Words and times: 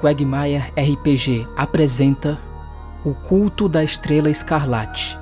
Quagmire 0.00 0.58
RPG 0.76 1.46
apresenta 1.56 2.38
O 3.04 3.14
Culto 3.14 3.68
da 3.68 3.82
Estrela 3.82 4.30
Escarlate. 4.30 5.18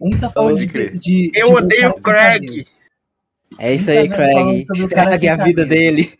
Um 0.00 0.10
tá 0.20 0.30
falando 0.30 0.58
de, 0.58 0.66
de- 0.98 1.32
Eu 1.34 1.48
de 1.48 1.54
odeio 1.54 1.88
o 1.90 2.02
Craig. 2.02 2.64
É 3.58 3.74
isso 3.74 3.90
aí, 3.90 4.08
tá 4.08 4.16
Craig. 4.16 4.58
Estrague 4.74 5.28
a 5.28 5.36
vida 5.36 5.62
cabeça? 5.62 5.68
dele. 5.68 6.18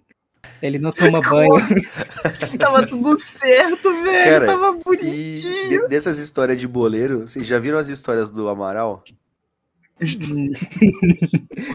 Ele 0.62 0.78
não 0.78 0.90
toma 0.92 1.20
banho. 1.28 1.54
Tava 2.58 2.86
tudo 2.86 3.18
certo, 3.18 3.92
velho. 4.02 4.24
Cara, 4.24 4.46
Tava 4.46 4.72
bonitinho. 4.72 5.68
de- 5.82 5.88
dessas 5.88 6.18
histórias 6.18 6.58
de 6.58 6.66
boleiro, 6.66 7.28
vocês 7.28 7.46
já 7.46 7.58
viram 7.58 7.76
as 7.78 7.88
histórias 7.88 8.30
do 8.30 8.48
Amaral? 8.48 9.04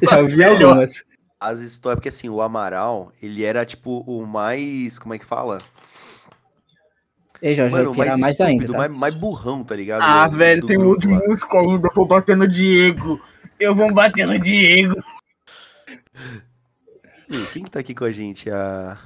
Já 0.03 0.21
Melhor. 0.23 0.63
algumas. 0.63 1.03
As 1.41 1.59
histórias, 1.59 1.97
porque 1.97 2.09
assim, 2.09 2.29
o 2.29 2.39
Amaral, 2.39 3.11
ele 3.21 3.43
era 3.43 3.65
tipo 3.65 4.03
o 4.05 4.25
mais. 4.27 4.99
Como 4.99 5.13
é 5.15 5.17
que 5.17 5.25
fala? 5.25 5.59
Ei, 7.41 7.55
Jorge, 7.55 7.71
Mano, 7.71 7.95
mais 7.95 8.15
mais 8.19 8.39
estúpido, 8.39 8.61
ainda. 8.61 8.71
tá? 8.73 8.77
mais, 8.77 8.91
mais 8.91 9.15
burrão, 9.15 9.63
tá 9.63 9.75
ligado? 9.75 10.01
Ah, 10.03 10.27
Do- 10.27 10.37
velho, 10.37 10.61
do 10.61 10.67
tem 10.67 10.77
grupo 10.77 10.91
outro 10.93 11.09
lá. 11.09 11.19
músico 11.27 11.57
ainda. 11.57 11.89
Vou 11.95 12.05
bater 12.07 12.37
no 12.37 12.47
Diego. 12.47 13.19
Eu 13.59 13.73
vou 13.73 13.91
bater 13.91 14.27
no 14.27 14.37
Diego. 14.37 14.93
Quem 17.53 17.63
que 17.63 17.71
tá 17.71 17.79
aqui 17.79 17.95
com 17.95 18.03
a 18.05 18.11
gente? 18.11 18.49
A. 18.49 18.97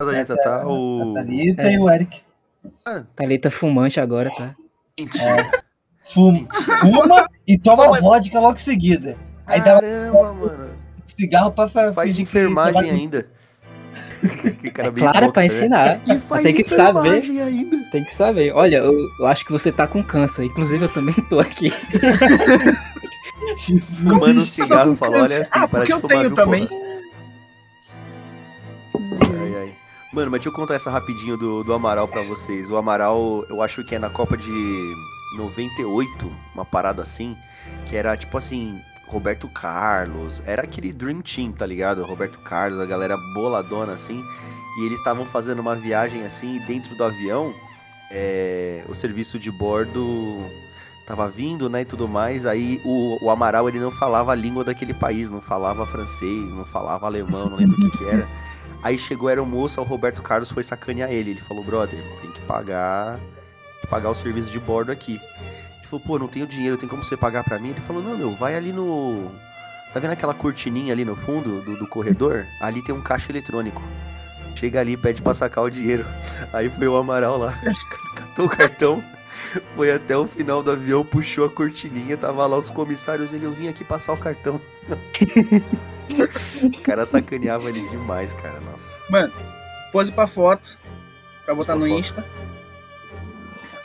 A 0.00 0.04
Thalita 0.04 0.36
tá? 0.36 0.66
O. 0.66 1.10
A 1.10 1.14
Thalita 1.14 1.62
É. 1.62 1.72
e 1.74 1.78
o 1.78 1.88
Eric. 1.90 2.22
Thalita 3.14 3.50
fumante 3.50 4.00
agora, 4.00 4.30
tá? 4.34 4.54
Mentira. 4.98 5.62
Fuma, 6.00 6.46
fuma 6.80 7.26
e 7.46 7.58
toma 7.58 7.98
vodka 8.00 8.38
logo 8.40 8.54
em 8.54 8.58
seguida. 8.58 9.16
Aí 9.46 9.60
dá 9.60 9.76
um 9.76 9.80
Caramba. 9.80 10.13
Cigarro 11.06 11.52
pra 11.52 11.68
fa- 11.68 11.92
Faz 11.92 12.18
enfermagem 12.18 12.90
ainda. 12.90 13.26
que 14.60 14.70
cara 14.70 14.90
bem 14.90 15.02
Claro, 15.04 15.18
pra 15.18 15.26
hipócrita, 15.26 15.40
né? 15.40 15.46
ensinar. 15.46 16.00
E 16.06 16.18
faz 16.20 16.42
Tem 16.42 16.54
que 16.54 16.68
saber. 16.68 17.22
ainda. 17.42 17.76
Tem 17.92 18.04
que 18.04 18.14
saber. 18.14 18.52
Olha, 18.54 18.76
eu, 18.78 18.94
eu 19.20 19.26
acho 19.26 19.44
que 19.44 19.52
você 19.52 19.70
tá 19.70 19.86
com 19.86 20.02
câncer. 20.02 20.44
Inclusive, 20.44 20.84
eu 20.84 20.88
também 20.88 21.14
tô 21.28 21.38
aqui. 21.40 21.70
Jesus. 23.56 24.02
Fumando 24.02 24.40
um 24.40 24.44
cigarro 24.44 24.92
e 24.92 24.94
com 24.94 24.96
fala, 24.96 25.20
olha 25.22 25.40
assim, 25.42 25.50
Ah, 25.52 25.68
porque 25.68 25.92
eu 25.92 26.00
tenho 26.00 26.30
também. 26.34 26.66
Ai, 28.94 29.54
ai. 29.56 29.72
Mano, 30.12 30.30
mas 30.30 30.40
deixa 30.40 30.48
eu 30.48 30.52
contar 30.52 30.74
essa 30.74 30.90
rapidinho 30.90 31.36
do, 31.36 31.62
do 31.64 31.72
Amaral 31.72 32.06
pra 32.08 32.22
vocês. 32.22 32.70
O 32.70 32.76
Amaral, 32.76 33.44
eu 33.48 33.60
acho 33.62 33.84
que 33.84 33.94
é 33.94 33.98
na 33.98 34.08
Copa 34.08 34.36
de 34.36 34.50
98, 35.36 36.32
uma 36.54 36.64
parada 36.64 37.02
assim, 37.02 37.36
que 37.88 37.96
era 37.96 38.16
tipo 38.16 38.36
assim, 38.38 38.80
Roberto 39.06 39.48
Carlos, 39.48 40.42
era 40.46 40.62
aquele 40.62 40.92
Dream 40.92 41.20
Team, 41.20 41.52
tá 41.52 41.66
ligado? 41.66 42.02
Roberto 42.04 42.38
Carlos, 42.40 42.80
a 42.80 42.86
galera 42.86 43.16
boladona 43.34 43.92
assim, 43.92 44.24
e 44.78 44.86
eles 44.86 44.98
estavam 44.98 45.24
fazendo 45.24 45.60
uma 45.60 45.76
viagem 45.76 46.24
assim, 46.24 46.56
e 46.56 46.60
dentro 46.60 46.96
do 46.96 47.04
avião, 47.04 47.54
é, 48.10 48.84
o 48.88 48.94
serviço 48.94 49.38
de 49.38 49.50
bordo 49.50 50.44
tava 51.06 51.28
vindo, 51.28 51.68
né, 51.68 51.82
e 51.82 51.84
tudo 51.84 52.08
mais, 52.08 52.46
aí 52.46 52.80
o, 52.84 53.18
o 53.24 53.30
Amaral, 53.30 53.68
ele 53.68 53.78
não 53.78 53.90
falava 53.90 54.32
a 54.32 54.34
língua 54.34 54.64
daquele 54.64 54.94
país, 54.94 55.30
não 55.30 55.40
falava 55.40 55.86
francês, 55.86 56.52
não 56.52 56.64
falava 56.64 57.06
alemão, 57.06 57.50
não 57.50 57.56
lembro 57.56 57.76
o 57.76 57.90
que 57.90 57.98
que 57.98 58.04
era. 58.04 58.26
Aí 58.84 58.98
chegou 58.98 59.30
era 59.30 59.42
o 59.42 59.46
moço, 59.46 59.80
o 59.80 59.84
Roberto 59.84 60.20
Carlos 60.20 60.50
foi 60.50 60.62
sacanear 60.62 61.10
ele. 61.10 61.30
Ele 61.30 61.40
falou, 61.40 61.64
brother, 61.64 61.98
tem 62.20 62.30
que 62.30 62.40
pagar. 62.42 63.16
Tem 63.16 63.80
que 63.80 63.86
pagar 63.86 64.10
o 64.10 64.14
serviço 64.14 64.50
de 64.50 64.60
bordo 64.60 64.92
aqui. 64.92 65.18
Ele 65.94 66.00
falou, 66.00 66.00
pô, 66.00 66.18
não 66.18 66.28
tenho 66.28 66.46
dinheiro, 66.46 66.76
tem 66.76 66.88
como 66.88 67.04
você 67.04 67.16
pagar 67.16 67.44
pra 67.44 67.58
mim? 67.58 67.70
Ele 67.70 67.80
falou, 67.80 68.02
não, 68.02 68.16
meu, 68.16 68.34
vai 68.34 68.56
ali 68.56 68.72
no. 68.72 69.30
Tá 69.92 70.00
vendo 70.00 70.10
aquela 70.10 70.34
cortininha 70.34 70.92
ali 70.92 71.04
no 71.04 71.14
fundo 71.14 71.60
do, 71.62 71.76
do 71.76 71.86
corredor? 71.86 72.44
Ali 72.60 72.82
tem 72.82 72.94
um 72.94 73.00
caixa 73.00 73.30
eletrônico. 73.30 73.80
Chega 74.56 74.80
ali, 74.80 74.96
pede 74.96 75.22
pra 75.22 75.34
sacar 75.34 75.62
o 75.62 75.70
dinheiro. 75.70 76.04
Aí 76.52 76.68
foi 76.68 76.88
o 76.88 76.96
Amaral 76.96 77.38
lá, 77.38 77.54
catou 78.16 78.46
o 78.46 78.48
cartão, 78.48 79.04
foi 79.76 79.92
até 79.92 80.16
o 80.16 80.26
final 80.26 80.62
do 80.62 80.72
avião, 80.72 81.04
puxou 81.04 81.44
a 81.44 81.50
cortininha, 81.50 82.16
tava 82.16 82.44
lá 82.46 82.56
os 82.56 82.70
comissários, 82.70 83.32
ele, 83.32 83.44
eu 83.44 83.52
vim 83.52 83.68
aqui 83.68 83.84
passar 83.84 84.14
o 84.14 84.18
cartão. 84.18 84.60
o 86.62 86.82
cara 86.82 87.06
sacaneava 87.06 87.68
ele 87.68 87.88
demais, 87.88 88.32
cara, 88.32 88.60
nossa. 88.60 88.92
Pose 89.92 90.10
pra 90.10 90.26
foto. 90.26 90.76
Pra 91.44 91.54
botar 91.54 91.74
no 91.74 91.82
pra 91.82 91.90
Insta. 91.90 92.24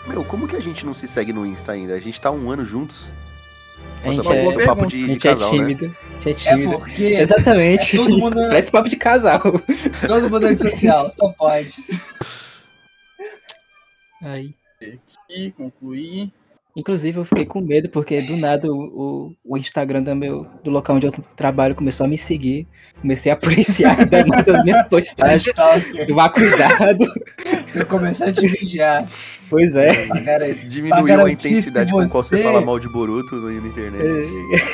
Meu, 0.09 0.25
como 0.25 0.47
que 0.47 0.55
a 0.55 0.59
gente 0.59 0.85
não 0.85 0.93
se 0.93 1.07
segue 1.07 1.31
no 1.31 1.45
Insta 1.45 1.71
ainda? 1.71 1.93
A 1.93 1.99
gente 1.99 2.19
tá 2.19 2.31
um 2.31 2.49
ano 2.49 2.65
juntos. 2.65 3.07
A 4.03 4.11
gente 4.11 4.27
é, 4.27 4.31
um 4.63 4.65
papo 4.65 4.83
a 4.83 4.87
de, 4.87 4.97
de 4.97 5.07
gente 5.13 5.27
é 5.27 5.31
casal, 5.31 5.51
né? 5.51 5.57
tímido. 5.59 5.85
A 5.85 6.21
gente 6.29 6.47
é 6.47 6.51
É 6.51 6.55
tímido. 6.55 6.71
porque 6.79 7.03
Exatamente. 7.21 7.95
é 7.95 7.99
todo 7.99 8.17
mundo- 8.17 8.35
Parece 8.35 8.71
papo 8.71 8.89
de 8.89 8.95
casal. 8.95 9.39
todo 10.07 10.29
mundo 10.29 10.47
é 10.47 10.49
antissocial, 10.49 11.09
só 11.11 11.29
pode. 11.33 11.75
Aí. 14.21 14.53
E 15.29 15.51
concluir. 15.51 16.31
Inclusive, 16.75 17.17
eu 17.19 17.25
fiquei 17.25 17.45
com 17.45 17.59
medo, 17.59 17.89
porque 17.89 18.21
do 18.21 18.37
nada 18.37 18.71
o, 18.71 18.77
o, 18.77 19.35
o 19.43 19.57
Instagram 19.57 20.01
do, 20.03 20.15
meu, 20.15 20.47
do 20.63 20.69
local 20.71 20.95
onde 20.95 21.07
eu 21.07 21.11
trabalho 21.35 21.75
começou 21.75 22.05
a 22.05 22.09
me 22.09 22.17
seguir. 22.17 22.65
Comecei 23.01 23.31
a 23.31 23.35
policiar 23.35 23.99
ainda 23.99 24.25
mais 24.25 24.47
as 24.47 24.63
minhas 24.63 24.85
postagens. 24.87 25.53
Tomar 26.07 26.29
cuidado. 26.29 27.05
Eu 27.75 27.85
comecei 27.85 28.29
a 28.29 28.33
te 28.33 28.47
vigiar. 28.47 29.07
Pra 29.49 30.45
É. 30.45 30.53
Diminuiu 30.53 31.25
a 31.25 31.31
intensidade 31.31 31.89
se 31.89 31.95
com 31.95 32.07
qual 32.09 32.23
você 32.23 32.37
você- 32.37 32.43
fala 32.43 32.61
mal 32.61 32.79
de 32.79 32.87
Boruto 32.87 33.35
no- 33.35 33.49
na 33.61 33.67
internet. 33.67 34.29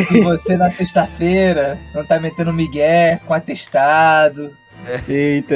Se 0.08 0.22
você 0.22 0.58
na 0.58 0.69
sexta-feira 0.69 1.80
não 1.94 2.06
tá 2.06 2.19
metendo 2.19 2.52
migué 2.53 3.19
com 3.25 3.34
atestado. 3.34 4.52
Eita. 5.09 5.56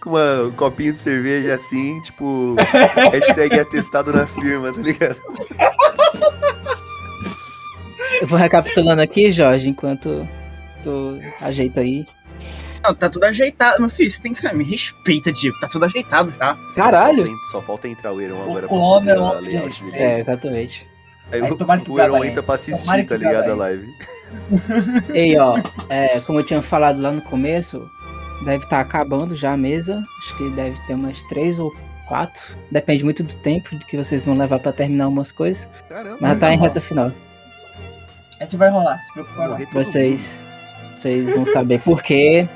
Com 0.00 0.10
uma- 0.10 0.42
um 0.44 0.50
copinho 0.52 0.92
de 0.92 0.98
cerveja 1.00 1.54
assim, 1.54 2.00
tipo, 2.02 2.54
hashtag 3.10 3.58
atestado 3.58 4.12
na 4.12 4.26
firma, 4.26 4.72
tá 4.72 4.80
ligado? 4.80 5.16
Eu 8.20 8.26
vou 8.28 8.38
recapitulando 8.38 9.02
aqui, 9.02 9.30
Jorge, 9.30 9.68
enquanto 9.68 10.26
tu 10.82 11.18
ajeita 11.42 11.80
aí. 11.80 12.04
Não, 12.84 12.94
tá 12.94 13.08
tudo 13.08 13.24
ajeitado. 13.24 13.80
Meu 13.80 13.88
filho, 13.88 14.10
você 14.10 14.20
tem 14.22 14.34
que. 14.34 14.52
Me 14.54 14.62
respeita, 14.64 15.32
Diego. 15.32 15.58
Tá 15.60 15.68
tudo 15.68 15.84
ajeitado, 15.86 16.30
tá? 16.32 16.56
Caralho! 16.76 17.24
Só 17.26 17.32
falta, 17.32 17.50
só 17.50 17.62
falta 17.62 17.88
entrar 17.88 18.12
o 18.12 18.20
Eiron 18.20 18.36
O- 18.38 18.42
agora 18.50 18.66
o 18.68 18.74
homem 18.78 19.10
é 19.10 19.14
fazer 19.16 19.20
a 19.26 19.30
homem 19.30 19.44
layout 19.50 19.66
respeito. 19.66 19.92
dele. 19.92 20.04
É, 20.04 20.20
exatamente. 20.20 20.86
Aí, 21.32 21.42
Aí 21.42 21.50
o, 21.50 21.54
o 21.54 21.94
grava 21.94 22.26
entra 22.26 22.42
pra 22.42 22.54
assistir, 22.56 22.80
Tomara 22.82 23.04
tá 23.04 23.16
ligado? 23.16 23.48
A 23.48 23.52
aí. 23.52 23.58
live. 23.58 23.88
Ei, 25.14 25.38
ó, 25.38 25.58
é, 25.88 26.20
como 26.20 26.40
eu 26.40 26.44
tinha 26.44 26.60
falado 26.60 27.00
lá 27.00 27.10
no 27.10 27.22
começo, 27.22 27.88
deve 28.44 28.64
estar 28.64 28.80
acabando 28.80 29.34
já 29.34 29.52
a 29.52 29.56
mesa. 29.56 30.02
Acho 30.22 30.36
que 30.36 30.50
deve 30.50 30.78
ter 30.86 30.94
umas 30.94 31.22
três 31.24 31.58
ou 31.58 31.72
quatro. 32.06 32.42
Depende 32.70 33.02
muito 33.04 33.22
do 33.22 33.34
tempo 33.36 33.74
de 33.78 33.84
que 33.86 33.96
vocês 33.96 34.26
vão 34.26 34.36
levar 34.36 34.58
pra 34.58 34.72
terminar 34.72 35.08
umas 35.08 35.32
coisas. 35.32 35.68
Caramba. 35.88 36.18
Mas 36.20 36.38
tá 36.38 36.52
em 36.52 36.58
reta 36.58 36.80
final. 36.80 37.10
A 38.38 38.44
gente 38.44 38.56
vai 38.58 38.68
rolar, 38.68 38.98
se 38.98 39.12
preocupa 39.14 39.48
não. 39.48 39.58
Vocês, 39.72 40.46
vocês 40.94 41.30
vão 41.34 41.46
saber 41.46 41.80
por 41.80 42.02
quê. 42.02 42.46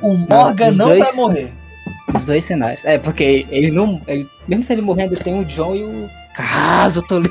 O 0.00 0.14
Morgan 0.16 0.72
não 0.72 0.86
dois- 0.88 0.98
vai 1.04 1.12
morrer. 1.12 1.52
Os 2.14 2.24
dois 2.24 2.44
cenários. 2.44 2.84
É, 2.84 2.98
porque 2.98 3.46
ele 3.50 3.70
não. 3.70 4.00
ele- 4.06 4.28
mesmo 4.46 4.62
se 4.62 4.72
ele 4.72 4.82
morrer, 4.82 5.04
ainda 5.04 5.16
tem 5.16 5.38
o 5.40 5.44
John 5.44 5.74
e 5.74 5.82
o. 5.84 6.08
Caso, 6.36 7.00
eu 7.00 7.04
tô 7.04 7.18
li- 7.18 7.30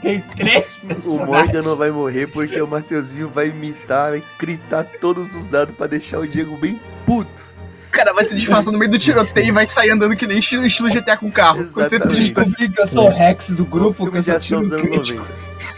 Tem 0.00 0.20
três 0.36 0.64
O 0.84 0.86
personagens. 0.86 1.26
Morgan 1.26 1.62
não 1.62 1.76
vai 1.76 1.90
morrer 1.90 2.28
porque 2.28 2.60
o 2.60 2.66
Mateuzinho 2.68 3.28
vai 3.28 3.48
imitar, 3.48 4.10
vai 4.10 4.22
gritar 4.38 4.84
todos 4.84 5.34
os 5.34 5.46
dados 5.48 5.74
pra 5.76 5.86
deixar 5.88 6.20
o 6.20 6.26
Diego 6.28 6.56
bem 6.56 6.78
puto. 7.04 7.44
O 7.88 7.90
cara 7.90 8.12
vai 8.14 8.22
se 8.24 8.36
disfarçar 8.36 8.72
no 8.72 8.78
meio 8.78 8.90
do 8.90 8.98
tiroteio 8.98 9.48
e 9.48 9.50
vai 9.50 9.66
sair 9.66 9.90
andando 9.90 10.14
que 10.14 10.26
nem 10.26 10.38
estilo, 10.38 10.64
estilo 10.64 10.88
GTA 10.88 11.16
com 11.16 11.30
carro. 11.32 11.56
Quando 11.64 11.68
você 11.88 11.96
Exatamente. 11.96 12.16
pisca- 12.16 12.44
Descobri 12.44 12.68
que 12.68 12.80
eu 12.80 12.86
sou 12.86 13.06
o 13.06 13.10
Rex 13.10 13.48
do 13.56 13.64
grupo, 13.66 14.08
que 14.10 14.18
eu 14.18 14.38
tiro 14.40 14.60
dos 14.60 14.70
anos 14.72 14.86
crítico. 14.86 15.26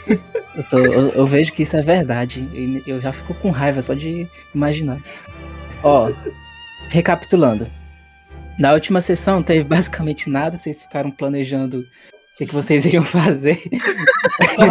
90. 0.07 0.21
Eu, 0.57 0.63
tô- 0.65 0.79
eu- 0.79 1.09
eu 1.09 1.27
vejo 1.27 1.53
que 1.53 1.63
isso 1.63 1.77
é 1.77 1.83
verdade. 1.83 2.83
Eu 2.87 3.01
já 3.01 3.13
fico 3.13 3.33
com 3.35 3.51
raiva 3.51 3.81
só 3.81 3.95
de 3.95 4.29
imaginar. 4.55 4.99
Ó, 5.83 6.11
recapitulando. 6.89 7.67
Na 8.59 8.73
última 8.73 9.01
sessão 9.01 9.43
teve 9.43 9.65
basicamente 9.65 10.29
nada, 10.29 10.59
vocês 10.59 10.83
ficaram 10.83 11.11
planejando 11.11 11.79
o 11.79 11.85
que, 12.37 12.47
que 12.47 12.55
vocês 12.55 12.85
iriam 12.85 13.05
fazer. 13.05 13.61
Só. 14.55 14.65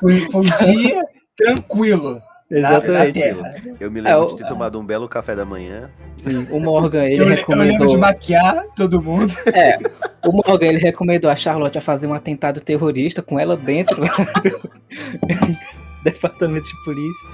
Foi, 0.00 0.18
foi 0.30 0.40
um 0.40 0.72
dia 0.74 1.02
tranquilo. 1.36 2.20
Exatamente. 2.48 3.20
Terra. 3.20 3.56
Eu 3.80 3.90
me 3.90 4.00
lembro 4.00 4.24
É, 4.24 4.28
de 4.28 4.36
ter 4.36 4.46
tomado 4.46 4.78
um 4.78 4.86
belo 4.86 5.08
café 5.08 5.34
da 5.34 5.44
manhã. 5.44 5.90
Sim, 6.16 6.46
o 6.50 6.60
Morgan, 6.60 7.04
ele 7.04 7.20
Eu, 7.22 7.28
le- 7.28 7.32
eu 7.32 7.34
lembro 7.34 7.40
recomendou. 7.40 7.86
de 7.88 7.96
maquiar 7.96 8.64
todo 8.76 9.02
mundo. 9.02 9.34
É, 9.52 9.76
o 10.24 10.30
Morgan, 10.32 10.66
ele 10.66 10.78
recomendou 10.78 11.28
a 11.28 11.34
Charlotte 11.34 11.76
a 11.76 11.80
fazer 11.80 12.06
um 12.06 12.14
atentado 12.14 12.60
terrorista 12.60 13.20
com 13.20 13.36
ela 13.38 13.56
dentro 13.56 14.00
do 14.00 14.06
departamento 16.04 16.66
de 16.66 16.84
polícia. 16.84 17.28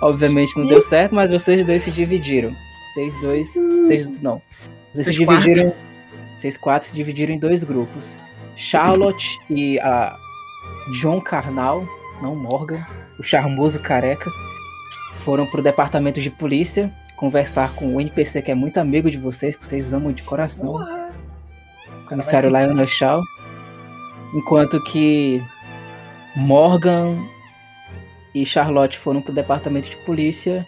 Obviamente 0.00 0.58
não 0.58 0.66
deu 0.66 0.80
certo, 0.80 1.14
mas 1.14 1.30
vocês 1.30 1.64
dois 1.64 1.82
se 1.82 1.90
dividiram. 1.90 2.54
Vocês 2.92 3.20
dois. 3.20 3.48
Vocês 3.54 4.20
não. 4.20 4.40
Vocês 4.92 5.06
se 5.06 5.12
dividiram. 5.12 5.74
Vocês 6.36 6.56
quatro 6.56 6.88
se 6.88 6.94
dividiram 6.94 7.34
em 7.34 7.38
dois 7.38 7.62
grupos. 7.64 8.18
Charlotte 8.56 9.38
e 9.48 9.78
a 9.80 10.16
John 11.00 11.20
Carnal, 11.20 11.86
não 12.22 12.34
Morgan, 12.34 12.84
o 13.18 13.22
charmoso 13.22 13.78
careca, 13.78 14.30
foram 15.24 15.46
pro 15.46 15.62
departamento 15.62 16.20
de 16.20 16.30
polícia 16.30 16.90
conversar 17.20 17.74
com 17.74 17.94
o 17.94 18.00
NPC 18.00 18.40
que 18.40 18.50
é 18.50 18.54
muito 18.54 18.78
amigo 18.78 19.10
de 19.10 19.18
vocês, 19.18 19.54
que 19.54 19.66
vocês 19.66 19.92
amam 19.92 20.10
de 20.10 20.22
coração, 20.22 20.74
o 20.74 22.06
comissário 22.08 22.48
Lionel 22.48 22.88
Shaw. 22.88 23.22
Enquanto 24.34 24.82
que 24.84 25.42
Morgan 26.34 27.18
e 28.34 28.46
Charlotte 28.46 28.98
foram 28.98 29.20
pro 29.20 29.32
departamento 29.32 29.88
de 29.88 29.96
polícia, 29.98 30.66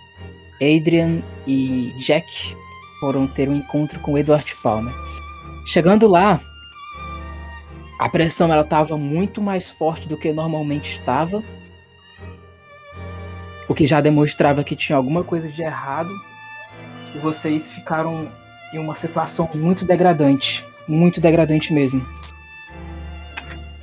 Adrian 0.56 1.22
e 1.46 1.92
Jack 1.98 2.56
foram 3.00 3.26
ter 3.26 3.48
um 3.48 3.56
encontro 3.56 3.98
com 4.00 4.16
Edward 4.16 4.54
Palmer. 4.62 4.94
Chegando 5.66 6.06
lá, 6.06 6.40
a 7.98 8.08
pressão 8.08 8.52
ela 8.52 8.62
estava 8.62 8.96
muito 8.96 9.40
mais 9.40 9.70
forte 9.70 10.08
do 10.08 10.16
que 10.16 10.32
normalmente 10.32 10.98
estava, 10.98 11.42
o 13.68 13.74
que 13.74 13.86
já 13.86 14.00
demonstrava 14.00 14.64
que 14.64 14.76
tinha 14.76 14.96
alguma 14.96 15.24
coisa 15.24 15.48
de 15.48 15.62
errado. 15.62 16.10
E 17.14 17.18
vocês 17.18 17.72
ficaram 17.72 18.30
em 18.72 18.78
uma 18.78 18.94
situação 18.96 19.48
muito 19.54 19.84
degradante, 19.84 20.64
muito 20.88 21.20
degradante 21.20 21.72
mesmo. 21.72 22.06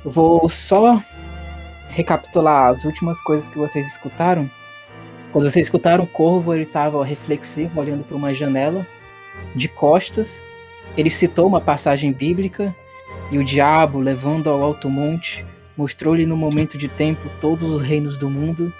Vou 0.04 0.48
só 0.48 1.02
recapitular 1.90 2.68
as 2.68 2.84
últimas 2.84 3.20
coisas 3.20 3.48
que 3.48 3.58
vocês 3.58 3.86
escutaram. 3.86 4.50
Quando 5.32 5.48
vocês 5.50 5.66
escutaram 5.66 6.04
o 6.04 6.06
corvo, 6.06 6.52
ele 6.54 6.64
estava 6.64 7.04
reflexivo, 7.04 7.80
olhando 7.80 8.04
para 8.04 8.16
uma 8.16 8.34
janela, 8.34 8.86
de 9.54 9.68
costas. 9.68 10.42
Ele 10.96 11.10
citou 11.10 11.46
uma 11.46 11.60
passagem 11.60 12.12
bíblica 12.12 12.74
e 13.30 13.38
o 13.38 13.44
diabo, 13.44 14.00
levando 14.00 14.50
ao 14.50 14.62
alto 14.62 14.88
monte, 14.88 15.44
mostrou-lhe 15.76 16.26
no 16.26 16.36
momento 16.36 16.76
de 16.76 16.88
tempo 16.88 17.30
todos 17.40 17.70
os 17.70 17.80
reinos 17.80 18.16
do 18.16 18.28
mundo 18.28 18.72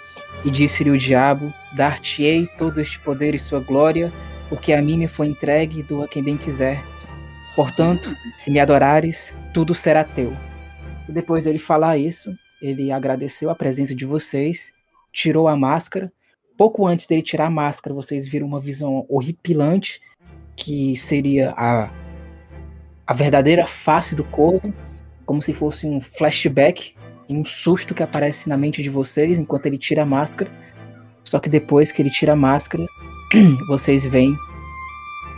e 0.44 0.50
disse-lhe 0.50 0.90
o 0.90 0.98
diabo: 0.98 1.52
Dar-te-ei 1.72 2.46
todo 2.58 2.80
este 2.80 2.98
poder 2.98 3.34
e 3.34 3.38
sua 3.38 3.60
glória, 3.60 4.12
porque 4.48 4.72
a 4.72 4.82
mim 4.82 4.98
me 4.98 5.08
foi 5.08 5.28
entregue 5.28 5.80
e 5.80 5.82
dou 5.82 6.02
a 6.02 6.08
quem 6.08 6.22
bem 6.22 6.36
quiser. 6.36 6.82
Portanto, 7.54 8.14
se 8.36 8.50
me 8.50 8.58
adorares, 8.58 9.34
tudo 9.52 9.74
será 9.74 10.02
teu. 10.02 10.36
E 11.08 11.12
depois 11.12 11.42
dele 11.42 11.58
falar 11.58 11.98
isso, 11.98 12.34
ele 12.60 12.92
agradeceu 12.92 13.50
a 13.50 13.54
presença 13.54 13.94
de 13.94 14.04
vocês, 14.04 14.72
tirou 15.12 15.48
a 15.48 15.56
máscara. 15.56 16.12
Pouco 16.56 16.86
antes 16.86 17.06
dele 17.06 17.22
tirar 17.22 17.46
a 17.46 17.50
máscara, 17.50 17.94
vocês 17.94 18.28
viram 18.28 18.46
uma 18.46 18.60
visão 18.60 19.06
horripilante, 19.08 20.00
que 20.54 20.94
seria 20.96 21.52
a, 21.56 21.90
a 23.06 23.14
verdadeira 23.14 23.66
face 23.66 24.14
do 24.14 24.24
corvo, 24.24 24.72
como 25.24 25.40
se 25.40 25.54
fosse 25.54 25.86
um 25.86 26.00
flashback, 26.00 26.94
um 27.28 27.44
susto 27.44 27.94
que 27.94 28.02
aparece 28.02 28.48
na 28.48 28.56
mente 28.56 28.82
de 28.82 28.90
vocês 28.90 29.38
enquanto 29.38 29.66
ele 29.66 29.78
tira 29.78 30.02
a 30.02 30.06
máscara. 30.06 30.50
Só 31.22 31.38
que 31.38 31.48
depois 31.48 31.92
que 31.92 32.02
ele 32.02 32.10
tira 32.10 32.32
a 32.32 32.36
máscara, 32.36 32.84
vocês 33.68 34.04
veem 34.04 34.36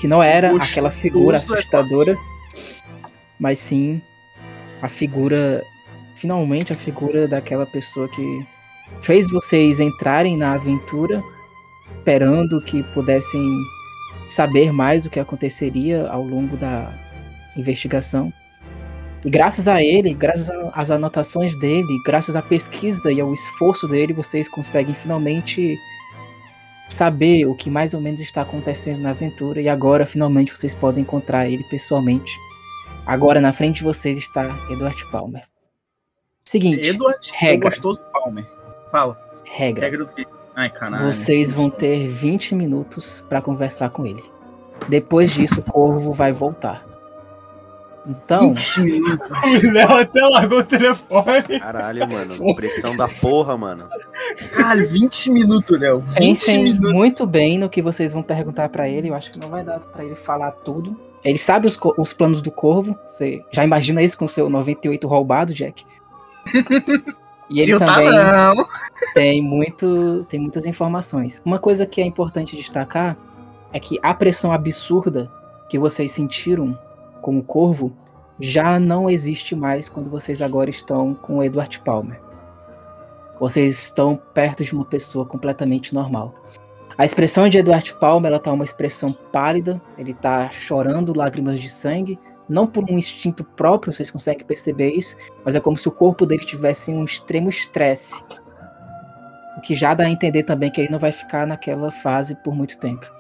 que 0.00 0.08
não 0.08 0.22
era 0.22 0.56
aquela 0.56 0.90
figura 0.90 1.36
é 1.36 1.40
assustadora, 1.40 2.16
mas 3.38 3.58
sim 3.58 4.02
a 4.80 4.88
figura, 4.88 5.64
finalmente 6.22 6.72
a 6.72 6.76
figura 6.76 7.26
daquela 7.26 7.66
pessoa 7.66 8.08
que 8.08 8.46
fez 9.00 9.28
vocês 9.28 9.80
entrarem 9.80 10.36
na 10.36 10.52
aventura, 10.52 11.20
esperando 11.96 12.62
que 12.62 12.82
pudessem 12.94 13.42
saber 14.30 14.72
mais 14.72 15.04
o 15.04 15.10
que 15.10 15.18
aconteceria 15.18 16.06
ao 16.06 16.22
longo 16.22 16.56
da 16.56 16.94
investigação. 17.56 18.32
E 19.24 19.30
graças 19.30 19.66
a 19.66 19.82
ele, 19.82 20.14
graças 20.14 20.48
às 20.72 20.90
anotações 20.92 21.58
dele, 21.58 21.98
graças 22.06 22.36
à 22.36 22.42
pesquisa 22.42 23.12
e 23.12 23.20
ao 23.20 23.34
esforço 23.34 23.88
dele, 23.88 24.12
vocês 24.12 24.48
conseguem 24.48 24.94
finalmente 24.94 25.76
saber 26.88 27.46
o 27.46 27.54
que 27.54 27.68
mais 27.68 27.94
ou 27.94 28.00
menos 28.00 28.20
está 28.20 28.42
acontecendo 28.42 29.00
na 29.00 29.10
aventura 29.10 29.60
e 29.60 29.68
agora 29.68 30.06
finalmente 30.06 30.54
vocês 30.54 30.74
podem 30.74 31.02
encontrar 31.02 31.48
ele 31.48 31.64
pessoalmente. 31.64 32.32
Agora 33.06 33.40
na 33.40 33.52
frente 33.52 33.76
de 33.78 33.84
vocês 33.84 34.18
está 34.18 34.44
Edward 34.70 35.04
Palmer. 35.10 35.51
Seguinte, 36.52 36.86
Edward, 36.86 37.32
regra. 37.32 37.68
o 37.68 37.70
gostoso 37.70 38.02
Palmer. 38.12 38.44
Fala. 38.90 39.18
regra. 39.42 39.86
Regra 39.86 40.04
do 40.04 40.12
quê? 40.12 40.26
Ai, 40.54 40.68
caralho. 40.68 41.10
Vocês 41.10 41.50
vão 41.50 41.70
ter 41.70 42.06
20 42.06 42.54
minutos 42.54 43.24
para 43.26 43.40
conversar 43.40 43.88
com 43.88 44.04
ele. 44.04 44.22
Depois 44.86 45.32
disso, 45.32 45.60
o 45.60 45.62
corvo 45.62 46.12
vai 46.12 46.30
voltar. 46.30 46.86
Então, 48.06 48.52
20 48.52 48.80
minutos. 48.82 49.30
O 49.42 49.72
Léo 49.72 49.92
até 49.92 50.20
largou 50.20 50.58
o 50.58 50.64
telefone. 50.64 51.58
Caralho, 51.58 52.06
mano. 52.06 52.54
Pressão 52.54 52.94
da 52.98 53.08
porra, 53.08 53.56
mano. 53.56 53.88
Caralho, 54.54 54.86
20 54.90 55.30
minutos, 55.30 55.80
Léo. 55.80 56.00
20 56.00 56.14
pensem 56.18 56.64
minutos. 56.64 56.92
muito 56.92 57.26
bem 57.26 57.56
no 57.56 57.70
que 57.70 57.80
vocês 57.80 58.12
vão 58.12 58.22
perguntar 58.22 58.68
para 58.68 58.86
ele. 58.86 59.08
Eu 59.08 59.14
acho 59.14 59.32
que 59.32 59.38
não 59.38 59.48
vai 59.48 59.64
dar 59.64 59.80
para 59.80 60.04
ele 60.04 60.16
falar 60.16 60.50
tudo. 60.52 61.00
Ele 61.24 61.38
sabe 61.38 61.66
os, 61.66 61.78
os 61.96 62.12
planos 62.12 62.42
do 62.42 62.50
corvo. 62.50 62.94
Você 63.06 63.42
já 63.50 63.64
imagina 63.64 64.02
isso 64.02 64.18
com 64.18 64.28
seu 64.28 64.50
98 64.50 65.08
roubado, 65.08 65.54
Jack? 65.54 65.86
E 67.52 67.60
ele 67.60 67.78
tá 67.78 67.84
também 67.84 68.10
não. 68.10 68.64
tem, 69.14 69.42
muito, 69.42 70.24
tem 70.24 70.40
muitas 70.40 70.64
informações. 70.64 71.42
Uma 71.44 71.58
coisa 71.58 71.84
que 71.84 72.00
é 72.00 72.04
importante 72.04 72.56
destacar 72.56 73.16
é 73.72 73.78
que 73.78 73.98
a 74.02 74.14
pressão 74.14 74.52
absurda 74.52 75.30
que 75.68 75.78
vocês 75.78 76.10
sentiram 76.12 76.78
com 77.20 77.38
o 77.38 77.42
corvo 77.42 77.92
já 78.40 78.78
não 78.80 79.08
existe 79.08 79.54
mais 79.54 79.88
quando 79.88 80.10
vocês 80.10 80.40
agora 80.40 80.70
estão 80.70 81.14
com 81.14 81.38
o 81.38 81.44
Edward 81.44 81.78
Palmer. 81.80 82.20
Vocês 83.38 83.82
estão 83.82 84.16
perto 84.34 84.64
de 84.64 84.72
uma 84.74 84.84
pessoa 84.84 85.26
completamente 85.26 85.94
normal. 85.94 86.34
A 86.96 87.04
expressão 87.04 87.48
de 87.48 87.58
Edward 87.58 87.94
Palmer 87.94 88.30
ela 88.30 88.40
tá 88.40 88.52
uma 88.52 88.64
expressão 88.64 89.12
pálida, 89.12 89.80
ele 89.98 90.14
tá 90.14 90.50
chorando 90.50 91.16
lágrimas 91.16 91.60
de 91.60 91.68
sangue, 91.68 92.18
não 92.48 92.66
por 92.66 92.84
um 92.84 92.98
instinto 92.98 93.44
próprio, 93.44 93.92
vocês 93.92 94.10
conseguem 94.10 94.44
perceber 94.44 94.92
isso, 94.92 95.16
mas 95.44 95.54
é 95.54 95.60
como 95.60 95.76
se 95.76 95.88
o 95.88 95.92
corpo 95.92 96.26
dele 96.26 96.44
tivesse 96.44 96.90
um 96.90 97.04
extremo 97.04 97.48
estresse. 97.48 98.22
O 99.56 99.60
que 99.60 99.74
já 99.74 99.94
dá 99.94 100.04
a 100.04 100.10
entender 100.10 100.42
também 100.42 100.70
que 100.70 100.80
ele 100.80 100.90
não 100.90 100.98
vai 100.98 101.12
ficar 101.12 101.46
naquela 101.46 101.90
fase 101.90 102.34
por 102.42 102.54
muito 102.54 102.78
tempo. 102.78 103.10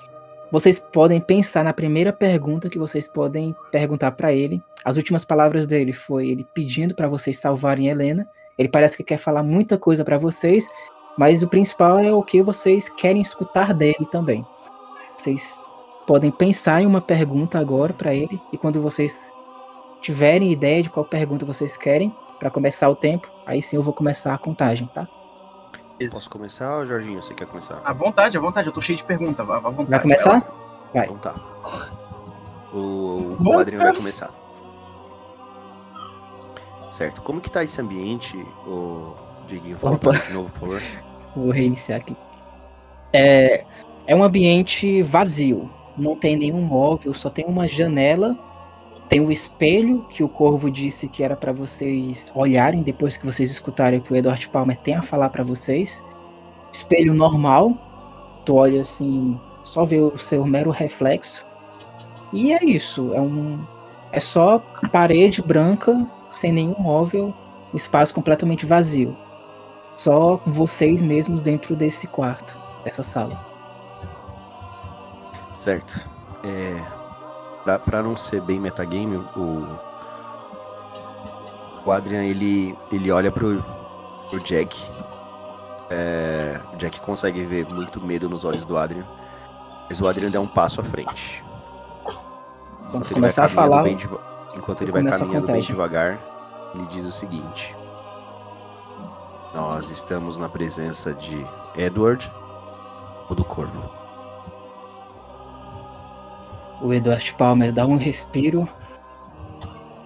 Vocês 0.50 0.78
podem 0.78 1.18
pensar 1.18 1.64
na 1.64 1.72
primeira 1.72 2.12
pergunta 2.12 2.68
que 2.68 2.78
vocês 2.78 3.08
podem 3.08 3.56
perguntar 3.70 4.12
para 4.12 4.32
ele. 4.32 4.62
As 4.84 4.96
últimas 4.96 5.24
palavras 5.24 5.66
dele 5.66 5.94
foi 5.94 6.28
ele 6.28 6.46
pedindo 6.52 6.94
para 6.94 7.08
vocês 7.08 7.38
salvarem 7.38 7.88
Helena. 7.88 8.28
Ele 8.58 8.68
parece 8.68 8.96
que 8.96 9.02
quer 9.02 9.16
falar 9.16 9.42
muita 9.42 9.78
coisa 9.78 10.04
para 10.04 10.18
vocês, 10.18 10.68
mas 11.16 11.42
o 11.42 11.48
principal 11.48 11.98
é 11.98 12.12
o 12.12 12.22
que 12.22 12.42
vocês 12.42 12.90
querem 12.90 13.22
escutar 13.22 13.72
dele 13.72 14.06
também. 14.10 14.44
Vocês 15.16 15.58
podem 16.06 16.30
pensar 16.30 16.82
em 16.82 16.86
uma 16.86 17.00
pergunta 17.00 17.58
agora 17.58 17.92
para 17.92 18.14
ele 18.14 18.40
e 18.52 18.58
quando 18.58 18.80
vocês 18.80 19.32
tiverem 20.00 20.50
ideia 20.50 20.82
de 20.82 20.90
qual 20.90 21.04
pergunta 21.04 21.46
vocês 21.46 21.76
querem 21.76 22.14
para 22.38 22.50
começar 22.50 22.88
o 22.88 22.96
tempo, 22.96 23.30
aí 23.46 23.62
sim 23.62 23.76
eu 23.76 23.82
vou 23.82 23.94
começar 23.94 24.34
a 24.34 24.38
contagem, 24.38 24.88
tá? 24.88 25.06
Isso. 26.00 26.16
Posso 26.16 26.30
começar 26.30 26.84
Jorginho, 26.84 27.22
você 27.22 27.34
quer 27.34 27.46
começar? 27.46 27.80
À 27.84 27.92
vontade, 27.92 28.36
à 28.36 28.40
vontade. 28.40 28.66
Eu 28.66 28.72
tô 28.72 28.80
cheio 28.80 28.96
de 28.96 29.04
perguntas. 29.04 29.48
À 29.48 29.58
vontade. 29.60 29.90
Vai 29.90 30.00
começar? 30.00 30.90
Vai. 30.92 31.04
Então 31.04 31.18
tá. 31.18 31.34
O, 32.72 33.36
o 33.38 33.58
Adriano 33.58 33.84
vai 33.84 33.94
começar. 33.94 34.30
Certo. 36.90 37.22
Como 37.22 37.40
que 37.40 37.50
tá 37.50 37.62
esse 37.62 37.80
ambiente, 37.80 38.36
o 38.66 39.14
Diguinho? 39.46 39.78
Fala 39.78 39.94
Opa. 39.94 40.12
de 40.12 40.32
novo, 40.32 40.50
por 40.50 40.60
favor. 40.60 40.82
Vou 41.36 41.50
reiniciar 41.50 42.00
aqui. 42.00 42.16
É, 43.12 43.64
é 44.06 44.16
um 44.16 44.22
ambiente 44.22 45.02
vazio. 45.02 45.70
Não 45.96 46.16
tem 46.16 46.36
nenhum 46.36 46.62
móvel, 46.62 47.12
só 47.12 47.28
tem 47.28 47.44
uma 47.44 47.66
janela. 47.66 48.36
Tem 49.08 49.20
o 49.20 49.30
espelho 49.30 50.06
que 50.08 50.24
o 50.24 50.28
Corvo 50.28 50.70
disse 50.70 51.06
que 51.06 51.22
era 51.22 51.36
para 51.36 51.52
vocês 51.52 52.32
olharem 52.34 52.82
depois 52.82 53.16
que 53.16 53.26
vocês 53.26 53.50
escutarem 53.50 53.98
o 53.98 54.02
que 54.02 54.12
o 54.12 54.16
Edward 54.16 54.48
Palmer 54.48 54.76
tem 54.78 54.94
a 54.94 55.02
falar 55.02 55.28
para 55.28 55.44
vocês. 55.44 56.02
Espelho 56.72 57.12
normal. 57.12 57.76
Tu 58.44 58.54
olha 58.54 58.80
assim, 58.80 59.38
só 59.64 59.84
vê 59.84 59.98
o 59.98 60.16
seu 60.16 60.46
mero 60.46 60.70
reflexo. 60.70 61.44
E 62.32 62.52
é 62.52 62.64
isso. 62.64 63.12
É 63.12 63.20
um, 63.20 63.62
é 64.10 64.18
só 64.18 64.58
parede 64.90 65.42
branca, 65.42 66.06
sem 66.30 66.50
nenhum 66.50 66.74
móvel, 66.78 67.34
um 67.72 67.76
espaço 67.76 68.14
completamente 68.14 68.64
vazio. 68.64 69.16
Só 69.96 70.40
vocês 70.46 71.02
mesmos 71.02 71.42
dentro 71.42 71.76
desse 71.76 72.06
quarto, 72.06 72.58
dessa 72.82 73.02
sala. 73.02 73.51
Certo. 75.54 76.08
É, 76.44 76.80
pra, 77.62 77.78
pra 77.78 78.02
não 78.02 78.16
ser 78.16 78.40
bem 78.40 78.58
metagame, 78.58 79.16
o, 79.36 79.66
o 81.84 81.92
Adrian 81.92 82.22
ele, 82.22 82.76
ele 82.90 83.10
olha 83.10 83.30
pro, 83.30 83.62
pro 84.30 84.40
Jack. 84.40 84.80
É, 85.90 86.58
o 86.72 86.76
Jack 86.76 87.00
consegue 87.00 87.44
ver 87.44 87.66
muito 87.72 88.00
medo 88.00 88.28
nos 88.28 88.44
olhos 88.44 88.64
do 88.64 88.76
Adrian. 88.76 89.04
Mas 89.88 90.00
o 90.00 90.08
Adrian 90.08 90.30
dá 90.30 90.40
um 90.40 90.46
passo 90.46 90.80
à 90.80 90.84
frente. 90.84 91.44
Quando 92.90 93.04
ele 93.04 93.14
vai 93.14 93.14
começar 93.14 93.44
a 93.44 93.48
falar, 93.48 93.86
enquanto 94.54 94.82
ele 94.82 94.92
vai 94.92 95.04
caminhando 95.04 95.46
bem 95.46 95.60
devagar, 95.60 96.18
ele 96.74 96.86
diz 96.86 97.04
o 97.04 97.12
seguinte: 97.12 97.76
Nós 99.54 99.90
estamos 99.90 100.38
na 100.38 100.48
presença 100.48 101.12
de 101.12 101.46
Edward, 101.74 102.30
ou 103.28 103.36
do 103.36 103.44
corvo? 103.44 104.01
O 106.82 106.92
Edward 106.92 107.32
Palmer 107.34 107.72
dá 107.72 107.86
um 107.86 107.96
respiro. 107.96 108.68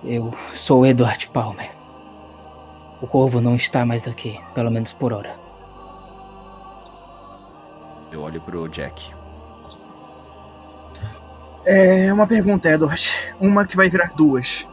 Eu 0.05 0.33
sou 0.53 0.81
o 0.81 0.87
Edward 0.87 1.27
Palmer. 1.31 1.71
O 3.01 3.07
corvo 3.07 3.41
não 3.41 3.57
está 3.57 3.87
mais 3.87 4.07
aqui, 4.07 4.39
pelo 4.55 4.71
menos 4.71 4.93
por 4.93 5.11
hora. 5.11 5.35
Eu 8.13 8.21
olho 8.21 8.41
pro 8.43 8.69
Jack. 8.69 9.11
É 11.65 12.13
uma 12.13 12.27
pergunta, 12.27 12.69
Edward. 12.69 13.11
Uma 13.41 13.67
que 13.67 13.77
vai 13.77 13.89
virar 13.89 14.13
duas. 14.15 14.69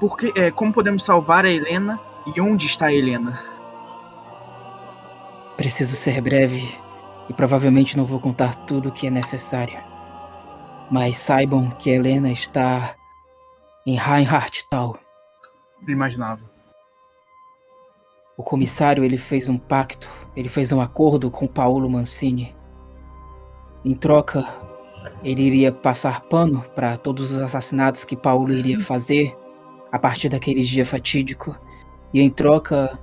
Porque, 0.00 0.32
é, 0.36 0.50
como 0.50 0.72
podemos 0.72 1.04
salvar 1.04 1.44
a 1.44 1.50
Helena 1.50 2.00
e 2.34 2.40
onde 2.40 2.66
está 2.66 2.86
a 2.86 2.92
Helena? 2.92 3.38
Preciso 5.56 5.94
ser 5.94 6.20
breve 6.20 6.76
e 7.28 7.32
provavelmente 7.32 7.96
não 7.96 8.04
vou 8.04 8.18
contar 8.18 8.56
tudo 8.66 8.88
o 8.88 8.92
que 8.92 9.06
é 9.06 9.10
necessário. 9.10 9.93
Mas 10.90 11.16
saibam 11.18 11.70
que 11.70 11.90
Helena 11.90 12.30
está 12.30 12.94
em 13.86 13.96
Reinhardtal. 13.96 14.98
Imaginava. 15.86 16.42
O 18.36 18.42
comissário 18.42 19.04
ele 19.04 19.16
fez 19.16 19.48
um 19.48 19.56
pacto, 19.56 20.08
ele 20.34 20.48
fez 20.48 20.72
um 20.72 20.80
acordo 20.80 21.30
com 21.30 21.46
Paulo 21.46 21.88
Mancini. 21.88 22.54
Em 23.84 23.94
troca, 23.94 24.46
ele 25.22 25.42
iria 25.42 25.70
passar 25.70 26.22
pano 26.22 26.64
para 26.74 26.96
todos 26.96 27.30
os 27.30 27.38
assassinatos 27.38 28.04
que 28.04 28.16
Paulo 28.16 28.52
iria 28.52 28.80
fazer 28.80 29.36
a 29.92 29.98
partir 29.98 30.28
daquele 30.28 30.64
dia 30.64 30.84
fatídico. 30.84 31.56
E 32.12 32.20
em 32.20 32.30
troca, 32.30 32.98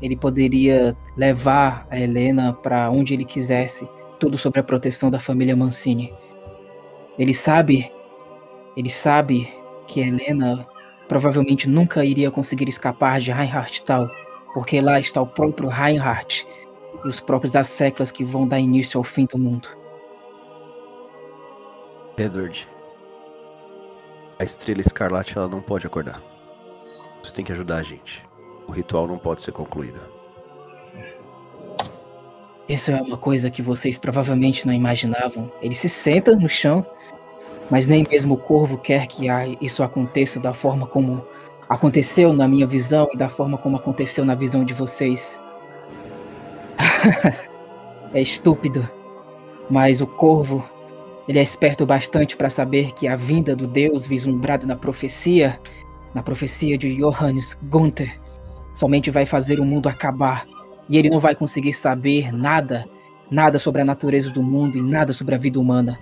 ele 0.00 0.16
poderia 0.16 0.96
levar 1.16 1.86
a 1.90 1.98
Helena 1.98 2.52
para 2.52 2.90
onde 2.90 3.14
ele 3.14 3.24
quisesse, 3.24 3.88
tudo 4.18 4.36
sobre 4.36 4.60
a 4.60 4.64
proteção 4.64 5.10
da 5.10 5.20
família 5.20 5.54
Mancini. 5.54 6.12
Ele 7.18 7.34
sabe, 7.34 7.90
ele 8.76 8.90
sabe 8.90 9.52
que 9.86 10.00
Helena 10.00 10.66
provavelmente 11.08 11.68
nunca 11.68 12.04
iria 12.04 12.30
conseguir 12.30 12.68
escapar 12.68 13.20
de 13.20 13.30
Reinhardtal, 13.30 14.10
porque 14.52 14.80
lá 14.80 14.98
está 14.98 15.20
o 15.20 15.26
próprio 15.26 15.68
Reinhardt 15.68 16.46
e 17.04 17.08
os 17.08 17.20
próprios 17.20 17.54
asseclas 17.54 18.10
que 18.10 18.24
vão 18.24 18.46
dar 18.48 18.58
início 18.58 18.98
ao 18.98 19.04
fim 19.04 19.26
do 19.26 19.38
mundo. 19.38 19.68
Edward. 22.16 22.68
A 24.38 24.44
estrela 24.44 24.80
escarlate 24.80 25.36
ela 25.36 25.48
não 25.48 25.60
pode 25.60 25.86
acordar. 25.86 26.22
Você 27.22 27.32
tem 27.32 27.44
que 27.44 27.52
ajudar 27.52 27.76
a 27.76 27.82
gente. 27.82 28.24
O 28.66 28.72
ritual 28.72 29.06
não 29.06 29.18
pode 29.18 29.42
ser 29.42 29.52
concluído. 29.52 30.00
Isso 32.68 32.90
é 32.90 33.00
uma 33.00 33.16
coisa 33.16 33.50
que 33.50 33.60
vocês 33.60 33.98
provavelmente 33.98 34.66
não 34.66 34.72
imaginavam. 34.72 35.52
Ele 35.60 35.74
se 35.74 35.88
senta 35.88 36.34
no 36.34 36.48
chão, 36.48 36.84
mas 37.70 37.86
nem 37.86 38.06
mesmo 38.08 38.34
o 38.34 38.38
corvo 38.38 38.78
quer 38.78 39.06
que 39.06 39.26
isso 39.60 39.82
aconteça 39.82 40.38
da 40.38 40.52
forma 40.52 40.86
como 40.86 41.24
aconteceu 41.68 42.32
na 42.32 42.46
minha 42.46 42.66
visão 42.66 43.08
e 43.12 43.16
da 43.16 43.28
forma 43.28 43.56
como 43.56 43.76
aconteceu 43.76 44.24
na 44.24 44.34
visão 44.34 44.64
de 44.64 44.74
vocês. 44.74 45.40
é 48.12 48.20
estúpido, 48.20 48.88
mas 49.70 50.00
o 50.00 50.06
corvo 50.06 50.64
ele 51.26 51.38
é 51.38 51.42
esperto 51.42 51.86
bastante 51.86 52.36
para 52.36 52.50
saber 52.50 52.92
que 52.92 53.08
a 53.08 53.16
vinda 53.16 53.56
do 53.56 53.66
Deus 53.66 54.06
vislumbrado 54.06 54.66
na 54.66 54.76
profecia, 54.76 55.58
na 56.12 56.22
profecia 56.22 56.76
de 56.76 56.94
Johannes 56.96 57.58
Gunther, 57.62 58.20
somente 58.74 59.10
vai 59.10 59.24
fazer 59.24 59.58
o 59.58 59.64
mundo 59.64 59.88
acabar 59.88 60.46
e 60.88 60.98
ele 60.98 61.08
não 61.08 61.18
vai 61.18 61.34
conseguir 61.34 61.72
saber 61.72 62.30
nada, 62.30 62.84
nada 63.30 63.58
sobre 63.58 63.80
a 63.80 63.84
natureza 63.84 64.30
do 64.30 64.42
mundo 64.42 64.76
e 64.76 64.82
nada 64.82 65.12
sobre 65.14 65.34
a 65.34 65.38
vida 65.38 65.58
humana. 65.58 65.98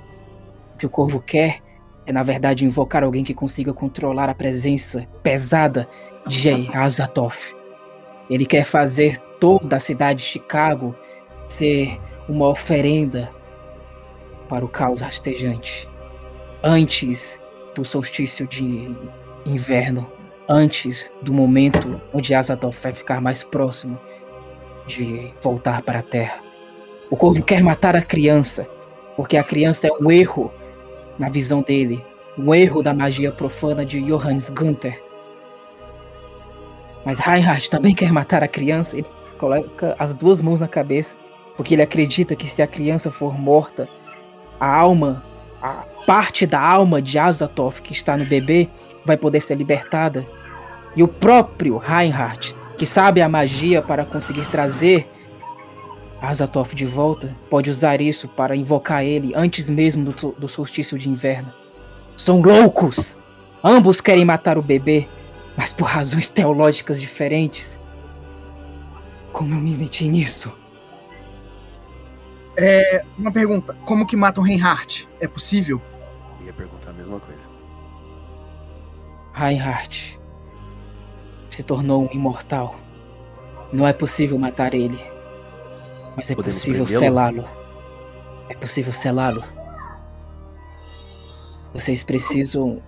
O 0.82 0.84
que 0.84 0.86
o 0.86 0.90
corvo 0.90 1.20
quer 1.20 1.62
é, 2.04 2.12
na 2.12 2.24
verdade, 2.24 2.64
invocar 2.64 3.04
alguém 3.04 3.22
que 3.22 3.32
consiga 3.32 3.72
controlar 3.72 4.28
a 4.28 4.34
presença 4.34 5.06
pesada 5.22 5.88
de 6.26 6.68
Azathoth. 6.74 7.54
Ele 8.28 8.44
quer 8.44 8.64
fazer 8.64 9.16
toda 9.38 9.76
a 9.76 9.80
cidade 9.80 10.18
de 10.18 10.24
Chicago 10.24 10.92
ser 11.48 12.00
uma 12.28 12.48
oferenda 12.48 13.30
para 14.48 14.64
o 14.64 14.68
caos 14.68 15.00
rastejante. 15.00 15.88
Antes 16.64 17.40
do 17.76 17.84
solstício 17.84 18.44
de 18.48 18.92
inverno, 19.46 20.10
antes 20.48 21.12
do 21.22 21.32
momento 21.32 22.00
onde 22.12 22.34
Azathoth 22.34 22.74
vai 22.82 22.92
ficar 22.92 23.20
mais 23.20 23.44
próximo 23.44 23.96
de 24.88 25.32
voltar 25.40 25.82
para 25.82 26.00
a 26.00 26.02
Terra. 26.02 26.40
O 27.08 27.16
corvo 27.16 27.40
quer 27.44 27.62
matar 27.62 27.94
a 27.94 28.02
criança, 28.02 28.66
porque 29.16 29.36
a 29.36 29.44
criança 29.44 29.86
é 29.86 29.92
um 29.92 30.10
erro 30.10 30.50
na 31.18 31.28
visão 31.28 31.62
dele, 31.62 32.04
um 32.38 32.54
erro 32.54 32.82
da 32.82 32.94
magia 32.94 33.30
profana 33.30 33.84
de 33.84 34.00
Johannes 34.00 34.48
Gunther. 34.50 35.02
Mas 37.04 37.18
Reinhardt 37.18 37.68
também 37.68 37.94
quer 37.94 38.12
matar 38.12 38.42
a 38.42 38.48
criança, 38.48 38.96
ele 38.96 39.06
coloca 39.38 39.94
as 39.98 40.14
duas 40.14 40.40
mãos 40.40 40.60
na 40.60 40.68
cabeça, 40.68 41.16
porque 41.56 41.74
ele 41.74 41.82
acredita 41.82 42.36
que 42.36 42.48
se 42.48 42.62
a 42.62 42.66
criança 42.66 43.10
for 43.10 43.38
morta, 43.38 43.88
a 44.58 44.66
alma, 44.66 45.22
a 45.60 45.84
parte 46.06 46.46
da 46.46 46.60
alma 46.60 47.02
de 47.02 47.18
Azathoth 47.18 47.80
que 47.82 47.92
está 47.92 48.16
no 48.16 48.24
bebê 48.24 48.68
vai 49.04 49.16
poder 49.16 49.40
ser 49.40 49.56
libertada. 49.56 50.26
E 50.94 51.02
o 51.02 51.08
próprio 51.08 51.78
Reinhardt 51.78 52.54
que 52.76 52.86
sabe 52.86 53.20
a 53.20 53.28
magia 53.28 53.80
para 53.80 54.04
conseguir 54.04 54.46
trazer 54.48 55.08
Azathoth 56.22 56.72
de 56.72 56.86
volta, 56.86 57.36
pode 57.50 57.68
usar 57.68 58.00
isso 58.00 58.28
para 58.28 58.54
invocar 58.54 59.04
ele 59.04 59.32
antes 59.34 59.68
mesmo 59.68 60.12
do, 60.12 60.32
do 60.38 60.48
solstício 60.48 60.96
de 60.96 61.10
inverno. 61.10 61.52
São 62.16 62.40
loucos! 62.40 63.18
Ambos 63.62 64.00
querem 64.00 64.24
matar 64.24 64.56
o 64.56 64.62
bebê, 64.62 65.08
mas 65.56 65.72
por 65.72 65.84
razões 65.84 66.28
teológicas 66.28 67.00
diferentes. 67.00 67.80
Como 69.32 69.52
eu 69.52 69.60
me 69.60 69.76
meti 69.76 70.08
nisso? 70.08 70.52
É. 72.56 73.04
Uma 73.18 73.32
pergunta: 73.32 73.76
como 73.84 74.06
que 74.06 74.16
matam 74.16 74.44
Reinhardt? 74.44 75.08
É 75.20 75.26
possível? 75.26 75.82
Eu 76.40 76.46
ia 76.46 76.52
perguntar 76.52 76.90
a 76.90 76.92
mesma 76.92 77.18
coisa. 77.18 77.42
Reinhardt 79.32 80.20
se 81.48 81.64
tornou 81.64 82.04
um 82.04 82.12
imortal. 82.12 82.76
Não 83.72 83.86
é 83.88 83.92
possível 83.92 84.38
matar 84.38 84.72
ele. 84.72 85.11
Mas 86.16 86.30
é 86.30 86.34
Podemos 86.34 86.58
possível 86.58 86.86
selá-lo. 86.86 87.48
É 88.48 88.54
possível 88.54 88.92
selá-lo. 88.92 89.42
Vocês 91.72 92.02
precisam. 92.02 92.82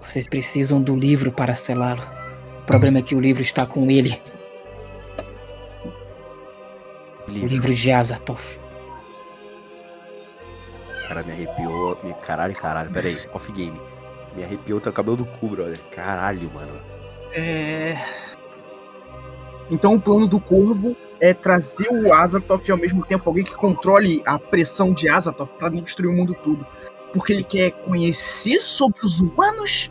Vocês 0.00 0.28
precisam 0.28 0.80
do 0.80 0.94
livro 0.94 1.32
para 1.32 1.54
selá-lo. 1.54 2.02
O 2.62 2.66
problema 2.66 2.98
é 2.98 3.02
que 3.02 3.14
o 3.14 3.20
livro 3.20 3.42
está 3.42 3.64
com 3.64 3.90
ele. 3.90 4.20
O 7.26 7.30
Livro. 7.30 7.48
livro 7.48 7.74
de 7.74 7.90
Azathoth. 7.90 8.58
Cara, 11.08 11.22
me 11.22 11.32
arrepiou. 11.32 11.98
Me... 12.04 12.14
Caralho, 12.14 12.54
caralho. 12.54 12.90
Pera 12.90 13.08
aí. 13.08 13.18
Off 13.32 13.50
game. 13.52 13.80
Me 14.36 14.44
arrepiou 14.44 14.80
teu 14.80 14.92
cabelo 14.92 15.16
do 15.16 15.24
cu, 15.24 15.48
brother. 15.48 15.80
Caralho, 15.90 16.50
mano. 16.52 16.78
É. 17.32 17.96
Então 19.70 19.94
o 19.94 20.00
plano 20.00 20.26
do 20.26 20.40
Corvo 20.40 20.96
é 21.20 21.32
trazer 21.32 21.88
o 21.88 22.12
Azathoth 22.12 22.68
e 22.68 22.72
ao 22.72 22.78
mesmo 22.78 23.04
tempo 23.04 23.28
alguém 23.28 23.44
que 23.44 23.54
controle 23.54 24.22
a 24.26 24.38
pressão 24.38 24.92
de 24.92 25.08
Azathoth 25.08 25.54
para 25.54 25.70
não 25.70 25.82
destruir 25.82 26.10
o 26.10 26.12
mundo 26.12 26.34
todo. 26.34 26.66
Porque 27.12 27.32
ele 27.32 27.44
quer 27.44 27.70
conhecer 27.72 28.60
sobre 28.60 29.04
os 29.04 29.20
humanos? 29.20 29.90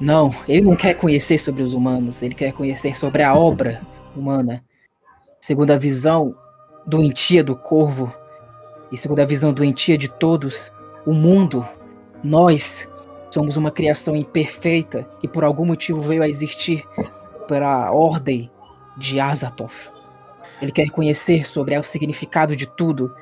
Não, 0.00 0.34
ele 0.48 0.62
não 0.62 0.74
quer 0.74 0.94
conhecer 0.94 1.38
sobre 1.38 1.62
os 1.62 1.74
humanos, 1.74 2.22
ele 2.22 2.34
quer 2.34 2.52
conhecer 2.52 2.96
sobre 2.96 3.22
a 3.22 3.34
obra 3.34 3.80
humana. 4.16 4.64
Segundo 5.40 5.70
a 5.70 5.76
visão 5.76 6.34
doentia 6.84 7.44
do 7.44 7.54
corvo 7.54 8.12
e 8.90 8.96
segundo 8.96 9.20
a 9.20 9.24
visão 9.24 9.52
doentia 9.52 9.96
de 9.96 10.08
todos, 10.08 10.72
o 11.06 11.12
mundo, 11.12 11.66
nós, 12.22 12.90
somos 13.30 13.56
uma 13.56 13.70
criação 13.70 14.16
imperfeita 14.16 15.08
que 15.20 15.28
por 15.28 15.44
algum 15.44 15.64
motivo 15.64 16.02
veio 16.02 16.22
a 16.22 16.28
existir 16.28 16.84
para 17.46 17.86
a 17.86 17.92
ordem 17.92 18.50
de 18.96 19.20
Azathoth. 19.20 19.91
Ele 20.62 20.70
quer 20.70 20.88
conhecer 20.90 21.44
sobre 21.44 21.76
o 21.76 21.82
significado 21.82 22.54
de 22.54 22.68
tudo, 22.68 23.12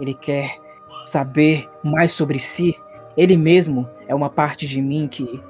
ele 0.00 0.12
quer 0.12 0.58
saber 1.06 1.70
mais 1.82 2.10
sobre 2.10 2.40
si. 2.40 2.76
Ele 3.16 3.36
mesmo 3.36 3.88
é 4.08 4.14
uma 4.14 4.28
parte 4.28 4.66
de 4.66 4.82
mim 4.82 5.06
que 5.06 5.40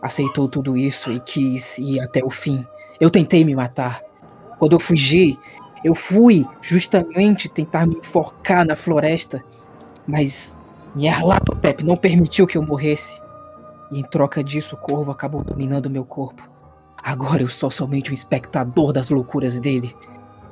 aceitou 0.00 0.48
tudo 0.48 0.74
isso 0.74 1.12
e 1.12 1.20
quis 1.20 1.76
ir 1.76 2.00
até 2.00 2.24
o 2.24 2.30
fim. 2.30 2.66
Eu 2.98 3.10
tentei 3.10 3.44
me 3.44 3.54
matar. 3.54 4.02
Quando 4.58 4.72
eu 4.72 4.80
fugi, 4.80 5.38
eu 5.84 5.94
fui 5.94 6.46
justamente 6.62 7.46
tentar 7.46 7.86
me 7.86 7.96
enforcar 7.96 8.66
na 8.66 8.74
floresta, 8.74 9.44
mas 10.06 10.56
Nyarlathotep 10.96 11.84
não 11.84 11.96
permitiu 11.96 12.46
que 12.46 12.56
eu 12.56 12.62
morresse. 12.62 13.20
E 13.90 14.00
em 14.00 14.02
troca 14.02 14.42
disso, 14.42 14.76
o 14.76 14.78
corvo 14.78 15.12
acabou 15.12 15.44
dominando 15.44 15.90
meu 15.90 16.06
corpo. 16.06 16.42
Agora 17.08 17.40
eu 17.40 17.48
sou 17.48 17.70
somente 17.70 18.10
um 18.10 18.14
espectador 18.14 18.92
das 18.92 19.08
loucuras 19.08 19.58
dele. 19.58 19.96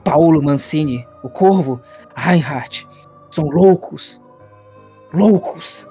Paulo 0.03 0.43
Mancini, 0.43 1.07
o 1.23 1.29
Corvo, 1.29 1.79
Reinhardt, 2.17 2.89
são 3.31 3.45
loucos. 3.45 4.23
Loucos. 5.13 5.87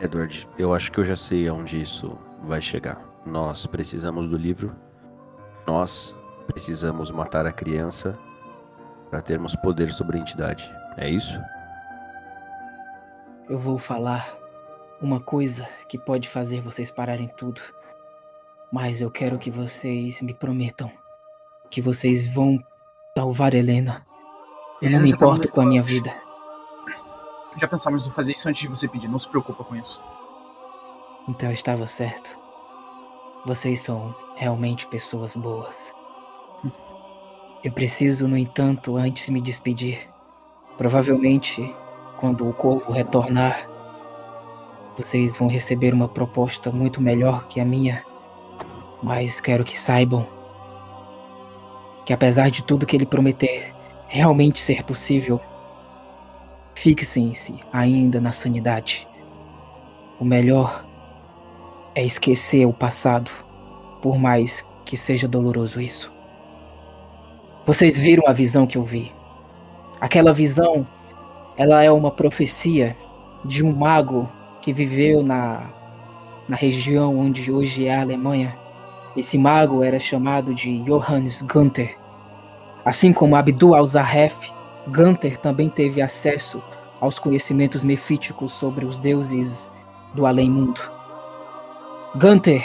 Edward, 0.00 0.48
eu 0.56 0.72
acho 0.72 0.90
que 0.90 0.98
eu 0.98 1.04
já 1.04 1.14
sei 1.14 1.46
aonde 1.46 1.78
isso 1.78 2.18
vai 2.42 2.62
chegar. 2.62 3.04
Nós 3.26 3.66
precisamos 3.66 4.30
do 4.30 4.38
livro. 4.38 4.74
Nós 5.66 6.16
precisamos 6.46 7.10
matar 7.10 7.44
a 7.44 7.52
criança 7.52 8.18
para 9.10 9.20
termos 9.20 9.54
poder 9.56 9.92
sobre 9.92 10.16
a 10.16 10.20
entidade. 10.22 10.74
É 10.96 11.06
isso? 11.06 11.38
Eu 13.46 13.58
vou 13.58 13.76
falar 13.76 14.26
uma 15.02 15.20
coisa 15.20 15.68
que 15.86 15.98
pode 15.98 16.30
fazer 16.30 16.62
vocês 16.62 16.90
pararem 16.90 17.30
tudo. 17.36 17.60
Mas 18.72 19.00
eu 19.00 19.10
quero 19.10 19.38
que 19.38 19.50
vocês 19.50 20.20
me 20.22 20.34
prometam 20.34 20.90
que 21.70 21.80
vocês 21.80 22.26
vão 22.26 22.58
salvar 23.16 23.54
Helena. 23.54 24.06
Eu 24.80 24.90
não 24.90 25.00
me 25.00 25.10
importo 25.10 25.48
com 25.50 25.60
a 25.60 25.66
minha 25.66 25.82
vida. 25.82 26.14
Já 27.56 27.66
pensávamos 27.66 28.06
em 28.06 28.10
fazer 28.12 28.32
isso 28.32 28.48
antes 28.48 28.62
de 28.62 28.68
você 28.68 28.86
pedir, 28.86 29.08
não 29.08 29.18
se 29.18 29.28
preocupa 29.28 29.64
com 29.64 29.74
isso. 29.74 30.02
Então 31.28 31.48
eu 31.48 31.52
estava 31.52 31.86
certo. 31.86 32.38
Vocês 33.44 33.80
são 33.80 34.14
realmente 34.36 34.86
pessoas 34.86 35.34
boas. 35.34 35.92
Eu 37.64 37.72
preciso, 37.72 38.28
no 38.28 38.36
entanto, 38.36 38.96
antes 38.96 39.28
me 39.28 39.40
despedir. 39.40 40.08
Provavelmente, 40.76 41.74
quando 42.16 42.48
o 42.48 42.52
corpo 42.52 42.92
retornar, 42.92 43.68
vocês 44.96 45.36
vão 45.36 45.48
receber 45.48 45.92
uma 45.92 46.08
proposta 46.08 46.70
muito 46.70 47.00
melhor 47.00 47.48
que 47.48 47.60
a 47.60 47.64
minha. 47.64 48.04
Mas 49.02 49.40
quero 49.40 49.64
que 49.64 49.78
saibam 49.78 50.26
que, 52.04 52.12
apesar 52.12 52.50
de 52.50 52.62
tudo 52.62 52.86
que 52.86 52.96
ele 52.96 53.06
prometer 53.06 53.74
realmente 54.08 54.60
ser 54.60 54.82
possível, 54.82 55.40
fixem-se 56.74 57.60
ainda 57.72 58.20
na 58.20 58.32
sanidade. 58.32 59.06
O 60.18 60.24
melhor 60.24 60.84
é 61.94 62.04
esquecer 62.04 62.66
o 62.66 62.72
passado, 62.72 63.30
por 64.00 64.18
mais 64.18 64.66
que 64.84 64.96
seja 64.96 65.28
doloroso 65.28 65.80
isso. 65.80 66.12
Vocês 67.66 67.98
viram 67.98 68.26
a 68.26 68.32
visão 68.32 68.66
que 68.66 68.78
eu 68.78 68.84
vi. 68.84 69.12
Aquela 70.00 70.32
visão, 70.32 70.86
ela 71.56 71.82
é 71.82 71.90
uma 71.90 72.10
profecia 72.10 72.96
de 73.44 73.64
um 73.64 73.74
mago 73.74 74.28
que 74.62 74.72
viveu 74.72 75.22
na, 75.22 75.68
na 76.48 76.56
região 76.56 77.18
onde 77.18 77.52
hoje 77.52 77.86
é 77.86 77.94
a 77.94 78.00
Alemanha. 78.00 78.56
Esse 79.18 79.36
mago 79.36 79.82
era 79.82 79.98
chamado 79.98 80.54
de 80.54 80.78
Johannes 80.84 81.42
Gunther. 81.42 81.98
Assim 82.84 83.12
como 83.12 83.34
Abdul 83.34 83.74
al-Zahef, 83.74 84.52
Gunther 84.86 85.36
também 85.38 85.68
teve 85.68 86.00
acesso 86.00 86.62
aos 87.00 87.18
conhecimentos 87.18 87.82
mefíticos 87.82 88.52
sobre 88.52 88.84
os 88.84 88.96
deuses 88.96 89.72
do 90.14 90.24
além-mundo. 90.24 90.80
Gunther, 92.14 92.64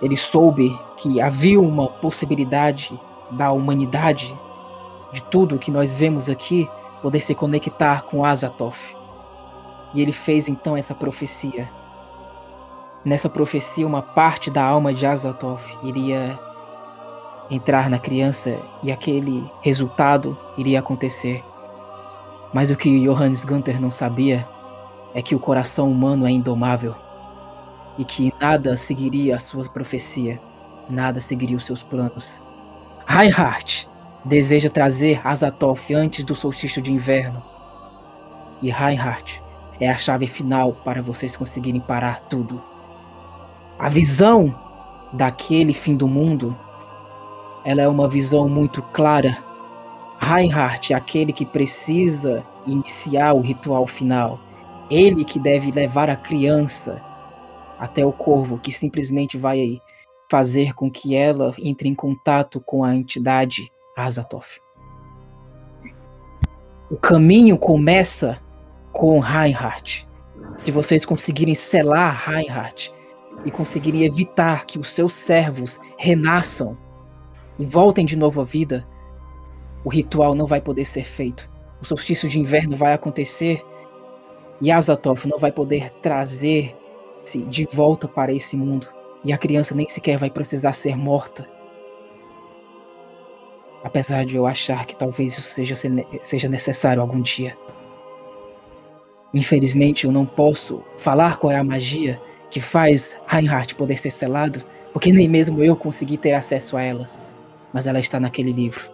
ele 0.00 0.16
soube 0.16 0.74
que 0.96 1.20
havia 1.20 1.60
uma 1.60 1.88
possibilidade 1.88 2.98
da 3.32 3.52
humanidade, 3.52 4.34
de 5.12 5.22
tudo 5.24 5.58
que 5.58 5.70
nós 5.70 5.92
vemos 5.92 6.30
aqui, 6.30 6.66
poder 7.02 7.20
se 7.20 7.34
conectar 7.34 8.04
com 8.04 8.24
Azathoth. 8.24 8.96
E 9.92 10.00
ele 10.00 10.12
fez 10.12 10.48
então 10.48 10.74
essa 10.74 10.94
profecia. 10.94 11.68
Nessa 13.06 13.28
profecia, 13.28 13.86
uma 13.86 14.02
parte 14.02 14.50
da 14.50 14.64
alma 14.64 14.92
de 14.92 15.06
Azathoth 15.06 15.62
iria 15.84 16.36
entrar 17.48 17.88
na 17.88 18.00
criança 18.00 18.58
e 18.82 18.90
aquele 18.90 19.48
resultado 19.62 20.36
iria 20.58 20.80
acontecer. 20.80 21.40
Mas 22.52 22.68
o 22.68 22.74
que 22.74 23.04
Johannes 23.04 23.44
Gunther 23.44 23.80
não 23.80 23.92
sabia 23.92 24.44
é 25.14 25.22
que 25.22 25.36
o 25.36 25.38
coração 25.38 25.88
humano 25.88 26.26
é 26.26 26.32
indomável 26.32 26.96
e 27.96 28.04
que 28.04 28.34
nada 28.40 28.76
seguiria 28.76 29.36
a 29.36 29.38
sua 29.38 29.68
profecia, 29.68 30.40
nada 30.90 31.20
seguiria 31.20 31.56
os 31.56 31.64
seus 31.64 31.84
planos. 31.84 32.42
Reinhardt 33.06 33.88
deseja 34.24 34.68
trazer 34.68 35.24
Azathoth 35.24 35.92
antes 35.94 36.24
do 36.24 36.34
solstício 36.34 36.82
de 36.82 36.92
inverno. 36.92 37.40
E 38.60 38.68
Reinhardt 38.68 39.40
é 39.78 39.88
a 39.88 39.96
chave 39.96 40.26
final 40.26 40.72
para 40.72 41.00
vocês 41.00 41.36
conseguirem 41.36 41.80
parar 41.80 42.22
tudo. 42.22 42.74
A 43.78 43.90
visão 43.90 44.54
daquele 45.12 45.74
fim 45.74 45.96
do 45.96 46.08
mundo, 46.08 46.56
ela 47.64 47.82
é 47.82 47.88
uma 47.88 48.08
visão 48.08 48.48
muito 48.48 48.82
clara. 48.82 49.36
Reinhardt 50.18 50.94
é 50.94 50.96
aquele 50.96 51.32
que 51.32 51.44
precisa 51.44 52.42
iniciar 52.66 53.34
o 53.34 53.40
ritual 53.40 53.86
final. 53.86 54.40
Ele 54.90 55.24
que 55.24 55.38
deve 55.38 55.70
levar 55.70 56.08
a 56.08 56.16
criança 56.16 57.02
até 57.78 58.04
o 58.04 58.12
corvo, 58.12 58.58
que 58.58 58.72
simplesmente 58.72 59.36
vai 59.36 59.80
fazer 60.30 60.72
com 60.74 60.90
que 60.90 61.14
ela 61.14 61.54
entre 61.58 61.88
em 61.88 61.94
contato 61.94 62.60
com 62.60 62.82
a 62.82 62.94
entidade 62.94 63.70
Azathoth. 63.96 64.60
O 66.90 66.96
caminho 66.96 67.58
começa 67.58 68.40
com 68.90 69.18
Reinhardt. 69.18 70.08
Se 70.56 70.70
vocês 70.70 71.04
conseguirem 71.04 71.54
selar 71.54 72.24
Reinhardt 72.26 72.95
e 73.46 73.50
conseguirem 73.50 74.04
evitar 74.04 74.66
que 74.66 74.76
os 74.76 74.92
seus 74.92 75.14
servos 75.14 75.80
renasçam 75.96 76.76
e 77.56 77.64
voltem 77.64 78.04
de 78.04 78.18
novo 78.18 78.40
à 78.40 78.44
vida, 78.44 78.84
o 79.84 79.88
ritual 79.88 80.34
não 80.34 80.48
vai 80.48 80.60
poder 80.60 80.84
ser 80.84 81.04
feito. 81.04 81.48
O 81.80 81.84
solstício 81.86 82.28
de 82.28 82.40
inverno 82.40 82.74
vai 82.74 82.92
acontecer 82.92 83.64
e 84.60 84.72
Azathoth 84.72 85.26
não 85.26 85.38
vai 85.38 85.52
poder 85.52 85.90
trazer-se 86.02 87.38
de 87.44 87.64
volta 87.72 88.08
para 88.08 88.34
esse 88.34 88.56
mundo. 88.56 88.88
E 89.22 89.32
a 89.32 89.38
criança 89.38 89.76
nem 89.76 89.86
sequer 89.86 90.18
vai 90.18 90.28
precisar 90.28 90.72
ser 90.72 90.96
morta. 90.96 91.48
Apesar 93.84 94.24
de 94.24 94.34
eu 94.34 94.44
achar 94.44 94.86
que 94.86 94.96
talvez 94.96 95.38
isso 95.38 95.42
seja, 95.42 95.76
seja 96.20 96.48
necessário 96.48 97.00
algum 97.00 97.20
dia. 97.20 97.56
Infelizmente, 99.32 100.04
eu 100.04 100.10
não 100.10 100.26
posso 100.26 100.82
falar 100.96 101.38
qual 101.38 101.52
é 101.52 101.56
a 101.56 101.64
magia 101.64 102.20
que 102.50 102.60
faz 102.60 103.16
Reinhardt 103.26 103.74
poder 103.74 103.98
ser 103.98 104.10
selado, 104.10 104.64
porque 104.92 105.12
nem 105.12 105.28
mesmo 105.28 105.62
eu 105.62 105.76
consegui 105.76 106.16
ter 106.16 106.32
acesso 106.32 106.76
a 106.76 106.82
ela. 106.82 107.08
Mas 107.72 107.86
ela 107.86 108.00
está 108.00 108.18
naquele 108.18 108.52
livro. 108.52 108.90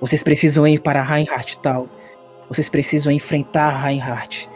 Vocês 0.00 0.22
precisam 0.22 0.66
ir 0.66 0.80
para 0.80 1.02
Reinhardt 1.02 1.58
tal. 1.58 1.88
Vocês 2.48 2.68
precisam 2.68 3.12
enfrentar 3.12 3.70
Reinhardt 3.70 4.48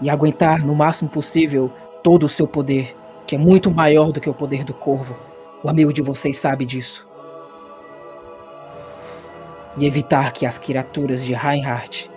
e 0.00 0.10
aguentar 0.10 0.64
no 0.64 0.74
máximo 0.74 1.08
possível 1.08 1.70
todo 2.02 2.26
o 2.26 2.28
seu 2.28 2.48
poder, 2.48 2.96
que 3.26 3.36
é 3.36 3.38
muito 3.38 3.70
maior 3.70 4.12
do 4.12 4.20
que 4.20 4.28
o 4.28 4.34
poder 4.34 4.64
do 4.64 4.74
corvo. 4.74 5.16
O 5.62 5.68
amigo 5.68 5.92
de 5.92 6.02
vocês 6.02 6.36
sabe 6.36 6.66
disso. 6.66 7.06
E 9.76 9.86
evitar 9.86 10.32
que 10.32 10.44
as 10.44 10.58
criaturas 10.58 11.24
de 11.24 11.32
Reinhardt 11.32 12.10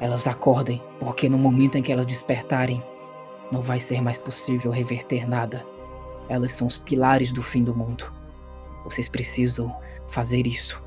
elas 0.00 0.26
acordem, 0.26 0.82
porque 1.00 1.28
no 1.28 1.38
momento 1.38 1.76
em 1.76 1.82
que 1.82 1.90
elas 1.90 2.06
despertarem, 2.06 2.82
não 3.52 3.60
vai 3.60 3.78
ser 3.80 4.00
mais 4.00 4.18
possível 4.18 4.70
reverter 4.70 5.28
nada. 5.28 5.64
Elas 6.28 6.52
são 6.52 6.66
os 6.66 6.76
pilares 6.76 7.32
do 7.32 7.42
fim 7.42 7.62
do 7.62 7.74
mundo. 7.74 8.12
Vocês 8.84 9.08
precisam 9.08 9.74
fazer 10.08 10.46
isso. 10.46 10.82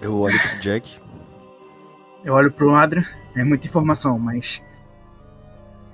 Eu 0.00 0.18
olho 0.18 0.38
pro 0.38 0.60
Jack. 0.60 1.00
Eu 2.24 2.34
olho 2.34 2.52
pro 2.52 2.74
Adrian, 2.74 3.04
é 3.34 3.44
muita 3.44 3.66
informação, 3.66 4.18
mas. 4.18 4.62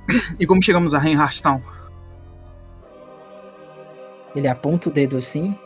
E 0.38 0.46
como 0.46 0.62
chegamos 0.62 0.92
a 0.94 0.98
Reinhardt 0.98 1.42
Town? 1.42 1.62
Ele 4.34 4.48
aponta 4.48 4.88
o 4.88 4.92
dedo 4.92 5.16
assim. 5.16 5.56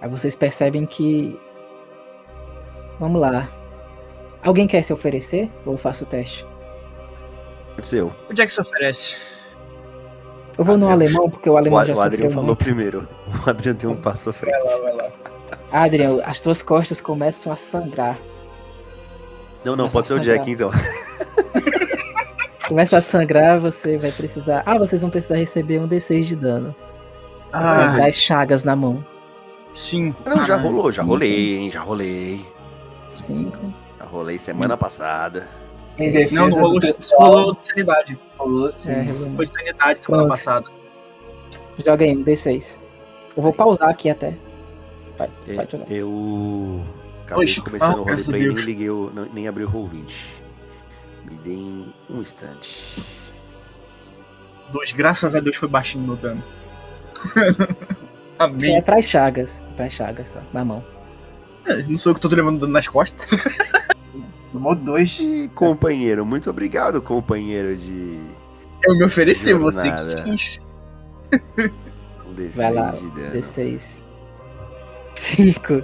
Aí 0.00 0.08
vocês 0.08 0.34
percebem 0.34 0.86
que. 0.86 1.38
Vamos 2.98 3.20
lá. 3.20 3.48
Alguém 4.42 4.66
quer 4.66 4.82
se 4.82 4.92
oferecer? 4.92 5.50
Ou 5.66 5.74
eu 5.74 5.78
faço 5.78 6.04
o 6.04 6.06
teste? 6.06 6.46
Pode 7.74 7.86
ser 7.86 8.00
eu. 8.00 8.12
Onde 8.30 8.42
é 8.42 8.46
que 8.46 8.52
se 8.52 8.60
oferece? 8.60 9.16
Eu 10.58 10.64
vou 10.64 10.76
no 10.76 10.88
Adriano. 10.90 11.02
alemão, 11.16 11.30
porque 11.30 11.48
o 11.48 11.54
O, 11.54 11.56
alemão 11.56 11.78
Ad- 11.78 11.88
já 11.92 11.94
o 11.96 12.00
Adrian 12.02 12.28
falou 12.30 12.44
muito. 12.46 12.64
primeiro. 12.64 13.08
O 13.46 13.48
Adrian 13.50 13.74
tem 13.74 13.88
um 13.88 13.96
passo 13.96 14.30
à 14.30 14.32
frente. 14.32 14.52
Vai 14.52 14.62
lá, 14.62 14.80
vai 14.82 14.92
lá. 14.96 15.10
Adrian, 15.72 16.20
as 16.24 16.40
tuas 16.40 16.62
costas 16.62 17.00
começam 17.00 17.52
a 17.52 17.56
sangrar. 17.56 18.18
Não, 19.64 19.76
não, 19.76 19.88
Começa 19.88 19.92
pode 19.92 20.06
ser 20.08 20.14
o 20.14 20.20
Jack 20.20 20.50
então. 20.50 20.70
Começa 22.66 22.98
a 22.98 23.02
sangrar, 23.02 23.58
você 23.58 23.96
vai 23.96 24.12
precisar. 24.12 24.62
Ah, 24.64 24.78
vocês 24.78 25.00
vão 25.02 25.10
precisar 25.10 25.36
receber 25.36 25.80
um 25.80 25.88
D6 25.88 26.22
de 26.24 26.36
dano. 26.36 26.74
Ah, 27.52 27.96
Das 27.96 28.14
chagas 28.14 28.62
na 28.62 28.76
mão. 28.76 29.04
sim. 29.74 30.14
Não, 30.24 30.44
já 30.44 30.54
Ah, 30.54 30.58
rolou, 30.58 30.92
já 30.92 31.02
rolei, 31.02 31.56
hein? 31.56 31.70
Já 31.70 31.80
rolei. 31.80 32.44
Cinco. 33.18 33.72
Já 33.98 34.04
rolei 34.04 34.38
semana 34.38 34.76
passada. 34.76 35.48
Em 36.00 36.10
defesa 36.12 36.34
Não, 36.34 36.42
não 36.48 36.50
do 36.50 36.60
rolou, 36.62 36.80
pessoal, 36.80 37.30
rolou 37.32 37.58
sanidade. 37.62 38.18
rolou 38.38 38.70
sim. 38.70 38.90
É, 38.90 39.02
rolou. 39.02 39.36
Foi 39.36 39.46
sanidade 39.46 40.00
semana 40.02 40.22
Pronto. 40.24 40.30
passada. 40.30 40.66
Joga 41.84 42.04
aí 42.04 42.16
um 42.16 42.24
D6. 42.24 42.78
Eu 43.36 43.42
vou 43.42 43.52
pausar 43.52 43.88
aqui 43.88 44.10
até. 44.10 44.34
Vai, 45.18 45.30
É, 45.46 45.54
pode 45.54 45.72
jogar. 45.72 45.90
eu 45.90 46.84
acabei 47.24 47.44
Oxe, 47.44 47.60
começando 47.60 47.98
ah, 47.98 48.00
o 48.00 48.04
roleplay 48.04 48.42
e 48.42 48.52
nem 48.54 48.64
liguei 48.64 48.90
o, 48.90 49.10
não- 49.14 49.28
nem 49.32 49.46
abri 49.48 49.64
o 49.64 49.70
Roll20. 49.70 50.14
Me 51.24 51.36
deem 51.44 51.94
um 52.08 52.20
instante. 52.20 53.02
Dois, 54.72 54.92
graças 54.92 55.34
a 55.34 55.40
Deus 55.40 55.56
foi 55.56 55.68
baixinho 55.68 56.06
no 56.06 56.16
dano. 56.16 56.42
Sim, 58.58 58.68
é 58.68 58.70
Amém. 58.72 58.82
pras 58.82 59.04
chagas. 59.04 59.62
Pras 59.76 59.92
chagas, 59.92 60.28
só. 60.30 60.40
Na 60.52 60.64
mão. 60.64 60.82
É, 61.66 61.82
Não 61.82 61.98
sou 61.98 62.10
eu 62.10 62.14
que 62.14 62.20
tô 62.20 62.28
levando 62.28 62.60
dano 62.60 62.72
nas 62.72 62.88
costas. 62.88 63.28
Tomou 64.52 64.74
dois. 64.74 65.18
E 65.20 65.48
companheiro, 65.54 66.24
muito 66.26 66.50
obrigado, 66.50 67.00
companheiro 67.00 67.76
de 67.76 68.20
Eu 68.86 68.96
me 68.96 69.04
ofereci, 69.04 69.54
você 69.54 69.90
que 69.92 70.22
quis. 70.24 70.66
um 72.26 72.34
D6 72.34 72.50
Vai 72.56 72.72
lá, 72.72 72.90
de 72.92 73.10
dano. 73.10 73.32
D6. 73.32 74.02
5. 75.14 75.82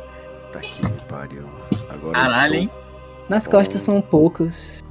Tá 0.53 0.59
aqui, 0.59 0.83
me 0.83 1.01
pariu. 1.09 1.45
Agora 1.91 2.13
Caralho, 2.13 2.55
eu 2.55 2.61
hein? 2.61 2.71
Nas 3.29 3.45
Bom. 3.45 3.51
costas 3.53 3.81
são 3.81 4.01
poucos. 4.01 4.83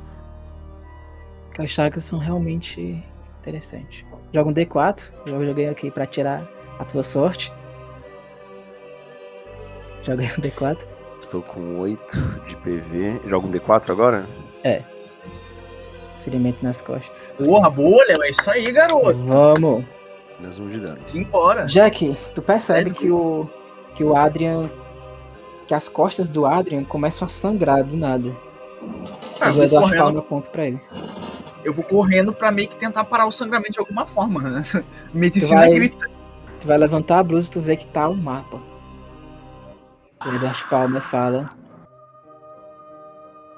Porque 1.47 1.61
As 1.63 1.71
chagas 1.71 2.03
são 2.05 2.19
realmente 2.19 3.03
interessantes. 3.39 4.05
Joga 4.33 4.49
um 4.49 4.53
D4. 4.53 5.11
Eu 5.27 5.45
joguei 5.45 5.69
aqui 5.69 5.89
pra 5.89 6.05
tirar 6.05 6.47
a 6.77 6.83
tua 6.85 7.01
sorte. 7.03 7.51
Joga 10.03 10.23
aí 10.23 10.29
um 10.29 10.41
D4. 10.41 10.77
Estou 11.25 11.41
com 11.41 11.79
8 11.79 12.17
de 12.47 12.55
PV. 12.57 13.21
Joga 13.27 13.47
um 13.47 13.51
D4 13.51 13.89
agora? 13.89 14.27
Ferimento 16.23 16.63
nas 16.63 16.81
costas. 16.81 17.33
Porra, 17.38 17.69
boa, 17.69 18.03
Léo. 18.07 18.23
É 18.23 18.29
isso 18.29 18.49
aí, 18.49 18.71
garoto. 18.71 19.17
Vamos. 19.25 19.83
Menos 20.39 20.59
um 20.59 20.69
de 20.69 20.79
dano. 20.79 20.99
Simbora. 21.05 21.65
Jack, 21.65 22.15
tu 22.33 22.41
percebe 22.41 22.93
que 22.93 23.09
o, 23.11 23.49
que 23.95 24.03
o 24.03 24.15
Adrian. 24.15 24.69
Que 25.67 25.73
as 25.73 25.89
costas 25.89 26.29
do 26.29 26.45
Adrian 26.45 26.83
começam 26.83 27.25
a 27.25 27.29
sangrar 27.29 27.83
do 27.83 27.97
nada. 27.97 28.31
Ah, 29.41 29.47
o 29.47 29.49
eu, 29.49 29.53
vou 29.53 29.63
Eduardo 29.63 29.97
fala 29.97 30.21
ponto 30.21 30.49
pra 30.49 30.67
ele. 30.67 30.79
eu 31.63 31.73
vou 31.73 31.83
correndo 31.83 32.31
pra 32.31 32.51
meio 32.51 32.67
que 32.67 32.75
tentar 32.75 33.03
parar 33.05 33.25
o 33.25 33.31
sangramento 33.31 33.71
de 33.73 33.79
alguma 33.79 34.05
forma. 34.05 34.41
Né? 34.49 34.63
Medicina 35.13 35.61
vai- 35.61 35.73
grita. 35.73 36.07
Tu 36.61 36.67
vai 36.67 36.77
levantar 36.77 37.17
a 37.19 37.23
blusa 37.23 37.47
e 37.47 37.51
tu 37.51 37.59
vê 37.59 37.75
que 37.75 37.85
tá 37.88 38.07
o 38.07 38.15
mapa. 38.15 38.59
O 40.25 40.33
Eduardo 40.33 40.65
Palmer 40.69 41.01
fala. 41.01 41.47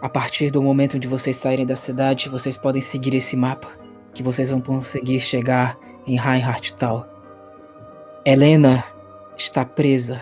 A 0.01 0.10
partir 0.10 0.51
do 0.51 0.62
momento 0.62 0.97
onde 0.97 1.08
vocês 1.08 1.38
saírem 1.38 1.65
da 1.65 1.75
cidade, 1.75 2.27
vocês 2.30 2.58
podem 2.58 2.82
seguir 2.82 3.15
esse 3.15 3.38
mapa. 3.38 3.69
Que 4.13 4.21
vocês 4.21 4.49
vão 4.49 4.60
conseguir 4.60 5.21
chegar 5.21 5.77
em 6.06 6.17
Reinhardt 6.17 6.75
Tal. 6.75 7.08
Helena 8.25 8.84
está 9.38 9.63
presa. 9.63 10.21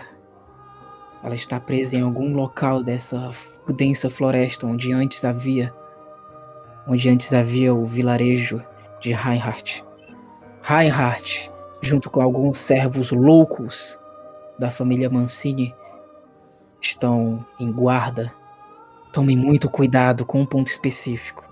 Ela 1.22 1.34
está 1.34 1.58
presa 1.58 1.96
em 1.96 2.02
algum 2.02 2.34
local 2.34 2.82
dessa 2.82 3.30
densa 3.68 4.08
floresta 4.08 4.66
onde 4.66 4.92
antes 4.92 5.24
havia. 5.24 5.74
Onde 6.86 7.08
antes 7.08 7.32
havia 7.34 7.74
o 7.74 7.84
vilarejo 7.84 8.62
de 9.00 9.12
Reinhardt. 9.12 9.84
Reinhardt 10.62 11.50
junto 11.82 12.08
com 12.08 12.20
alguns 12.20 12.58
servos 12.58 13.10
loucos 13.10 13.98
da 14.58 14.70
família 14.70 15.10
Mancini, 15.10 15.74
estão 16.88 17.44
em 17.58 17.70
guarda. 17.70 18.32
Tomem 19.12 19.36
muito 19.36 19.68
cuidado 19.70 20.24
com 20.26 20.40
um 20.40 20.46
ponto 20.46 20.68
específico. 20.68 21.44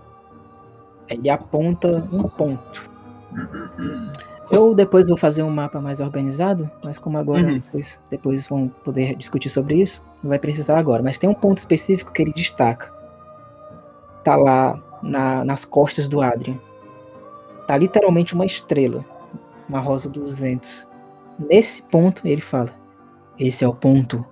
Ele 1.09 1.29
aponta 1.31 1.89
um 2.13 2.23
ponto. 2.29 2.91
Eu 4.51 4.75
depois 4.75 5.09
vou 5.09 5.17
fazer 5.17 5.43
um 5.43 5.51
mapa 5.51 5.81
mais 5.81 6.01
organizado, 6.01 6.71
mas 6.85 6.99
como 6.99 7.17
agora 7.17 7.43
Uhum. 7.47 7.61
vocês 7.63 8.01
depois 8.11 8.47
vão 8.47 8.69
poder 8.69 9.15
discutir 9.17 9.49
sobre 9.49 9.77
isso, 9.81 10.05
não 10.23 10.29
vai 10.29 10.39
precisar 10.39 10.79
agora. 10.79 11.03
Mas 11.03 11.17
tem 11.19 11.29
um 11.29 11.35
ponto 11.35 11.59
específico 11.59 12.13
que 12.13 12.21
ele 12.23 12.33
destaca. 12.33 12.93
Tá 14.23 14.37
lá 14.37 14.79
na- 15.03 15.45
nas 15.45 15.65
costas 15.65 16.09
do 16.09 16.21
Adrian. 16.21 16.59
Tá 17.67 17.77
literalmente 17.77 18.35
uma 18.35 18.45
estrela 18.45 19.05
uma 19.67 19.81
rosa 19.81 20.11
dos 20.11 20.39
ventos. 20.39 20.87
Nesse 21.39 21.83
ponto, 21.85 22.21
ele 22.27 22.43
fala: 22.43 22.69
Esse 23.39 23.65
é 23.65 23.69
o 23.69 23.75
ponto 23.75 24.25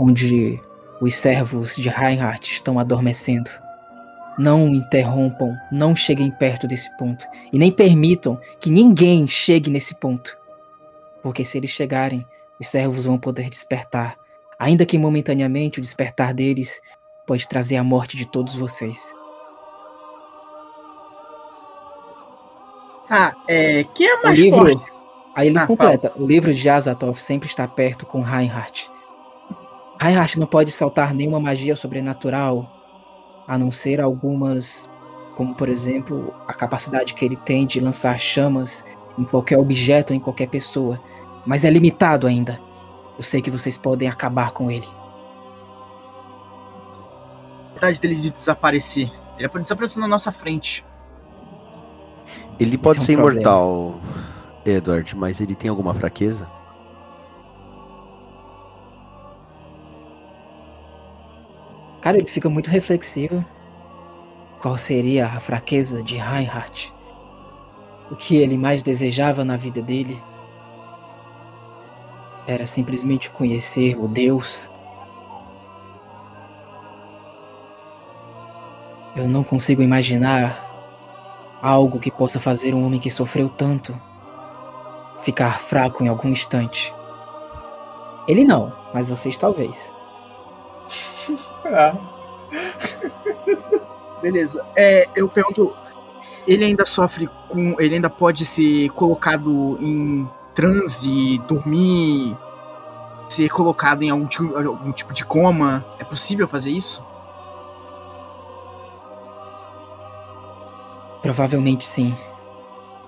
onde 0.00 0.58
os 1.00 1.14
servos 1.14 1.76
de 1.76 1.88
Reinhardt 1.90 2.50
estão 2.50 2.78
adormecendo. 2.78 3.50
Não 4.38 4.68
interrompam, 4.68 5.54
não 5.70 5.94
cheguem 5.94 6.30
perto 6.30 6.66
desse 6.66 6.90
ponto. 6.96 7.26
E 7.52 7.58
nem 7.58 7.70
permitam 7.70 8.40
que 8.58 8.70
ninguém 8.70 9.28
chegue 9.28 9.68
nesse 9.70 9.94
ponto. 9.94 10.36
Porque 11.22 11.44
se 11.44 11.58
eles 11.58 11.70
chegarem, 11.70 12.26
os 12.58 12.68
servos 12.68 13.04
vão 13.04 13.18
poder 13.18 13.50
despertar. 13.50 14.16
Ainda 14.58 14.86
que 14.86 14.96
momentaneamente 14.96 15.78
o 15.78 15.82
despertar 15.82 16.32
deles 16.32 16.80
pode 17.26 17.46
trazer 17.46 17.76
a 17.76 17.84
morte 17.84 18.16
de 18.16 18.24
todos 18.24 18.54
vocês. 18.54 19.14
Tá, 23.08 23.34
é. 23.48 23.84
Quem 23.94 24.06
é 24.08 24.14
O 24.16 24.22
mais 24.22 24.38
livro, 24.38 24.58
forte? 24.58 24.92
aí 25.34 25.48
ele 25.48 25.58
Ah, 25.58 25.66
completa, 25.66 26.12
o 26.16 26.26
livro 26.26 26.54
de 26.54 26.68
Azathoth 26.68 27.18
sempre 27.18 27.48
está 27.48 27.66
perto 27.66 28.06
com 28.06 28.20
Reinhardt. 28.20 28.90
Reinhardt 30.00 30.38
não 30.38 30.46
pode 30.46 30.70
saltar 30.70 31.12
nenhuma 31.12 31.38
magia 31.38 31.76
sobrenatural, 31.76 32.70
a 33.46 33.58
não 33.58 33.70
ser 33.70 34.00
algumas, 34.00 34.90
como 35.36 35.54
por 35.54 35.68
exemplo, 35.68 36.32
a 36.48 36.54
capacidade 36.54 37.12
que 37.12 37.24
ele 37.24 37.36
tem 37.36 37.66
de 37.66 37.80
lançar 37.80 38.18
chamas 38.18 38.84
em 39.18 39.24
qualquer 39.24 39.58
objeto 39.58 40.10
ou 40.10 40.16
em 40.16 40.20
qualquer 40.20 40.48
pessoa, 40.48 40.98
mas 41.44 41.64
é 41.64 41.70
limitado 41.70 42.26
ainda. 42.26 42.58
Eu 43.18 43.22
sei 43.22 43.42
que 43.42 43.50
vocês 43.50 43.76
podem 43.76 44.08
acabar 44.08 44.52
com 44.52 44.70
ele. 44.70 44.88
A 47.68 47.74
vontade 47.74 48.00
dele 48.00 48.16
de 48.16 48.30
desaparecer. 48.30 49.12
Ele 49.38 49.48
pode 49.48 49.64
desaparecer 49.64 50.00
na 50.00 50.08
nossa 50.08 50.32
frente. 50.32 50.84
Ele 52.58 52.78
pode 52.78 52.98
é 52.98 53.02
um 53.02 53.04
ser 53.04 53.16
problema. 53.16 53.40
imortal, 53.40 54.00
Edward, 54.64 55.14
mas 55.16 55.40
ele 55.40 55.54
tem 55.54 55.68
alguma 55.68 55.94
fraqueza? 55.94 56.48
Cara, 62.00 62.16
ele 62.16 62.26
fica 62.26 62.48
muito 62.48 62.70
reflexivo. 62.70 63.44
Qual 64.60 64.76
seria 64.76 65.26
a 65.26 65.40
fraqueza 65.40 66.02
de 66.02 66.16
Reinhardt? 66.16 66.94
O 68.10 68.16
que 68.16 68.36
ele 68.36 68.56
mais 68.56 68.82
desejava 68.82 69.44
na 69.44 69.56
vida 69.56 69.80
dele 69.80 70.20
era 72.46 72.66
simplesmente 72.66 73.30
conhecer 73.30 73.96
o 73.96 74.08
Deus. 74.08 74.70
Eu 79.14 79.28
não 79.28 79.44
consigo 79.44 79.82
imaginar 79.82 80.68
algo 81.62 81.98
que 81.98 82.10
possa 82.10 82.40
fazer 82.40 82.74
um 82.74 82.84
homem 82.84 82.98
que 82.98 83.10
sofreu 83.10 83.48
tanto 83.48 83.98
ficar 85.22 85.60
fraco 85.60 86.02
em 86.02 86.08
algum 86.08 86.28
instante. 86.28 86.94
Ele 88.26 88.44
não, 88.44 88.72
mas 88.94 89.08
vocês 89.08 89.36
talvez. 89.36 89.92
Ah, 91.70 91.96
Beleza. 94.22 94.64
É, 94.76 95.08
eu 95.14 95.28
pergunto. 95.28 95.74
Ele 96.46 96.64
ainda 96.64 96.84
sofre 96.86 97.28
com. 97.48 97.76
Ele 97.78 97.96
ainda 97.96 98.10
pode 98.10 98.44
ser 98.44 98.88
colocado 98.90 99.78
em 99.80 100.28
transe, 100.54 101.38
dormir, 101.46 102.36
ser 103.28 103.48
colocado 103.48 104.02
em 104.02 104.10
algum 104.10 104.26
algum 104.56 104.92
tipo 104.92 105.12
de 105.12 105.24
coma. 105.24 105.84
É 105.98 106.04
possível 106.04 106.48
fazer 106.48 106.70
isso? 106.70 107.02
Provavelmente 111.22 111.84
sim. 111.84 112.16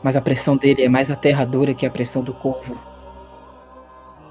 Mas 0.03 0.16
a 0.16 0.20
pressão 0.20 0.57
dele 0.57 0.83
é 0.83 0.88
mais 0.88 1.11
aterradora 1.11 1.75
que 1.75 1.87
a 1.87 1.90
pressão 1.90 2.22
do 2.22 2.35
corvo. 2.35 2.77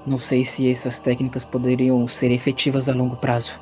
Não 0.06 0.18
sei 0.18 0.44
se 0.44 0.70
essas 0.70 0.98
técnicas 0.98 1.44
poderiam 1.44 2.06
ser 2.06 2.30
efetivas 2.30 2.88
a 2.88 2.94
longo 2.94 3.16
prazo. 3.16 3.58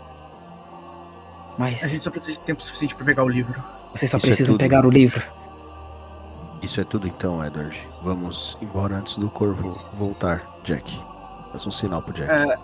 Mas 1.58 1.82
A 1.84 1.88
gente 1.88 2.04
só 2.04 2.10
precisa 2.10 2.32
de 2.32 2.40
tempo 2.40 2.62
suficiente 2.62 2.94
pra 2.94 3.04
pegar 3.04 3.22
o 3.24 3.28
livro. 3.28 3.62
vocês 3.94 4.10
só 4.10 4.16
Isso 4.16 4.26
é 4.26 4.28
precisam 4.30 4.54
tudo. 4.54 4.60
pegar 4.60 4.86
o 4.86 4.90
livro. 4.90 5.22
Isso 6.62 6.80
é 6.80 6.84
tudo 6.84 7.06
então, 7.08 7.44
Edward. 7.44 7.88
Vamos 8.02 8.56
embora 8.60 8.96
antes 8.96 9.16
do 9.16 9.30
corvo 9.30 9.78
voltar, 9.92 10.46
Jack. 10.62 10.98
Faça 11.52 11.68
um 11.68 11.72
sinal 11.72 12.02
pro 12.02 12.12
Jack. 12.12 12.30
É. 12.30 12.58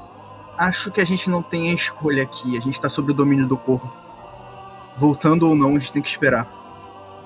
Acho 0.58 0.90
que 0.90 1.00
a 1.00 1.04
gente 1.04 1.28
não 1.28 1.42
tem 1.42 1.70
a 1.70 1.74
escolha 1.74 2.22
aqui. 2.22 2.56
A 2.56 2.60
gente 2.60 2.80
tá 2.80 2.88
sob 2.88 3.10
o 3.10 3.14
domínio 3.14 3.46
do 3.46 3.56
corvo. 3.56 3.94
Voltando 4.96 5.46
ou 5.48 5.54
não, 5.54 5.76
a 5.76 5.78
gente 5.78 5.92
tem 5.92 6.02
que 6.02 6.08
esperar. 6.08 6.46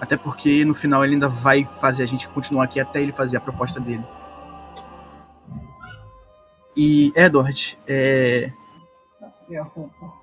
Até 0.00 0.16
porque 0.16 0.64
no 0.64 0.74
final 0.74 1.04
ele 1.04 1.14
ainda 1.14 1.28
vai 1.28 1.64
fazer 1.64 2.02
a 2.02 2.06
gente 2.06 2.26
continuar 2.28 2.64
aqui 2.64 2.80
até 2.80 3.00
ele 3.02 3.12
fazer 3.12 3.36
a 3.36 3.40
proposta 3.40 3.78
dele. 3.78 4.04
E, 6.76 7.12
Edward, 7.14 7.78
é, 7.86 8.50
assim 9.22 9.56
a 9.56 9.62
roupa. 9.62 10.19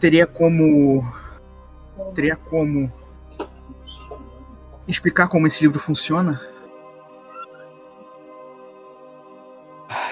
Teria 0.00 0.26
como. 0.26 1.02
Teria 2.14 2.36
como. 2.36 2.92
Explicar 4.86 5.28
como 5.28 5.46
esse 5.46 5.62
livro 5.62 5.78
funciona? 5.80 6.40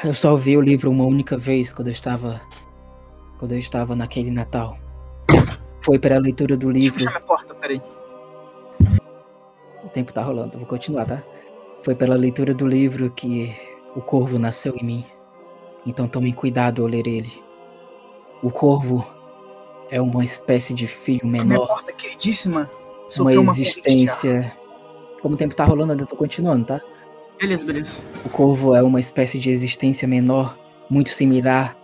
Eu 0.05 0.15
só 0.15 0.37
vi 0.37 0.57
o 0.57 0.61
livro 0.61 0.91
uma 0.91 1.05
única 1.05 1.37
vez 1.37 1.73
quando 1.73 1.89
eu 1.89 1.93
estava. 1.93 2.41
Quando 3.39 3.53
eu 3.53 3.59
estava 3.59 3.95
naquele 3.95 4.31
Natal. 4.31 4.79
Foi 5.81 5.99
pela 5.99 6.19
leitura 6.19 6.57
do 6.57 6.73
Deixa 6.73 6.79
eu 6.79 6.83
livro. 6.83 6.99
fechar 6.99 7.11
minha 7.11 7.21
porta, 7.21 7.55
peraí. 7.55 7.83
O 9.85 9.89
tempo 9.89 10.13
tá 10.13 10.23
rolando, 10.23 10.55
eu 10.55 10.59
vou 10.61 10.69
continuar, 10.69 11.07
tá? 11.07 11.23
Foi 11.83 11.95
pela 11.95 12.15
leitura 12.15 12.53
do 12.53 12.67
livro 12.67 13.11
que 13.11 13.55
o 13.95 14.01
corvo 14.01 14.39
nasceu 14.39 14.75
em 14.77 14.85
mim. 14.85 15.07
Então 15.87 16.09
tomem 16.09 16.33
cuidado 16.33 16.83
ao 16.83 16.89
ler 16.89 17.07
ele. 17.07 17.48
O 18.43 18.51
corvo 18.51 19.07
é 19.91 20.01
uma 20.01 20.25
espécie 20.25 20.73
de 20.75 20.87
filho 20.87 21.27
Minha 21.27 21.45
menor, 21.45 21.67
porta 21.67 21.93
queridíssima 21.93 22.71
uma 22.71 23.11
sofreu 23.11 23.41
uma 23.43 23.53
existência. 23.53 24.53
Como 25.21 25.35
o 25.35 25.39
tempo 25.39 25.55
tá 25.55 25.65
rolando, 25.65 26.03
eu 26.03 26.07
tô 26.07 26.15
continuando, 26.15 26.65
tá? 26.67 26.81
Beleza, 27.41 27.65
beleza. 27.65 27.99
O 28.25 28.29
corvo 28.29 28.75
é 28.75 28.83
uma 28.83 29.01
espécie 29.01 29.39
de 29.39 29.51
existência 29.51 30.07
menor, 30.07 30.57
muito 30.89 31.11
similar, 31.11 31.77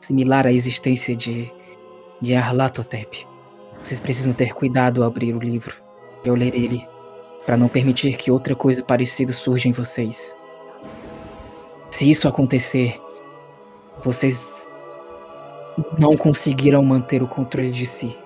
similar 0.00 0.46
à 0.46 0.52
existência 0.52 1.14
de, 1.14 1.50
de 2.20 2.34
Arlatotep. 2.34 3.26
Vocês 3.82 4.00
precisam 4.00 4.32
ter 4.32 4.52
cuidado 4.52 5.02
ao 5.02 5.08
abrir 5.08 5.34
o 5.34 5.38
livro 5.38 5.74
e 6.24 6.28
ao 6.28 6.34
ler 6.34 6.54
ele, 6.54 6.86
para 7.44 7.56
não 7.56 7.68
permitir 7.68 8.16
que 8.16 8.30
outra 8.30 8.54
coisa 8.54 8.82
parecida 8.82 9.32
surja 9.32 9.68
em 9.68 9.72
vocês. 9.72 10.34
Se 11.90 12.10
isso 12.10 12.26
acontecer, 12.26 13.00
vocês 14.02 14.55
não 15.98 16.16
conseguirão 16.16 16.84
manter 16.84 17.22
o 17.22 17.28
controle 17.28 17.70
de 17.70 17.86
si. 17.86 18.16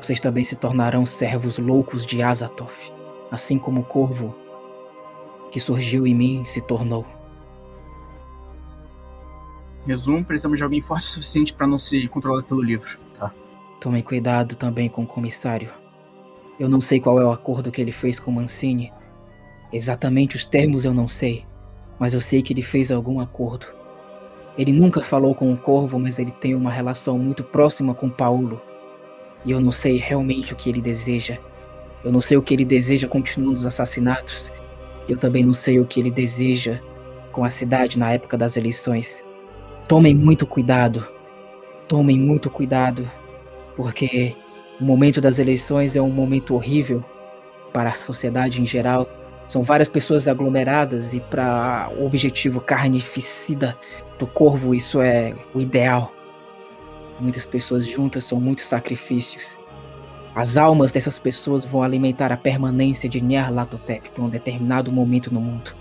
Vocês 0.00 0.20
também 0.20 0.44
se 0.44 0.56
tornarão 0.56 1.06
servos 1.06 1.58
loucos 1.58 2.04
de 2.04 2.22
Azathoth, 2.22 2.92
assim 3.30 3.58
como 3.58 3.80
o 3.80 3.84
corvo 3.84 4.34
que 5.50 5.60
surgiu 5.60 6.04
em 6.04 6.14
mim 6.14 6.44
se 6.44 6.60
tornou. 6.60 7.06
Resumo, 9.86 10.24
precisamos 10.24 10.58
de 10.58 10.64
alguém 10.64 10.80
forte 10.80 11.04
o 11.04 11.06
suficiente 11.06 11.54
pra 11.54 11.66
não 11.66 11.78
ser 11.78 12.08
controlado 12.08 12.44
pelo 12.44 12.60
livro. 12.60 12.98
Tá. 13.18 13.32
Tomem 13.80 14.02
cuidado 14.02 14.56
também 14.56 14.88
com 14.88 15.04
o 15.04 15.06
comissário. 15.06 15.72
Eu 16.58 16.68
não 16.68 16.80
sei 16.80 16.98
qual 16.98 17.20
é 17.20 17.24
o 17.24 17.30
acordo 17.30 17.70
que 17.70 17.80
ele 17.80 17.92
fez 17.92 18.18
com 18.18 18.32
Mancini. 18.32 18.92
Exatamente 19.72 20.34
os 20.34 20.44
termos 20.44 20.84
eu 20.84 20.92
não 20.92 21.06
sei, 21.06 21.46
mas 21.98 22.14
eu 22.14 22.20
sei 22.20 22.42
que 22.42 22.52
ele 22.52 22.62
fez 22.62 22.90
algum 22.90 23.20
acordo. 23.20 23.66
Ele 24.56 24.72
nunca 24.72 25.00
falou 25.00 25.34
com 25.34 25.52
o 25.52 25.56
Corvo, 25.56 25.98
mas 25.98 26.18
ele 26.18 26.30
tem 26.30 26.54
uma 26.54 26.70
relação 26.70 27.18
muito 27.18 27.42
próxima 27.42 27.94
com 27.94 28.08
Paulo. 28.08 28.60
E 29.44 29.50
eu 29.50 29.60
não 29.60 29.72
sei 29.72 29.96
realmente 29.96 30.52
o 30.52 30.56
que 30.56 30.70
ele 30.70 30.80
deseja. 30.80 31.38
Eu 32.04 32.12
não 32.12 32.20
sei 32.20 32.36
o 32.36 32.42
que 32.42 32.54
ele 32.54 32.64
deseja 32.64 33.08
continuando 33.08 33.54
os 33.54 33.66
assassinatos. 33.66 34.52
Eu 35.08 35.16
também 35.16 35.44
não 35.44 35.54
sei 35.54 35.80
o 35.80 35.86
que 35.86 36.00
ele 36.00 36.10
deseja 36.10 36.78
com 37.32 37.44
a 37.44 37.50
cidade 37.50 37.98
na 37.98 38.12
época 38.12 38.38
das 38.38 38.56
eleições. 38.56 39.24
Tomem 39.88 40.14
muito 40.14 40.46
cuidado. 40.46 41.06
Tomem 41.88 42.18
muito 42.18 42.48
cuidado, 42.48 43.10
porque 43.76 44.34
o 44.80 44.84
momento 44.84 45.20
das 45.20 45.38
eleições 45.38 45.96
é 45.96 46.00
um 46.00 46.08
momento 46.08 46.54
horrível 46.54 47.04
para 47.72 47.90
a 47.90 47.94
sociedade 47.94 48.62
em 48.62 48.66
geral. 48.66 49.06
São 49.46 49.62
várias 49.62 49.90
pessoas 49.90 50.26
aglomeradas 50.26 51.12
e 51.12 51.20
para 51.20 51.90
o 51.98 52.06
objetivo 52.06 52.60
carnificida 52.60 53.76
do 54.18 54.26
corvo 54.26 54.74
isso 54.74 55.00
é 55.00 55.34
o 55.54 55.60
ideal. 55.60 56.12
Muitas 57.20 57.46
pessoas 57.46 57.86
juntas 57.86 58.24
são 58.24 58.40
muitos 58.40 58.64
sacrifícios. 58.64 59.58
As 60.34 60.56
almas 60.56 60.90
dessas 60.90 61.18
pessoas 61.18 61.64
vão 61.64 61.82
alimentar 61.82 62.32
a 62.32 62.36
permanência 62.36 63.08
de 63.08 63.20
Nyarlathotep 63.20 64.10
por 64.10 64.24
um 64.24 64.28
determinado 64.28 64.92
momento 64.92 65.32
no 65.32 65.40
mundo. 65.40 65.74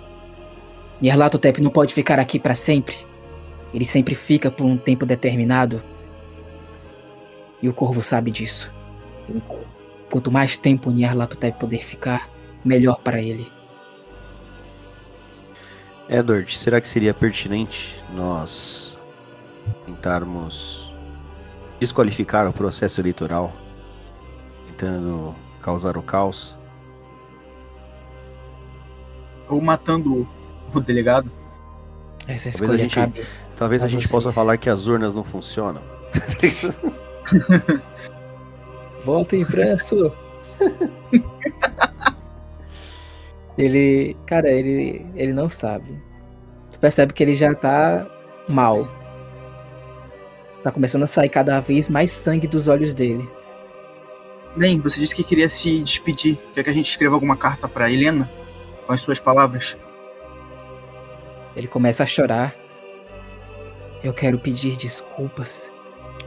Nyarlathotep 1.01 1.61
não 1.61 1.71
pode 1.71 1.93
ficar 1.93 2.19
aqui 2.19 2.39
para 2.39 2.53
sempre. 2.53 2.95
Ele 3.73 3.85
sempre 3.85 4.13
fica 4.13 4.51
por 4.51 4.65
um 4.65 4.77
tempo 4.77 5.05
determinado. 5.05 5.81
E 7.61 7.67
o 7.67 7.73
corvo 7.73 8.03
sabe 8.03 8.29
disso. 8.29 8.71
Quanto 10.09 10.31
mais 10.31 10.55
tempo 10.55 10.91
Nyarlathotep 10.91 11.59
poder 11.59 11.83
ficar, 11.83 12.29
melhor 12.63 12.99
para 12.99 13.19
ele. 13.19 13.51
Edward, 16.13 16.55
será 16.55 16.79
que 16.79 16.87
seria 16.87 17.11
pertinente 17.11 17.99
nós 18.13 18.95
tentarmos 19.83 20.93
desqualificar 21.79 22.47
o 22.47 22.53
processo 22.53 23.01
eleitoral, 23.01 23.51
tentando 24.67 25.33
causar 25.59 25.97
o 25.97 26.03
caos? 26.03 26.55
Ou 29.49 29.59
matando 29.59 30.27
o 30.71 30.79
delegado. 30.79 31.31
Essa 32.27 32.47
a 32.47 32.51
escolha 32.51 32.77
gente- 32.77 32.93
cabe. 32.93 33.25
Talvez 33.55 33.81
a 33.81 33.85
A 33.85 33.89
gente 33.89 34.07
possa 34.07 34.31
falar 34.31 34.57
que 34.57 34.69
as 34.69 34.85
urnas 34.85 35.15
não 35.15 35.23
funcionam. 35.23 35.81
Volta 39.03 39.35
impresso! 39.35 40.13
ele. 43.57 44.15
Cara, 44.25 44.49
ele. 44.49 45.05
ele 45.15 45.33
não 45.33 45.49
sabe. 45.49 45.89
Tu 46.71 46.79
percebe 46.79 47.13
que 47.13 47.23
ele 47.23 47.35
já 47.35 47.53
tá 47.53 48.05
mal. 48.47 48.87
Tá 50.63 50.71
começando 50.71 51.03
a 51.03 51.07
sair 51.07 51.29
cada 51.29 51.59
vez 51.59 51.89
mais 51.89 52.11
sangue 52.11 52.47
dos 52.47 52.67
olhos 52.67 52.93
dele. 52.93 53.27
Bem, 54.55 54.79
você 54.79 54.99
disse 54.99 55.15
que 55.15 55.23
queria 55.23 55.49
se 55.49 55.81
despedir. 55.81 56.37
Quer 56.53 56.63
que 56.63 56.69
a 56.69 56.73
gente 56.73 56.89
escreva 56.89 57.15
alguma 57.15 57.35
carta 57.35 57.67
pra 57.67 57.91
Helena? 57.91 58.29
Com 58.85 58.93
as 58.93 59.01
suas 59.01 59.19
palavras? 59.19 59.77
Ele 61.55 61.67
começa 61.67 62.03
a 62.03 62.05
chorar. 62.05 62.55
Eu 64.03 64.13
quero 64.13 64.37
pedir 64.37 64.75
desculpas 64.75 65.71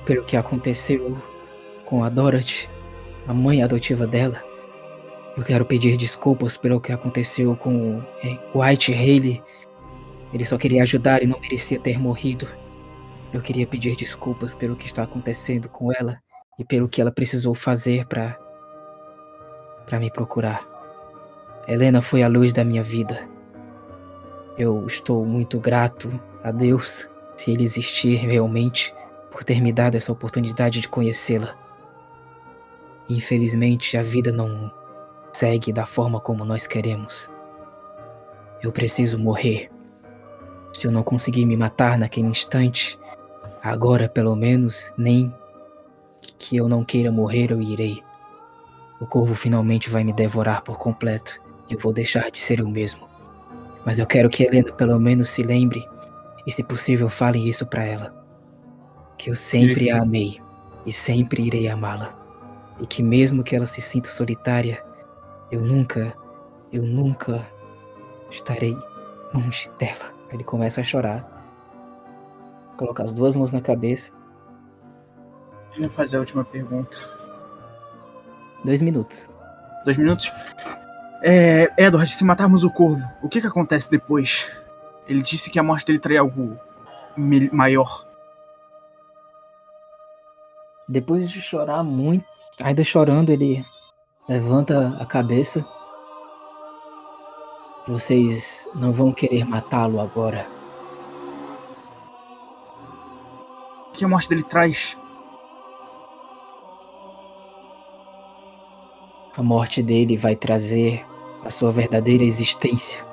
pelo 0.04 0.24
que 0.24 0.36
aconteceu 0.36 1.16
com 1.84 2.02
a 2.02 2.08
Dorothy, 2.08 2.68
a 3.26 3.34
mãe 3.34 3.62
adotiva 3.62 4.06
dela. 4.06 4.42
Eu 5.36 5.44
quero 5.44 5.66
pedir 5.66 5.98
desculpas 5.98 6.56
pelo 6.56 6.80
que 6.80 6.92
aconteceu 6.92 7.54
com 7.54 7.98
o 7.98 8.04
eh, 8.24 8.38
White 8.54 8.94
Haley. 8.94 9.42
Ele 10.32 10.44
só 10.46 10.56
queria 10.56 10.82
ajudar 10.82 11.22
e 11.22 11.26
não 11.26 11.38
merecia 11.38 11.78
ter 11.78 11.98
morrido. 11.98 12.48
Eu 13.32 13.42
queria 13.42 13.66
pedir 13.66 13.96
desculpas 13.96 14.54
pelo 14.54 14.76
que 14.76 14.86
está 14.86 15.02
acontecendo 15.02 15.68
com 15.68 15.92
ela 15.92 16.18
e 16.58 16.64
pelo 16.64 16.88
que 16.88 17.02
ela 17.02 17.12
precisou 17.12 17.52
fazer 17.54 18.06
para 18.06 18.38
para 19.84 20.00
me 20.00 20.10
procurar. 20.10 20.66
Helena 21.68 22.00
foi 22.00 22.22
a 22.22 22.28
luz 22.28 22.52
da 22.52 22.64
minha 22.64 22.82
vida. 22.82 23.28
Eu 24.58 24.86
estou 24.86 25.24
muito 25.24 25.60
grato 25.60 26.18
a 26.42 26.50
Deus, 26.50 27.08
se 27.36 27.52
ele 27.52 27.62
existir 27.62 28.16
realmente, 28.16 28.92
por 29.30 29.44
ter 29.44 29.60
me 29.60 29.72
dado 29.72 29.96
essa 29.96 30.10
oportunidade 30.10 30.80
de 30.80 30.88
conhecê-la. 30.88 31.54
Infelizmente, 33.08 33.96
a 33.96 34.02
vida 34.02 34.32
não 34.32 34.72
segue 35.36 35.70
da 35.70 35.84
forma 35.84 36.18
como 36.18 36.46
nós 36.46 36.66
queremos. 36.66 37.30
Eu 38.62 38.72
preciso 38.72 39.18
morrer. 39.18 39.70
Se 40.72 40.86
eu 40.86 40.90
não 40.90 41.02
conseguir 41.02 41.44
me 41.44 41.56
matar 41.56 41.98
naquele 41.98 42.28
instante, 42.28 42.98
agora 43.62 44.08
pelo 44.08 44.34
menos, 44.34 44.92
nem 44.96 45.32
que 46.38 46.56
eu 46.56 46.68
não 46.68 46.82
queira 46.84 47.12
morrer, 47.12 47.50
eu 47.50 47.60
irei. 47.60 48.02
O 48.98 49.06
corvo 49.06 49.34
finalmente 49.34 49.90
vai 49.90 50.02
me 50.02 50.12
devorar 50.12 50.62
por 50.62 50.78
completo 50.78 51.38
e 51.68 51.74
eu 51.74 51.78
vou 51.78 51.92
deixar 51.92 52.30
de 52.30 52.38
ser 52.38 52.60
eu 52.60 52.68
mesmo. 52.68 53.06
Mas 53.84 53.98
eu 53.98 54.06
quero 54.06 54.30
que 54.30 54.42
Helena 54.42 54.72
pelo 54.72 54.98
menos 54.98 55.28
se 55.28 55.42
lembre 55.42 55.86
e, 56.46 56.50
se 56.50 56.62
possível, 56.62 57.10
fale 57.10 57.46
isso 57.46 57.66
pra 57.66 57.84
ela. 57.84 58.24
Que 59.18 59.30
eu 59.30 59.36
sempre 59.36 59.90
a 59.90 60.00
amei 60.00 60.40
e 60.86 60.92
sempre 60.92 61.42
irei 61.42 61.68
amá-la. 61.68 62.14
E 62.80 62.86
que 62.86 63.02
mesmo 63.02 63.44
que 63.44 63.54
ela 63.54 63.66
se 63.66 63.80
sinta 63.82 64.08
solitária, 64.08 64.85
eu 65.50 65.60
nunca, 65.60 66.14
eu 66.72 66.82
nunca 66.82 67.46
estarei 68.30 68.76
longe 69.34 69.70
dela. 69.78 70.14
Ele 70.30 70.44
começa 70.44 70.80
a 70.80 70.84
chorar. 70.84 71.24
Coloca 72.76 73.02
as 73.02 73.12
duas 73.12 73.36
mãos 73.36 73.52
na 73.52 73.60
cabeça. 73.60 74.12
Eu 75.74 75.82
vou 75.82 75.90
fazer 75.90 76.16
a 76.16 76.20
última 76.20 76.44
pergunta. 76.44 76.98
Dois 78.64 78.82
minutos. 78.82 79.30
Dois 79.84 79.96
minutos? 79.96 80.32
É, 81.22 81.72
Edward, 81.78 82.12
se 82.12 82.24
matarmos 82.24 82.64
o 82.64 82.70
corvo, 82.70 83.06
o 83.22 83.28
que 83.28 83.40
que 83.40 83.46
acontece 83.46 83.90
depois? 83.90 84.50
Ele 85.06 85.22
disse 85.22 85.50
que 85.50 85.58
a 85.58 85.62
morte 85.62 85.86
dele 85.86 85.98
traria 85.98 86.20
algo 86.20 86.58
maior. 87.52 88.04
Depois 90.88 91.30
de 91.30 91.40
chorar 91.40 91.82
muito, 91.82 92.24
ainda 92.60 92.84
chorando, 92.84 93.30
ele 93.30 93.64
levanta 94.28 94.96
a 94.98 95.06
cabeça. 95.06 95.64
Vocês 97.86 98.68
não 98.74 98.92
vão 98.92 99.12
querer 99.12 99.44
matá-lo 99.44 100.00
agora. 100.00 100.48
O 103.88 103.92
que 103.92 104.04
a 104.04 104.08
morte 104.08 104.28
dele 104.28 104.42
traz? 104.42 104.98
A 109.36 109.42
morte 109.42 109.82
dele 109.82 110.16
vai 110.16 110.34
trazer 110.34 111.06
a 111.44 111.50
sua 111.50 111.70
verdadeira 111.70 112.24
existência. 112.24 113.04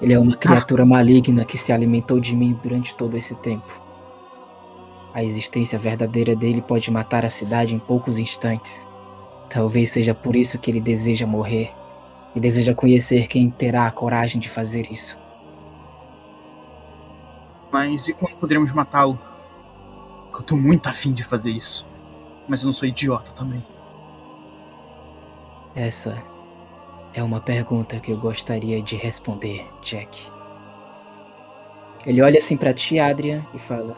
Ele 0.00 0.12
é 0.12 0.18
uma 0.18 0.36
criatura 0.36 0.86
maligna 0.86 1.44
que 1.44 1.58
se 1.58 1.72
alimentou 1.72 2.20
de 2.20 2.36
mim 2.36 2.56
durante 2.62 2.94
todo 2.94 3.16
esse 3.16 3.34
tempo. 3.34 3.82
A 5.12 5.24
existência 5.24 5.78
verdadeira 5.78 6.36
dele 6.36 6.62
pode 6.62 6.88
matar 6.90 7.24
a 7.24 7.30
cidade 7.30 7.74
em 7.74 7.78
poucos 7.78 8.18
instantes. 8.18 8.86
Talvez 9.50 9.90
seja 9.90 10.14
por 10.14 10.36
isso 10.36 10.58
que 10.58 10.70
ele 10.70 10.80
deseja 10.80 11.26
morrer 11.26 11.74
e 12.34 12.40
deseja 12.40 12.74
conhecer 12.74 13.26
quem 13.26 13.50
terá 13.50 13.86
a 13.86 13.90
coragem 13.90 14.40
de 14.40 14.48
fazer 14.48 14.92
isso. 14.92 15.18
Mas 17.70 18.08
e 18.08 18.12
quando 18.14 18.36
poderemos 18.36 18.72
matá-lo? 18.72 19.18
Eu 20.32 20.42
tô 20.42 20.56
muito 20.56 20.88
afim 20.88 21.12
de 21.12 21.24
fazer 21.24 21.50
isso. 21.50 21.86
Mas 22.46 22.62
eu 22.62 22.66
não 22.66 22.72
sou 22.72 22.88
idiota 22.88 23.32
também. 23.32 23.64
Essa 25.74 26.22
é 27.12 27.22
uma 27.22 27.40
pergunta 27.40 28.00
que 28.00 28.12
eu 28.12 28.16
gostaria 28.16 28.80
de 28.82 28.96
responder, 28.96 29.66
Jack. 29.82 30.30
Ele 32.06 32.22
olha 32.22 32.38
assim 32.38 32.56
para 32.56 32.72
ti, 32.72 32.98
Adrian, 32.98 33.44
e 33.52 33.58
fala: 33.58 33.96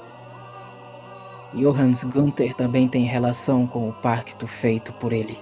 Johannes 1.52 2.04
Gunther 2.04 2.54
também 2.54 2.86
tem 2.86 3.04
relação 3.04 3.66
com 3.66 3.88
o 3.88 3.92
pacto 3.92 4.46
feito 4.46 4.92
por 4.92 5.12
ele. 5.12 5.38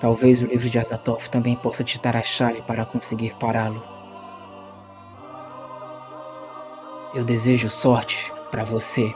Talvez 0.00 0.42
o 0.42 0.46
livro 0.46 0.68
de 0.68 0.78
Azathoth 0.78 1.28
também 1.28 1.54
possa 1.54 1.84
te 1.84 2.00
dar 2.00 2.16
a 2.16 2.22
chave 2.22 2.62
para 2.62 2.86
conseguir 2.86 3.34
pará-lo. 3.34 3.82
Eu 7.14 7.22
desejo 7.22 7.68
sorte 7.68 8.32
para 8.50 8.64
você. 8.64 9.14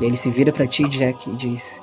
E 0.00 0.04
ele 0.04 0.16
se 0.16 0.30
vira 0.30 0.52
para 0.52 0.66
ti, 0.66 0.88
Jack, 0.88 1.30
e 1.30 1.36
diz: 1.36 1.82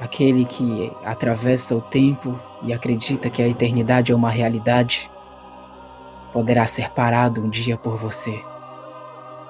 Aquele 0.00 0.44
que 0.44 0.92
atravessa 1.04 1.74
o 1.74 1.80
tempo 1.80 2.38
e 2.62 2.72
acredita 2.72 3.30
que 3.30 3.42
a 3.42 3.48
eternidade 3.48 4.12
é 4.12 4.14
uma 4.14 4.30
realidade, 4.30 5.10
poderá 6.32 6.66
ser 6.66 6.90
parado 6.90 7.40
um 7.40 7.48
dia 7.48 7.76
por 7.76 7.96
você. 7.96 8.42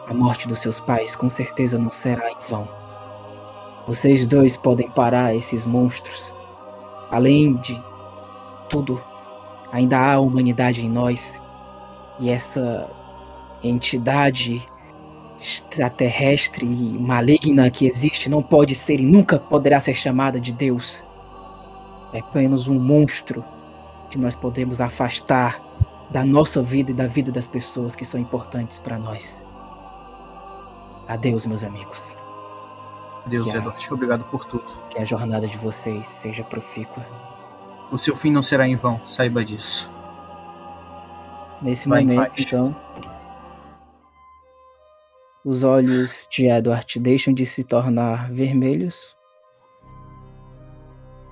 A 0.07 0.12
morte 0.12 0.47
dos 0.47 0.59
seus 0.59 0.79
pais 0.79 1.17
com 1.17 1.31
certeza 1.31 1.79
não 1.79 1.90
será 1.90 2.31
em 2.31 2.37
vão. 2.49 2.69
Vocês 3.87 4.27
dois 4.27 4.57
podem 4.57 4.88
parar 4.90 5.35
esses 5.35 5.64
monstros. 5.64 6.33
Além 7.11 7.55
de 7.57 7.83
tudo, 8.69 9.03
ainda 9.73 9.99
há 9.99 10.19
humanidade 10.19 10.85
em 10.85 10.88
nós. 10.88 11.40
E 12.21 12.31
essa 12.31 12.88
entidade 13.62 14.67
extraterrestre 15.40 16.67
e 16.67 16.99
maligna 16.99 17.71
que 17.71 17.87
existe 17.87 18.29
não 18.31 18.43
pode 18.43 18.75
ser 18.75 19.01
e 19.01 19.07
nunca 19.07 19.38
poderá 19.38 19.81
ser 19.81 19.95
chamada 19.95 20.40
de 20.40 20.53
Deus. 20.53 21.05
É 22.12 22.21
apenas 22.21 22.69
um 22.69 22.79
monstro 22.79 23.45
que 24.09 24.19
nós 24.19 24.37
podemos 24.37 24.81
afastar 24.81 25.61
da 26.11 26.25
nossa 26.25 26.62
vida 26.62 26.93
e 26.93 26.95
da 26.95 27.07
vida 27.07 27.33
das 27.33 27.49
pessoas 27.49 27.97
que 27.97 28.05
são 28.05 28.21
importantes 28.21 28.79
para 28.79 28.99
nós. 28.99 29.45
Adeus, 31.09 31.47
meus 31.47 31.62
amigos. 31.64 32.17
Deus, 33.27 33.51
Que 33.51 33.57
a- 33.57 33.61
Edward, 33.61 33.88
obrigado 33.95 34.25
por 34.27 34.45
tudo. 34.45 34.64
Que 34.90 34.99
a 34.99 35.05
jornada 35.05 35.47
de 35.47 35.57
vocês 35.59 36.07
seja 36.07 36.43
profícua. 36.45 37.05
O 37.90 37.99
seu 37.99 38.17
fim 38.17 38.31
não 38.31 38.43
será 38.43 38.67
em 38.67 38.77
vão, 38.77 39.01
saiba 39.07 39.45
disso. 39.45 39.90
Nesse 41.62 41.88
Vai 41.88 42.05
momento, 42.05 42.40
então, 42.40 42.77
os 45.45 45.62
olhos 45.62 46.27
de 46.31 46.47
Edward 46.47 46.99
deixam 46.99 47.33
de 47.33 47.47
se 47.47 47.62
tornar 47.64 48.31
vermelhos 48.31 49.17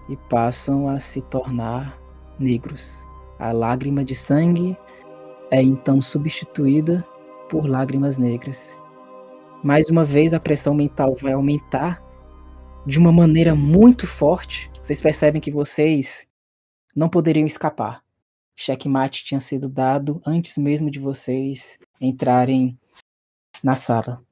e 0.09 0.17
passam 0.31 0.89
a 0.89 1.01
se 1.01 1.21
tornar 1.23 1.99
negros. 2.39 3.05
A 3.39 3.53
lágrima 3.53 4.05
de 4.05 4.15
sangue 4.15 4.77
é 5.51 5.61
então 5.63 6.01
substituída 6.01 7.05
por 7.51 7.67
lágrimas 7.69 8.17
negras. 8.17 8.77
Mais 9.62 9.88
uma 9.88 10.05
vez, 10.05 10.35
a 10.35 10.40
pressão 10.40 10.75
mental 10.75 11.14
vai 11.14 11.33
aumentar 11.33 12.03
de 12.87 12.98
uma 12.98 13.12
maneira 13.12 13.55
muito 13.55 14.07
forte. 14.07 14.70
Vocês 14.83 15.01
percebem 15.01 15.40
que 15.40 15.51
vocês 15.51 16.29
não 16.94 17.09
poderiam 17.09 17.46
escapar 17.46 18.03
checkmate 18.62 19.25
tinha 19.25 19.40
sido 19.40 19.68
dado 19.68 20.22
antes 20.25 20.57
mesmo 20.57 20.90
de 20.90 20.98
vocês 20.98 21.79
entrarem 22.01 22.79
na 23.62 23.75
sala. 23.75 24.25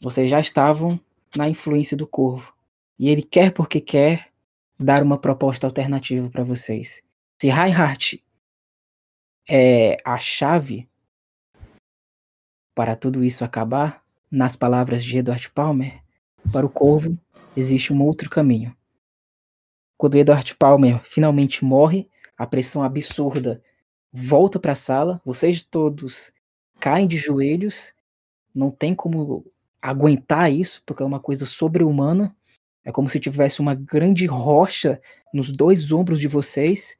Vocês 0.00 0.30
já 0.30 0.40
estavam 0.40 0.98
na 1.36 1.48
influência 1.48 1.96
do 1.96 2.06
corvo. 2.06 2.54
E 2.98 3.08
ele 3.08 3.22
quer 3.22 3.52
porque 3.52 3.80
quer 3.80 4.30
dar 4.78 5.02
uma 5.02 5.18
proposta 5.18 5.66
alternativa 5.66 6.28
para 6.30 6.44
vocês. 6.44 7.02
Se 7.40 7.48
Reinhardt 7.48 8.22
é 9.48 9.96
a 10.04 10.18
chave 10.18 10.88
para 12.74 12.96
tudo 12.96 13.24
isso 13.24 13.44
acabar, 13.44 13.99
nas 14.30 14.54
palavras 14.56 15.04
de 15.04 15.18
Edward 15.18 15.50
Palmer, 15.50 16.02
para 16.52 16.64
o 16.64 16.70
corvo 16.70 17.18
existe 17.56 17.92
um 17.92 18.02
outro 18.02 18.30
caminho. 18.30 18.74
Quando 19.96 20.16
Edward 20.16 20.54
Palmer 20.56 21.00
finalmente 21.04 21.64
morre, 21.64 22.08
a 22.36 22.46
pressão 22.46 22.82
absurda 22.82 23.62
volta 24.12 24.58
para 24.58 24.72
a 24.72 24.76
sala, 24.76 25.20
vocês 25.24 25.62
todos 25.62 26.32
caem 26.78 27.06
de 27.06 27.18
joelhos, 27.18 27.92
não 28.54 28.70
tem 28.70 28.94
como 28.94 29.44
aguentar 29.80 30.52
isso, 30.52 30.82
porque 30.84 31.02
é 31.02 31.06
uma 31.06 31.20
coisa 31.20 31.46
sobre-humana. 31.46 32.34
É 32.84 32.90
como 32.90 33.08
se 33.08 33.20
tivesse 33.20 33.60
uma 33.60 33.74
grande 33.74 34.26
rocha 34.26 35.00
nos 35.32 35.52
dois 35.52 35.92
ombros 35.92 36.18
de 36.18 36.26
vocês. 36.26 36.98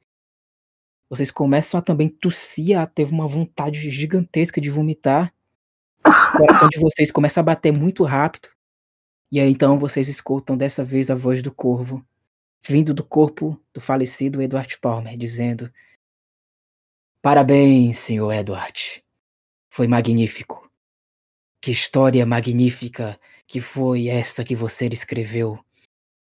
Vocês 1.09 1.31
começam 1.31 1.79
a 1.79 1.83
também 1.83 2.07
tossir, 2.07 2.79
a 2.79 2.85
ter 2.85 3.05
uma 3.05 3.27
vontade 3.27 3.89
gigantesca 3.89 4.61
de 4.61 4.69
vomitar. 4.69 5.33
O 6.05 6.37
coração 6.37 6.69
de 6.69 6.79
vocês 6.79 7.11
começa 7.11 7.39
a 7.39 7.43
bater 7.43 7.71
muito 7.71 8.03
rápido. 8.03 8.49
E 9.31 9.39
aí 9.39 9.49
então 9.51 9.79
vocês 9.79 10.07
escutam 10.09 10.57
dessa 10.57 10.83
vez 10.83 11.09
a 11.09 11.15
voz 11.15 11.41
do 11.41 11.51
corvo 11.51 12.05
vindo 12.67 12.93
do 12.93 13.03
corpo 13.03 13.59
do 13.73 13.81
falecido 13.81 14.41
Edward 14.41 14.77
Palmer, 14.79 15.17
dizendo: 15.17 15.71
Parabéns, 17.21 17.97
senhor 17.97 18.31
Edward. 18.31 19.03
Foi 19.69 19.87
magnífico. 19.87 20.69
Que 21.61 21.71
história 21.71 22.25
magnífica 22.25 23.19
que 23.47 23.61
foi 23.61 24.07
essa 24.07 24.43
que 24.43 24.55
você 24.55 24.87
escreveu. 24.87 25.63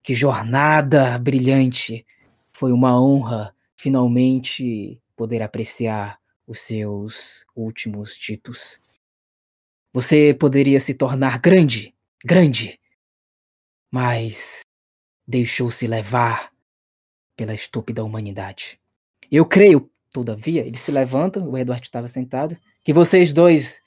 Que 0.02 0.14
jornada 0.14 1.18
brilhante. 1.18 2.06
Foi 2.52 2.72
uma 2.72 3.00
honra 3.00 3.54
finalmente 3.76 5.00
poder 5.14 5.42
apreciar 5.42 6.18
os 6.46 6.60
seus 6.60 7.44
últimos 7.54 8.16
títulos. 8.16 8.80
Você 9.92 10.34
poderia 10.34 10.78
se 10.80 10.94
tornar 10.94 11.38
grande, 11.38 11.94
grande, 12.24 12.78
mas 13.90 14.60
deixou-se 15.26 15.86
levar 15.86 16.52
pela 17.36 17.54
estúpida 17.54 18.04
humanidade. 18.04 18.78
Eu 19.30 19.46
creio, 19.46 19.90
todavia, 20.12 20.66
ele 20.66 20.76
se 20.76 20.90
levanta, 20.90 21.40
o 21.40 21.56
Edward 21.56 21.84
estava 21.84 22.08
sentado, 22.08 22.56
que 22.84 22.92
vocês 22.92 23.32
dois 23.32 23.82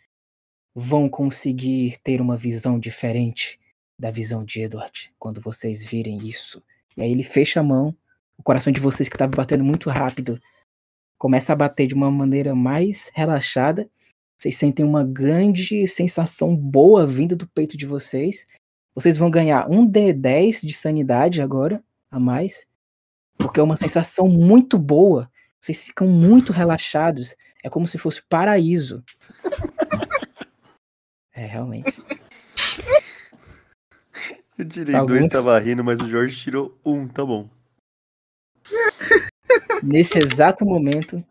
vão 0.74 1.10
conseguir 1.10 1.98
ter 2.04 2.22
uma 2.22 2.38
visão 2.38 2.80
diferente 2.80 3.60
da 3.98 4.10
visão 4.10 4.44
de 4.44 4.62
Edward 4.62 5.14
quando 5.20 5.42
vocês 5.42 5.84
virem 5.84 6.18
isso. 6.18 6.64
E 6.96 7.02
aí 7.04 7.12
ele 7.12 7.24
fecha 7.24 7.60
a 7.60 7.64
mão, 7.64 7.96
o 8.38 8.44
coração 8.44 8.74
de 8.74 8.82
vocês 8.82 9.08
que 9.08 9.16
estava 9.16 9.36
batendo 9.36 9.64
muito 9.64 9.90
rápido 9.90 10.42
começa 11.18 11.54
a 11.54 11.56
bater 11.56 11.86
de 11.86 11.94
uma 11.94 12.10
maneira 12.10 12.56
mais 12.56 13.12
relaxada. 13.14 13.88
Vocês 14.42 14.58
sentem 14.58 14.84
uma 14.84 15.04
grande 15.04 15.86
sensação 15.86 16.56
boa 16.56 17.06
vindo 17.06 17.36
do 17.36 17.48
peito 17.48 17.78
de 17.78 17.86
vocês. 17.86 18.48
Vocês 18.96 19.16
vão 19.16 19.30
ganhar 19.30 19.70
um 19.70 19.88
D10 19.88 20.66
de 20.66 20.74
sanidade 20.74 21.44
agora, 21.44 21.84
a 22.10 22.20
mais. 22.20 22.66
Porque 23.38 23.60
é 23.60 23.64
uma 23.64 23.76
sensação 23.76 24.28
muito 24.28 24.80
boa. 24.80 25.32
Vocês 25.60 25.84
ficam 25.84 26.08
muito 26.08 26.52
relaxados. 26.52 27.36
É 27.64 27.70
como 27.70 27.86
se 27.86 28.00
fosse 28.00 28.24
paraíso. 28.28 29.04
É, 31.34 31.46
realmente. 31.46 32.04
Eu 34.58 34.68
tirei 34.68 34.94
Alguns- 34.94 35.20
dois, 35.20 35.32
tava 35.32 35.58
rindo, 35.58 35.82
mas 35.82 36.02
o 36.02 36.10
Jorge 36.10 36.36
tirou 36.36 36.78
um, 36.86 37.08
tá 37.08 37.26
bom. 37.26 37.50
Nesse 39.82 40.20
exato 40.20 40.66
momento, 40.66 41.24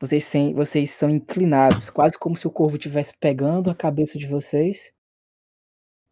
vocês, 0.00 0.24
sem, 0.24 0.54
vocês 0.54 0.90
são 0.92 1.10
inclinados, 1.10 1.90
quase 1.90 2.16
como 2.18 2.36
se 2.36 2.46
o 2.46 2.50
corvo 2.50 2.76
estivesse 2.76 3.14
pegando 3.18 3.70
a 3.70 3.74
cabeça 3.74 4.18
de 4.18 4.26
vocês 4.26 4.92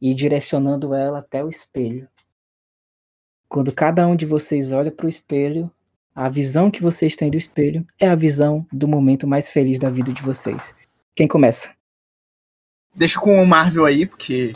e 0.00 0.12
direcionando 0.14 0.92
ela 0.92 1.20
até 1.20 1.44
o 1.44 1.48
espelho. 1.48 2.08
Quando 3.48 3.72
cada 3.72 4.06
um 4.06 4.16
de 4.16 4.26
vocês 4.26 4.72
olha 4.72 4.90
para 4.90 5.06
o 5.06 5.08
espelho, 5.08 5.70
a 6.14 6.28
visão 6.28 6.70
que 6.70 6.82
vocês 6.82 7.14
têm 7.14 7.30
do 7.30 7.36
espelho 7.36 7.86
é 8.00 8.08
a 8.08 8.14
visão 8.16 8.66
do 8.72 8.88
momento 8.88 9.26
mais 9.26 9.50
feliz 9.50 9.78
da 9.78 9.88
vida 9.88 10.12
de 10.12 10.22
vocês. 10.22 10.74
Quem 11.14 11.28
começa? 11.28 11.72
Deixa 12.94 13.20
com 13.20 13.40
o 13.40 13.46
Marvel 13.46 13.84
aí, 13.84 14.04
porque 14.06 14.52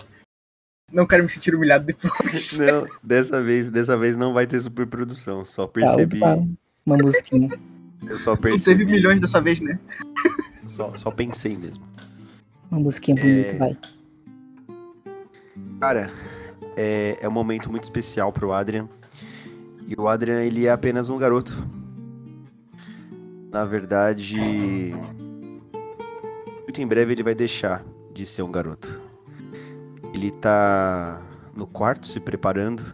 não 0.91 1.07
quero 1.07 1.23
me 1.23 1.29
sentir 1.29 1.55
humilhado 1.55 1.85
depois. 1.85 2.59
Não, 2.59 2.87
dessa 3.03 3.41
vez, 3.41 3.71
dessa 3.71 3.97
vez 3.97 4.17
não 4.17 4.33
vai 4.33 4.47
ter 4.47 4.61
superprodução, 4.61 5.45
só 5.45 5.67
Tá, 5.67 5.73
percebi. 5.73 6.17
opa, 6.17 6.37
uma 6.85 6.97
musiquinha. 6.97 7.49
Eu 8.09 8.17
só 8.17 8.31
Não 8.33 8.37
percebi. 8.39 8.79
teve 8.79 8.91
milhões 8.91 9.21
dessa 9.21 9.41
vez, 9.41 9.61
né? 9.61 9.79
Só, 10.67 10.97
só 10.97 11.11
pensei 11.11 11.57
mesmo. 11.57 11.85
Uma 12.71 12.81
musiquinha 12.81 13.17
bonita, 13.21 13.51
É. 13.55 13.59
vai. 13.59 13.79
Cara, 15.81 16.11
é, 16.77 17.19
é 17.21 17.29
um 17.29 17.33
momento 17.33 17.71
muito 17.71 17.85
especial 17.85 18.33
pro 18.33 18.53
Adrian. 18.53 18.89
E 19.87 19.95
o 20.01 20.07
Adrian, 20.09 20.41
ele 20.43 20.67
é 20.67 20.71
apenas 20.71 21.09
um 21.11 21.19
garoto. 21.19 21.67
Na 23.51 23.65
verdade, 23.65 24.37
muito 26.63 26.81
em 26.81 26.87
breve 26.87 27.13
ele 27.13 27.23
vai 27.23 27.35
deixar 27.35 27.85
de 28.15 28.25
ser 28.25 28.43
um 28.43 28.53
garoto. 28.53 29.01
Ele 30.15 30.31
tá 30.31 31.21
no 31.55 31.67
quarto 31.67 32.07
se 32.07 32.21
preparando. 32.21 32.85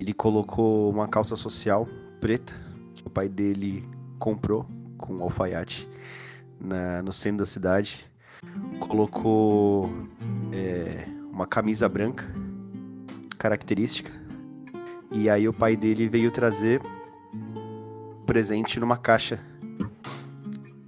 Ele 0.00 0.12
colocou 0.12 0.90
uma 0.90 1.08
calça 1.08 1.34
social 1.34 1.88
preta 2.20 2.54
que 2.94 3.02
o 3.06 3.10
pai 3.10 3.28
dele 3.28 3.84
comprou 4.18 4.66
com 4.98 5.14
um 5.14 5.22
alfaiate 5.22 5.88
na, 6.60 7.02
no 7.02 7.12
centro 7.12 7.38
da 7.38 7.46
cidade. 7.46 8.06
Colocou 8.80 9.90
é, 10.52 11.06
uma 11.32 11.46
camisa 11.46 11.88
branca, 11.88 12.26
característica. 13.38 14.10
E 15.10 15.30
aí 15.30 15.48
o 15.48 15.52
pai 15.52 15.76
dele 15.76 16.08
veio 16.08 16.30
trazer 16.30 16.80
presente 18.26 18.80
numa 18.80 18.96
caixa. 18.96 19.40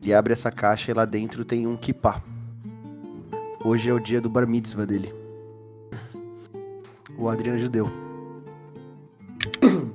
Ele 0.02 0.12
abre 0.12 0.32
essa 0.32 0.50
caixa 0.50 0.90
e 0.90 0.94
lá 0.94 1.04
dentro 1.04 1.44
tem 1.44 1.66
um 1.66 1.76
kippah. 1.76 2.22
Hoje 3.64 3.88
é 3.90 3.92
o 3.92 4.00
dia 4.00 4.20
do 4.20 4.30
bar 4.30 4.46
mitzvah 4.46 4.86
dele. 4.86 5.12
O 7.16 7.28
Adriano 7.28 7.58
é 7.58 7.60
judeu. 7.60 7.90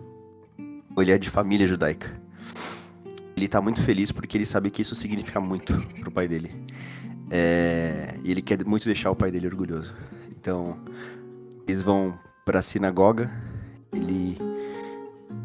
Ele 0.97 1.11
é 1.11 1.17
de 1.17 1.29
família 1.29 1.65
judaica. 1.65 2.22
Ele 3.43 3.49
tá 3.49 3.59
muito 3.59 3.81
feliz 3.83 4.09
porque 4.09 4.37
ele 4.37 4.45
sabe 4.45 4.71
que 4.71 4.81
isso 4.81 4.95
significa 4.95 5.37
muito 5.37 5.73
pro 5.99 6.09
pai 6.09 6.29
dele. 6.29 6.49
É, 7.29 8.15
E 8.23 8.31
ele 8.31 8.41
quer 8.41 8.63
muito 8.65 8.85
deixar 8.85 9.11
o 9.11 9.15
pai 9.17 9.31
dele 9.31 9.47
orgulhoso. 9.47 9.93
Então, 10.31 10.77
eles 11.67 11.83
vão 11.83 12.17
pra 12.45 12.61
sinagoga. 12.61 13.29
Ele. 13.91 14.37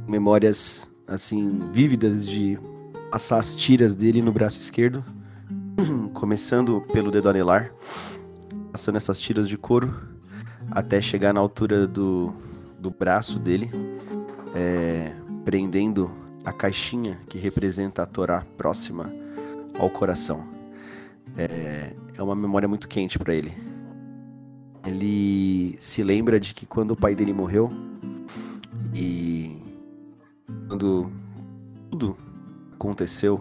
Memórias, 0.07 0.89
assim, 1.09 1.59
vívidas 1.73 2.25
de 2.25 2.57
passar 3.11 3.41
as 3.41 3.57
tiras 3.57 3.97
dele 3.97 4.23
no 4.23 4.31
braço 4.31 4.61
esquerdo. 4.61 5.05
Começando 6.15 6.81
pelo 6.93 7.11
dedo 7.11 7.29
anelar. 7.29 7.73
Passando 8.71 8.95
essas 8.95 9.19
tiras 9.19 9.49
de 9.49 9.59
couro. 9.59 9.93
Até 10.71 11.01
chegar 11.01 11.35
na 11.35 11.41
altura 11.41 11.85
do, 11.85 12.33
do 12.79 12.93
braço 12.93 13.41
dele. 13.41 13.69
é, 14.55 15.13
prendendo 15.45 16.28
a 16.45 16.53
caixinha 16.53 17.19
que 17.29 17.39
representa 17.39 18.03
a 18.03 18.07
Torá 18.07 18.45
próxima 18.57 19.13
ao 19.79 19.91
coração. 19.91 20.47
É, 21.37 21.93
é 22.17 22.23
uma 22.23 22.35
memória 22.35 22.69
muito 22.69 22.89
quente 22.89 23.19
pra 23.19 23.35
ele. 23.35 23.53
Ele 24.87 25.77
se 25.79 26.03
lembra 26.03 26.41
de 26.41 26.55
que 26.55 26.67
quando 26.67 26.93
o 26.93 26.97
pai 26.97 27.15
dele 27.15 27.33
morreu 27.33 27.71
e 28.95 29.57
quando 30.67 31.11
tudo 31.91 32.17
aconteceu, 32.75 33.41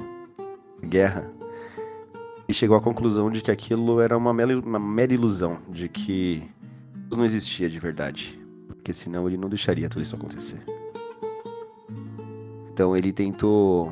guerra, 0.83 1.29
ele 2.47 2.53
chegou 2.57 2.77
à 2.77 2.81
conclusão 2.81 3.29
de 3.29 3.41
que 3.41 3.51
aquilo 3.51 3.99
era 3.99 4.17
uma 4.17 4.33
mera, 4.33 4.57
uma 4.59 4.79
mera 4.79 5.13
ilusão, 5.13 5.59
de 5.69 5.89
que 5.89 6.43
Deus 6.93 7.17
não 7.17 7.25
existia 7.25 7.69
de 7.69 7.79
verdade, 7.79 8.39
porque 8.67 8.93
senão 8.93 9.27
ele 9.27 9.37
não 9.37 9.49
deixaria 9.49 9.89
tudo 9.89 10.01
isso 10.01 10.15
acontecer. 10.15 10.59
Então 12.77 12.95
ele 12.95 13.11
tentou 13.11 13.91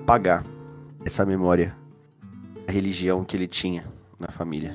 apagar 0.00 0.42
essa 1.04 1.26
memória 1.26 1.76
da 2.66 2.72
religião 2.72 3.22
que 3.26 3.36
ele 3.36 3.46
tinha 3.46 3.84
na 4.18 4.28
família, 4.28 4.74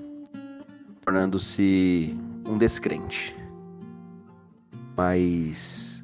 tornando-se 1.04 2.16
um 2.46 2.56
descrente. 2.56 3.36
Mas 4.96 6.04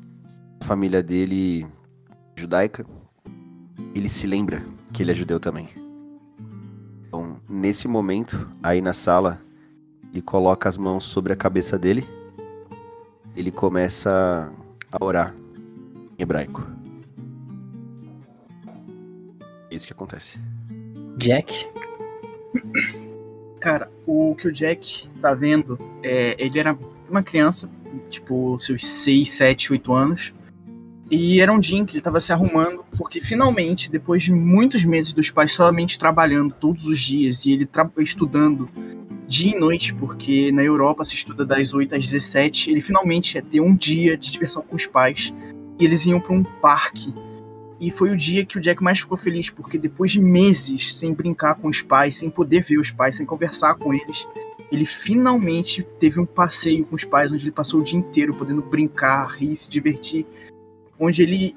a 0.60 0.66
família 0.66 1.04
dele, 1.04 1.68
judaica, 2.36 2.84
ele 3.94 4.10
se 4.10 4.26
lembra 4.26 4.66
que 4.92 5.04
ele 5.04 5.12
é 5.12 5.14
judeu 5.14 5.40
também. 5.40 5.70
Então, 7.08 7.40
nesse 7.48 7.88
momento, 7.88 8.50
aí 8.64 8.82
na 8.82 8.94
sala, 8.94 9.40
ele 10.12 10.24
coloca 10.24 10.68
as 10.68 10.76
mãos 10.76 11.04
sobre 11.04 11.32
a 11.32 11.36
cabeça 11.36 11.78
dele. 11.78 12.04
Ele 13.36 13.52
começa 13.52 14.52
a 14.92 15.06
orar 15.06 15.36
em 16.18 16.24
hebraico. 16.24 16.75
É 19.70 19.76
isso 19.76 19.88
que 19.88 19.94
acontece. 19.94 20.40
Jack? 21.18 21.68
Cara, 23.60 23.90
o 24.06 24.36
que 24.36 24.48
o 24.48 24.52
Jack 24.52 25.10
tá 25.22 25.34
vendo 25.34 25.80
é. 26.04 26.36
Ele 26.38 26.60
era 26.60 26.78
uma 27.10 27.24
criança, 27.24 27.70
tipo, 28.10 28.60
seus 28.60 28.86
6, 28.86 29.30
7, 29.30 29.72
8 29.74 29.94
anos. 29.94 30.34
E 31.10 31.40
era 31.40 31.52
um 31.52 31.60
dia 31.60 31.78
em 31.78 31.86
que 31.86 31.94
ele 31.94 32.02
tava 32.02 32.20
se 32.20 32.34
arrumando, 32.34 32.84
porque 32.98 33.22
finalmente, 33.22 33.92
depois 33.92 34.24
de 34.24 34.32
muitos 34.32 34.84
meses 34.84 35.14
dos 35.14 35.30
pais 35.30 35.52
somente 35.52 36.00
trabalhando 36.00 36.54
todos 36.60 36.88
os 36.88 37.00
dias 37.00 37.46
e 37.46 37.52
ele 37.52 37.70
estudando 38.00 38.68
dia 39.28 39.56
e 39.56 39.60
noite, 39.60 39.94
porque 39.94 40.52
na 40.52 40.64
Europa 40.64 41.06
se 41.06 41.16
estuda 41.16 41.46
das 41.46 41.74
8 41.74 41.96
às 41.96 42.06
17, 42.06 42.72
ele 42.72 42.82
finalmente 42.82 43.36
ia 43.36 43.42
ter 43.42 43.60
um 43.60 43.76
dia 43.76 44.18
de 44.18 44.32
diversão 44.32 44.64
com 44.64 44.76
os 44.76 44.88
pais. 44.88 45.34
E 45.80 45.86
eles 45.86 46.06
iam 46.06 46.20
para 46.20 46.34
um 46.34 46.44
parque. 46.44 47.14
E 47.80 47.92
foi 47.92 48.12
o 48.12 48.18
dia 48.18 48.46
que 48.46 48.58
o 48.58 48.62
Jack 48.62 48.82
mais 48.84 49.00
ficou 49.00 49.18
feliz, 49.18 49.50
porque 49.50 49.78
depois 49.78 50.12
de 50.12 50.20
meses 50.20 50.96
sem 50.96 51.14
brincar 51.14 51.56
com 51.56 51.68
os 51.68 51.82
pais, 51.82 52.18
sem 52.18 52.30
poder 52.30 52.64
ver 52.64 52.80
os 52.80 52.92
pais, 52.92 53.16
sem 53.16 53.26
conversar 53.26 53.76
com 53.76 53.94
eles, 53.94 54.28
ele 54.72 54.86
finalmente 54.86 55.86
teve 56.00 56.20
um 56.20 56.26
passeio 56.26 56.86
com 56.86 56.96
os 56.96 57.04
pais, 57.04 57.32
onde 57.32 57.44
ele 57.44 57.52
passou 57.52 57.82
o 57.82 57.84
dia 57.84 58.00
inteiro 58.00 58.34
podendo 58.34 58.62
brincar, 58.62 59.28
rir, 59.36 59.56
se 59.56 59.70
divertir, 59.70 60.26
onde 61.00 61.22
ele 61.22 61.56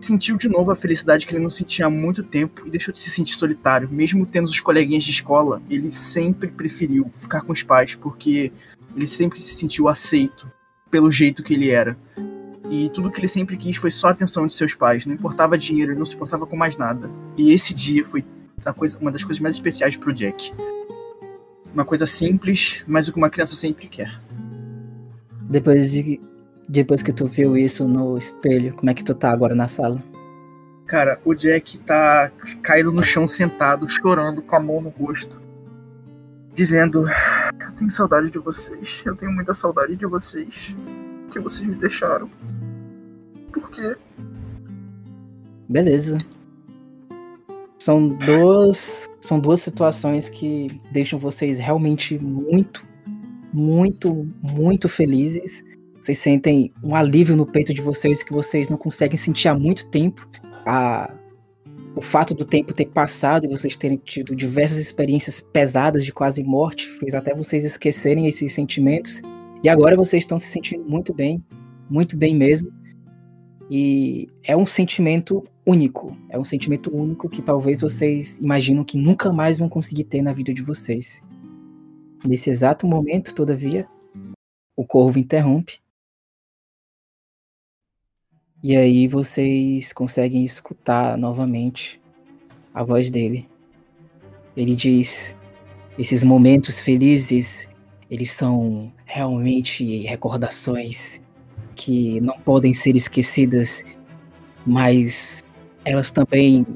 sentiu 0.00 0.36
de 0.36 0.48
novo 0.48 0.70
a 0.70 0.76
felicidade 0.76 1.26
que 1.26 1.34
ele 1.34 1.42
não 1.42 1.50
sentia 1.50 1.86
há 1.86 1.90
muito 1.90 2.22
tempo 2.22 2.66
e 2.66 2.70
deixou 2.70 2.92
de 2.92 2.98
se 2.98 3.10
sentir 3.10 3.34
solitário. 3.34 3.88
Mesmo 3.90 4.26
tendo 4.26 4.46
os 4.46 4.60
coleguinhas 4.60 5.04
de 5.04 5.10
escola, 5.10 5.62
ele 5.70 5.90
sempre 5.90 6.48
preferiu 6.48 7.10
ficar 7.14 7.42
com 7.42 7.52
os 7.52 7.62
pais, 7.62 7.94
porque 7.94 8.52
ele 8.94 9.06
sempre 9.06 9.40
se 9.40 9.54
sentiu 9.54 9.88
aceito 9.88 10.50
pelo 10.90 11.10
jeito 11.10 11.42
que 11.42 11.54
ele 11.54 11.70
era. 11.70 11.96
E 12.70 12.90
tudo 12.90 13.10
que 13.10 13.20
ele 13.20 13.28
sempre 13.28 13.56
quis 13.56 13.76
foi 13.76 13.90
só 13.90 14.08
a 14.08 14.10
atenção 14.10 14.46
de 14.46 14.54
seus 14.54 14.74
pais. 14.74 15.06
Não 15.06 15.14
importava 15.14 15.56
dinheiro, 15.56 15.92
ele 15.92 15.98
não 15.98 16.06
se 16.06 16.14
importava 16.14 16.46
com 16.46 16.56
mais 16.56 16.76
nada. 16.76 17.08
E 17.36 17.52
esse 17.52 17.72
dia 17.72 18.04
foi 18.04 18.24
a 18.64 18.72
coisa, 18.72 18.98
uma 18.98 19.12
das 19.12 19.22
coisas 19.22 19.40
mais 19.40 19.54
especiais 19.54 19.96
pro 19.96 20.12
Jack. 20.12 20.52
Uma 21.72 21.84
coisa 21.84 22.06
simples, 22.06 22.82
mas 22.86 23.06
o 23.06 23.12
que 23.12 23.18
uma 23.18 23.30
criança 23.30 23.54
sempre 23.54 23.86
quer. 23.86 24.20
Depois, 25.42 25.92
de, 25.92 26.20
depois 26.68 27.02
que 27.02 27.12
tu 27.12 27.26
viu 27.26 27.56
isso 27.56 27.86
no 27.86 28.18
espelho, 28.18 28.74
como 28.74 28.90
é 28.90 28.94
que 28.94 29.04
tu 29.04 29.14
tá 29.14 29.30
agora 29.30 29.54
na 29.54 29.68
sala? 29.68 30.02
Cara, 30.86 31.20
o 31.24 31.34
Jack 31.34 31.78
tá 31.78 32.30
caído 32.62 32.92
no 32.92 33.02
chão 33.02 33.26
sentado, 33.26 33.88
chorando, 33.88 34.40
com 34.40 34.56
a 34.56 34.60
mão 34.60 34.80
no 34.80 34.88
rosto. 34.88 35.40
Dizendo: 36.54 37.06
Eu 37.60 37.72
tenho 37.76 37.90
saudade 37.90 38.30
de 38.30 38.38
vocês. 38.38 39.02
Eu 39.04 39.16
tenho 39.16 39.32
muita 39.32 39.52
saudade 39.52 39.96
de 39.96 40.06
vocês. 40.06 40.76
Que 41.30 41.40
vocês 41.40 41.68
me 41.68 41.74
deixaram. 41.74 42.30
Por 43.56 43.70
quê? 43.70 43.96
Beleza. 45.66 46.18
São 47.78 48.08
duas, 48.08 49.08
são 49.20 49.40
duas 49.40 49.60
situações 49.62 50.28
que 50.28 50.78
deixam 50.92 51.18
vocês 51.18 51.58
realmente 51.58 52.18
muito, 52.18 52.84
muito, 53.52 54.28
muito 54.42 54.88
felizes. 54.88 55.64
Vocês 55.98 56.18
sentem 56.18 56.72
um 56.82 56.94
alívio 56.94 57.34
no 57.34 57.46
peito 57.46 57.72
de 57.72 57.80
vocês 57.80 58.22
que 58.22 58.32
vocês 58.32 58.68
não 58.68 58.76
conseguem 58.76 59.16
sentir 59.16 59.48
há 59.48 59.54
muito 59.54 59.88
tempo. 59.88 60.28
A, 60.66 61.10
o 61.94 62.02
fato 62.02 62.34
do 62.34 62.44
tempo 62.44 62.74
ter 62.74 62.86
passado 62.86 63.46
e 63.46 63.48
vocês 63.48 63.74
terem 63.74 63.96
tido 63.96 64.36
diversas 64.36 64.78
experiências 64.78 65.40
pesadas 65.40 66.04
de 66.04 66.12
quase 66.12 66.44
morte 66.44 66.86
fez 66.98 67.14
até 67.14 67.34
vocês 67.34 67.64
esquecerem 67.64 68.26
esses 68.26 68.52
sentimentos. 68.52 69.22
E 69.62 69.68
agora 69.68 69.96
vocês 69.96 70.22
estão 70.22 70.38
se 70.38 70.46
sentindo 70.46 70.84
muito 70.84 71.14
bem, 71.14 71.42
muito 71.88 72.16
bem 72.16 72.34
mesmo. 72.34 72.75
E 73.70 74.28
é 74.44 74.56
um 74.56 74.64
sentimento 74.64 75.42
único. 75.64 76.16
É 76.28 76.38
um 76.38 76.44
sentimento 76.44 76.94
único 76.94 77.28
que 77.28 77.42
talvez 77.42 77.80
vocês 77.80 78.38
imaginam 78.38 78.84
que 78.84 78.96
nunca 78.96 79.32
mais 79.32 79.58
vão 79.58 79.68
conseguir 79.68 80.04
ter 80.04 80.22
na 80.22 80.32
vida 80.32 80.54
de 80.54 80.62
vocês. 80.62 81.22
Nesse 82.24 82.48
exato 82.50 82.86
momento, 82.86 83.34
todavia, 83.34 83.88
o 84.76 84.84
corvo 84.84 85.18
interrompe. 85.18 85.80
E 88.62 88.76
aí 88.76 89.06
vocês 89.06 89.92
conseguem 89.92 90.44
escutar 90.44 91.18
novamente 91.18 92.00
a 92.72 92.82
voz 92.82 93.10
dele. 93.10 93.48
Ele 94.56 94.74
diz: 94.74 95.36
esses 95.98 96.22
momentos 96.22 96.80
felizes, 96.80 97.68
eles 98.10 98.30
são 98.30 98.92
realmente 99.04 100.02
recordações 100.02 101.20
que 101.76 102.20
não 102.20 102.36
podem 102.40 102.74
ser 102.74 102.96
esquecidas, 102.96 103.84
mas 104.66 105.44
elas 105.84 106.10
também. 106.10 106.66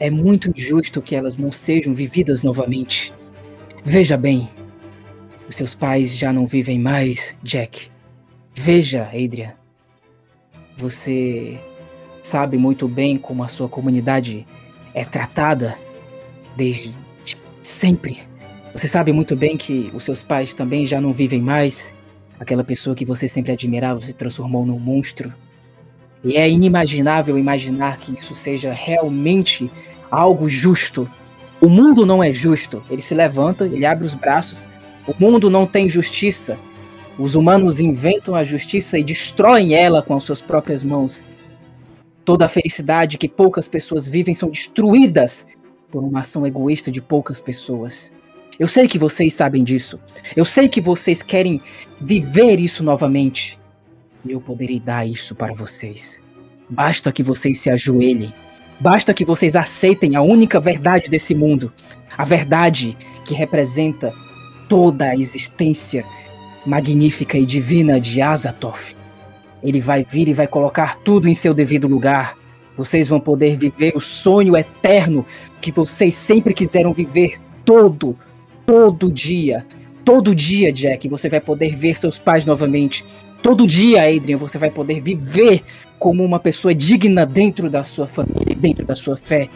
É 0.00 0.08
muito 0.08 0.50
injusto 0.50 1.02
que 1.02 1.14
elas 1.14 1.36
não 1.36 1.52
sejam 1.52 1.92
vividas 1.92 2.42
novamente. 2.42 3.12
Veja 3.84 4.16
bem, 4.16 4.48
os 5.46 5.56
seus 5.56 5.74
pais 5.74 6.16
já 6.16 6.32
não 6.32 6.46
vivem 6.46 6.78
mais, 6.78 7.36
Jack. 7.42 7.90
Veja, 8.54 9.10
Adrian. 9.12 9.52
Você 10.78 11.60
sabe 12.22 12.56
muito 12.56 12.88
bem 12.88 13.18
como 13.18 13.42
a 13.42 13.48
sua 13.48 13.68
comunidade 13.68 14.46
é 14.94 15.04
tratada 15.04 15.78
desde 16.56 16.94
sempre. 17.62 18.22
Você 18.74 18.88
sabe 18.88 19.12
muito 19.12 19.36
bem 19.36 19.56
que 19.56 19.90
os 19.92 20.04
seus 20.04 20.22
pais 20.22 20.54
também 20.54 20.86
já 20.86 21.00
não 21.00 21.12
vivem 21.12 21.40
mais. 21.40 21.94
Aquela 22.40 22.64
pessoa 22.64 22.96
que 22.96 23.04
você 23.04 23.28
sempre 23.28 23.52
admirava 23.52 24.00
se 24.00 24.14
transformou 24.14 24.64
num 24.64 24.78
monstro. 24.78 25.30
E 26.24 26.38
é 26.38 26.48
inimaginável 26.48 27.36
imaginar 27.36 27.98
que 27.98 28.18
isso 28.18 28.34
seja 28.34 28.72
realmente 28.72 29.70
algo 30.10 30.48
justo. 30.48 31.08
O 31.60 31.68
mundo 31.68 32.06
não 32.06 32.24
é 32.24 32.32
justo. 32.32 32.82
Ele 32.88 33.02
se 33.02 33.14
levanta, 33.14 33.66
ele 33.66 33.84
abre 33.84 34.06
os 34.06 34.14
braços. 34.14 34.66
O 35.06 35.14
mundo 35.18 35.50
não 35.50 35.66
tem 35.66 35.86
justiça. 35.86 36.58
Os 37.18 37.34
humanos 37.34 37.78
inventam 37.78 38.34
a 38.34 38.42
justiça 38.42 38.98
e 38.98 39.04
destroem 39.04 39.74
ela 39.74 40.00
com 40.00 40.16
as 40.16 40.24
suas 40.24 40.40
próprias 40.40 40.82
mãos. 40.82 41.26
Toda 42.24 42.46
a 42.46 42.48
felicidade 42.48 43.18
que 43.18 43.28
poucas 43.28 43.68
pessoas 43.68 44.08
vivem 44.08 44.32
são 44.32 44.48
destruídas 44.48 45.46
por 45.90 46.02
uma 46.02 46.20
ação 46.20 46.46
egoísta 46.46 46.90
de 46.90 47.02
poucas 47.02 47.38
pessoas. 47.38 48.10
Eu 48.60 48.68
sei 48.68 48.86
que 48.86 48.98
vocês 48.98 49.32
sabem 49.32 49.64
disso. 49.64 49.98
Eu 50.36 50.44
sei 50.44 50.68
que 50.68 50.82
vocês 50.82 51.22
querem 51.22 51.62
viver 51.98 52.60
isso 52.60 52.84
novamente. 52.84 53.58
Eu 54.28 54.38
poderei 54.38 54.78
dar 54.78 55.08
isso 55.08 55.34
para 55.34 55.54
vocês. 55.54 56.22
Basta 56.68 57.10
que 57.10 57.22
vocês 57.22 57.58
se 57.58 57.70
ajoelhem. 57.70 58.34
Basta 58.78 59.14
que 59.14 59.24
vocês 59.24 59.56
aceitem 59.56 60.14
a 60.14 60.20
única 60.20 60.60
verdade 60.60 61.08
desse 61.08 61.34
mundo. 61.34 61.72
A 62.18 62.22
verdade 62.22 62.98
que 63.24 63.32
representa 63.32 64.12
toda 64.68 65.06
a 65.06 65.16
existência 65.16 66.04
magnífica 66.66 67.38
e 67.38 67.46
divina 67.46 67.98
de 67.98 68.20
Azathoth. 68.20 68.94
Ele 69.62 69.80
vai 69.80 70.04
vir 70.04 70.28
e 70.28 70.34
vai 70.34 70.46
colocar 70.46 70.96
tudo 70.96 71.30
em 71.30 71.34
seu 71.34 71.54
devido 71.54 71.88
lugar. 71.88 72.36
Vocês 72.76 73.08
vão 73.08 73.20
poder 73.20 73.56
viver 73.56 73.96
o 73.96 74.00
sonho 74.00 74.54
eterno 74.54 75.24
que 75.62 75.72
vocês 75.72 76.14
sempre 76.14 76.52
quiseram 76.52 76.92
viver 76.92 77.38
todo, 77.64 78.18
todo 78.70 79.10
dia. 79.10 79.66
Todo 80.04 80.32
dia, 80.32 80.72
Jack, 80.72 81.08
você 81.08 81.28
vai 81.28 81.40
poder 81.40 81.74
ver 81.74 81.98
seus 81.98 82.20
pais 82.20 82.44
novamente. 82.44 83.04
Todo 83.42 83.66
dia, 83.66 84.02
Adrian, 84.02 84.36
você 84.36 84.58
vai 84.58 84.70
poder 84.70 85.00
viver 85.00 85.64
como 85.98 86.24
uma 86.24 86.38
pessoa 86.38 86.72
digna 86.72 87.26
dentro 87.26 87.68
da 87.68 87.82
sua 87.82 88.06
família, 88.06 88.54
dentro 88.56 88.86
da 88.86 88.94
sua 88.94 89.16
fé. 89.16 89.48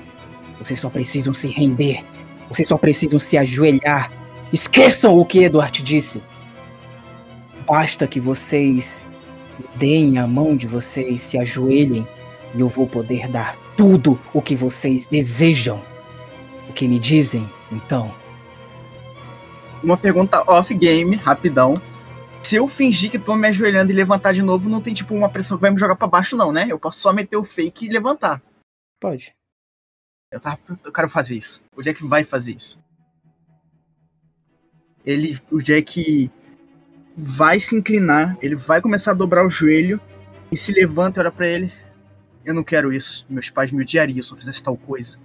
Vocês 0.59 0.81
só 0.81 0.91
precisam 0.91 1.33
se 1.33 1.47
render. 1.47 2.05
Vocês 2.49 2.67
só 2.67 2.77
precisam 2.77 3.21
se 3.21 3.39
ajoelhar. 3.39 4.11
Esqueçam 4.53 5.17
o 5.17 5.25
que 5.25 5.45
Edward 5.45 5.81
disse. 5.81 6.21
Basta 7.65 8.09
que 8.09 8.19
vocês 8.19 9.07
deem 9.77 10.19
a 10.19 10.27
mão 10.27 10.57
de 10.57 10.67
vocês, 10.67 11.21
se 11.21 11.39
ajoelhem, 11.39 12.05
e 12.53 12.61
eu 12.61 12.67
vou 12.67 12.89
poder 12.89 13.29
dar 13.29 13.57
tudo 13.77 14.19
o 14.33 14.43
que 14.43 14.57
vocês 14.57 15.07
desejam. 15.07 15.81
O 16.69 16.73
que 16.73 16.89
me 16.89 16.99
dizem, 16.99 17.49
então? 17.71 18.24
Uma 19.85 19.99
pergunta 19.99 20.43
off-game, 20.51 21.15
rapidão. 21.15 21.81
Se 22.43 22.57
eu 22.57 22.67
fingir 22.67 23.11
que 23.11 23.19
tô 23.19 23.37
me 23.37 23.49
ajoelhando 23.49 23.93
e 23.93 23.95
levantar 23.95 24.33
de 24.33 24.41
novo, 24.41 24.67
não 24.67 24.81
tem 24.81 24.95
tipo 24.95 25.15
uma 25.15 25.29
pressão 25.29 25.59
que 25.59 25.61
vai 25.61 25.71
me 25.71 25.79
jogar 25.79 25.95
para 25.95 26.09
baixo, 26.09 26.35
não, 26.39 26.51
né? 26.51 26.67
Eu 26.71 26.79
posso 26.79 27.01
só 27.01 27.13
meter 27.13 27.37
o 27.37 27.45
fake 27.45 27.85
e 27.85 27.91
levantar. 27.91 28.43
Pode. 28.99 29.35
Eu, 30.33 30.41
tava, 30.41 30.59
eu 30.83 30.91
quero 30.91 31.07
fazer 31.07 31.37
isso. 31.37 31.63
O 31.77 31.83
Jack 31.83 32.03
vai 32.03 32.25
fazer 32.25 32.57
isso. 32.57 32.83
Ele, 35.05 35.39
o 35.51 35.61
Jack 35.61 36.31
vai 37.15 37.61
se 37.61 37.77
inclinar, 37.77 38.39
ele 38.41 38.57
vai 38.57 38.81
começar 38.81 39.11
a 39.11 39.15
dobrar 39.15 39.45
o 39.45 39.51
joelho 39.51 40.01
e 40.51 40.57
se 40.57 40.73
levanta 40.73 41.21
e 41.21 41.21
olha 41.21 41.31
para 41.31 41.47
ele. 41.47 41.71
Eu 42.43 42.55
não 42.55 42.65
quero 42.65 42.91
isso. 42.91 43.27
Meus 43.29 43.51
pais 43.51 43.71
me 43.71 43.83
odiariam 43.83 44.23
se 44.23 44.33
eu 44.33 44.39
fizesse 44.39 44.65
tal 44.65 44.79
coisa. 44.79 45.19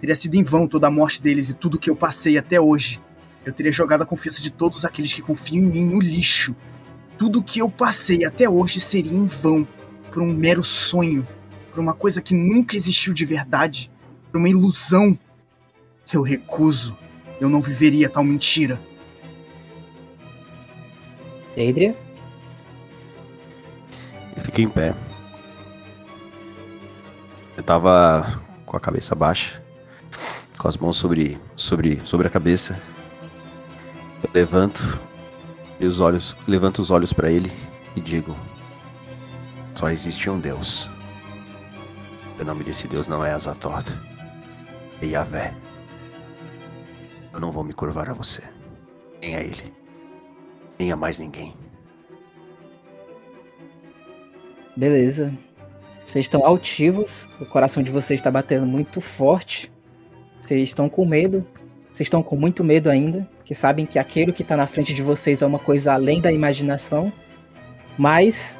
Teria 0.00 0.16
sido 0.16 0.34
em 0.34 0.42
vão 0.42 0.66
toda 0.66 0.88
a 0.88 0.90
morte 0.90 1.22
deles 1.22 1.48
e 1.48 1.54
tudo 1.54 1.78
que 1.78 1.88
eu 1.88 1.94
passei 1.94 2.36
até 2.36 2.60
hoje. 2.60 3.00
Eu 3.44 3.52
teria 3.52 3.72
jogado 3.72 4.02
a 4.02 4.06
confiança 4.06 4.42
de 4.42 4.50
todos 4.50 4.84
aqueles 4.84 5.12
que 5.12 5.22
confiam 5.22 5.64
em 5.64 5.70
mim 5.70 5.86
no 5.86 6.00
lixo. 6.00 6.54
Tudo 7.18 7.42
que 7.42 7.58
eu 7.58 7.68
passei 7.68 8.24
até 8.24 8.48
hoje 8.48 8.78
seria 8.80 9.12
em 9.12 9.26
vão, 9.26 9.66
por 10.10 10.22
um 10.22 10.32
mero 10.32 10.62
sonho, 10.62 11.26
por 11.70 11.80
uma 11.80 11.92
coisa 11.92 12.22
que 12.22 12.34
nunca 12.34 12.76
existiu 12.76 13.12
de 13.12 13.24
verdade, 13.24 13.90
por 14.30 14.38
uma 14.38 14.48
ilusão. 14.48 15.18
Eu 16.12 16.22
recuso. 16.22 16.96
Eu 17.40 17.48
não 17.48 17.60
viveria 17.60 18.08
tal 18.08 18.22
mentira. 18.22 18.80
Adria? 21.52 21.96
Eu 24.36 24.42
fiquei 24.42 24.64
em 24.64 24.68
pé. 24.68 24.94
Eu 27.56 27.62
tava 27.62 28.40
com 28.64 28.76
a 28.76 28.80
cabeça 28.80 29.14
baixa, 29.14 29.62
com 30.58 30.68
as 30.68 30.76
mãos 30.76 30.96
sobre, 30.96 31.38
sobre, 31.56 32.00
sobre 32.04 32.26
a 32.26 32.30
cabeça. 32.30 32.80
Eu 34.22 34.30
levanto 34.32 35.00
e 35.78 35.86
os 35.86 36.00
olhos, 36.00 36.36
levanto 36.46 36.80
os 36.80 36.90
olhos 36.90 37.12
para 37.12 37.30
ele 37.30 37.52
e 37.96 38.00
digo: 38.00 38.36
Só 39.74 39.90
existe 39.90 40.28
um 40.30 40.38
Deus. 40.38 40.88
O 42.40 42.44
nome 42.44 42.64
desse 42.64 42.88
Deus 42.88 43.06
não 43.06 43.24
é 43.24 43.32
Azathoth, 43.32 43.98
é 45.00 45.06
Yahvé. 45.06 45.54
Eu 47.32 47.40
não 47.40 47.52
vou 47.52 47.62
me 47.62 47.72
curvar 47.72 48.10
a 48.10 48.12
você, 48.12 48.42
nem 49.20 49.36
a 49.36 49.40
ele 49.40 49.82
nem 50.82 50.92
a 50.92 50.96
mais 50.96 51.18
ninguém. 51.18 51.54
Beleza. 54.76 55.32
Vocês 56.04 56.26
estão 56.26 56.44
altivos, 56.44 57.28
o 57.40 57.46
coração 57.46 57.82
de 57.82 57.90
vocês 57.90 58.20
está 58.20 58.30
batendo 58.30 58.66
muito 58.66 59.00
forte. 59.00 59.72
Vocês 60.40 60.68
estão 60.68 60.88
com 60.88 61.06
medo, 61.06 61.46
vocês 61.92 62.06
estão 62.06 62.22
com 62.22 62.36
muito 62.36 62.64
medo 62.64 62.90
ainda, 62.90 63.28
que 63.44 63.54
sabem 63.54 63.86
que 63.86 63.98
aquilo 63.98 64.32
que 64.32 64.42
está 64.42 64.56
na 64.56 64.66
frente 64.66 64.94
de 64.94 65.02
vocês 65.02 65.42
é 65.42 65.46
uma 65.46 65.58
coisa 65.58 65.92
além 65.92 66.20
da 66.20 66.32
imaginação. 66.32 67.12
Mas 67.98 68.58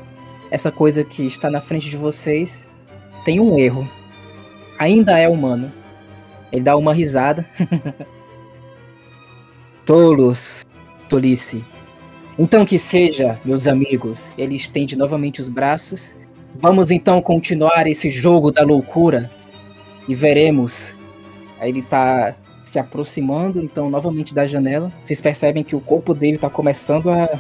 essa 0.51 0.71
coisa 0.71 1.03
que 1.05 1.27
está 1.27 1.51
na 1.51 1.61
frente 1.61 1.89
de 1.89 1.97
vocês 1.97 2.67
tem 3.25 3.41
um 3.41 3.59
erro. 3.59 3.89
Ainda 4.79 5.19
é 5.19 5.29
humano. 5.29 5.73
Ele 6.51 6.63
dá 6.63 6.77
uma 6.77 6.93
risada. 6.93 7.47
Tolos, 9.87 10.65
tolice. 11.09 11.65
Então 12.39 12.65
que 12.65 12.79
seja, 12.79 13.41
meus 13.45 13.67
amigos. 13.67 14.31
Ele 14.37 14.57
estende 14.57 14.97
novamente 14.97 15.41
os 15.41 15.49
braços. 15.49 16.15
Vamos 16.55 16.91
então 16.91 17.23
continuar 17.23 17.87
esse 17.87 18.11
jogo 18.11 18.51
da 18.51 18.63
loucura 18.63 19.31
e 20.07 20.15
veremos. 20.15 20.97
Aí 21.59 21.71
ele 21.71 21.83
tá 21.83 22.35
se 22.73 22.79
aproximando, 22.79 23.63
então, 23.63 23.91
novamente 23.91 24.35
da 24.35 24.47
janela. 24.47 24.91
Vocês 25.03 25.21
percebem 25.21 25.63
que 25.63 25.77
o 25.77 25.81
corpo 25.81 26.15
dele 26.15 26.39
tá 26.39 26.49
começando 26.49 27.11
a, 27.11 27.39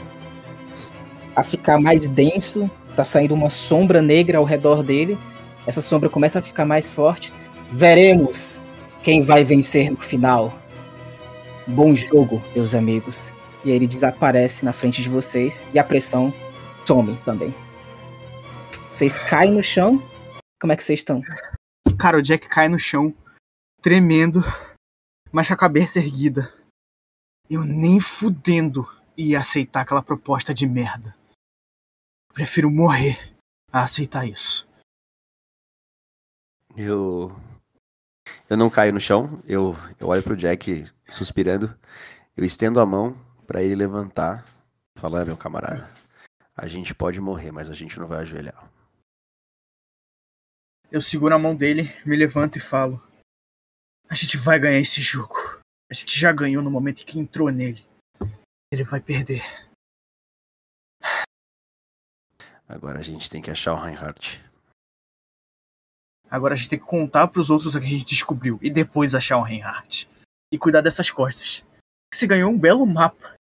a 1.35 1.43
ficar 1.43 1.81
mais 1.81 2.07
denso. 2.07 2.71
Tá 2.95 3.03
saindo 3.03 3.33
uma 3.33 3.49
sombra 3.49 4.03
negra 4.03 4.37
ao 4.37 4.45
redor 4.45 4.83
dele. 4.83 5.17
Essa 5.67 5.81
sombra 5.81 6.11
começa 6.11 6.41
a 6.41 6.43
ficar 6.43 6.67
mais 6.67 6.91
forte. 6.91 7.33
Veremos 7.73 8.61
quem 9.03 9.23
vai 9.23 9.43
vencer 9.43 9.91
no 9.91 9.97
final. 9.97 10.53
Bom 11.67 11.95
jogo, 11.95 12.43
meus 12.55 12.75
amigos. 12.75 13.33
E 13.65 13.71
aí 13.71 13.77
ele 13.77 13.87
desaparece 13.87 14.67
na 14.67 14.73
frente 14.75 15.01
de 15.03 15.09
vocês 15.09 15.67
e 15.73 15.79
a 15.79 15.85
pressão 15.85 16.31
some 16.85 17.17
também. 17.25 17.55
Vocês 18.91 19.19
caem 19.19 19.53
no 19.53 19.63
chão. 19.63 20.03
Como 20.61 20.75
é 20.75 20.77
que 20.77 20.85
vocês 20.85 21.01
estão? 21.01 21.23
Cara, 21.99 22.19
o 22.19 22.23
Jack 22.23 22.49
cai 22.49 22.69
no 22.69 22.79
chão, 22.79 23.15
tremendo, 23.81 24.45
mas 25.33 25.49
com 25.49 25.55
a 25.55 25.57
cabeça 25.57 25.99
erguida. 25.99 26.53
Eu 27.49 27.65
nem 27.65 27.99
fudendo 27.99 28.87
ia 29.17 29.41
aceitar 29.41 29.81
aquela 29.81 30.03
proposta 30.03 30.53
de 30.53 30.67
merda. 30.67 31.17
Prefiro 32.33 32.71
morrer 32.71 33.35
a 33.73 33.83
aceitar 33.83 34.27
isso. 34.27 34.69
Eu. 36.77 37.35
Eu 38.49 38.57
não 38.57 38.71
caio 38.71 38.93
no 38.93 39.01
chão, 39.01 39.43
eu, 39.47 39.75
eu 39.99 40.09
olho 40.09 40.23
pro 40.23 40.37
Jack 40.37 40.87
suspirando, 41.09 41.75
eu 42.37 42.45
estendo 42.45 42.81
a 42.81 42.87
mão 42.87 43.17
para 43.47 43.63
ele 43.63 43.75
levantar, 43.75 44.45
falar, 44.97 45.25
meu 45.25 45.37
camarada, 45.37 45.91
a 46.57 46.69
gente 46.69 46.95
pode 46.95 47.21
morrer, 47.21 47.51
mas 47.51 47.69
a 47.69 47.75
gente 47.75 47.99
não 47.99 48.07
vai 48.07 48.21
ajoelhar. 48.21 48.71
Eu 50.91 51.01
seguro 51.01 51.35
a 51.35 51.39
mão 51.39 51.55
dele, 51.55 51.91
me 52.07 52.15
levanto 52.17 52.57
e 52.57 52.61
falo: 52.61 53.03
A 54.13 54.15
gente 54.15 54.37
vai 54.37 54.61
ganhar 54.61 54.79
esse 54.79 55.01
jogo. 55.01 55.59
A 55.91 55.95
gente 55.95 56.21
já 56.21 56.31
ganhou 56.31 56.63
no 56.63 56.71
momento 56.71 57.01
em 57.01 57.07
que 57.07 57.19
entrou 57.19 57.51
nele. 57.51 57.83
Ele 58.71 58.85
vai 58.85 59.01
perder. 59.01 59.43
Agora 62.69 62.99
a 62.99 63.03
gente 63.03 63.31
tem 63.31 63.41
que 63.41 63.51
achar 63.51 63.73
o 63.73 63.83
Reinhardt. 63.83 64.39
Agora 66.29 66.53
a 66.53 66.57
gente 66.59 66.69
tem 66.69 66.79
que 66.79 66.85
contar 66.85 67.27
pros 67.29 67.49
outros 67.49 67.75
o 67.75 67.81
que 67.81 67.87
a 67.87 67.89
gente 67.89 68.05
descobriu 68.05 68.59
e 68.61 68.69
depois 68.69 69.15
achar 69.15 69.39
o 69.39 69.43
Reinhardt. 69.43 70.07
E 70.53 70.59
cuidar 70.59 70.83
dessas 70.83 71.11
costas. 71.11 71.65
Você 72.13 72.27
ganhou 72.27 72.51
um 72.51 72.61
belo 72.61 72.85
mapa. 72.85 73.35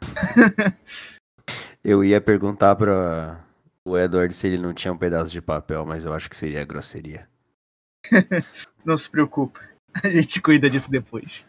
Eu 1.84 2.04
ia 2.04 2.20
perguntar 2.20 2.74
pra 2.74 3.44
o 3.86 3.96
Edward 3.96 4.34
se 4.34 4.48
ele 4.48 4.58
não 4.58 4.74
tinha 4.74 4.92
um 4.92 4.98
pedaço 4.98 5.30
de 5.30 5.40
papel, 5.40 5.86
mas 5.86 6.04
eu 6.04 6.12
acho 6.12 6.28
que 6.28 6.36
seria 6.36 6.64
grosseria. 6.64 7.30
Não 8.84 8.98
se 8.98 9.08
preocupe. 9.08 9.60
A 10.02 10.08
gente 10.08 10.40
cuida 10.40 10.70
disso 10.70 10.90
depois. 10.90 11.46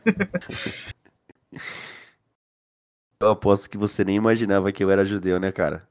Eu 3.19 3.29
aposto 3.29 3.69
que 3.69 3.77
você 3.77 4.03
nem 4.03 4.15
imaginava 4.15 4.71
que 4.71 4.83
eu 4.83 4.89
era 4.89 5.05
judeu, 5.05 5.39
né, 5.39 5.51
cara? 5.51 5.87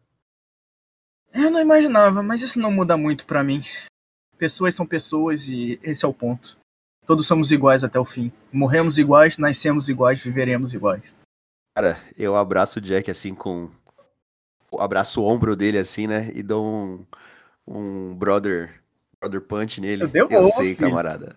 Eu 1.33 1.51
não 1.51 1.61
imaginava, 1.61 2.23
mas 2.23 2.43
isso 2.43 2.59
não 2.59 2.73
muda 2.73 2.97
muito 2.97 3.25
pra 3.25 3.45
mim. 3.45 3.63
Pessoas 4.37 4.75
são 4.75 4.85
pessoas 4.85 5.47
e 5.49 5.79
esse 5.83 6.05
é 6.05 6.09
o 6.09 6.15
ponto. 6.15 6.59
Todos 7.07 7.27
somos 7.27 7.53
iguais 7.53 7.85
até 7.85 8.01
o 8.01 8.05
fim. 8.05 8.33
Morremos 8.53 8.99
iguais, 8.99 9.39
nascemos 9.39 9.89
iguais, 9.89 10.21
viveremos 10.21 10.75
iguais. 10.75 11.03
Cara, 11.77 12.03
eu 12.17 12.35
abraço 12.35 12.79
o 12.79 12.83
Jack 12.83 13.11
assim 13.11 13.35
com. 13.35 13.71
eu 14.73 14.81
Abraço 14.81 15.23
o 15.23 15.25
ombro 15.25 15.55
dele 15.55 15.79
assim, 15.79 16.07
né? 16.07 16.33
E 16.35 16.43
dou 16.43 16.65
um. 16.65 17.07
Um 17.67 18.15
brother. 18.15 18.80
Brother 19.21 19.43
punch 19.43 19.81
nele. 19.81 20.05
Eu 20.05 20.09
devolvo, 20.09 20.57
sei, 20.57 20.75
filho. 20.75 20.89
camarada. 20.89 21.37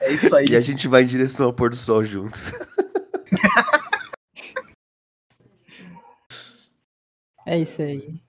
É 0.00 0.12
isso 0.12 0.34
aí. 0.36 0.46
E 0.50 0.56
a 0.56 0.60
gente 0.60 0.86
vai 0.86 1.02
em 1.02 1.06
direção 1.06 1.46
ao 1.46 1.52
pôr 1.52 1.70
do 1.70 1.76
sol 1.76 2.04
juntos. 2.04 2.52
É 7.46 7.58
isso 7.58 7.82
aí. 7.82 8.22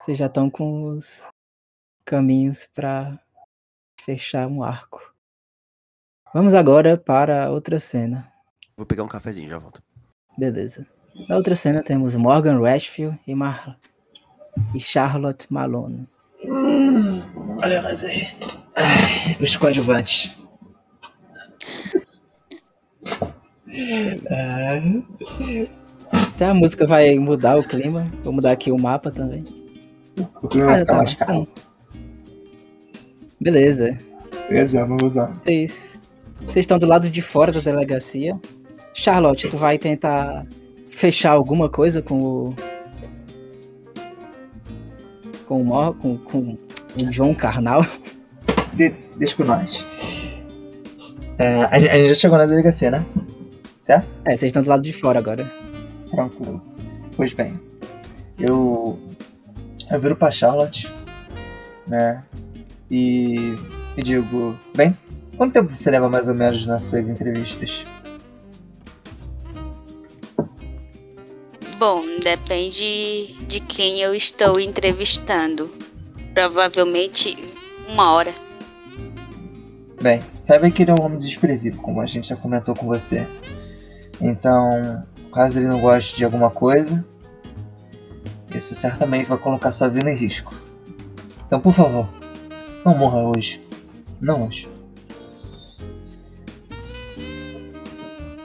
Vocês 0.00 0.16
já 0.16 0.26
estão 0.26 0.48
com 0.48 0.84
os 0.84 1.28
caminhos 2.06 2.66
para 2.74 3.18
fechar 4.00 4.46
um 4.46 4.62
arco. 4.62 5.12
Vamos 6.32 6.54
agora 6.54 6.96
para 6.96 7.50
outra 7.50 7.78
cena. 7.78 8.32
Vou 8.74 8.86
pegar 8.86 9.02
um 9.04 9.08
cafezinho, 9.08 9.50
já 9.50 9.58
volto. 9.58 9.82
Beleza. 10.38 10.86
Na 11.28 11.36
outra 11.36 11.54
cena 11.54 11.82
temos 11.82 12.16
Morgan 12.16 12.60
Rashfield 12.62 13.20
e, 13.26 13.34
Mar... 13.34 13.78
e 14.74 14.80
Charlotte 14.80 15.52
Malone. 15.52 16.08
Hum, 16.50 17.56
olha 17.62 17.80
nós 17.82 18.04
aí. 18.04 18.26
Ai, 18.76 19.36
os 19.40 19.56
coadjuvantes. 19.56 20.36
Ah, 24.30 24.80
Até 26.34 26.46
a 26.46 26.54
música 26.54 26.86
vai 26.86 27.14
mudar 27.18 27.56
o 27.58 27.62
clima. 27.62 28.10
Vou 28.24 28.32
mudar 28.32 28.52
aqui 28.52 28.70
o 28.72 28.78
mapa 28.80 29.10
também. 29.10 29.44
o 30.42 30.48
clima 30.48 30.66
vai 30.66 30.76
Ah, 30.76 30.80
ficar 30.80 30.92
tá. 30.92 30.98
mais 31.02 31.14
calmo. 31.14 31.48
Beleza. 33.40 33.96
Beleza, 34.48 34.84
vamos 34.84 35.02
usar. 35.04 35.32
Vocês 35.42 35.98
vocês 36.40 36.64
estão 36.64 36.78
do 36.78 36.86
lado 36.86 37.08
de 37.08 37.22
fora 37.22 37.52
da 37.52 37.60
delegacia. 37.60 38.38
Charlotte, 38.94 39.48
tu 39.48 39.56
vai 39.56 39.78
tentar 39.78 40.46
fechar 40.90 41.30
alguma 41.32 41.68
coisa 41.68 42.02
com 42.02 42.18
o. 42.22 42.54
Com 45.50 45.62
o, 45.62 45.64
Mor 45.64 45.96
com, 45.96 46.16
com 46.16 46.38
o 46.38 47.10
John 47.10 47.34
Carnal. 47.34 47.84
De, 48.72 48.90
deixa 49.16 49.34
com 49.34 49.42
nós. 49.42 49.84
É, 51.38 51.64
a, 51.64 51.76
gente, 51.76 51.90
a 51.90 51.94
gente 51.96 52.08
já 52.10 52.14
chegou 52.14 52.38
na 52.38 52.46
delegacia, 52.46 52.88
né? 52.88 53.04
Certo? 53.80 54.06
É, 54.26 54.36
vocês 54.36 54.44
estão 54.44 54.62
do 54.62 54.68
lado 54.68 54.80
de 54.80 54.92
fora 54.92 55.18
agora. 55.18 55.44
Tranquilo. 56.08 56.62
Pois 57.16 57.32
bem, 57.32 57.58
eu. 58.38 58.96
Eu 59.90 60.00
viro 60.00 60.14
pra 60.14 60.30
Charlotte, 60.30 60.88
né? 61.84 62.22
E. 62.88 63.56
E 63.96 64.02
digo: 64.04 64.56
Bem, 64.76 64.96
quanto 65.36 65.54
tempo 65.54 65.74
você 65.74 65.90
leva 65.90 66.08
mais 66.08 66.28
ou 66.28 66.34
menos 66.36 66.64
nas 66.64 66.84
suas 66.84 67.08
entrevistas? 67.08 67.84
Bom, 71.80 72.02
depende 72.22 73.34
de 73.48 73.58
quem 73.58 74.02
eu 74.02 74.14
estou 74.14 74.60
entrevistando. 74.60 75.70
Provavelmente 76.34 77.38
uma 77.88 78.12
hora. 78.12 78.34
Bem, 80.02 80.20
saiba 80.44 80.70
que 80.70 80.82
ele 80.82 80.90
é 80.90 80.94
um 81.00 81.02
homem 81.02 81.16
desprezível, 81.16 81.80
como 81.80 82.02
a 82.02 82.06
gente 82.06 82.28
já 82.28 82.36
comentou 82.36 82.74
com 82.74 82.84
você. 82.84 83.26
Então, 84.20 85.06
caso 85.32 85.58
ele 85.58 85.68
não 85.68 85.80
goste 85.80 86.18
de 86.18 86.22
alguma 86.22 86.50
coisa, 86.50 87.02
isso 88.54 88.74
certamente 88.74 89.30
vai 89.30 89.38
colocar 89.38 89.72
sua 89.72 89.88
vida 89.88 90.10
em 90.10 90.16
risco. 90.16 90.54
Então, 91.46 91.62
por 91.62 91.72
favor, 91.72 92.06
não 92.84 92.94
morra 92.94 93.22
hoje. 93.22 93.66
Não 94.20 94.46
hoje. 94.46 94.69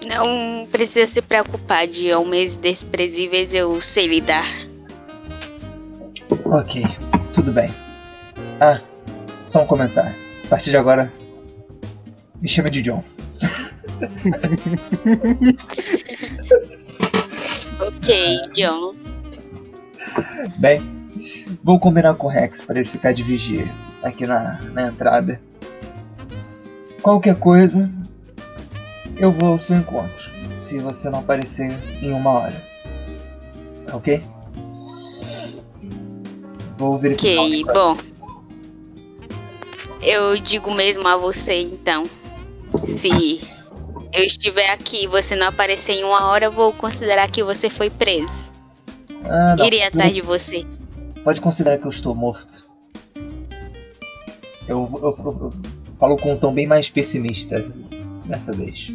Não 0.05 0.67
precisa 0.67 1.07
se 1.07 1.21
preocupar 1.21 1.87
de 1.87 2.13
homens 2.13 2.57
desprezíveis, 2.57 3.53
eu 3.53 3.81
sei 3.81 4.07
lidar. 4.07 4.45
Ok, 6.45 6.83
tudo 7.33 7.51
bem. 7.51 7.69
Ah, 8.59 8.79
só 9.45 9.63
um 9.63 9.67
comentário. 9.67 10.15
A 10.45 10.47
partir 10.47 10.71
de 10.71 10.77
agora, 10.77 11.11
me 12.41 12.47
chame 12.47 12.69
de 12.69 12.81
John. 12.81 13.03
Ok, 17.79 18.41
John. 18.55 18.93
Bem, 20.57 20.81
vou 21.61 21.77
combinar 21.79 22.15
com 22.15 22.27
o 22.27 22.29
Rex 22.29 22.61
para 22.61 22.79
ele 22.79 22.87
ficar 22.87 23.11
de 23.11 23.21
vigia 23.21 23.67
aqui 24.01 24.25
na, 24.25 24.59
na 24.73 24.87
entrada. 24.87 25.41
Qualquer 27.01 27.35
coisa, 27.37 27.91
eu 29.18 29.32
vou 29.32 29.49
ao 29.53 29.59
seu 29.59 29.76
encontro, 29.78 30.30
se 30.57 30.78
você 30.80 31.09
não 31.09 31.20
aparecer 31.20 31.78
em 32.01 32.11
uma 32.11 32.32
hora. 32.32 32.63
Tá 33.86 33.95
ok? 33.95 34.22
Vou 36.78 36.97
verificar. 36.97 37.41
Ok, 37.41 37.63
bom. 37.74 37.97
Eu 40.01 40.38
digo 40.39 40.74
mesmo 40.74 41.07
a 41.07 41.16
você 41.18 41.61
então. 41.61 42.03
Se 42.88 43.39
eu 44.13 44.24
estiver 44.24 44.70
aqui 44.70 45.03
e 45.05 45.07
você 45.07 45.36
não 45.36 45.47
aparecer 45.47 45.93
em 45.93 46.03
uma 46.03 46.28
hora, 46.28 46.45
eu 46.45 46.51
vou 46.51 46.74
considerar 46.74 47.30
que 47.30 47.43
você 47.43 47.70
foi 47.70 47.89
preso. 47.89 48.51
Ah, 49.24 49.55
não, 49.57 49.66
Irei 49.66 49.82
atrás 49.84 50.13
de 50.13 50.22
você. 50.22 50.66
Pode 51.24 51.41
considerar 51.41 51.78
que 51.78 51.86
eu 51.86 51.89
estou 51.89 52.13
morto. 52.13 52.63
Eu, 54.68 54.89
eu- 55.01 55.16
eu- 55.24 55.38
eu 55.41 55.53
falo 55.99 56.18
com 56.18 56.34
um 56.34 56.38
tom 56.38 56.53
bem 56.53 56.68
mais 56.68 56.89
pessimista 56.89 57.66
dessa 58.26 58.51
vez. 58.51 58.91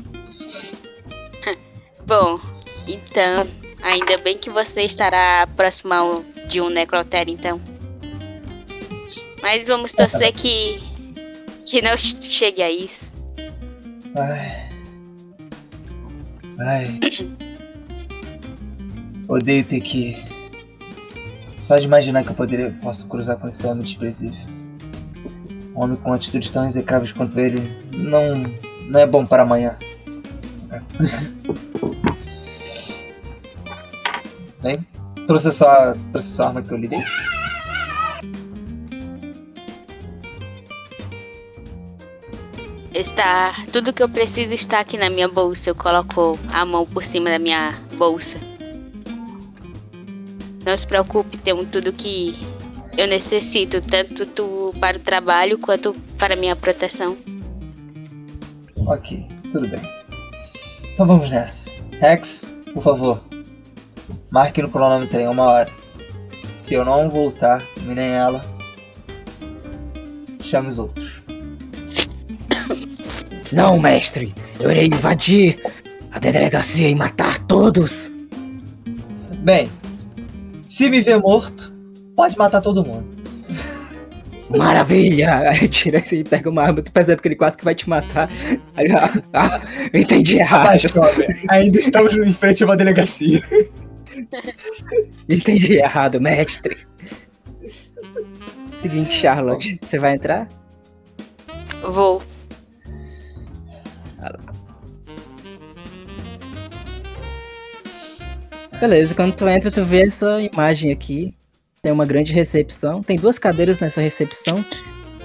Bom, 2.11 2.41
então, 2.89 3.47
ainda 3.81 4.19
bem 4.19 4.37
que 4.37 4.51
você 4.51 4.83
estará 4.83 5.47
próximo 5.55 6.25
de 6.49 6.61
um 6.61 6.69
necrotério, 6.69 7.33
então. 7.33 7.61
Mas 9.41 9.65
vamos 9.65 9.93
torcer 9.93 10.33
que 10.33 10.83
que 11.65 11.81
não 11.81 11.97
chegue 11.97 12.63
a 12.63 12.69
isso. 12.69 13.13
Ai. 14.19 14.71
Ai. 16.59 17.01
Odeio 19.29 19.65
ter 19.65 19.81
que. 19.81 20.17
Só 21.63 21.79
de 21.79 21.85
imaginar 21.85 22.25
que 22.25 22.31
eu 22.31 22.35
poderia, 22.35 22.77
posso 22.83 23.07
cruzar 23.07 23.37
com 23.37 23.47
esse 23.47 23.65
homem 23.65 23.85
desprezível. 23.85 24.41
Um 25.77 25.85
homem 25.85 25.97
com 25.97 26.13
atitudes 26.13 26.51
tão 26.51 26.67
execráveis 26.67 27.13
quanto 27.13 27.39
ele 27.39 27.61
não, 27.95 28.35
não 28.89 28.99
é 28.99 29.07
bom 29.07 29.25
para 29.25 29.45
amanhã. 29.45 29.79
Bem, 34.63 34.87
trouxe 35.27 35.49
a 35.49 35.53
sua, 35.53 35.97
trouxe 36.13 36.33
a 36.33 36.37
sua 36.37 36.47
arma 36.47 36.63
que 36.63 36.73
eu 36.73 36.77
lhe 36.77 36.89
dei. 36.89 37.03
Está 42.93 43.55
tudo 43.73 43.93
que 43.93 44.03
eu 44.03 44.09
preciso 44.09 44.53
está 44.53 44.81
aqui 44.81 44.99
na 44.99 45.09
minha 45.09 45.29
bolsa. 45.29 45.71
Eu 45.71 45.75
coloco 45.75 46.39
a 46.53 46.65
mão 46.65 46.85
por 46.87 47.05
cima 47.05 47.31
da 47.31 47.39
minha 47.39 47.73
bolsa. 47.97 48.39
Não 50.65 50.77
se 50.77 50.87
preocupe, 50.87 51.39
tenho 51.39 51.65
tudo 51.67 51.93
que 51.93 52.35
eu 52.99 53.07
necessito, 53.07 53.81
tanto 53.81 54.27
tu 54.27 54.75
para 54.79 54.99
o 54.99 55.01
trabalho 55.01 55.59
quanto 55.59 55.95
para 56.19 56.37
minha 56.37 56.55
proteção. 56.55 57.17
Ok, 58.77 59.27
tudo 59.51 59.69
bem. 59.69 60.00
Então 61.01 61.09
vamos 61.09 61.31
nessa. 61.31 61.71
Rex, 61.99 62.45
por 62.75 62.83
favor, 62.83 63.23
marque 64.29 64.61
no 64.61 64.69
cronômetro 64.69 65.19
em 65.19 65.27
uma 65.27 65.45
hora. 65.45 65.73
Se 66.53 66.75
eu 66.75 66.85
não 66.85 67.09
voltar, 67.09 67.63
e 67.79 67.87
nem 67.87 68.11
ela, 68.11 68.45
chame 70.43 70.69
os 70.69 70.79
outros. 70.79 71.23
Não, 73.51 73.81
mestre! 73.81 74.35
Eu 74.61 74.71
irei 74.71 74.89
invadir 74.89 75.65
a 76.13 76.19
delegacia 76.19 76.91
e 76.91 76.95
matar 76.95 77.39
todos! 77.47 78.13
Bem, 79.39 79.71
se 80.61 80.91
me 80.91 81.01
ver 81.01 81.19
morto, 81.19 81.73
pode 82.15 82.37
matar 82.37 82.61
todo 82.61 82.85
mundo. 82.85 83.20
Maravilha! 84.57 85.51
Aí 85.51 85.69
tira 85.69 85.99
assim 85.99 86.19
e 86.19 86.25
pega 86.25 86.51
uma 86.51 86.63
arma, 86.63 86.83
tu 86.83 86.93
percebe 86.93 87.23
que 87.23 87.29
ele 87.29 87.37
quase 87.37 87.57
que 87.57 87.65
vai 87.65 87.75
te 87.75 87.89
matar. 87.89 88.29
Aí, 88.77 88.87
ah, 88.93 89.23
ah, 89.33 89.61
eu 89.93 90.01
entendi 90.01 90.39
errado. 90.39 90.67
Mas, 90.67 90.83
jovem, 90.83 91.29
ainda 91.49 91.79
estamos 91.79 92.15
em 92.15 92.33
frente 92.33 92.63
a 92.63 92.67
uma 92.67 92.77
delegacia. 92.77 93.41
Entendi 95.29 95.77
errado, 95.77 96.21
mestre. 96.21 96.77
Seguinte, 98.77 99.13
Charlotte, 99.13 99.79
você 99.81 99.99
vai 99.99 100.15
entrar? 100.15 100.49
Vou. 101.83 102.23
Beleza, 108.81 109.15
quando 109.15 109.35
tu 109.35 109.47
entra, 109.47 109.71
tu 109.71 109.85
vê 109.85 110.07
essa 110.07 110.41
imagem 110.41 110.91
aqui. 110.91 111.35
Tem 111.83 111.91
uma 111.91 112.05
grande 112.05 112.33
recepção. 112.35 113.03
Tem 113.03 113.17
duas 113.17 113.39
cadeiras 113.39 113.79
nessa 113.79 114.03
recepção. 114.03 114.63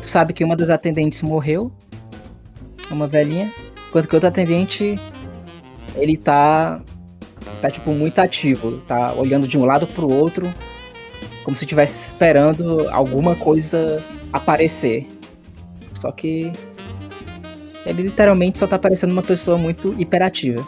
Tu 0.02 0.08
sabe 0.08 0.32
que 0.32 0.42
uma 0.44 0.56
das 0.56 0.70
atendentes 0.70 1.22
morreu. 1.22 1.70
Uma 2.90 3.08
velhinha. 3.08 3.52
Enquanto 3.90 4.08
que 4.08 4.16
outro 4.16 4.30
atendente. 4.30 4.98
Ele 5.98 6.16
tá. 6.16 6.82
Tá, 7.62 7.70
tipo, 7.70 7.92
muito 7.92 8.20
ativo. 8.20 8.78
Tá 8.80 9.14
olhando 9.14 9.50
de 9.50 9.58
um 9.58 9.66
lado 9.66 9.86
pro 9.86 10.10
outro. 10.10 10.52
Como 11.44 11.58
se 11.58 11.66
estivesse 11.66 12.10
esperando 12.10 12.88
alguma 12.90 13.36
coisa 13.36 14.02
aparecer. 14.32 15.06
Só 15.94 16.10
que. 16.10 16.54
Ele 17.86 18.04
literalmente 18.04 18.60
só 18.60 18.66
tá 18.66 18.80
parecendo 18.80 19.12
uma 19.12 19.22
pessoa 19.22 19.58
muito 19.58 19.94
hiperativa. 20.00 20.66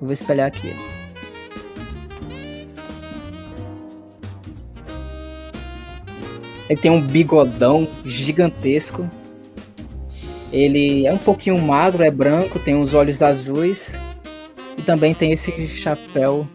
vou 0.00 0.12
espelhar 0.12 0.48
aqui. 0.48 0.74
Ele 6.68 6.80
tem 6.80 6.90
um 6.90 7.00
bigodão 7.00 7.88
gigantesco. 8.04 9.08
Ele 10.52 11.06
é 11.06 11.12
um 11.12 11.18
pouquinho 11.18 11.58
magro, 11.58 12.02
é 12.02 12.10
branco, 12.10 12.58
tem 12.58 12.78
os 12.78 12.94
olhos 12.94 13.22
azuis. 13.22 13.98
E 14.76 14.82
também 14.82 15.14
tem 15.14 15.32
esse 15.32 15.66
chapéu. 15.68 16.46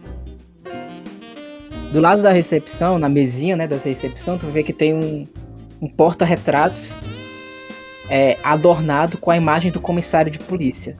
Do 1.92 2.00
lado 2.00 2.22
da 2.22 2.30
recepção, 2.30 2.98
na 2.98 3.08
mesinha 3.08 3.56
né, 3.56 3.66
dessa 3.66 3.88
recepção, 3.88 4.36
tu 4.38 4.46
vê 4.46 4.62
que 4.62 4.72
tem 4.72 4.94
um, 4.94 5.26
um 5.80 5.88
porta-retratos 5.88 6.94
é, 8.08 8.36
adornado 8.42 9.18
com 9.18 9.30
a 9.30 9.36
imagem 9.36 9.70
do 9.70 9.80
comissário 9.80 10.30
de 10.30 10.38
polícia. 10.38 10.96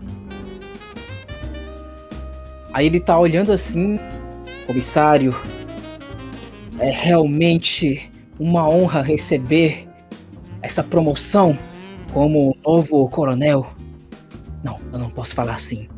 Aí 2.72 2.86
ele 2.86 3.00
tá 3.00 3.18
olhando 3.18 3.52
assim, 3.52 3.98
comissário, 4.66 5.34
é 6.78 6.90
realmente 6.90 8.10
uma 8.38 8.68
honra 8.68 9.02
receber 9.02 9.88
essa 10.62 10.82
promoção 10.82 11.58
como 12.12 12.56
novo 12.64 13.08
coronel. 13.08 13.66
Não, 14.62 14.78
eu 14.92 14.98
não 14.98 15.10
posso 15.10 15.34
falar 15.34 15.54
assim. 15.54 15.88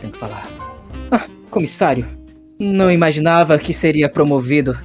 Tenho 0.00 0.12
que 0.12 0.18
falar. 0.18 0.46
Ah, 1.10 1.26
comissário, 1.50 2.06
não 2.58 2.90
imaginava 2.90 3.58
que 3.58 3.72
seria 3.72 4.08
promovido. 4.08 4.78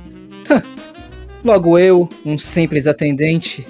Logo 1.43 1.77
eu, 1.77 2.09
um 2.25 2.37
simples 2.37 2.87
atendente. 2.87 3.67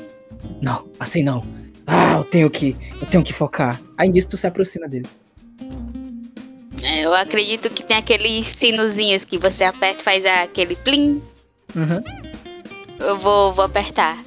Não, 0.62 0.86
assim 1.00 1.24
não. 1.24 1.44
Ah, 1.86 2.14
eu 2.18 2.24
tenho 2.24 2.50
que, 2.50 2.76
eu 3.02 3.08
tenho 3.08 3.24
que 3.24 3.34
focar. 3.34 3.82
Aí 3.98 4.10
nisso 4.10 4.30
tu 4.30 4.38
se 4.38 4.48
aproxima 4.48 4.88
dele. 4.88 5.08
É, 6.82 7.02
eu 7.06 7.14
acredito 7.14 7.70
que 7.70 7.84
tem 7.84 7.98
aqueles 7.98 8.48
sinozinhos 8.48 9.26
que 9.26 9.38
você 9.38 9.64
aperta 9.64 10.02
e 10.02 10.04
faz 10.04 10.26
aquele 10.26 10.76
plim. 10.76 11.22
Uhum. 11.76 12.19
Eu 13.00 13.18
vou, 13.18 13.54
vou 13.54 13.66
apertar. 13.66 14.18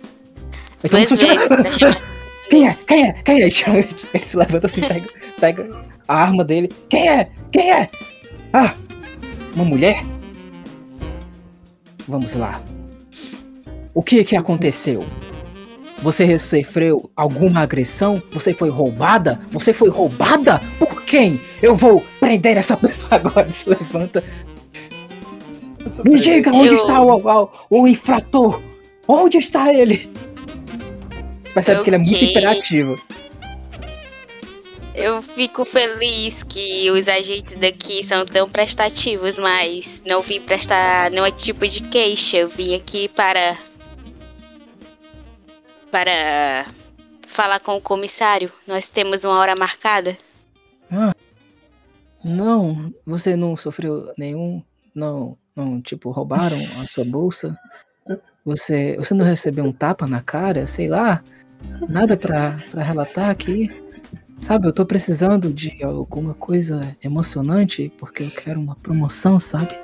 Então, 0.82 0.98
Duas 0.98 1.10
vezes 1.10 1.48
pra 1.48 1.72
chamar. 1.72 2.02
Quem 2.50 2.68
é? 2.68 2.74
Quem 2.86 3.08
é? 3.08 3.12
Quem 3.22 3.42
é? 3.42 3.48
Ele 4.14 4.24
se 4.24 4.36
levanta 4.36 4.66
assim, 4.66 4.80
pega, 4.82 5.08
pega 5.40 5.80
a 6.08 6.16
arma 6.16 6.44
dele. 6.44 6.68
Quem 6.88 7.08
é? 7.08 7.30
Quem 7.50 7.72
é? 7.72 7.88
Ah, 8.52 8.74
uma 9.54 9.64
mulher? 9.64 10.04
Vamos 12.06 12.34
lá. 12.34 12.62
O 13.94 14.02
que 14.02 14.24
que 14.24 14.36
aconteceu? 14.36 15.04
Você 16.02 16.38
sofreu 16.38 17.10
alguma 17.14 17.60
agressão? 17.60 18.20
Você 18.32 18.52
foi 18.52 18.68
roubada? 18.68 19.40
Você 19.52 19.72
foi 19.72 19.88
roubada? 19.88 20.60
Por 20.78 21.02
quem? 21.04 21.40
Eu 21.62 21.76
vou 21.76 22.04
prender 22.18 22.56
essa 22.56 22.76
pessoa 22.78 23.14
agora. 23.14 23.50
Se 23.50 23.68
levanta. 23.70 24.24
Me 26.04 26.18
diga 26.20 26.50
onde 26.52 26.68
Eu- 26.68 26.76
está 26.76 27.00
o, 27.00 27.16
o, 27.18 27.50
o 27.70 27.88
infrator? 27.88 28.62
Onde 29.06 29.38
está 29.38 29.72
ele? 29.72 30.10
Percebe 31.52 31.82
que 31.82 31.90
ele 31.90 31.96
é 31.96 31.98
muito 31.98 32.24
imperativo. 32.24 33.00
Eu 34.94 35.22
fico 35.22 35.64
feliz 35.64 36.42
que 36.42 36.90
os 36.90 37.08
agentes 37.08 37.54
daqui 37.54 38.04
são 38.04 38.24
tão 38.26 38.48
prestativos, 38.48 39.38
mas 39.38 40.02
não 40.06 40.20
vim 40.20 40.40
prestar 40.40 41.10
nenhum 41.10 41.30
tipo 41.30 41.66
de 41.66 41.82
queixa. 41.82 42.36
Eu 42.38 42.48
vim 42.48 42.74
aqui 42.74 43.08
para. 43.08 43.56
para 45.90 46.66
falar 47.26 47.60
com 47.60 47.76
o 47.76 47.80
comissário. 47.80 48.52
Nós 48.66 48.88
temos 48.90 49.24
uma 49.24 49.38
hora 49.40 49.54
marcada. 49.58 50.16
Não, 52.22 52.92
você 53.06 53.34
não 53.34 53.56
sofreu 53.56 54.12
nenhum. 54.16 54.62
Não, 54.94 55.36
não, 55.54 55.80
tipo, 55.80 56.10
roubaram 56.10 56.56
a 56.56 56.86
sua 56.86 57.04
bolsa? 57.04 57.56
Você, 58.44 58.96
você 58.96 59.14
não 59.14 59.24
recebeu 59.24 59.64
um 59.64 59.72
tapa 59.72 60.06
na 60.06 60.20
cara? 60.20 60.66
Sei 60.66 60.88
lá. 60.88 61.22
Nada 61.88 62.16
pra 62.16 62.56
relatar 62.74 63.30
aqui? 63.30 63.68
Sabe, 64.40 64.66
eu 64.66 64.72
tô 64.72 64.84
precisando 64.84 65.52
de 65.52 65.84
alguma 65.84 66.34
coisa 66.34 66.96
emocionante 67.02 67.92
porque 67.96 68.24
eu 68.24 68.30
quero 68.30 68.60
uma 68.60 68.74
promoção, 68.74 69.38
sabe? 69.38 69.78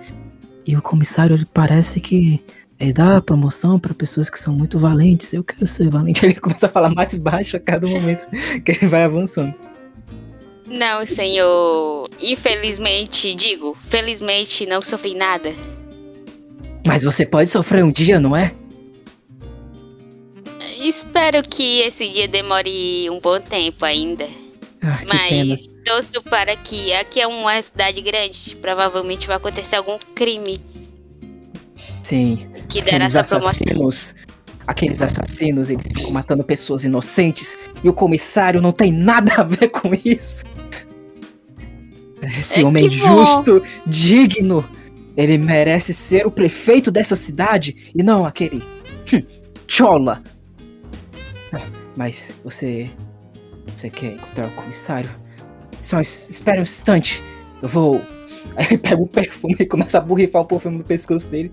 E 0.66 0.76
o 0.76 0.82
comissário, 0.82 1.36
ele 1.36 1.46
parece 1.46 2.00
que 2.00 2.44
é, 2.78 2.92
dá 2.92 3.20
promoção 3.20 3.78
pra 3.78 3.94
pessoas 3.94 4.28
que 4.28 4.38
são 4.38 4.54
muito 4.54 4.78
valentes. 4.78 5.32
Eu 5.32 5.44
quero 5.44 5.66
ser 5.66 5.88
valente. 5.88 6.24
Ele 6.26 6.34
começa 6.34 6.66
a 6.66 6.68
falar 6.68 6.94
mais 6.94 7.14
baixo 7.14 7.56
a 7.56 7.60
cada 7.60 7.86
momento 7.86 8.26
que 8.64 8.72
ele 8.72 8.86
vai 8.86 9.02
avançando. 9.02 9.54
Não, 10.68 11.06
senhor. 11.06 12.08
Infelizmente, 12.20 13.34
digo, 13.34 13.76
felizmente 13.88 14.66
não 14.66 14.82
sofri 14.82 15.14
nada. 15.14 15.54
Mas 16.86 17.02
você 17.02 17.24
pode 17.24 17.50
sofrer 17.50 17.84
um 17.84 17.90
dia, 17.90 18.20
não 18.20 18.36
é? 18.36 18.54
Espero 20.78 21.42
que 21.42 21.80
esse 21.80 22.08
dia 22.08 22.28
demore 22.28 23.10
um 23.10 23.18
bom 23.18 23.40
tempo 23.40 23.84
ainda. 23.84 24.28
Ah, 24.82 24.98
que 24.98 25.28
pena. 25.28 25.54
Mas 25.54 25.66
torço 25.84 26.22
para 26.22 26.54
que 26.56 26.92
aqui 26.92 27.20
é 27.20 27.26
uma 27.26 27.60
cidade 27.60 28.00
grande. 28.00 28.56
Provavelmente 28.56 29.26
vai 29.26 29.36
acontecer 29.36 29.76
algum 29.76 29.98
crime 30.14 30.60
Sim. 32.02 32.48
que 32.68 32.80
der 32.80 33.00
essa 33.00 33.24
promoção. 33.24 33.66
Aqueles 34.68 35.00
assassinos, 35.00 35.70
eles 35.70 35.82
ficam 35.86 36.10
matando 36.10 36.44
pessoas 36.44 36.84
inocentes. 36.84 37.56
E 37.82 37.88
o 37.88 37.92
comissário 37.92 38.60
não 38.60 38.70
tem 38.70 38.92
nada 38.92 39.32
a 39.38 39.42
ver 39.42 39.68
com 39.70 39.90
isso. 40.04 40.44
Esse 42.38 42.60
É 42.60 42.64
homem 42.64 42.88
que 42.88 43.00
bom. 43.00 43.24
justo, 43.24 43.62
digno. 43.86 44.68
Ele 45.16 45.38
merece 45.38 45.92
ser 45.94 46.26
o 46.26 46.30
prefeito 46.30 46.90
dessa 46.90 47.16
cidade 47.16 47.90
e 47.94 48.02
não 48.02 48.24
aquele. 48.26 48.62
hum, 49.12 49.20
Chola. 49.66 50.22
Mas 51.96 52.32
você. 52.44 52.90
Você 53.74 53.88
quer 53.90 54.12
encontrar 54.14 54.48
o 54.48 54.50
comissário? 54.52 55.10
Só 55.80 56.00
es- 56.00 56.28
espere 56.30 56.60
um 56.60 56.62
instante. 56.62 57.22
Eu 57.62 57.68
vou. 57.68 57.96
Aí 58.56 58.66
ele 58.66 58.78
pega 58.78 59.00
o 59.02 59.06
perfume 59.06 59.56
e 59.58 59.66
começa 59.66 59.98
a 59.98 60.00
borrifar 60.00 60.42
o 60.42 60.44
perfume 60.44 60.78
no 60.78 60.84
pescoço 60.84 61.26
dele. 61.26 61.50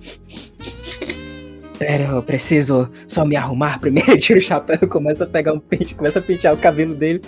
Pera, 1.78 2.06
eu 2.06 2.24
preciso 2.24 2.90
só 3.08 3.26
me 3.26 3.36
arrumar 3.36 3.80
primeiro. 3.82 4.18
Tira 4.18 4.40
o 4.40 4.42
chapéu 4.42 4.78
começa 4.90 5.24
a 5.24 5.28
pegar 5.28 5.54
um 5.54 5.60
pente, 5.60 5.94
começa 5.96 6.20
a 6.20 6.22
pentear 6.22 6.54
o 6.54 6.58
cabelo 6.58 6.96
dele. 6.96 7.22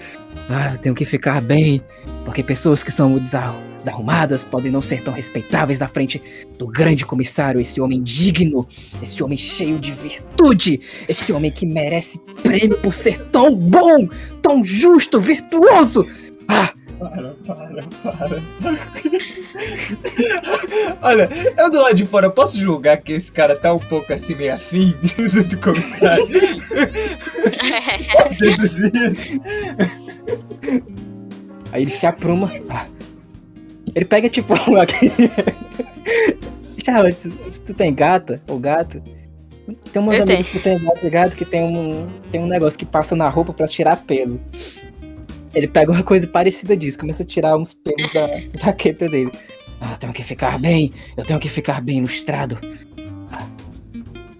Ah, 0.50 0.72
eu 0.74 0.78
tenho 0.78 0.96
que 0.96 1.04
ficar 1.06 1.42
bem, 1.42 1.82
porque 2.24 2.42
pessoas 2.42 2.82
que 2.82 2.92
são 2.92 3.18
desarru- 3.18 3.60
desarrumadas 3.80 4.44
podem 4.46 4.72
não 4.72 4.82
ser 4.82 5.02
tão 5.02 5.14
respeitáveis 5.14 5.80
na 5.80 5.88
frente 5.88 6.22
do 6.58 6.66
grande 6.68 7.06
comissário, 7.06 7.60
esse 7.60 7.82
homem 7.82 8.02
digno, 8.02 8.66
esse 9.04 9.22
homem 9.22 9.38
cheio 9.38 9.78
de 9.80 9.92
virtude, 9.92 10.80
esse 11.10 11.34
homem 11.34 11.52
que 11.52 11.66
merece 11.66 12.20
prêmio 12.42 12.78
por 12.78 12.94
ser 12.94 13.20
tão 13.30 13.54
bom, 13.54 14.08
tão 14.42 14.64
justo, 14.64 15.20
virtuoso. 15.20 16.06
Ah, 16.48 16.72
Para, 16.98 17.36
para, 17.46 17.84
para. 18.04 18.42
Olha, 21.02 21.30
eu 21.58 21.72
do 21.72 21.80
lado 21.80 21.96
de 21.96 22.06
fora 22.06 22.30
posso 22.30 22.60
julgar 22.60 22.98
que 22.98 23.14
esse 23.14 23.32
cara 23.32 23.56
tá 23.56 23.74
um 23.74 23.80
pouco 23.80 24.14
assim 24.14 24.36
meio 24.36 24.54
afim 24.54 24.94
do 25.48 25.58
comissário. 25.58 26.28
Posso 28.14 28.38
deduzir? 28.40 28.92
Aí 31.72 31.82
ele 31.84 31.92
se 31.92 32.06
apruma. 32.06 32.50
Ah. 32.70 32.86
Ele 33.96 34.06
pega 34.06 34.30
tipo. 34.30 34.54
Charlotte, 36.84 37.18
se 37.50 37.62
tu 37.62 37.74
tem 37.74 37.94
gata 37.94 38.42
ou 38.48 38.60
gato, 38.60 39.02
Tem 39.92 40.02
umas 40.02 40.18
Eu 40.18 40.24
amigas 40.24 40.48
que 40.48 40.60
tem 40.60 40.80
tá 40.80 40.94
ligado 41.04 41.36
que 41.36 41.44
tem 41.44 41.64
um, 41.64 42.08
tem 42.32 42.42
um 42.42 42.48
negócio 42.48 42.80
que 42.80 42.86
passa 42.86 43.16
na 43.16 43.28
roupa 43.28 43.52
pra 43.54 43.68
tirar 43.68 43.98
pelo. 43.98 44.40
Ele 45.54 45.68
pega 45.68 45.92
uma 45.92 46.04
coisa 46.04 46.28
parecida 46.28 46.76
disso, 46.76 47.00
começa 47.00 47.24
a 47.24 47.26
tirar 47.26 47.58
uns 47.58 47.74
pelos 47.74 48.12
da 48.14 48.28
jaqueta 48.56 49.08
dele. 49.08 49.32
Ah, 49.80 49.94
eu 49.94 49.98
tenho 49.98 50.14
que 50.14 50.24
ficar 50.24 50.60
bem, 50.60 50.92
eu 51.16 51.24
tenho 51.24 51.40
que 51.40 51.50
ficar 51.50 51.82
bem 51.82 52.00
ilustrado. 52.00 52.60
Ah, 53.32 53.48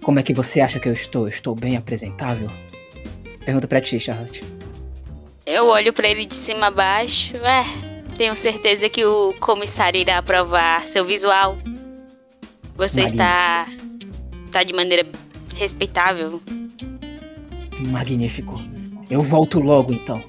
como 0.02 0.18
é 0.18 0.22
que 0.22 0.34
você 0.34 0.60
acha 0.60 0.78
que 0.80 0.88
eu 0.88 0.92
estou? 0.92 1.22
Eu 1.22 1.28
estou 1.28 1.54
bem 1.54 1.76
apresentável? 1.76 2.48
Pergunta 3.44 3.66
pra 3.66 3.80
ti, 3.80 3.98
Charlotte. 3.98 4.42
Eu 5.46 5.68
olho 5.68 5.92
pra 5.92 6.08
ele 6.08 6.26
de 6.26 6.36
cima 6.36 6.66
a 6.66 6.70
baixo. 6.70 7.36
É, 7.38 7.64
tenho 8.16 8.36
certeza 8.36 8.88
que 8.88 9.04
o 9.04 9.32
comissário 9.40 9.98
irá 10.00 10.18
aprovar 10.18 10.86
seu 10.86 11.04
visual. 11.04 11.56
Você 12.76 13.02
está. 13.02 13.66
está 14.44 14.62
de 14.62 14.74
maneira 14.74 15.06
respeitável. 15.56 16.42
Magnífico. 17.90 18.56
Eu 19.08 19.22
volto 19.22 19.58
logo 19.58 19.92
então. 19.92 20.20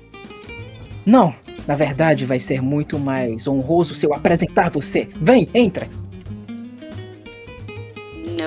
Não, 1.09 1.33
na 1.67 1.73
verdade 1.73 2.23
vai 2.23 2.39
ser 2.39 2.61
muito 2.61 2.99
mais 2.99 3.47
honroso 3.47 3.95
se 3.95 4.05
eu 4.05 4.13
apresentar 4.13 4.69
você. 4.69 5.09
Vem, 5.15 5.49
entra. 5.55 5.87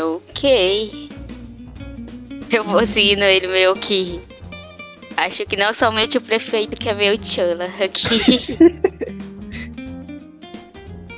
Ok. 0.00 1.08
Eu 2.48 2.62
vou 2.62 2.86
seguindo 2.86 3.24
ele 3.24 3.48
meio 3.48 3.74
que. 3.74 4.20
Acho 5.16 5.44
que 5.44 5.56
não 5.56 5.74
somente 5.74 6.16
o 6.16 6.20
prefeito 6.20 6.80
que 6.80 6.88
é 6.88 6.94
meio 6.94 7.18
chola 7.20 7.64
aqui. 7.64 8.56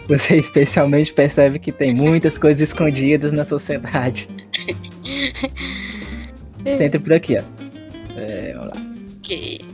Você 0.09 0.37
especialmente 0.37 1.13
percebe 1.13 1.59
que 1.59 1.71
tem 1.73 1.95
muitas 1.95 2.39
coisas 2.39 2.69
escondidas 2.69 3.33
na 3.33 3.45
sociedade. 3.45 4.29
Entra 6.65 7.01
por 7.01 7.13
aqui, 7.15 7.37
ó. 7.39 7.43
É, 8.19 8.55
vamos 8.55 8.69
lá. 8.69 8.77
ok. 9.19 9.74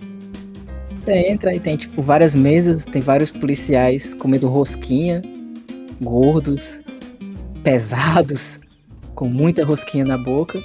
Você 1.05 1.13
entra 1.13 1.55
e 1.55 1.61
tem, 1.61 1.77
tipo, 1.77 2.03
várias 2.03 2.35
mesas, 2.35 2.85
tem 2.85 3.01
vários 3.01 3.31
policiais 3.31 4.13
comendo 4.13 4.49
rosquinha, 4.49 5.23
gordos, 6.01 6.79
pesados, 7.63 8.61
com 9.15 9.29
muita 9.29 9.65
rosquinha 9.65 10.05
na 10.05 10.19
boca. 10.19 10.63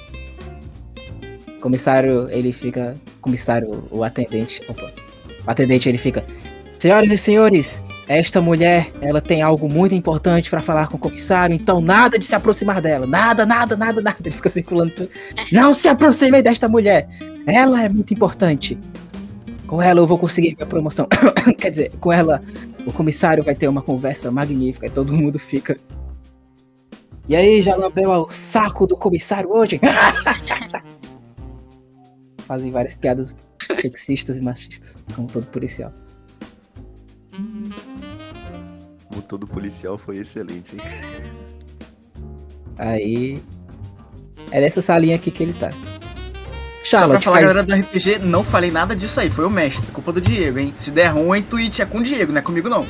O 1.56 1.60
comissário, 1.60 2.28
ele 2.30 2.52
fica. 2.52 2.96
Comissário, 3.20 3.88
o 3.90 4.04
atendente. 4.04 4.60
Opa. 4.68 4.92
O 5.46 5.50
atendente, 5.50 5.88
ele 5.88 5.98
fica. 5.98 6.24
Senhoras 6.78 7.10
e 7.10 7.16
senhores, 7.16 7.82
esta 8.06 8.40
mulher, 8.40 8.92
ela 9.00 9.20
tem 9.20 9.42
algo 9.42 9.72
muito 9.72 9.94
importante 9.94 10.48
pra 10.48 10.60
falar 10.62 10.86
com 10.86 10.96
o 10.96 11.00
comissário, 11.00 11.56
então 11.56 11.80
nada 11.80 12.18
de 12.18 12.24
se 12.24 12.34
aproximar 12.34 12.80
dela. 12.80 13.06
Nada, 13.06 13.44
nada, 13.44 13.76
nada, 13.76 14.00
nada. 14.00 14.16
Ele 14.24 14.34
fica 14.34 14.48
circulando 14.48 14.92
tudo. 14.92 15.10
Não 15.50 15.74
se 15.74 15.88
aproximem 15.88 16.42
desta 16.42 16.68
mulher. 16.68 17.08
Ela 17.46 17.82
é 17.82 17.88
muito 17.88 18.12
importante. 18.12 18.78
Com 19.66 19.82
ela 19.82 20.00
eu 20.00 20.06
vou 20.06 20.18
conseguir 20.18 20.54
minha 20.54 20.66
promoção. 20.66 21.08
Quer 21.58 21.70
dizer, 21.70 21.96
com 21.98 22.12
ela 22.12 22.42
o 22.86 22.92
comissário 22.92 23.42
vai 23.42 23.54
ter 23.54 23.68
uma 23.68 23.82
conversa 23.82 24.30
magnífica 24.30 24.86
e 24.86 24.90
todo 24.90 25.12
mundo 25.12 25.38
fica. 25.38 25.76
E 27.28 27.34
aí, 27.34 27.60
já 27.60 27.74
lambeu 27.74 28.08
o 28.10 28.28
saco 28.28 28.86
do 28.86 28.96
comissário 28.96 29.50
hoje? 29.50 29.80
Fazem 32.46 32.70
várias 32.70 32.94
piadas 32.94 33.34
sexistas 33.74 34.38
e 34.38 34.40
machistas, 34.40 34.96
como 35.14 35.26
todo 35.26 35.44
policial. 35.46 35.92
O 39.16 39.22
todo 39.22 39.44
policial 39.46 39.98
foi 39.98 40.18
excelente, 40.18 40.76
hein? 40.76 40.82
Aí. 42.78 43.42
É 44.52 44.60
nessa 44.60 44.80
salinha 44.80 45.16
aqui 45.16 45.32
que 45.32 45.42
ele 45.42 45.52
tá. 45.54 45.72
Só 46.86 46.98
pra 46.98 46.98
Charlotte, 46.98 47.24
falar, 47.24 47.36
faz... 47.36 47.48
galera 47.48 47.66
do 47.66 47.74
RPG, 47.74 48.18
não 48.20 48.44
falei 48.44 48.70
nada 48.70 48.94
disso 48.94 49.20
aí. 49.20 49.28
Foi 49.28 49.44
o 49.44 49.50
mestre. 49.50 49.86
Culpa 49.90 50.12
do 50.12 50.20
Diego, 50.20 50.58
hein? 50.58 50.72
Se 50.76 50.90
der 50.90 51.08
ruim, 51.08 51.42
tweet 51.42 51.82
é 51.82 51.84
com 51.86 51.98
o 51.98 52.02
Diego, 52.02 52.32
não 52.32 52.38
é 52.38 52.42
comigo 52.42 52.68
não. 52.68 52.86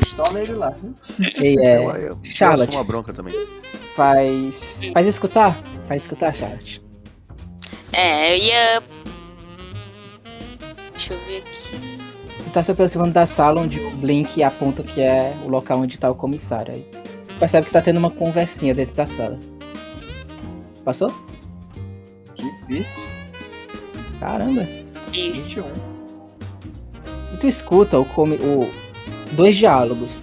Pistola 0.00 0.40
ele 0.40 0.54
lá. 0.54 0.74
Ei, 1.36 1.56
é, 1.64 1.76
eu, 1.78 1.90
eu, 1.96 2.20
Charlotte. 2.24 2.74
uma 2.74 2.84
bronca 2.84 3.12
também. 3.12 3.34
faz. 3.94 4.80
Faz 4.92 5.06
escutar? 5.06 5.56
Faz 5.86 6.02
escutar, 6.02 6.34
Charlotte. 6.34 6.82
É, 7.92 8.34
eu 8.34 8.42
ia. 8.42 8.82
Deixa 10.92 11.14
eu 11.14 11.20
ver 11.26 11.38
aqui. 11.38 11.98
Você 12.38 12.50
tá 12.50 12.62
se 12.62 12.72
aproximando 12.72 13.12
da 13.12 13.26
sala 13.26 13.60
onde 13.60 13.78
o 13.80 13.90
Blink 13.92 14.42
aponta 14.42 14.82
que 14.82 15.00
é 15.00 15.34
o 15.44 15.48
local 15.48 15.78
onde 15.78 15.98
tá 15.98 16.10
o 16.10 16.14
comissário. 16.14 16.74
Aí 16.74 16.86
percebe 17.38 17.66
que 17.66 17.72
tá 17.72 17.80
tendo 17.80 17.98
uma 17.98 18.10
conversinha 18.10 18.74
dentro 18.74 18.94
da 18.94 19.06
sala. 19.06 19.38
Passou? 20.84 21.12
Que 22.72 22.78
difícil. 22.78 23.02
Caramba. 24.20 24.62
Isso. 25.12 25.60
21. 25.60 25.64
E 27.34 27.36
tu 27.38 27.46
escuta 27.46 27.98
o, 27.98 28.04
comi- 28.04 28.36
o 28.36 28.70
dois 29.32 29.56
diálogos. 29.56 30.22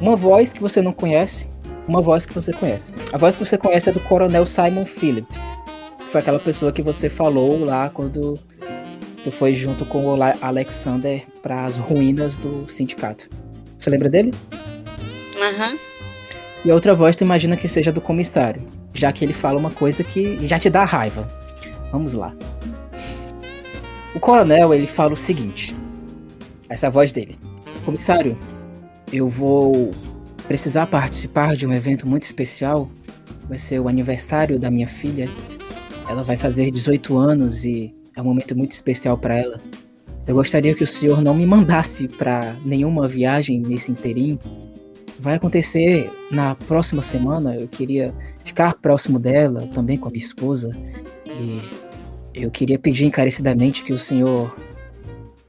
Uma 0.00 0.14
voz 0.16 0.52
que 0.52 0.60
você 0.60 0.82
não 0.82 0.92
conhece, 0.92 1.48
uma 1.88 2.02
voz 2.02 2.26
que 2.26 2.34
você 2.34 2.52
conhece. 2.52 2.92
A 3.12 3.18
voz 3.18 3.36
que 3.36 3.44
você 3.44 3.56
conhece 3.56 3.88
é 3.88 3.92
do 3.92 4.00
Coronel 4.00 4.44
Simon 4.44 4.84
Phillips. 4.84 5.56
Que 5.98 6.10
foi 6.10 6.20
aquela 6.20 6.38
pessoa 6.38 6.70
que 6.72 6.82
você 6.82 7.08
falou 7.08 7.64
lá 7.64 7.88
quando 7.88 8.38
tu 9.24 9.30
foi 9.30 9.54
junto 9.54 9.84
com 9.86 10.04
o 10.04 10.18
Alexander 10.42 11.24
para 11.42 11.64
as 11.64 11.78
ruínas 11.78 12.36
do 12.36 12.66
sindicato. 12.68 13.28
Você 13.78 13.88
lembra 13.90 14.08
dele? 14.08 14.32
Aham. 15.40 15.76
E 16.64 16.70
a 16.70 16.74
outra 16.74 16.94
voz 16.94 17.14
tu 17.16 17.22
imagina 17.24 17.56
que 17.56 17.68
seja 17.68 17.92
do 17.92 18.00
comissário, 18.00 18.60
já 18.92 19.12
que 19.12 19.24
ele 19.24 19.32
fala 19.32 19.58
uma 19.58 19.70
coisa 19.70 20.02
que 20.02 20.46
já 20.46 20.58
te 20.58 20.68
dá 20.68 20.84
raiva. 20.84 21.26
Vamos 21.92 22.12
lá. 22.12 22.34
O 24.14 24.20
coronel, 24.20 24.72
ele 24.72 24.86
fala 24.86 25.12
o 25.12 25.16
seguinte. 25.16 25.76
Essa 26.68 26.86
é 26.86 26.88
a 26.88 26.90
voz 26.90 27.12
dele. 27.12 27.38
Comissário, 27.84 28.36
eu 29.12 29.28
vou 29.28 29.92
precisar 30.46 30.86
participar 30.86 31.54
de 31.56 31.66
um 31.66 31.72
evento 31.72 32.06
muito 32.06 32.22
especial. 32.22 32.90
Vai 33.48 33.58
ser 33.58 33.80
o 33.80 33.88
aniversário 33.88 34.58
da 34.58 34.70
minha 34.70 34.88
filha. 34.88 35.28
Ela 36.08 36.22
vai 36.22 36.36
fazer 36.36 36.70
18 36.70 37.16
anos 37.16 37.64
e 37.64 37.94
é 38.16 38.20
um 38.20 38.24
momento 38.24 38.56
muito 38.56 38.72
especial 38.72 39.18
para 39.18 39.38
ela. 39.38 39.60
Eu 40.26 40.34
gostaria 40.34 40.74
que 40.74 40.82
o 40.82 40.86
senhor 40.86 41.22
não 41.22 41.34
me 41.34 41.46
mandasse 41.46 42.08
para 42.08 42.56
nenhuma 42.64 43.06
viagem 43.06 43.60
nesse 43.60 43.92
inteirinho 43.92 44.40
vai 45.18 45.34
acontecer 45.34 46.10
na 46.30 46.54
próxima 46.54 47.02
semana. 47.02 47.54
Eu 47.56 47.68
queria 47.68 48.14
ficar 48.44 48.74
próximo 48.74 49.18
dela, 49.18 49.66
também 49.68 49.96
com 49.96 50.08
a 50.08 50.10
minha 50.10 50.24
esposa. 50.24 50.70
E 51.38 51.60
eu 52.34 52.50
queria 52.50 52.78
pedir 52.78 53.04
encarecidamente 53.04 53.82
que 53.82 53.92
o 53.92 53.98
senhor, 53.98 54.54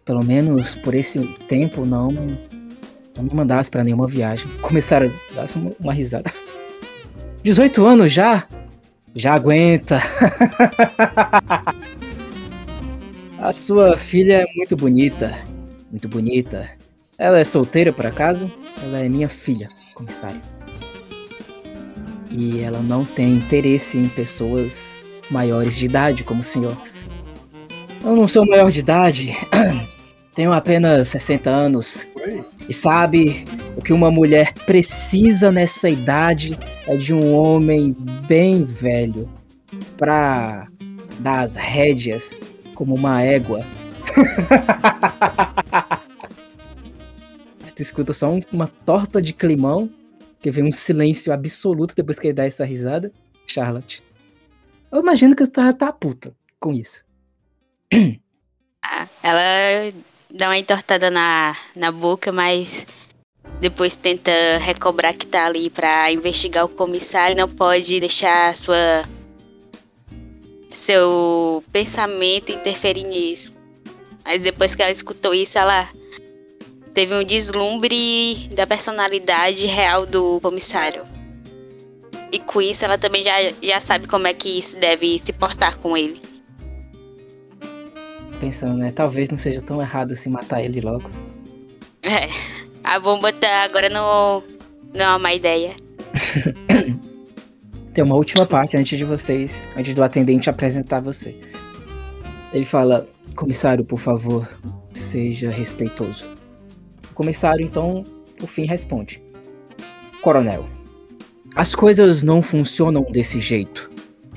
pelo 0.05 0.23
menos 0.23 0.75
por 0.75 0.93
esse 0.93 1.19
tempo, 1.47 1.85
não, 1.85 2.09
não 3.15 3.23
me 3.23 3.33
mandasse 3.33 3.69
para 3.69 3.83
nenhuma 3.83 4.07
viagem. 4.07 4.47
Começaram 4.61 5.11
a 5.31 5.35
dar 5.35 5.47
uma, 5.55 5.71
uma 5.79 5.93
risada. 5.93 6.31
18 7.43 7.85
anos 7.85 8.11
já? 8.11 8.47
Já 9.15 9.33
aguenta. 9.33 9.99
a 13.39 13.53
sua 13.53 13.97
filha 13.97 14.43
é 14.43 14.45
muito 14.55 14.75
bonita. 14.75 15.33
Muito 15.89 16.07
bonita. 16.07 16.69
Ela 17.17 17.39
é 17.39 17.43
solteira, 17.43 17.91
por 17.91 18.05
acaso? 18.05 18.51
Ela 18.83 18.99
é 18.99 19.09
minha 19.09 19.27
filha, 19.27 19.69
comissário. 19.95 20.39
E 22.29 22.61
ela 22.61 22.81
não 22.81 23.03
tem 23.03 23.33
interesse 23.33 23.97
em 23.97 24.07
pessoas 24.09 24.96
maiores 25.29 25.75
de 25.75 25.85
idade 25.85 26.23
como 26.23 26.41
o 26.41 26.43
senhor. 26.43 26.75
Eu 28.03 28.15
não 28.15 28.27
sou 28.27 28.45
maior 28.45 28.71
de 28.71 28.79
idade. 28.79 29.35
Tenho 30.35 30.53
apenas 30.53 31.07
60 31.09 31.49
anos. 31.49 32.07
E 32.69 32.73
sabe, 32.73 33.43
o 33.75 33.81
que 33.81 33.91
uma 33.91 34.11
mulher 34.11 34.53
precisa 34.53 35.51
nessa 35.51 35.89
idade 35.89 36.57
é 36.85 36.95
de 36.95 37.13
um 37.13 37.33
homem 37.33 37.95
bem 38.27 38.63
velho 38.63 39.27
pra 39.97 40.67
dar 41.19 41.39
as 41.41 41.55
rédeas 41.55 42.39
como 42.75 42.93
uma 42.95 43.21
égua. 43.23 43.65
tu 47.75 47.81
escuta 47.81 48.13
só 48.13 48.31
um- 48.31 48.41
uma 48.51 48.67
torta 48.67 49.21
de 49.21 49.33
climão, 49.33 49.89
que 50.41 50.49
vem 50.51 50.63
um 50.63 50.71
silêncio 50.71 51.31
absoluto 51.33 51.95
depois 51.95 52.19
que 52.19 52.27
ele 52.27 52.33
dá 52.33 52.45
essa 52.45 52.63
risada. 52.65 53.11
Charlotte. 53.47 54.03
Eu 54.91 55.01
imagino 55.01 55.35
que 55.35 55.45
você 55.45 55.51
tá, 55.51 55.73
tá 55.73 55.91
puta 55.91 56.33
com 56.59 56.73
isso. 56.73 57.03
Ah, 58.83 59.07
ela 59.21 59.93
dá 60.31 60.47
uma 60.47 60.57
entortada 60.57 61.09
na, 61.09 61.57
na 61.75 61.91
boca, 61.91 62.31
mas 62.31 62.85
depois 63.59 63.95
tenta 63.95 64.31
recobrar 64.59 65.13
que 65.13 65.25
tá 65.25 65.45
ali 65.45 65.69
pra 65.69 66.11
investigar 66.11 66.63
o 66.65 66.69
comissário. 66.69 67.35
Não 67.35 67.49
pode 67.49 67.99
deixar 67.99 68.55
sua 68.55 69.05
seu 70.71 71.63
pensamento 71.71 72.51
interferir 72.51 73.03
nisso. 73.03 73.51
Mas 74.23 74.43
depois 74.43 74.75
que 74.75 74.81
ela 74.81 74.91
escutou 74.91 75.33
isso, 75.33 75.57
ela 75.57 75.89
teve 76.93 77.13
um 77.13 77.23
deslumbre 77.23 78.49
da 78.53 78.65
personalidade 78.65 79.65
real 79.65 80.05
do 80.05 80.39
comissário. 80.39 81.16
E 82.31 82.39
com 82.39 82.61
isso 82.61 82.83
ela 82.83 82.97
também 82.97 83.23
já, 83.23 83.35
já 83.61 83.79
sabe 83.79 84.07
como 84.07 84.27
é 84.27 84.33
que 84.33 84.61
se 84.61 84.75
deve 84.75 85.17
se 85.19 85.31
portar 85.31 85.77
com 85.77 85.95
ele. 85.95 86.21
Pensando, 88.39 88.77
né? 88.77 88.91
Talvez 88.91 89.29
não 89.29 89.37
seja 89.37 89.61
tão 89.61 89.81
errado 89.81 90.11
assim 90.11 90.29
matar 90.29 90.61
ele 90.61 90.81
logo. 90.81 91.09
É. 92.03 92.29
A 92.83 92.99
bomba 92.99 93.33
tá 93.33 93.63
agora 93.63 93.89
não, 93.89 94.43
não 94.93 95.05
é 95.05 95.07
uma 95.09 95.19
má 95.19 95.33
ideia. 95.33 95.75
Tem 97.93 98.03
uma 98.03 98.15
última 98.15 98.45
parte 98.45 98.77
antes 98.77 98.97
de 98.97 99.03
vocês, 99.03 99.67
antes 99.75 99.93
do 99.93 100.03
atendente 100.03 100.49
apresentar 100.49 100.99
você. 101.01 101.35
Ele 102.53 102.65
fala: 102.65 103.07
Comissário, 103.35 103.83
por 103.83 103.99
favor, 103.99 104.47
seja 104.93 105.49
respeitoso. 105.49 106.25
O 107.09 107.13
comissário, 107.13 107.65
então, 107.65 108.03
por 108.37 108.47
fim, 108.47 108.65
responde: 108.65 109.21
Coronel, 110.21 110.67
as 111.57 111.73
coisas 111.73 112.21
não 112.21 112.43
funcionam 112.43 113.01
desse 113.09 113.39
jeito. 113.39 113.89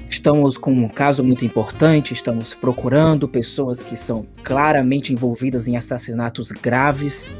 Estamos 0.08 0.56
com 0.56 0.72
um 0.72 0.88
caso 0.88 1.22
muito 1.22 1.44
importante, 1.44 2.14
estamos 2.14 2.54
procurando 2.54 3.28
pessoas 3.28 3.82
que 3.82 3.94
são 3.94 4.26
claramente 4.42 5.12
envolvidas 5.12 5.68
em 5.68 5.76
assassinatos 5.76 6.50
graves. 6.50 7.30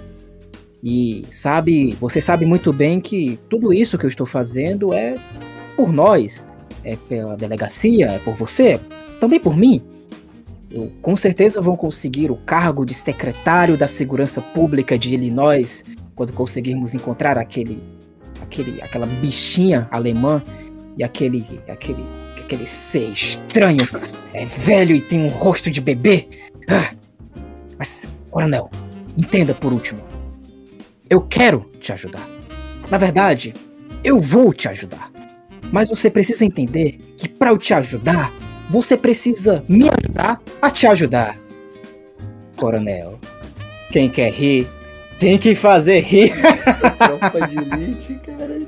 E 0.84 1.22
sabe, 1.30 1.96
você 1.98 2.20
sabe 2.20 2.44
muito 2.44 2.74
bem 2.74 3.00
que 3.00 3.38
tudo 3.48 3.72
isso 3.72 3.96
que 3.96 4.04
eu 4.04 4.10
estou 4.10 4.26
fazendo 4.26 4.92
é 4.92 5.16
por 5.74 5.90
nós, 5.90 6.46
é 6.84 6.96
pela 7.08 7.34
delegacia, 7.34 8.10
é 8.10 8.18
por 8.18 8.34
você, 8.34 8.78
também 9.18 9.40
por 9.40 9.56
mim. 9.56 9.80
Eu 10.70 10.92
com 11.00 11.16
certeza 11.16 11.58
vou 11.58 11.74
conseguir 11.74 12.30
o 12.30 12.36
cargo 12.36 12.84
de 12.84 12.92
secretário 12.92 13.78
da 13.78 13.88
Segurança 13.88 14.42
Pública 14.42 14.98
de 14.98 15.14
Illinois 15.14 15.86
quando 16.14 16.34
conseguirmos 16.34 16.92
encontrar 16.92 17.38
aquele, 17.38 17.82
aquele, 18.50 18.82
aquela 18.82 19.06
bichinha 19.06 19.88
alemã 19.92 20.42
e 20.98 21.04
aquele, 21.04 21.46
aquele, 21.68 22.04
aquele 22.36 22.66
ser 22.66 23.10
estranho, 23.12 23.88
é 24.34 24.44
velho 24.44 24.94
e 24.94 25.00
tem 25.00 25.20
um 25.20 25.28
rosto 25.28 25.70
de 25.70 25.80
bebê. 25.80 26.28
Ah. 26.68 26.92
Mas, 27.78 28.08
coronel, 28.28 28.68
entenda 29.16 29.54
por 29.54 29.72
último. 29.72 30.00
Eu 31.08 31.22
quero 31.22 31.70
te 31.80 31.92
ajudar. 31.92 32.28
Na 32.90 32.98
verdade, 32.98 33.54
eu 34.02 34.20
vou 34.20 34.52
te 34.52 34.68
ajudar. 34.68 35.10
Mas 35.72 35.88
você 35.88 36.10
precisa 36.10 36.44
entender 36.44 36.98
que 37.16 37.28
para 37.28 37.50
eu 37.50 37.58
te 37.58 37.72
ajudar, 37.72 38.32
você 38.68 38.96
precisa 38.96 39.64
me 39.68 39.88
ajudar 39.88 40.42
a 40.60 40.70
te 40.70 40.86
ajudar. 40.88 41.38
Coronel, 42.56 43.18
quem 43.90 44.08
quer 44.08 44.32
rir, 44.32 44.68
tem 45.20 45.38
que 45.38 45.54
fazer 45.54 46.00
rir. 46.00 46.32
Tropa 46.98 47.46
de 47.46 47.58
elite, 47.58 48.18
cara. 48.26 48.58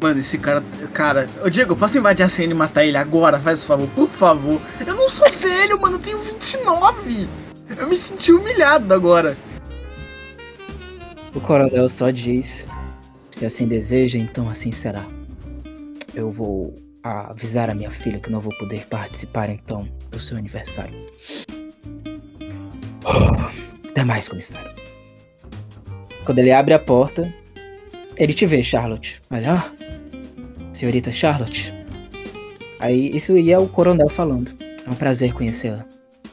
Mano, 0.00 0.20
esse 0.20 0.36
cara. 0.36 0.62
Cara, 0.92 1.26
ô 1.42 1.48
Diego, 1.48 1.74
posso 1.74 1.96
invadir 1.96 2.22
a 2.22 2.28
cena 2.28 2.52
e 2.52 2.54
matar 2.54 2.84
ele 2.84 2.98
agora? 2.98 3.40
Faz 3.40 3.64
o 3.64 3.66
favor, 3.66 3.88
por 3.88 4.10
favor. 4.10 4.60
Eu 4.86 4.94
não 4.94 5.08
sou 5.08 5.28
velho, 5.32 5.80
mano, 5.80 5.96
eu 5.96 6.00
tenho 6.00 6.18
29. 6.18 7.26
Eu 7.78 7.88
me 7.88 7.96
senti 7.96 8.30
humilhado 8.30 8.92
agora. 8.92 9.34
O 11.34 11.40
coronel 11.40 11.88
só 11.88 12.10
diz: 12.10 12.68
se 13.30 13.46
assim 13.46 13.66
deseja, 13.66 14.18
então 14.18 14.50
assim 14.50 14.70
será. 14.70 15.06
Eu 16.14 16.30
vou 16.30 16.74
avisar 17.02 17.70
a 17.70 17.74
minha 17.74 17.90
filha 17.90 18.20
que 18.20 18.30
não 18.30 18.40
vou 18.40 18.54
poder 18.58 18.86
participar 18.86 19.48
então 19.48 19.88
do 20.10 20.20
seu 20.20 20.36
aniversário. 20.36 20.94
Até 23.90 24.04
mais, 24.04 24.28
comissário. 24.28 24.73
Quando 26.24 26.38
ele 26.38 26.50
abre 26.50 26.74
a 26.74 26.78
porta, 26.78 27.32
ele 28.16 28.32
te 28.32 28.46
vê, 28.46 28.62
Charlotte. 28.62 29.20
Olha, 29.30 29.54
ó, 29.54 30.72
senhorita 30.72 31.12
Charlotte. 31.12 31.72
Aí, 32.80 33.10
isso 33.14 33.36
ia 33.36 33.58
o 33.58 33.68
coronel 33.68 34.08
falando. 34.08 34.52
É 34.86 34.90
um 34.90 34.94
prazer 34.94 35.32
conhecê-la, 35.32 35.84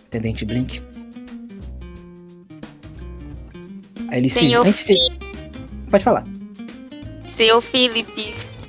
Tenente 0.10 0.46
Blink. 0.46 0.82
Aí 4.08 4.18
ele 4.20 4.30
Senhor 4.30 4.66
se. 4.74 4.94
De... 4.94 4.98
Pode 5.90 6.04
falar. 6.04 6.26
Senhor 7.30 7.62
Philips, 7.62 8.60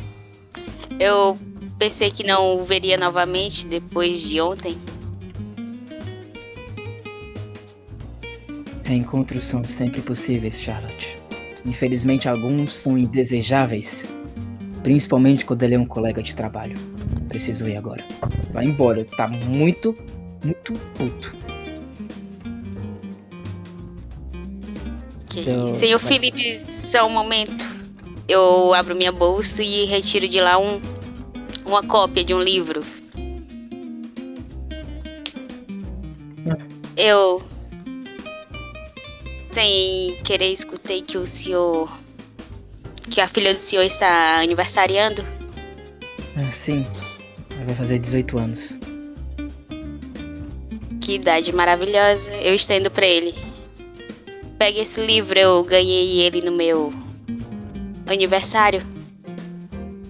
eu 0.98 1.36
pensei 1.78 2.10
que 2.10 2.24
não 2.24 2.60
o 2.60 2.64
veria 2.64 2.96
novamente 2.96 3.66
depois 3.66 4.20
de 4.20 4.40
ontem. 4.40 4.78
Reencontros 8.84 9.44
são 9.44 9.64
sempre 9.64 10.00
possíveis, 10.00 10.60
Charlotte. 10.60 11.11
Infelizmente, 11.64 12.28
alguns 12.28 12.74
são 12.74 12.98
indesejáveis. 12.98 14.08
Principalmente 14.82 15.44
quando 15.44 15.62
ele 15.62 15.74
é 15.76 15.78
um 15.78 15.86
colega 15.86 16.22
de 16.22 16.34
trabalho. 16.34 16.76
Preciso 17.28 17.68
ir 17.68 17.76
agora. 17.76 18.04
Vai 18.52 18.64
embora, 18.64 19.04
tá 19.04 19.28
muito, 19.28 19.96
muito 20.44 20.72
puto. 20.94 21.34
Ok. 25.24 25.42
Então, 25.42 25.74
Senhor 25.74 25.98
vai. 25.98 26.12
Felipe, 26.12 26.60
só 26.60 27.06
um 27.06 27.10
momento. 27.10 27.64
Eu 28.28 28.74
abro 28.74 28.94
minha 28.94 29.12
bolsa 29.12 29.62
e 29.62 29.84
retiro 29.84 30.28
de 30.28 30.40
lá 30.40 30.58
um, 30.58 30.80
uma 31.64 31.82
cópia 31.82 32.24
de 32.24 32.34
um 32.34 32.42
livro. 32.42 32.82
Eu. 36.96 37.42
Sem 39.52 40.16
querer, 40.24 40.52
escutei 40.52 41.02
que 41.02 41.18
o 41.18 41.26
senhor. 41.26 41.90
Que 43.10 43.20
a 43.20 43.28
filha 43.28 43.52
do 43.52 43.58
senhor 43.58 43.82
está 43.82 44.40
aniversariando. 44.40 45.24
Ah, 46.36 46.50
sim. 46.52 46.86
Ela 47.54 47.64
vai 47.66 47.74
fazer 47.74 47.98
18 47.98 48.38
anos. 48.38 48.78
Que 51.00 51.14
idade 51.14 51.52
maravilhosa. 51.52 52.30
Eu 52.36 52.54
estendo 52.54 52.90
pra 52.90 53.04
ele. 53.04 53.34
Pegue 54.58 54.80
esse 54.80 55.00
livro, 55.00 55.38
eu 55.38 55.62
ganhei 55.64 56.20
ele 56.20 56.40
no 56.40 56.52
meu 56.52 56.92
aniversário. 58.06 58.82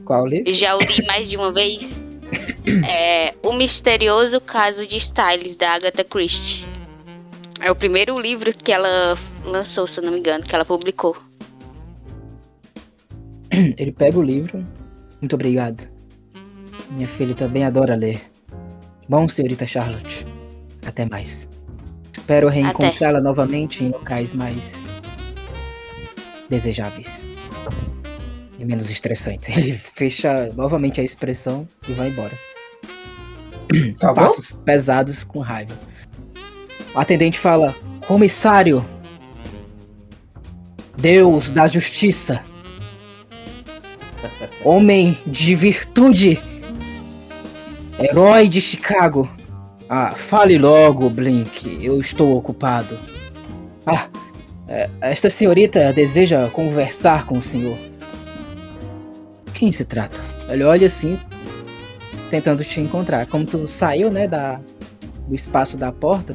Qual 0.05 0.27
livro? 0.27 0.53
Já 0.53 0.77
o 0.77 0.81
li 0.81 1.05
mais 1.07 1.29
de 1.29 1.37
uma 1.37 1.53
vez. 1.53 2.01
É 2.89 3.35
O 3.43 3.53
Misterioso 3.53 4.41
Caso 4.41 4.87
de 4.87 4.97
Styles, 4.97 5.57
da 5.57 5.73
Agatha 5.73 6.05
Christie. 6.05 6.65
É 7.63 7.71
o 7.71 7.77
primeiro 7.77 8.19
livro 8.19 8.53
que 8.53 8.73
ela 8.73 9.17
lançou, 9.45 9.87
se 9.87 10.01
eu 10.01 10.05
não 10.05 10.13
me 10.13 10.19
engano, 10.19 10.43
que 10.43 10.53
ela 10.53 10.65
publicou. 10.65 11.17
Ele 13.79 13.93
pega 13.93 14.19
o 14.19 14.23
livro. 14.23 14.67
Muito 15.21 15.35
obrigado. 15.35 15.89
Minha 16.91 17.07
filha 17.07 17.37
também 17.37 17.65
adora 17.65 17.95
ler. 17.95 18.21
Bom, 19.09 19.29
senhorita 19.29 19.65
Charlotte. 19.65 20.27
Até 20.85 21.05
mais. 21.05 21.49
Espero 22.13 22.49
reencontrá-la 22.49 23.21
novamente 23.21 23.85
em 23.85 23.91
locais 23.91 24.33
mais 24.33 24.75
desejáveis. 26.51 27.25
E 28.59 28.65
menos 28.65 28.91
estressantes. 28.91 29.49
Ele 29.57 29.75
fecha 29.75 30.51
novamente 30.57 31.01
a 31.01 31.05
expressão 31.05 31.69
e 31.89 31.93
vai 31.93 32.09
embora. 32.09 32.37
Tá 34.01 34.09
bom? 34.09 34.15
Passos 34.15 34.51
pesados 34.65 35.23
com 35.23 35.39
raiva. 35.39 35.92
O 36.95 36.99
atendente 36.99 37.39
fala: 37.39 37.75
Comissário, 38.07 38.85
Deus 40.97 41.51
da 41.51 41.67
justiça, 41.67 42.45
homem 44.65 45.17
de 45.27 45.55
virtude, 45.55 46.39
herói 47.99 48.49
de 48.49 48.61
Chicago. 48.61 49.29
Ah, 49.89 50.13
fale 50.13 50.59
logo, 50.59 51.11
Blink, 51.11 51.79
eu 51.83 52.01
estou 52.01 52.37
ocupado. 52.37 52.99
Ah, 53.87 54.07
é, 54.69 54.89
esta 55.01 55.29
senhorita 55.29 55.93
deseja 55.93 56.49
conversar 56.49 57.27
com 57.27 57.37
o 57.37 57.43
senhor. 57.43 57.77
Quem 59.53 59.71
se 59.71 59.85
trata? 59.85 60.23
Ele 60.49 60.65
olha 60.65 60.87
assim, 60.87 61.19
tentando 62.31 62.65
te 62.65 62.81
encontrar. 62.81 63.27
Como 63.27 63.45
tu 63.45 63.67
saiu, 63.67 64.11
né, 64.11 64.27
da, 64.27 64.61
do 65.29 65.35
espaço 65.35 65.77
da 65.77 65.93
porta, 65.93 66.33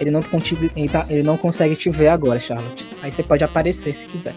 ele 0.00 0.10
não, 0.10 0.22
contigo, 0.22 0.70
ele, 0.76 0.88
tá- 0.88 1.06
ele 1.08 1.22
não 1.22 1.36
consegue 1.36 1.76
te 1.76 1.90
ver 1.90 2.08
agora, 2.08 2.38
Charlotte. 2.40 2.86
Aí 3.02 3.10
você 3.10 3.22
pode 3.22 3.44
aparecer 3.44 3.92
se 3.92 4.06
quiser. 4.06 4.34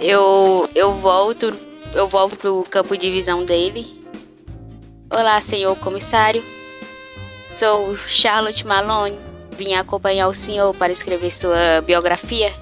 Eu, 0.00 0.68
eu 0.74 0.94
volto, 0.94 1.54
eu 1.94 2.08
volto 2.08 2.38
pro 2.38 2.64
campo 2.64 2.96
de 2.96 3.10
visão 3.10 3.44
dele. 3.44 3.86
Olá, 5.10 5.40
senhor 5.40 5.76
comissário. 5.76 6.42
Sou 7.50 7.96
Charlotte 8.06 8.66
Malone. 8.66 9.18
Vim 9.56 9.74
acompanhar 9.74 10.28
o 10.28 10.34
senhor 10.34 10.74
para 10.74 10.92
escrever 10.92 11.32
sua 11.32 11.80
biografia. 11.86 12.52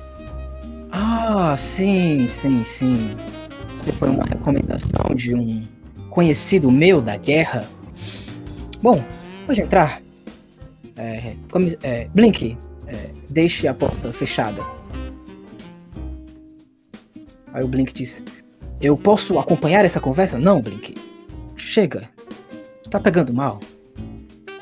Ah, 0.93 1.57
sim, 1.59 2.29
sim, 2.29 2.63
sim. 2.63 3.17
Você 3.77 3.91
foi 3.93 4.09
uma 4.09 4.25
recomendação 4.25 5.13
de 5.15 5.35
um 5.35 5.63
conhecido 6.09 6.71
meu 6.71 7.01
da 7.01 7.17
guerra. 7.17 7.69
Bom, 8.81 9.03
pode 9.47 9.61
entrar. 9.61 10.04
É, 10.97 11.35
é, 11.83 12.09
Blink, 12.15 12.57
é, 12.87 13.11
deixe 13.29 13.67
a 13.67 13.75
porta 13.75 14.13
fechada. 14.13 14.63
Aí 17.53 17.65
o 17.65 17.69
Blink 17.69 17.93
diz: 17.93 18.23
Eu 18.81 18.97
posso 18.97 19.39
acompanhar 19.39 19.85
essa 19.85 20.01
conversa? 20.01 20.39
Não, 20.39 20.61
Blink. 20.61 20.95
Chega. 21.57 22.09
Tá 22.91 23.01
pegando 23.01 23.33
mal. 23.33 23.59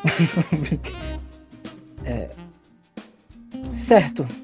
é. 2.05 2.31
Certo. 3.73 4.27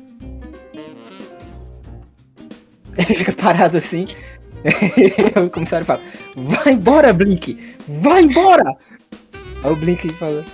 Ele 2.96 3.14
fica 3.14 3.32
parado 3.32 3.76
assim. 3.76 4.08
o 5.46 5.50
comissário 5.50 5.86
fala: 5.86 6.00
Vai 6.34 6.72
embora, 6.72 7.12
Blink! 7.12 7.76
Vai 7.86 8.24
embora! 8.24 8.64
Aí 9.62 9.70
o 9.70 9.76
Blink 9.76 10.08
fala: 10.14 10.44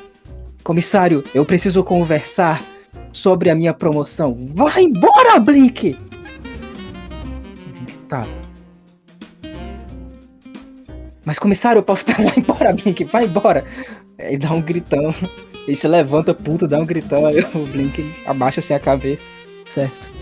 Comissário, 0.64 1.22
eu 1.34 1.44
preciso 1.44 1.84
conversar 1.84 2.64
sobre 3.12 3.50
a 3.50 3.54
minha 3.54 3.74
promoção. 3.74 4.34
Vai 4.34 4.84
embora, 4.84 5.38
Blink! 5.38 5.94
Tá. 8.08 8.26
Mas, 11.22 11.38
comissário, 11.38 11.80
eu 11.80 11.82
posso 11.82 12.06
vai 12.16 12.32
embora, 12.38 12.72
Blink, 12.72 13.04
vai 13.04 13.24
embora. 13.24 13.66
Aí 14.18 14.38
dá 14.38 14.52
um 14.52 14.62
gritão. 14.62 15.14
Ele 15.66 15.76
se 15.76 15.86
levanta, 15.86 16.32
puta, 16.32 16.66
dá 16.66 16.78
um 16.78 16.86
gritão. 16.86 17.26
Aí 17.26 17.40
o 17.40 17.66
Blink 17.66 18.14
abaixa 18.24 18.60
assim 18.60 18.72
a 18.72 18.80
cabeça. 18.80 19.30
Certo. 19.68 20.12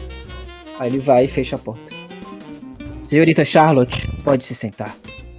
Aí 0.77 0.91
ele 0.91 0.99
vai 0.99 1.27
e 1.27 1.29
fecha 1.29 1.55
a 1.55 1.59
porta. 1.59 1.93
Senhorita 3.05 3.45
Charlotte, 3.45 4.09
pode 4.25 4.43
se 4.43 4.57
sentar. 4.57 4.93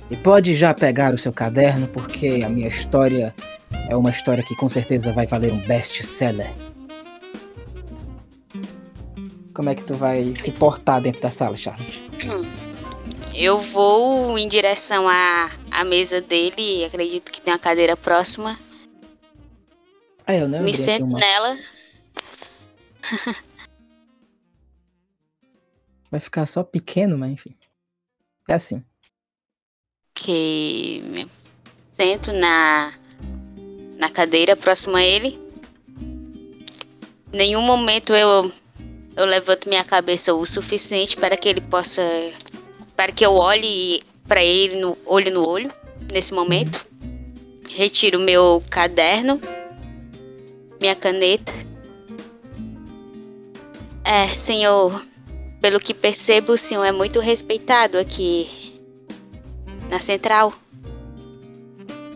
E 0.09 0.15
pode 0.15 0.55
já 0.55 0.73
pegar 0.73 1.13
o 1.13 1.17
seu 1.17 1.33
caderno, 1.33 1.87
porque 1.87 2.41
a 2.45 2.47
minha 2.47 2.69
história 2.69 3.35
é 3.89 3.95
uma 3.95 4.09
história 4.11 4.43
que 4.43 4.55
com 4.55 4.67
certeza 4.69 5.11
vai 5.13 5.25
valer 5.25 5.51
um 5.51 5.59
best-seller. 5.65 6.51
Como 9.53 9.69
é 9.69 9.75
que 9.75 9.83
tu 9.83 9.93
vai 9.95 10.35
se 10.35 10.51
portar 10.51 11.01
dentro 11.01 11.21
da 11.21 11.29
sala, 11.29 11.55
Charlotte? 11.55 12.01
Eu 13.33 13.59
vou 13.61 14.37
em 14.37 14.47
direção 14.47 15.07
à, 15.07 15.51
à 15.69 15.83
mesa 15.83 16.21
dele, 16.21 16.85
acredito 16.85 17.31
que 17.31 17.41
tem 17.41 17.53
uma 17.53 17.59
cadeira 17.59 17.95
próxima. 17.95 18.59
Ah, 20.25 20.35
eu 20.35 20.47
não 20.47 20.61
Me 20.61 20.73
sento 20.73 21.03
uma. 21.05 21.19
nela. 21.19 21.57
Vai 26.09 26.19
ficar 26.19 26.45
só 26.45 26.63
pequeno, 26.63 27.17
mas 27.17 27.31
enfim. 27.31 27.55
É 28.47 28.53
assim. 28.53 28.83
que 30.13 31.27
sento 31.91 32.31
na 32.31 32.93
na 33.97 34.09
cadeira 34.09 34.55
próxima 34.55 34.99
a 34.99 35.03
ele. 35.03 35.39
Nenhum 37.31 37.61
momento 37.61 38.13
eu 38.13 38.51
eu 39.15 39.25
levanto 39.25 39.69
minha 39.69 39.83
cabeça 39.83 40.33
o 40.33 40.45
suficiente 40.45 41.15
para 41.15 41.37
que 41.37 41.47
ele 41.47 41.61
possa 41.61 42.01
para 42.95 43.11
que 43.11 43.25
eu 43.25 43.33
olhe 43.33 44.01
para 44.27 44.43
ele 44.43 44.77
no 44.77 44.97
olho 45.05 45.33
no 45.33 45.47
olho 45.47 45.71
nesse 46.11 46.33
momento. 46.33 46.85
Retiro 47.69 48.19
meu 48.19 48.63
caderno, 48.69 49.39
minha 50.79 50.95
caneta. 50.95 51.51
É, 54.03 54.27
senhor, 54.27 55.03
pelo 55.61 55.79
que 55.79 55.93
percebo, 55.93 56.53
o 56.53 56.57
senhor 56.57 56.83
é 56.83 56.91
muito 56.91 57.19
respeitado 57.19 57.97
aqui 57.97 58.73
na 59.89 59.99
central. 59.99 60.53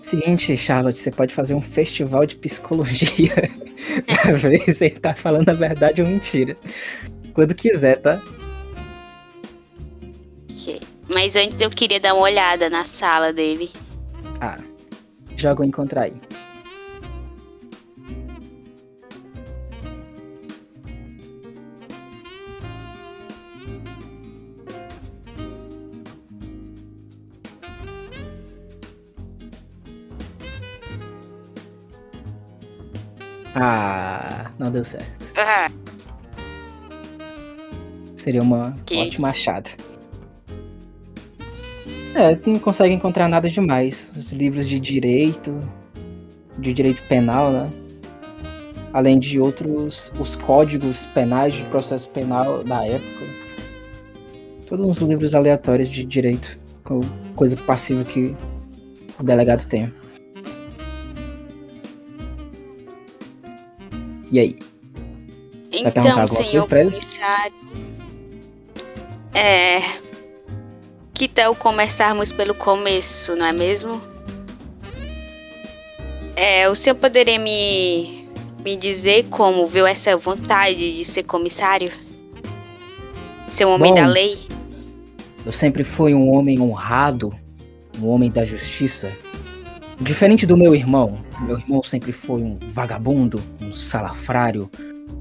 Seguinte, 0.07 0.55
Charlotte, 0.55 0.97
você 0.99 1.11
pode 1.11 1.33
fazer 1.33 1.53
um 1.53 1.61
festival 1.61 2.25
de 2.25 2.37
psicologia 2.37 3.33
pra 4.05 4.31
ver 4.31 4.73
se 4.73 4.85
ele 4.85 4.99
tá 4.99 5.13
falando 5.13 5.49
a 5.49 5.53
verdade 5.53 6.01
ou 6.01 6.07
mentira. 6.07 6.55
Quando 7.33 7.53
quiser, 7.53 7.97
tá? 7.97 8.21
Que- 10.47 10.79
Mas 11.13 11.35
antes 11.35 11.59
eu 11.59 11.69
queria 11.69 11.99
dar 11.99 12.13
uma 12.13 12.23
olhada 12.23 12.69
na 12.69 12.85
sala 12.85 13.33
dele. 13.33 13.69
Ah, 14.39 14.57
joga 15.35 15.61
o 15.61 15.65
encontrar 15.65 16.03
aí. 16.03 16.13
Ah, 33.59 34.51
não 34.59 34.71
deu 34.71 34.83
certo. 34.83 35.07
Ah, 35.35 35.67
Seria 38.15 38.41
uma 38.43 38.75
Que- 38.85 38.97
ótima 38.97 39.29
achada. 39.29 39.69
É, 42.13 42.37
não 42.45 42.59
consegue 42.59 42.93
encontrar 42.93 43.27
nada 43.27 43.49
demais. 43.49 44.11
Os 44.17 44.31
livros 44.31 44.67
de 44.67 44.79
direito, 44.79 45.57
de 46.57 46.73
direito 46.73 47.01
penal, 47.03 47.51
né? 47.51 47.67
Além 48.93 49.17
de 49.19 49.39
outros, 49.39 50.11
os 50.19 50.35
códigos 50.35 51.05
penais 51.13 51.53
de 51.55 51.63
processo 51.65 52.09
penal 52.09 52.63
da 52.63 52.85
época. 52.85 53.25
Todos 54.67 54.85
uns 54.85 54.97
livros 54.97 55.33
aleatórios 55.35 55.89
de 55.89 56.03
direito, 56.03 56.59
coisa 57.35 57.55
passiva 57.55 58.03
que 58.03 58.35
o 59.19 59.23
delegado 59.23 59.65
tem. 59.67 59.91
E 64.31 64.39
aí? 64.39 64.59
então, 65.71 66.27
senhor 66.27 66.67
comissário. 66.67 67.53
É. 69.33 69.81
Que 71.13 71.27
tal 71.27 71.55
começarmos 71.55 72.31
pelo 72.31 72.53
começo, 72.53 73.35
não 73.35 73.45
é 73.47 73.51
mesmo? 73.51 74.01
É, 76.35 76.69
o 76.69 76.75
senhor 76.75 76.95
poderia 76.95 77.39
me, 77.39 78.27
me 78.63 78.75
dizer 78.75 79.25
como 79.29 79.67
viu 79.67 79.87
essa 79.87 80.15
vontade 80.15 80.95
de 80.95 81.03
ser 81.03 81.23
comissário? 81.23 81.91
Ser 83.49 83.65
um 83.65 83.71
homem 83.71 83.93
Bom. 83.93 84.01
da 84.01 84.05
lei? 84.05 84.37
Eu 85.43 85.51
sempre 85.51 85.83
fui 85.83 86.13
um 86.13 86.29
homem 86.29 86.59
honrado, 86.59 87.33
um 87.99 88.07
homem 88.07 88.29
da 88.29 88.45
justiça. 88.45 89.11
Diferente 89.99 90.45
do 90.45 90.55
meu 90.55 90.75
irmão. 90.75 91.19
Meu 91.41 91.57
irmão 91.57 91.81
sempre 91.81 92.11
foi 92.11 92.41
um 92.41 92.57
vagabundo, 92.71 93.41
um 93.61 93.71
salafrário, 93.71 94.69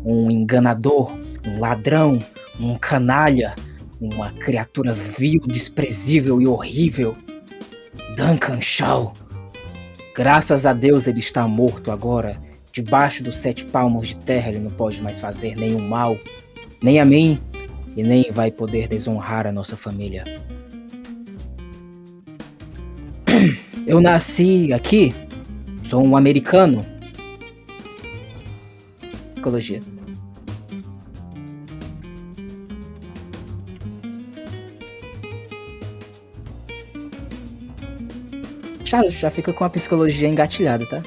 um 0.04 0.30
enganador, 0.30 1.12
um 1.46 1.58
ladrão, 1.58 2.18
um 2.60 2.76
canalha, 2.76 3.54
uma 4.00 4.30
criatura 4.32 4.92
vil, 4.92 5.40
desprezível 5.46 6.40
e 6.40 6.46
horrível. 6.46 7.16
Duncan 8.16 8.60
Shaw. 8.60 9.12
Graças 10.14 10.66
a 10.66 10.72
Deus 10.72 11.06
ele 11.06 11.20
está 11.20 11.46
morto 11.48 11.90
agora. 11.90 12.40
Debaixo 12.72 13.22
dos 13.22 13.38
sete 13.38 13.64
palmos 13.64 14.08
de 14.08 14.16
terra 14.16 14.50
ele 14.50 14.58
não 14.58 14.70
pode 14.70 15.00
mais 15.00 15.18
fazer 15.18 15.56
nenhum 15.56 15.88
mal, 15.88 16.18
nem 16.82 17.00
a 17.00 17.04
mim, 17.04 17.38
e 17.96 18.02
nem 18.02 18.30
vai 18.30 18.50
poder 18.50 18.88
desonrar 18.88 19.46
a 19.46 19.52
nossa 19.52 19.76
família. 19.76 20.24
Eu 23.86 24.00
nasci 24.00 24.72
aqui, 24.72 25.14
sou 25.84 26.04
um 26.04 26.16
americano. 26.16 26.84
Psicologia. 29.34 29.80
Charles 38.84 39.14
já 39.14 39.30
fica 39.30 39.52
com 39.52 39.64
a 39.64 39.70
psicologia 39.70 40.28
engatilhada, 40.28 40.84
tá? 40.86 41.02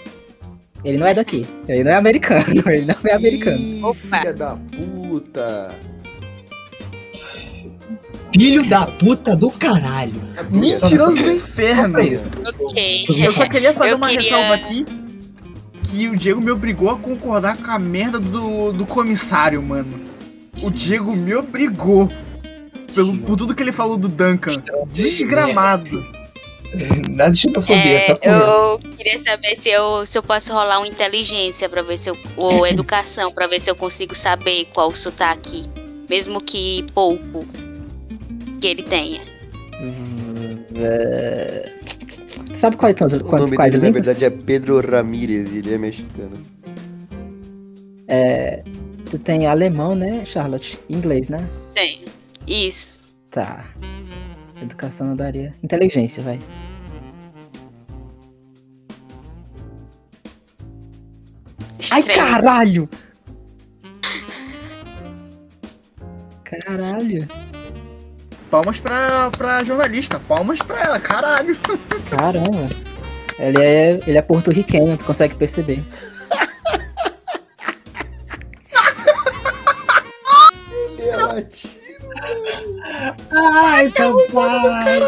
Ele 0.83 0.97
não 0.97 1.07
é 1.07 1.13
daqui. 1.13 1.45
Ele 1.67 1.83
não 1.83 1.91
é 1.91 1.95
americano. 1.95 2.45
Ele 2.65 2.85
não 2.85 2.95
é 3.03 3.13
americano. 3.13 3.87
Opa. 3.87 4.19
Filha 4.19 4.33
da 4.33 4.55
puta. 4.55 5.67
Filho 8.33 8.69
da 8.69 8.85
puta 8.85 9.35
do 9.35 9.49
caralho. 9.51 10.21
Mentiroso 10.49 11.15
do 11.15 11.31
inferno. 11.31 11.99
Isso. 11.99 12.25
Ok. 12.69 13.05
Eu 13.25 13.33
só 13.33 13.47
queria 13.49 13.73
fazer 13.73 13.91
Eu 13.91 13.97
uma 13.97 14.07
queria- 14.09 14.21
ressalva 14.21 14.53
aqui. 14.55 14.85
Que 15.83 16.07
o 16.07 16.15
Diego 16.15 16.39
me 16.39 16.51
obrigou 16.51 16.89
a 16.91 16.97
concordar 16.97 17.57
com 17.57 17.71
a 17.71 17.79
merda 17.79 18.19
do, 18.19 18.71
do 18.71 18.85
comissário, 18.85 19.61
mano. 19.61 19.99
O 20.61 20.69
Diego 20.69 21.15
me 21.15 21.33
obrigou. 21.35 22.07
Pelo, 22.93 23.17
por 23.19 23.35
tudo 23.35 23.55
que 23.55 23.63
ele 23.63 23.71
falou 23.71 23.97
do 23.97 24.07
Duncan. 24.07 24.61
Desgramado. 24.91 26.05
Nada 27.09 27.31
de 27.31 27.37
xenofobia, 27.39 27.75
É, 27.97 27.99
só 28.01 28.13
por 28.15 28.27
eu 28.29 28.77
queria 28.95 29.19
saber 29.23 29.55
se 29.57 29.69
eu, 29.69 30.05
se 30.05 30.15
eu 30.15 30.21
posso 30.21 30.53
rolar 30.53 30.77
uma 30.77 30.87
inteligência 30.87 31.67
pra 31.67 31.81
ver 31.81 31.97
se 31.97 32.09
eu. 32.11 32.17
ou 32.37 32.65
educação 32.67 33.31
pra 33.31 33.47
ver 33.47 33.59
se 33.59 33.71
eu 33.71 33.75
consigo 33.75 34.15
saber 34.15 34.65
qual 34.71 34.89
o 34.89 34.95
sotaque. 34.95 35.63
Mesmo 36.07 36.39
que 36.39 36.85
pouco 36.93 37.45
que 38.61 38.67
ele 38.67 38.83
tenha. 38.83 39.21
É, 40.75 41.69
Sabe 42.59 42.75
quais, 42.75 42.93
quais, 42.93 43.13
O 43.13 43.17
nome 43.37 43.55
quais 43.55 43.71
dele, 43.71 43.83
na 43.83 43.87
línguas? 43.87 44.05
verdade, 44.05 44.25
é 44.25 44.29
Pedro 44.29 44.81
Ramírez 44.81 45.53
e 45.53 45.59
ele 45.59 45.75
é 45.75 45.77
mexicano. 45.77 46.41
Tu 49.09 49.17
tem 49.19 49.47
alemão, 49.47 49.95
né, 49.95 50.25
Charlotte? 50.25 50.77
Inglês, 50.89 51.29
né? 51.29 51.47
Tem. 51.73 52.03
Isso. 52.45 52.99
Tá. 53.31 53.65
Educação 54.61 55.07
não 55.07 55.15
daria. 55.15 55.53
Inteligência, 55.63 56.21
vai. 56.21 56.37
Ai, 61.93 62.03
caralho! 62.03 62.89
Caralho. 66.43 67.25
Palmas 68.49 68.79
pra, 68.79 69.29
pra 69.31 69.63
jornalista. 69.63 70.19
Palmas 70.19 70.61
pra 70.61 70.81
ela, 70.81 70.99
caralho. 70.99 71.57
Caramba. 72.17 72.69
Ele 73.37 73.63
é, 73.63 73.99
ele 74.05 74.17
é 74.17 74.21
porto-riquenho, 74.21 74.97
tu 74.97 75.05
consegue 75.05 75.35
perceber. 75.35 75.83
Ai, 83.31 83.89
papai! 83.91 84.99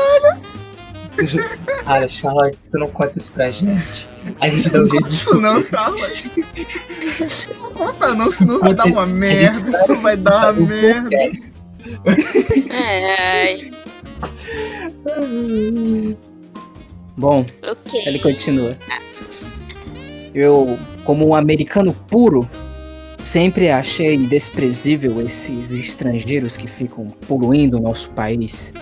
Cara, 1.83 2.09
Charlotte, 2.09 2.57
tu 2.71 2.79
não 2.79 2.89
conta 2.89 3.17
isso 3.17 3.31
pra 3.33 3.51
gente. 3.51 4.09
A 4.39 4.47
gente 4.47 4.69
dá 4.69 4.79
um 4.79 4.89
jeito 4.89 5.07
de 5.07 5.13
Isso 5.13 5.41
não, 5.41 5.63
Charlotte. 5.65 6.31
Não 7.57 7.71
conta 7.71 8.13
não, 8.13 8.31
senão 8.31 8.59
vai 8.59 8.73
dar 8.73 8.85
uma 8.85 9.05
merda. 9.05 9.69
Isso 9.69 9.95
vai 9.95 10.15
dar 10.15 10.53
uma 10.53 10.61
um 10.61 10.65
merda. 10.67 11.09
Ai, 12.71 13.71
Bom, 17.17 17.45
ok. 17.69 18.01
ele 18.05 18.19
continua. 18.19 18.77
Eu, 20.33 20.79
como 21.03 21.27
um 21.27 21.35
americano 21.35 21.93
puro, 21.93 22.49
sempre 23.23 23.69
achei 23.69 24.17
desprezível 24.17 25.21
esses 25.21 25.71
estrangeiros 25.71 26.55
que 26.57 26.67
ficam 26.67 27.07
poluindo 27.27 27.77
o 27.77 27.81
nosso 27.81 28.09
país. 28.11 28.73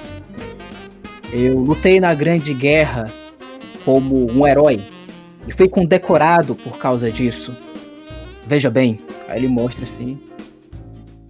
Eu 1.31 1.59
lutei 1.59 1.99
na 1.99 2.13
Grande 2.13 2.53
Guerra 2.53 3.11
como 3.83 4.31
um 4.31 4.47
herói 4.47 4.81
e 5.47 5.51
fui 5.51 5.67
condecorado 5.67 6.55
por 6.55 6.77
causa 6.77 7.11
disso. 7.11 7.55
Veja 8.47 8.69
bem, 8.69 8.99
aí 9.27 9.39
ele 9.39 9.47
mostra 9.47 9.83
assim. 9.83 10.19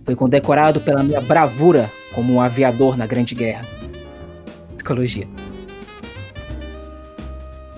Fui 0.10 0.16
condecorado 0.16 0.82
pela 0.82 1.04
minha 1.04 1.22
bravura 1.22 1.88
como 2.16 2.34
um 2.34 2.42
aviador 2.42 2.98
na 2.98 3.06
Grande 3.06 3.36
Guerra. 3.36 3.64
Psicologia. 4.76 5.28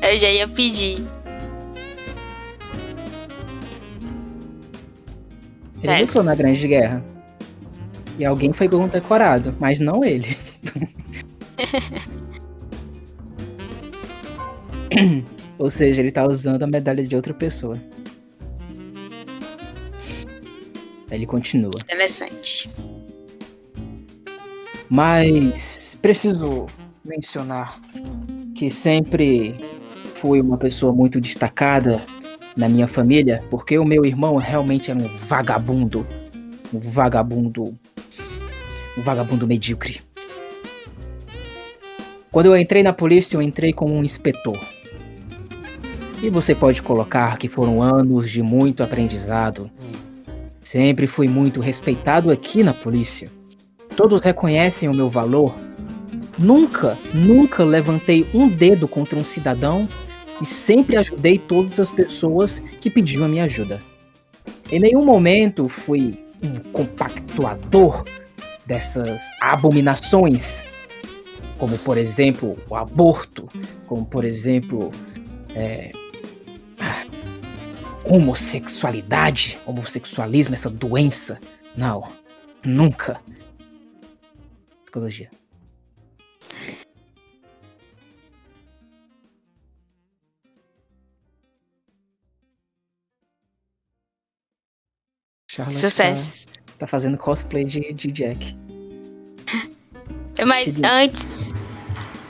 Eu 0.01 0.17
já 0.17 0.29
ia 0.29 0.47
pedir. 0.47 1.05
Ele 5.83 5.91
É. 5.91 5.99
lutou 5.99 6.23
na 6.23 6.33
Grande 6.33 6.65
Guerra. 6.65 7.03
E 8.17 8.23
alguém 8.23 8.53
foi 8.53 8.69
condecorado, 8.69 9.53
mas 9.59 9.81
não 9.81 10.01
ele. 10.01 10.33
Ou 15.59 15.69
seja, 15.69 16.01
ele 16.01 16.11
tá 16.13 16.25
usando 16.25 16.63
a 16.63 16.67
medalha 16.67 17.05
de 17.05 17.13
outra 17.13 17.33
pessoa. 17.33 17.77
Ele 21.11 21.25
continua. 21.25 21.71
Interessante. 21.83 22.69
Mas 24.89 25.97
preciso 26.01 26.65
mencionar 27.05 27.79
que 28.55 28.69
sempre 28.69 29.55
fui 30.15 30.41
uma 30.41 30.57
pessoa 30.57 30.93
muito 30.93 31.19
destacada 31.19 32.01
na 32.55 32.67
minha 32.67 32.87
família, 32.87 33.43
porque 33.49 33.77
o 33.77 33.85
meu 33.85 34.05
irmão 34.05 34.35
realmente 34.35 34.91
era 34.91 34.99
um 34.99 35.07
vagabundo. 35.07 36.05
Um 36.73 36.79
vagabundo. 36.79 37.77
Um 38.97 39.01
vagabundo 39.01 39.47
medíocre. 39.47 40.01
Quando 42.31 42.45
eu 42.45 42.57
entrei 42.57 42.83
na 42.83 42.93
polícia, 42.93 43.35
eu 43.35 43.41
entrei 43.41 43.73
como 43.73 43.93
um 43.93 44.03
inspetor. 44.03 44.57
E 46.23 46.29
você 46.29 46.53
pode 46.53 46.81
colocar 46.81 47.37
que 47.37 47.47
foram 47.47 47.81
anos 47.81 48.29
de 48.29 48.43
muito 48.43 48.83
aprendizado. 48.83 49.71
Sempre 50.63 51.07
fui 51.07 51.27
muito 51.27 51.59
respeitado 51.59 52.31
aqui 52.31 52.63
na 52.63 52.73
polícia. 52.73 53.29
Todos 53.95 54.21
reconhecem 54.21 54.87
o 54.87 54.93
meu 54.93 55.09
valor. 55.09 55.53
Nunca, 56.37 56.97
nunca 57.13 57.63
levantei 57.63 58.27
um 58.33 58.47
dedo 58.47 58.87
contra 58.87 59.17
um 59.17 59.23
cidadão 59.23 59.87
e 60.41 60.45
sempre 60.45 60.97
ajudei 60.97 61.37
todas 61.37 61.79
as 61.79 61.91
pessoas 61.91 62.59
que 62.79 62.89
pediam 62.89 63.25
a 63.25 63.27
minha 63.27 63.43
ajuda. 63.43 63.79
Em 64.71 64.79
nenhum 64.79 65.03
momento 65.03 65.67
fui 65.67 66.17
um 66.43 66.71
compactuador 66.71 68.03
dessas 68.65 69.21
abominações, 69.39 70.63
como 71.57 71.77
por 71.79 71.97
exemplo 71.97 72.57
o 72.69 72.75
aborto, 72.75 73.47
como 73.85 74.05
por 74.05 74.23
exemplo 74.23 74.89
é, 75.55 75.91
homossexualidade, 78.03 79.59
homossexualismo, 79.65 80.53
essa 80.53 80.69
doença. 80.69 81.39
Não, 81.75 82.11
nunca. 82.63 83.21
Psicologia. 84.83 85.29
Charlotte 95.49 95.79
Sucesso. 95.79 96.45
Tá, 96.47 96.61
tá 96.79 96.87
fazendo 96.87 97.17
cosplay 97.17 97.65
de, 97.65 97.93
de 97.93 98.11
Jack. 98.11 98.55
Mas 100.45 100.65
Seguinte. 100.65 100.85
antes, 100.87 101.51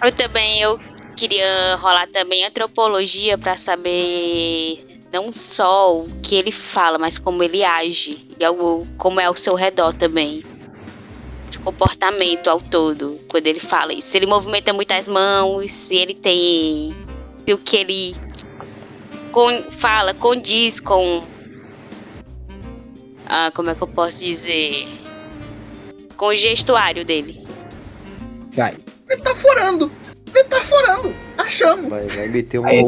eu 0.03 0.11
também 0.11 0.59
eu 0.59 0.79
queria 1.15 1.75
rolar 1.75 2.07
também 2.07 2.45
antropologia 2.45 3.37
pra 3.37 3.57
saber 3.57 4.90
não 5.11 5.33
só 5.33 5.97
o 5.97 6.09
que 6.21 6.35
ele 6.35 6.51
fala, 6.51 6.97
mas 6.97 7.17
como 7.17 7.43
ele 7.43 7.63
age 7.63 8.25
e 8.39 8.45
algo, 8.45 8.87
como 8.97 9.19
é 9.19 9.25
ao 9.25 9.35
seu 9.35 9.55
redor 9.55 9.93
também. 9.93 10.43
Seu 11.49 11.61
comportamento 11.61 12.47
ao 12.47 12.61
todo, 12.61 13.19
quando 13.29 13.45
ele 13.47 13.59
fala 13.59 13.93
isso. 13.93 14.07
Se 14.07 14.17
ele 14.17 14.25
movimenta 14.25 14.71
muito 14.71 14.91
as 14.91 15.07
mãos, 15.07 15.71
se 15.71 15.95
ele 15.95 16.13
tem. 16.15 16.95
Se 17.45 17.53
o 17.53 17.57
que 17.57 17.75
ele 17.75 18.15
con- 19.31 19.61
fala 19.77 20.13
condiz 20.13 20.79
com. 20.79 21.23
Ah, 23.25 23.51
como 23.53 23.69
é 23.69 23.75
que 23.75 23.81
eu 23.81 23.87
posso 23.87 24.19
dizer? 24.23 24.87
Com 26.15 26.27
o 26.27 26.35
gestuário 26.35 27.03
dele. 27.03 27.45
Vai. 28.51 28.77
Metaforando. 29.09 29.91
Metaforando. 30.33 31.13
Achamos. 31.37 31.89
Vai, 31.89 32.07
vai 32.07 32.27
meter 32.29 32.59
um 32.59 32.65
Aí, 32.65 32.81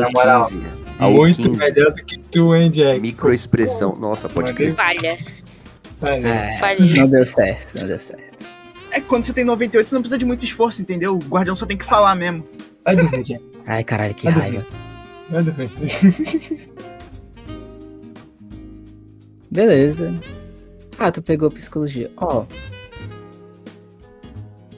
na 1.00 1.10
moral, 1.10 1.28
AU15. 1.28 1.38
AU15, 1.38 1.38
Muito 1.48 1.58
melhor 1.58 1.92
do 1.94 2.04
que 2.04 2.18
tu, 2.18 2.56
hein, 2.56 2.70
Jack? 2.72 3.00
Microexpressão. 3.00 3.96
Nossa, 3.96 4.28
pode 4.30 4.54
crer. 4.54 4.76
Falha. 4.76 5.18
Valeu. 6.00 6.28
É, 6.28 6.58
Falha. 6.60 6.80
não 6.98 7.10
deu 7.10 7.26
certo, 7.26 7.78
não 7.80 7.88
deu 7.88 8.00
certo. 8.00 8.46
É 8.92 9.00
que 9.02 9.08
quando 9.08 9.24
você 9.24 9.34
tem 9.34 9.44
98, 9.44 9.88
você 9.90 9.96
não 9.96 10.02
precisa 10.02 10.18
de 10.18 10.26
muito 10.26 10.46
esforço, 10.46 10.82
entendeu? 10.82 11.16
O 11.16 11.20
guardião 11.20 11.56
só 11.56 11.66
tem 11.66 11.76
que 11.78 11.86
falar 11.86 12.14
mesmo. 12.16 12.48
Vai 12.86 12.96
dormir, 12.96 13.24
Jack. 13.24 13.44
Ai, 13.66 13.84
caralho, 13.84 14.14
que 14.14 14.30
Vai 14.30 14.34
raiva. 14.34 14.66
Vai 15.30 15.44
dormir. 15.44 15.72
Beleza. 19.50 20.20
Ah, 21.00 21.12
tu 21.12 21.22
pegou 21.22 21.50
psicologia. 21.50 22.12
Ó. 22.18 22.46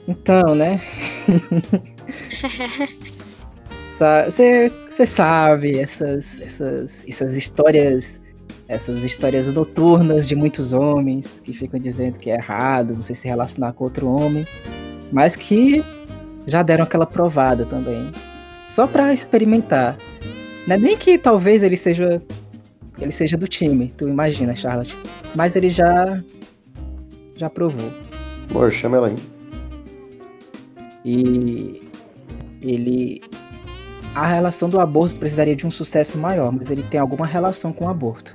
Então, 0.08 0.54
né? 0.54 0.80
Você 3.96 5.06
sabe 5.06 5.78
essas, 5.78 6.40
essas, 6.40 7.04
essas 7.06 7.36
histórias. 7.36 8.20
Essas 8.68 9.04
histórias 9.04 9.46
noturnas 9.46 10.26
de 10.26 10.34
muitos 10.34 10.72
homens 10.72 11.38
que 11.38 11.52
ficam 11.52 11.78
dizendo 11.78 12.18
que 12.18 12.32
é 12.32 12.34
errado 12.34 12.96
você 12.96 13.14
se 13.14 13.28
relacionar 13.28 13.72
com 13.74 13.84
outro 13.84 14.08
homem, 14.08 14.44
mas 15.12 15.36
que 15.36 15.84
já 16.48 16.64
deram 16.64 16.82
aquela 16.82 17.06
provada 17.06 17.64
também. 17.64 18.10
Só 18.66 18.88
pra 18.88 19.12
experimentar. 19.12 19.96
Não 20.66 20.74
é 20.74 20.78
nem 20.78 20.96
que 20.96 21.16
talvez 21.16 21.62
ele 21.62 21.76
seja 21.76 22.20
ele 22.98 23.12
seja 23.12 23.36
do 23.36 23.46
time, 23.46 23.92
tu 23.96 24.08
imagina, 24.08 24.56
Charlotte. 24.56 24.96
Mas 25.34 25.54
ele 25.54 25.70
já 25.70 26.20
já 27.36 27.48
provou. 27.48 27.92
Amor, 28.50 28.72
chama 28.72 28.96
ela 28.96 29.08
aí. 29.08 29.16
E 31.04 31.82
ele 32.60 33.22
a 34.16 34.26
relação 34.26 34.66
do 34.66 34.80
aborto 34.80 35.20
precisaria 35.20 35.54
de 35.54 35.66
um 35.66 35.70
sucesso 35.70 36.16
maior, 36.16 36.50
mas 36.50 36.70
ele 36.70 36.82
tem 36.82 36.98
alguma 36.98 37.26
relação 37.26 37.70
com 37.70 37.84
o 37.84 37.88
aborto. 37.90 38.34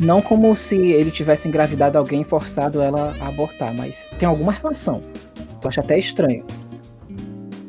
Não 0.00 0.22
como 0.22 0.56
se 0.56 0.74
ele 0.74 1.10
tivesse 1.10 1.46
engravidado 1.46 1.98
alguém 1.98 2.22
e 2.22 2.24
forçado 2.24 2.80
ela 2.80 3.14
a 3.20 3.28
abortar, 3.28 3.74
mas 3.74 4.06
tem 4.18 4.26
alguma 4.26 4.52
relação. 4.52 5.02
Tu 5.60 5.68
acha 5.68 5.82
até 5.82 5.98
estranho. 5.98 6.46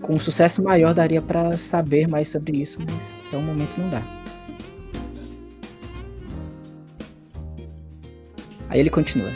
Com 0.01 0.13
um 0.13 0.17
sucesso 0.17 0.63
maior 0.63 0.93
daria 0.93 1.21
pra 1.21 1.57
saber 1.57 2.07
mais 2.07 2.29
sobre 2.29 2.61
isso, 2.61 2.79
mas 2.89 3.13
até 3.27 3.35
o 3.35 3.41
momento 3.41 3.77
não 3.77 3.89
dá. 3.89 4.01
Aí 8.69 8.79
ele 8.79 8.89
continua. 8.89 9.33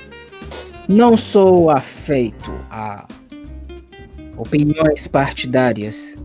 Não 0.88 1.18
sou 1.18 1.70
afeito 1.70 2.52
a 2.70 3.06
opiniões 4.38 5.08
partidárias. 5.08 6.16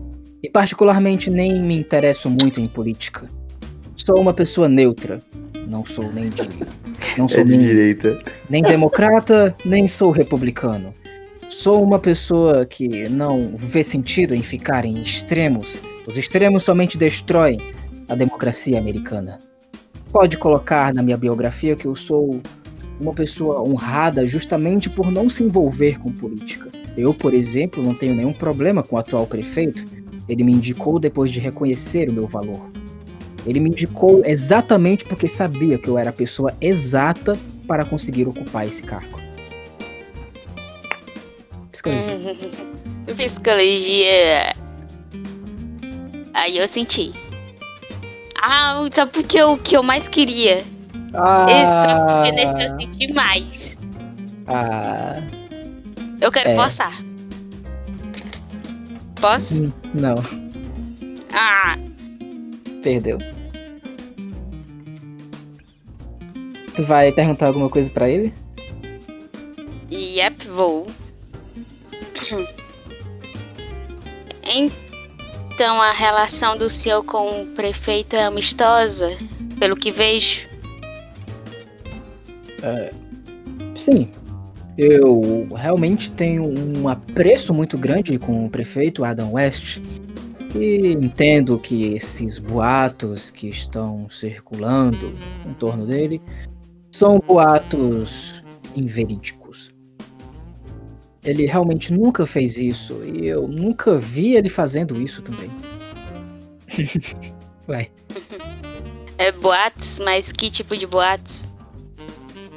E 0.43 0.49
particularmente 0.49 1.29
nem 1.29 1.61
me 1.61 1.75
interesso 1.77 2.29
muito 2.29 2.59
em 2.59 2.67
política. 2.67 3.27
Sou 3.95 4.19
uma 4.19 4.33
pessoa 4.33 4.69
neutra. 4.69 5.19
Não 5.67 5.85
sou 5.85 6.11
nem 6.13 6.29
de. 6.29 6.47
Não 7.17 7.27
sou 7.27 7.39
É 7.39 7.43
de 7.43 7.57
nem, 7.57 7.65
direita. 7.65 8.19
nem 8.49 8.61
democrata, 8.61 9.55
nem 9.65 9.87
sou 9.87 10.11
republicano. 10.11 10.93
Sou 11.49 11.83
uma 11.83 11.97
pessoa 11.97 12.65
que 12.65 13.09
não 13.09 13.53
vê 13.55 13.83
sentido 13.83 14.35
em 14.35 14.43
ficar 14.43 14.85
em 14.85 14.93
extremos. 15.01 15.81
Os 16.05 16.15
extremos 16.15 16.63
somente 16.63 16.97
destroem 16.97 17.57
a 18.07 18.15
democracia 18.15 18.77
americana. 18.77 19.39
Pode 20.11 20.37
colocar 20.37 20.93
na 20.93 21.01
minha 21.01 21.17
biografia 21.17 21.75
que 21.75 21.85
eu 21.85 21.95
sou 21.95 22.39
uma 22.99 23.13
pessoa 23.13 23.61
honrada 23.61 24.25
justamente 24.25 24.89
por 24.89 25.11
não 25.11 25.27
se 25.27 25.43
envolver 25.43 25.99
com 25.99 26.11
política. 26.11 26.69
Eu, 26.95 27.13
por 27.13 27.33
exemplo, 27.33 27.83
não 27.83 27.93
tenho 27.93 28.15
nenhum 28.15 28.33
problema 28.33 28.81
com 28.83 28.95
o 28.95 28.99
atual 28.99 29.25
prefeito. 29.27 29.83
Ele 30.27 30.43
me 30.43 30.51
indicou 30.53 30.99
depois 30.99 31.31
de 31.31 31.39
reconhecer 31.39 32.09
o 32.09 32.13
meu 32.13 32.27
valor. 32.27 32.69
Ele 33.45 33.59
me 33.59 33.69
indicou 33.69 34.21
exatamente 34.25 35.05
porque 35.05 35.27
sabia 35.27 35.77
que 35.77 35.87
eu 35.87 35.97
era 35.97 36.09
a 36.09 36.13
pessoa 36.13 36.53
exata 36.59 37.37
para 37.65 37.85
conseguir 37.85 38.27
ocupar 38.27 38.67
esse 38.67 38.83
cargo. 38.83 39.17
Psicologia. 41.71 42.35
Psicologia. 43.15 44.55
Aí 46.33 46.57
eu 46.57 46.67
senti. 46.67 47.13
Ah, 48.41 48.87
sabe 48.91 49.11
porque 49.13 49.41
o 49.41 49.57
que 49.57 49.75
eu 49.77 49.83
mais 49.83 50.07
queria? 50.07 50.57
Esse, 50.57 51.87
porque 52.05 52.31
nesse 52.33 52.63
eu 52.63 52.79
senti 52.79 53.13
mais. 53.13 53.77
ah, 54.47 55.15
Eu 56.19 56.31
quero 56.31 56.49
É. 56.49 56.55
forçar. 56.55 57.01
Posso? 59.19 59.63
hum, 59.63 59.71
não, 59.97 60.15
Ah, 61.33 61.77
perdeu. 62.83 63.17
Tu 66.75 66.83
vai 66.83 67.11
perguntar 67.11 67.47
alguma 67.47 67.69
coisa 67.69 67.89
pra 67.89 68.09
ele? 68.09 68.33
yep, 69.91 70.47
vou. 70.47 70.85
Então 75.53 75.81
a 75.81 75.91
relação 75.91 76.57
do 76.57 76.69
senhor 76.69 77.03
com 77.03 77.41
o 77.41 77.47
prefeito 77.47 78.15
é 78.15 78.23
amistosa, 78.23 79.17
pelo 79.59 79.75
que 79.75 79.91
vejo. 79.91 80.47
Sim. 83.75 84.09
Eu 84.77 85.49
realmente 85.55 86.11
tenho 86.11 86.43
um 86.45 86.87
apreço 86.87 87.51
muito 87.51 87.77
grande 87.79 88.19
com 88.19 88.45
o 88.45 88.49
prefeito 88.49 89.03
Adam 89.03 89.33
West. 89.33 89.79
E 90.55 90.93
entendo 90.93 91.57
que 91.57 91.93
esses 91.95 92.37
boatos 92.37 93.31
que 93.31 93.49
estão 93.49 94.07
circulando 94.07 95.15
em 95.45 95.53
torno 95.55 95.85
dele 95.87 96.21
são 96.91 97.19
boatos 97.19 98.43
inverídicos. 98.75 99.71
Ele 101.23 101.45
realmente 101.45 101.91
nunca 101.91 102.25
fez 102.25 102.55
isso 102.55 103.01
e 103.03 103.25
eu 103.25 103.47
nunca 103.47 103.97
vi 103.97 104.35
ele 104.35 104.47
fazendo 104.47 105.01
isso 105.01 105.23
também. 105.23 105.49
Vai. 107.67 107.89
É 109.17 109.31
boatos, 109.31 109.97
mas 109.99 110.31
que 110.31 110.51
tipo 110.51 110.77
de 110.77 110.85
boatos? 110.85 111.43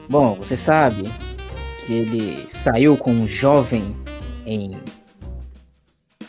Bom, 0.09 0.36
você 0.36 0.56
sabe 0.56 1.10
que 1.91 1.95
ele 1.95 2.47
saiu 2.49 2.97
com 2.97 3.11
um 3.11 3.27
jovem 3.27 3.85
em, 4.47 4.79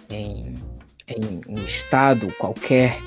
em, 0.09 0.55
em 1.07 1.41
um 1.47 1.53
estado 1.63 2.33
qualquer 2.39 2.97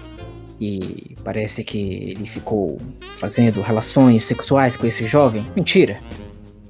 e 0.61 1.17
parece 1.25 1.65
que 1.65 2.15
ele 2.17 2.27
ficou 2.27 2.81
fazendo 3.17 3.61
relações 3.61 4.23
sexuais 4.23 4.77
com 4.77 4.87
esse 4.87 5.05
jovem. 5.05 5.45
Mentira. 5.57 5.99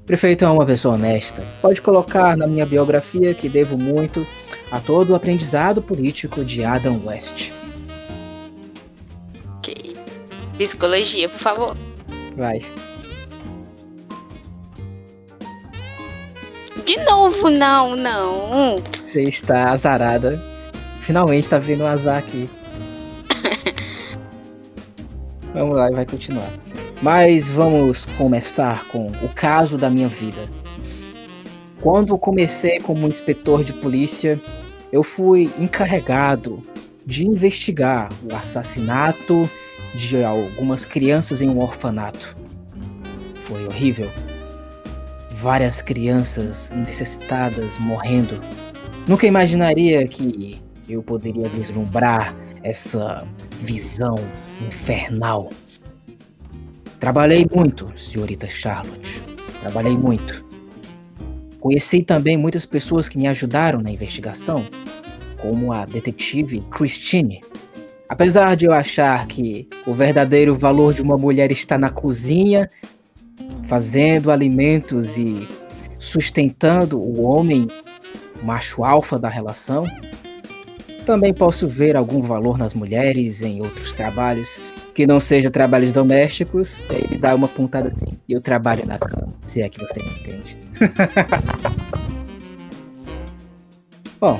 O 0.00 0.06
prefeito 0.06 0.46
é 0.46 0.48
uma 0.48 0.64
pessoa 0.64 0.94
honesta. 0.94 1.44
Pode 1.60 1.82
colocar 1.82 2.34
na 2.34 2.46
minha 2.46 2.64
biografia 2.64 3.34
que 3.34 3.46
devo 3.46 3.76
muito 3.76 4.26
a 4.70 4.80
todo 4.80 5.10
o 5.10 5.14
aprendizado 5.14 5.82
político 5.82 6.42
de 6.46 6.64
Adam 6.64 6.98
West. 7.04 7.52
Ok. 9.58 9.94
Psicologia, 10.56 11.28
por 11.28 11.40
favor. 11.40 11.76
Vai. 12.38 12.60
De 16.84 16.96
novo, 17.04 17.48
não, 17.48 17.96
não. 17.96 18.76
Você 19.06 19.22
está 19.22 19.70
azarada. 19.70 20.42
Finalmente 21.00 21.48
tá 21.48 21.58
vendo 21.58 21.84
um 21.84 21.86
azar 21.86 22.18
aqui. 22.18 22.48
vamos 25.54 25.76
lá, 25.76 25.90
vai 25.90 26.04
continuar. 26.04 26.50
Mas 27.00 27.48
vamos 27.48 28.06
começar 28.16 28.84
com 28.88 29.06
o 29.06 29.28
caso 29.34 29.78
da 29.78 29.88
minha 29.88 30.08
vida. 30.08 30.48
Quando 31.80 32.16
comecei 32.16 32.78
como 32.80 33.06
inspetor 33.06 33.64
de 33.64 33.72
polícia, 33.72 34.40
eu 34.92 35.02
fui 35.02 35.50
encarregado 35.58 36.62
de 37.04 37.26
investigar 37.26 38.08
o 38.30 38.34
assassinato 38.34 39.48
de 39.94 40.24
algumas 40.24 40.84
crianças 40.84 41.42
em 41.42 41.48
um 41.48 41.60
orfanato. 41.60 42.34
Foi 43.44 43.66
horrível. 43.66 44.10
Várias 45.44 45.82
crianças 45.82 46.70
necessitadas 46.70 47.76
morrendo. 47.78 48.40
Nunca 49.06 49.26
imaginaria 49.26 50.08
que 50.08 50.58
eu 50.88 51.02
poderia 51.02 51.46
vislumbrar 51.50 52.34
essa 52.62 53.28
visão 53.58 54.14
infernal. 54.66 55.50
Trabalhei 56.98 57.46
muito, 57.54 57.92
senhorita 57.94 58.48
Charlotte. 58.48 59.20
Trabalhei 59.60 59.94
muito. 59.98 60.42
Conheci 61.60 62.02
também 62.02 62.38
muitas 62.38 62.64
pessoas 62.64 63.06
que 63.06 63.18
me 63.18 63.26
ajudaram 63.26 63.82
na 63.82 63.90
investigação, 63.90 64.64
como 65.36 65.74
a 65.74 65.84
detetive 65.84 66.60
Christine. 66.70 67.42
Apesar 68.08 68.54
de 68.56 68.64
eu 68.64 68.72
achar 68.72 69.26
que 69.26 69.68
o 69.86 69.92
verdadeiro 69.92 70.54
valor 70.54 70.94
de 70.94 71.02
uma 71.02 71.18
mulher 71.18 71.52
está 71.52 71.76
na 71.76 71.90
cozinha, 71.90 72.70
fazendo 73.74 74.30
alimentos 74.30 75.16
e 75.16 75.48
sustentando 75.98 76.96
o 76.96 77.22
homem 77.22 77.66
macho 78.40 78.84
alfa 78.84 79.18
da 79.18 79.28
relação, 79.28 79.84
também 81.04 81.34
posso 81.34 81.66
ver 81.66 81.96
algum 81.96 82.22
valor 82.22 82.56
nas 82.56 82.72
mulheres 82.72 83.42
em 83.42 83.60
outros 83.60 83.92
trabalhos 83.92 84.60
que 84.94 85.08
não 85.08 85.18
seja 85.18 85.50
trabalhos 85.50 85.90
domésticos. 85.90 86.78
Ele 86.88 87.18
dá 87.18 87.34
uma 87.34 87.48
pontada 87.48 87.88
assim. 87.88 88.16
E 88.28 88.32
eu 88.32 88.40
trabalho 88.40 88.86
na 88.86 88.96
cama, 88.96 89.34
se 89.44 89.60
é 89.60 89.68
que 89.68 89.80
você 89.80 90.00
me 90.00 90.10
entende. 90.20 90.56
Bom, 94.20 94.38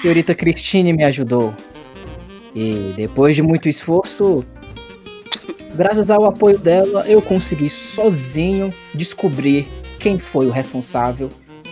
senhorita 0.00 0.34
Christine 0.34 0.92
me 0.92 1.04
ajudou. 1.04 1.54
E 2.56 2.92
depois 2.96 3.36
de 3.36 3.42
muito 3.42 3.68
esforço, 3.68 4.44
graças 5.74 6.10
ao 6.10 6.24
apoio 6.24 6.58
dela, 6.58 7.04
eu 7.06 7.20
consegui 7.22 7.68
sozinho 7.68 8.72
descobrir 8.94 9.68
quem 9.98 10.18
foi 10.18 10.46
o 10.46 10.50
responsável 10.50 11.28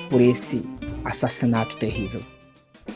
por 0.09 0.21
esse 0.21 0.63
assassinato 1.05 1.77
terrível. 1.77 2.21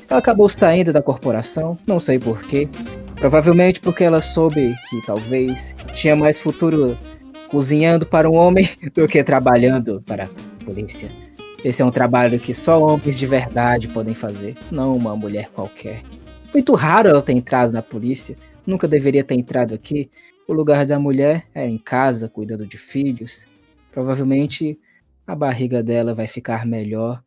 Ela 0.09 0.19
acabou 0.19 0.49
saindo 0.49 0.93
da 0.93 1.03
corporação, 1.03 1.79
não 1.87 1.99
sei 1.99 2.19
porquê. 2.19 2.69
Provavelmente 3.17 3.81
porque 3.81 4.05
ela 4.05 4.21
soube 4.21 4.75
que 4.91 5.07
talvez 5.07 5.75
tinha 5.95 6.15
mais 6.15 6.39
futuro 6.39 6.99
cozinhando 7.49 8.05
para 8.05 8.29
um 8.29 8.35
homem 8.35 8.69
do 8.95 9.07
que 9.07 9.23
trabalhando 9.23 10.03
para 10.05 10.25
a 10.25 10.65
polícia. 10.65 11.09
Esse 11.65 11.81
é 11.81 11.85
um 11.85 11.91
trabalho 11.91 12.39
que 12.39 12.53
só 12.53 12.79
homens 12.81 13.19
de 13.19 13.25
verdade 13.25 13.89
podem 13.89 14.13
fazer, 14.13 14.55
não 14.71 14.93
uma 14.93 15.17
mulher 15.17 15.49
qualquer. 15.55 16.03
Muito 16.53 16.75
raro 16.75 17.09
ela 17.09 17.23
ter 17.23 17.33
entrado 17.33 17.73
na 17.73 17.81
polícia, 17.81 18.37
nunca 18.67 18.87
deveria 18.87 19.25
ter 19.25 19.35
entrado 19.35 19.73
aqui. 19.73 20.11
O 20.47 20.53
lugar 20.53 20.85
da 20.85 20.99
mulher 20.99 21.47
é 21.55 21.67
em 21.67 21.79
casa, 21.79 22.29
cuidando 22.29 22.67
de 22.67 22.77
filhos. 22.77 23.47
Provavelmente 23.91 24.79
a 25.27 25.35
barriga 25.35 25.83
dela 25.83 26.15
vai 26.15 26.27
ficar 26.27 26.67
melhor 26.67 27.23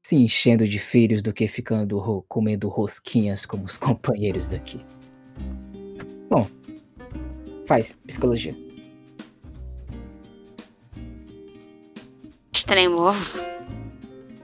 se 0.00 0.14
enchendo 0.16 0.66
de 0.66 0.78
filhos 0.78 1.20
do 1.20 1.32
que 1.32 1.48
ficando 1.48 2.24
comendo 2.28 2.68
rosquinhas 2.68 3.44
como 3.44 3.64
os 3.64 3.76
companheiros 3.78 4.48
daqui. 4.48 4.80
Bom, 6.30 6.46
faz 7.66 7.96
psicologia. 8.06 8.54
Extremo. 12.52 13.10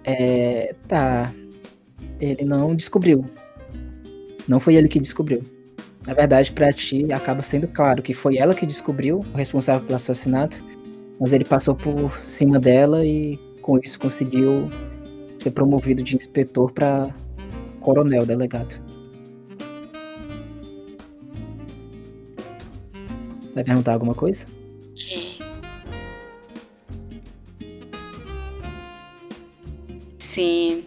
É, 0.02 0.74
tá. 0.89 1.32
Ele 2.20 2.44
não 2.44 2.74
descobriu. 2.74 3.24
Não 4.48 4.59
foi 4.59 4.74
ele 4.74 4.89
que 4.89 4.98
descobriu. 4.98 5.53
Na 6.06 6.12
verdade, 6.12 6.52
pra 6.52 6.72
ti, 6.72 7.10
acaba 7.12 7.43
sendo 7.43 7.66
claro 7.66 8.02
que 8.02 8.12
foi 8.12 8.36
ela 8.36 8.55
que 8.55 8.66
descobriu 8.66 9.20
o 9.32 9.36
responsável 9.36 9.86
pelo 9.86 9.97
assassinato, 9.97 10.62
mas 11.18 11.32
ele 11.32 11.44
passou 11.44 11.74
por 11.74 12.10
cima 12.18 12.59
dela 12.59 13.05
e 13.05 13.39
com 13.62 13.78
isso 13.78 13.98
conseguiu 13.98 14.68
ser 15.39 15.51
promovido 15.52 16.02
de 16.02 16.14
inspetor 16.14 16.70
pra 16.72 17.09
coronel 17.81 18.26
delegado. 18.26 18.78
Vai 23.55 23.64
perguntar 23.64 23.93
alguma 23.94 24.14
coisa? 24.14 24.47
Ok. 24.90 25.39
Sim. 30.18 30.85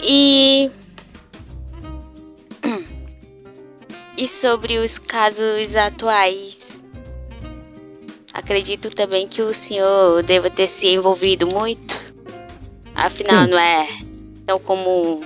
E. 0.00 0.70
E 4.16 4.28
sobre 4.28 4.78
os 4.78 4.98
casos 4.98 5.76
atuais? 5.76 6.82
Acredito 8.32 8.90
também 8.90 9.26
que 9.28 9.42
o 9.42 9.54
senhor 9.54 10.22
deva 10.22 10.50
ter 10.50 10.68
se 10.68 10.86
envolvido 10.88 11.46
muito. 11.46 11.94
Afinal, 12.94 13.44
Sim. 13.44 13.50
não 13.50 13.58
é 13.58 13.88
tão 14.46 14.58
comum 14.58 15.20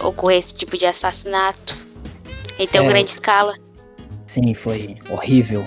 ocorrer 0.00 0.38
esse 0.38 0.54
tipo 0.54 0.76
de 0.76 0.86
assassinato 0.86 1.76
em 2.58 2.66
tão 2.66 2.84
É. 2.84 2.88
grande 2.88 3.10
escala. 3.10 3.54
Sim, 4.26 4.54
foi 4.54 4.96
horrível. 5.10 5.66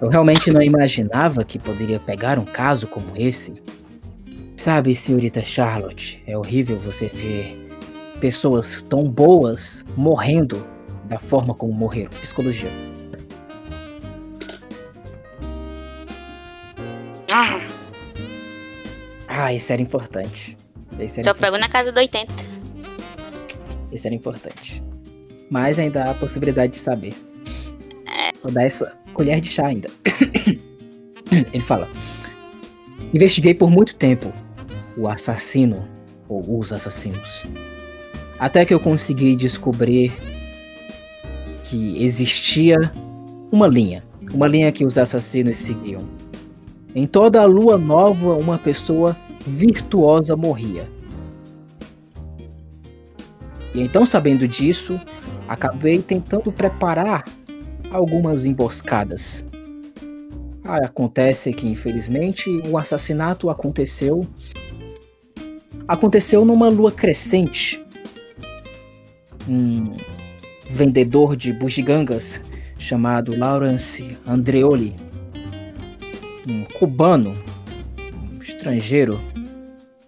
Eu 0.00 0.08
realmente 0.08 0.50
não 0.50 0.60
imaginava 0.60 1.44
que 1.44 1.58
poderia 1.58 1.98
pegar 1.98 2.38
um 2.38 2.44
caso 2.44 2.86
como 2.86 3.16
esse. 3.16 3.54
Sabe, 4.56 4.94
senhorita 4.94 5.42
Charlotte, 5.42 6.22
é 6.26 6.36
horrível 6.36 6.78
você 6.78 7.06
ver 7.06 7.68
pessoas 8.20 8.82
tão 8.82 9.04
boas 9.04 9.84
morrendo 9.96 10.66
da 11.14 11.18
forma 11.20 11.54
como 11.54 11.72
morreram. 11.72 12.10
Psicologia. 12.20 12.68
Ah, 17.30 17.60
Ah, 19.28 19.52
isso 19.52 19.72
era 19.72 19.80
importante. 19.82 20.56
Isso 20.98 21.14
era, 21.20 21.24
só 21.24 21.30
impor- 21.30 21.40
pego 21.40 21.58
na 21.58 21.68
casa 21.68 21.90
do 21.92 21.98
80. 21.98 22.32
isso 23.92 24.06
era 24.06 24.14
importante. 24.14 24.82
Mas 25.50 25.78
ainda 25.78 26.04
há 26.04 26.10
a 26.10 26.14
possibilidade 26.14 26.72
de 26.72 26.78
saber. 26.78 27.14
Vou 28.42 28.50
dar 28.52 28.64
essa 28.64 28.92
colher 29.12 29.40
de 29.40 29.48
chá 29.50 29.66
ainda. 29.68 29.88
Ele 31.52 31.60
fala: 31.62 31.88
Investiguei 33.12 33.54
por 33.54 33.70
muito 33.70 33.94
tempo 33.94 34.32
o 34.96 35.08
assassino 35.08 35.88
ou 36.28 36.58
os 36.58 36.72
assassinos. 36.72 37.46
Até 38.38 38.64
que 38.64 38.74
eu 38.74 38.80
consegui 38.80 39.34
descobrir 39.36 40.12
que 41.64 42.02
existia 42.04 42.92
uma 43.50 43.66
linha. 43.66 44.04
Uma 44.32 44.46
linha 44.46 44.70
que 44.72 44.84
os 44.84 44.96
assassinos 44.96 45.58
seguiam. 45.58 46.08
Em 46.94 47.06
toda 47.06 47.40
a 47.40 47.44
lua 47.44 47.76
nova, 47.76 48.36
uma 48.36 48.58
pessoa 48.58 49.16
virtuosa 49.46 50.36
morria. 50.36 50.88
E 53.74 53.82
então, 53.82 54.06
sabendo 54.06 54.46
disso, 54.46 55.00
acabei 55.48 56.00
tentando 56.00 56.52
preparar 56.52 57.24
algumas 57.90 58.44
emboscadas. 58.44 59.44
Ah, 60.64 60.86
acontece 60.86 61.52
que, 61.52 61.66
infelizmente, 61.66 62.48
o 62.68 62.78
assassinato 62.78 63.50
aconteceu. 63.50 64.26
Aconteceu 65.86 66.44
numa 66.44 66.68
lua 66.68 66.90
crescente. 66.90 67.84
Um 69.48 69.94
vendedor 70.74 71.36
de 71.36 71.52
bugigangas 71.52 72.40
chamado 72.76 73.38
Lawrence 73.38 74.18
Andreoli, 74.26 74.94
um 76.48 76.64
cubano, 76.64 77.32
um 78.12 78.40
estrangeiro. 78.40 79.20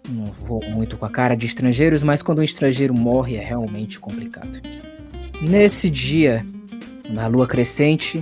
Não 0.09 0.24
vou 0.44 0.60
muito 0.70 0.97
com 0.97 1.06
a 1.06 1.09
cara 1.09 1.36
de 1.36 1.47
estrangeiros, 1.47 2.02
mas 2.02 2.20
quando 2.20 2.40
um 2.40 2.43
estrangeiro 2.43 2.93
morre 2.93 3.36
é 3.36 3.44
realmente 3.44 4.01
complicado. 4.01 4.60
Nesse 5.40 5.88
dia, 5.88 6.44
na 7.10 7.28
lua 7.28 7.47
crescente, 7.47 8.20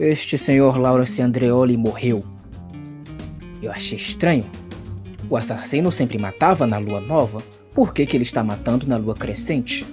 este 0.00 0.38
senhor 0.38 0.78
Lawrence 0.78 1.20
Andreoli 1.20 1.76
morreu. 1.76 2.24
Eu 3.60 3.70
achei 3.70 3.98
estranho. 3.98 4.46
O 5.28 5.36
assassino 5.36 5.92
sempre 5.92 6.18
matava 6.18 6.66
na 6.66 6.78
lua 6.78 7.00
nova. 7.00 7.42
Por 7.74 7.92
que, 7.92 8.06
que 8.06 8.16
ele 8.16 8.24
está 8.24 8.42
matando 8.42 8.86
na 8.86 8.96
lua 8.96 9.14
crescente? 9.14 9.84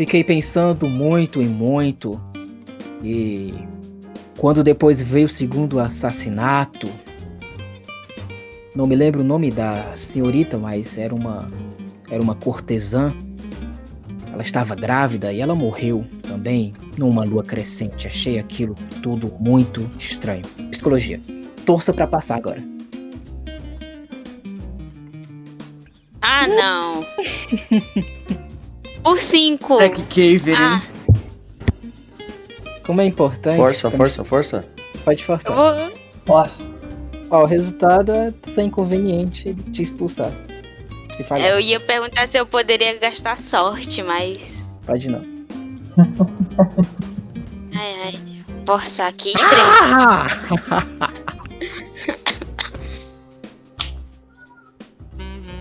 Fiquei 0.00 0.24
pensando 0.24 0.88
muito 0.88 1.42
e 1.42 1.44
muito. 1.44 2.18
E 3.04 3.52
quando 4.38 4.64
depois 4.64 4.98
veio 5.02 5.26
o 5.26 5.28
segundo 5.28 5.78
assassinato, 5.78 6.88
não 8.74 8.86
me 8.86 8.96
lembro 8.96 9.20
o 9.20 9.24
nome 9.24 9.50
da 9.50 9.94
senhorita, 9.98 10.56
mas 10.56 10.96
era 10.96 11.14
uma 11.14 11.50
era 12.10 12.22
uma 12.22 12.34
cortesã. 12.34 13.12
Ela 14.32 14.40
estava 14.40 14.74
grávida 14.74 15.34
e 15.34 15.40
ela 15.42 15.54
morreu 15.54 16.06
também 16.22 16.72
numa 16.96 17.22
lua 17.22 17.44
crescente. 17.44 18.08
Achei 18.08 18.38
aquilo 18.38 18.74
tudo 19.02 19.30
muito 19.38 19.86
estranho. 19.98 20.46
Psicologia. 20.70 21.20
Torça 21.66 21.92
pra 21.92 22.06
passar 22.06 22.36
agora. 22.36 22.64
Ah, 26.22 26.48
não. 26.48 27.04
Por 29.02 29.18
5. 29.18 29.76
Black 29.78 30.02
Caver, 30.04 30.56
Ah, 30.58 30.82
hein? 30.82 30.82
Como 32.84 33.00
é 33.00 33.04
importante. 33.04 33.56
Força, 33.56 33.82
também 33.82 33.96
força, 33.98 34.24
força. 34.24 34.68
Pode 35.04 35.24
forçar. 35.24 35.54
vou. 35.54 35.92
Posso? 36.26 36.68
Ó, 37.30 37.42
o 37.42 37.46
resultado 37.46 38.12
é 38.12 38.32
ser 38.42 38.62
inconveniente 38.62 39.54
te 39.72 39.82
expulsar. 39.82 40.30
Se 41.10 41.22
falhar. 41.24 41.48
Eu 41.50 41.60
ia 41.60 41.78
perguntar 41.80 42.26
se 42.28 42.38
eu 42.38 42.46
poderia 42.46 42.98
gastar 42.98 43.38
sorte, 43.38 44.02
mas. 44.02 44.38
Pode 44.84 45.08
não. 45.08 45.22
Ai, 47.72 47.94
ai. 48.04 48.14
Força 48.66 49.06
aqui 49.06 49.30
extremo. 49.30 49.62
Ah! 49.82 50.26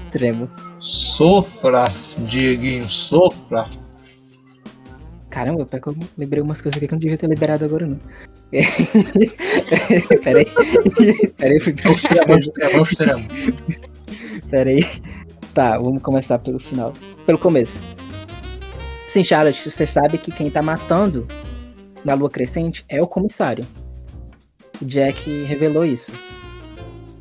Extremo. 0.06 0.50
Sofra, 0.80 1.92
Dieguinho, 2.20 2.90
sofra. 2.90 3.68
Caramba, 5.30 5.66
pior 5.66 5.82
que 5.82 5.88
eu 5.90 5.96
lembrei 6.18 6.42
umas 6.42 6.62
coisas 6.62 6.78
aqui 6.78 6.88
que 6.88 6.94
eu 6.94 6.96
não 6.96 7.02
devia 7.02 7.18
ter 7.18 7.28
liberado 7.28 7.66
agora, 7.66 7.86
não. 7.86 8.00
Peraí. 10.24 10.46
Peraí, 11.38 11.60
fui 11.60 11.76
É 11.84 11.90
o 11.90 11.92
extremo, 11.92 12.32
é 12.32 12.34
o 12.34 12.38
extremo, 12.38 12.72
é 12.72 12.80
o 12.80 12.84
extremo. 12.84 13.28
Peraí. 14.50 14.86
Tá, 15.54 15.78
vamos 15.78 16.02
começar 16.02 16.40
pelo 16.40 16.60
final. 16.60 16.94
Pelo 17.26 17.38
começo. 17.38 17.84
Sim, 19.08 19.24
Charlotte, 19.24 19.70
você 19.70 19.86
sabe 19.86 20.18
que 20.18 20.32
quem 20.32 20.50
tá 20.50 20.62
matando 20.62 21.28
na 22.04 22.14
lua 22.14 22.30
crescente 22.30 22.84
é 22.88 23.02
o 23.02 23.08
comissário. 23.08 23.66
O 24.82 24.86
Jack 24.86 25.44
revelou 25.44 25.86
isso. 25.86 26.12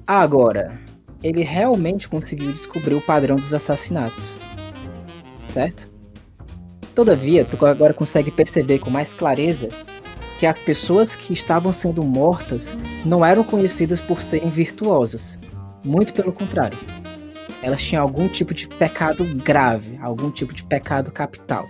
Agora, 0.06 0.80
ele 1.22 1.42
realmente 1.42 2.08
conseguiu 2.08 2.52
descobrir 2.52 2.94
o 2.94 3.00
padrão 3.00 3.36
dos 3.36 3.52
assassinatos. 3.52 4.38
Certo? 5.48 5.90
Todavia, 6.94 7.44
tu 7.44 7.64
agora 7.64 7.94
consegue 7.94 8.30
perceber 8.30 8.78
com 8.78 8.90
mais 8.90 9.12
clareza 9.12 9.68
que 10.38 10.46
as 10.46 10.60
pessoas 10.60 11.16
que 11.16 11.32
estavam 11.32 11.72
sendo 11.72 12.02
mortas 12.02 12.76
não 13.04 13.24
eram 13.24 13.42
conhecidas 13.42 14.00
por 14.00 14.22
serem 14.22 14.48
virtuosas. 14.48 15.38
Muito 15.84 16.12
pelo 16.12 16.32
contrário. 16.32 16.78
Elas 17.60 17.82
tinham 17.82 18.02
algum 18.02 18.28
tipo 18.28 18.54
de 18.54 18.68
pecado 18.68 19.24
grave, 19.24 19.98
algum 20.00 20.30
tipo 20.30 20.54
de 20.54 20.62
pecado 20.62 21.10
capital. 21.10 21.68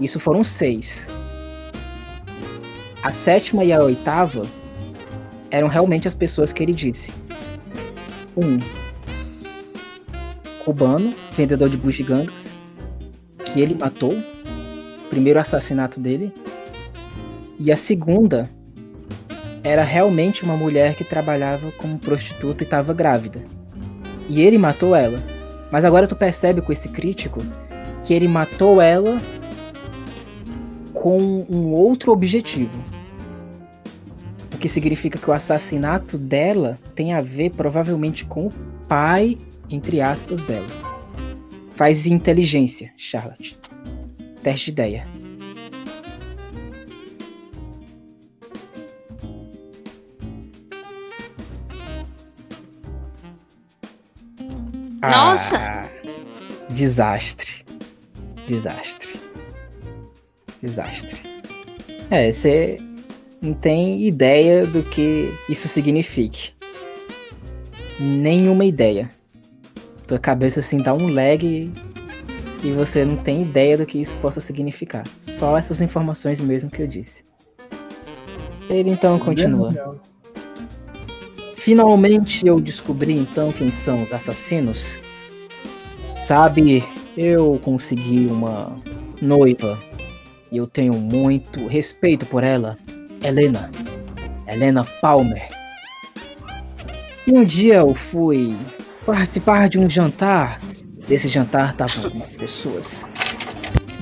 Isso 0.00 0.18
foram 0.18 0.42
seis. 0.42 1.06
A 3.02 3.12
sétima 3.12 3.62
e 3.64 3.72
a 3.72 3.80
oitava 3.82 4.42
eram 5.50 5.68
realmente 5.68 6.06
as 6.06 6.14
pessoas 6.14 6.52
que 6.52 6.62
ele 6.62 6.72
disse. 6.72 7.12
Um 8.36 8.58
cubano, 10.64 11.12
vendedor 11.32 11.68
de 11.68 11.76
bugigangas, 11.76 12.50
que 13.44 13.60
ele 13.60 13.76
matou, 13.78 14.16
primeiro 15.08 15.40
assassinato 15.40 15.98
dele. 15.98 16.32
E 17.58 17.72
a 17.72 17.76
segunda 17.76 18.48
era 19.62 19.82
realmente 19.82 20.42
uma 20.42 20.56
mulher 20.56 20.94
que 20.94 21.04
trabalhava 21.04 21.70
como 21.72 21.98
prostituta 21.98 22.62
e 22.62 22.64
estava 22.64 22.94
grávida. 22.94 23.40
E 24.28 24.40
ele 24.40 24.56
matou 24.56 24.94
ela. 24.94 25.20
Mas 25.70 25.84
agora 25.84 26.06
tu 26.06 26.16
percebe 26.16 26.62
com 26.62 26.72
esse 26.72 26.88
crítico 26.88 27.40
que 28.04 28.14
ele 28.14 28.28
matou 28.28 28.80
ela 28.80 29.20
com 30.92 31.46
um 31.48 31.72
outro 31.72 32.12
objetivo. 32.12 32.82
Que 34.60 34.68
significa 34.68 35.18
que 35.18 35.30
o 35.30 35.32
assassinato 35.32 36.18
dela 36.18 36.78
tem 36.94 37.14
a 37.14 37.20
ver 37.22 37.50
provavelmente 37.50 38.26
com 38.26 38.48
o 38.48 38.52
pai, 38.86 39.38
entre 39.70 40.02
aspas, 40.02 40.44
dela. 40.44 40.66
Faz 41.70 42.06
inteligência, 42.06 42.92
Charlotte. 42.94 43.56
Teste 44.42 44.66
de 44.66 44.70
ideia. 44.72 45.06
Nossa! 55.00 55.56
Ah, 55.56 55.88
desastre. 56.68 57.64
Desastre. 58.46 59.20
Desastre. 60.60 61.22
É, 62.10 62.30
você 62.30 62.76
não 63.40 63.54
tem 63.54 64.02
ideia 64.02 64.66
do 64.66 64.82
que 64.82 65.32
isso 65.48 65.68
signifique. 65.68 66.52
Nenhuma 67.98 68.64
ideia. 68.64 69.10
Tua 70.06 70.18
cabeça 70.18 70.60
assim 70.60 70.78
dá 70.78 70.92
um 70.94 71.12
lag 71.12 71.46
e 71.46 71.70
e 72.62 72.72
você 72.72 73.04
não 73.04 73.16
tem 73.16 73.42
ideia 73.42 73.78
do 73.78 73.86
que 73.86 73.98
isso 73.98 74.14
possa 74.16 74.40
significar. 74.40 75.04
Só 75.20 75.56
essas 75.56 75.80
informações 75.80 76.40
mesmo 76.40 76.70
que 76.70 76.82
eu 76.82 76.86
disse. 76.86 77.24
Ele 78.68 78.90
então 78.90 79.18
continua. 79.18 79.98
Finalmente 81.56 82.46
eu 82.46 82.60
descobri 82.60 83.14
então 83.14 83.50
quem 83.50 83.70
são 83.70 84.02
os 84.02 84.12
assassinos. 84.12 84.98
Sabe, 86.22 86.84
eu 87.16 87.58
consegui 87.64 88.26
uma 88.26 88.76
noiva 89.20 89.78
e 90.52 90.58
eu 90.58 90.66
tenho 90.66 90.92
muito 90.94 91.66
respeito 91.66 92.26
por 92.26 92.44
ela, 92.44 92.76
Helena. 93.22 93.70
Helena 94.46 94.84
Palmer. 95.00 95.48
E 97.26 97.32
um 97.32 97.44
dia 97.44 97.76
eu 97.76 97.94
fui 97.94 98.56
participar 99.04 99.68
de 99.68 99.78
um 99.78 99.88
jantar. 99.88 100.60
Desse 101.06 101.28
jantar 101.28 101.72
estavam 101.72 102.04
algumas 102.04 102.32
pessoas 102.32 103.04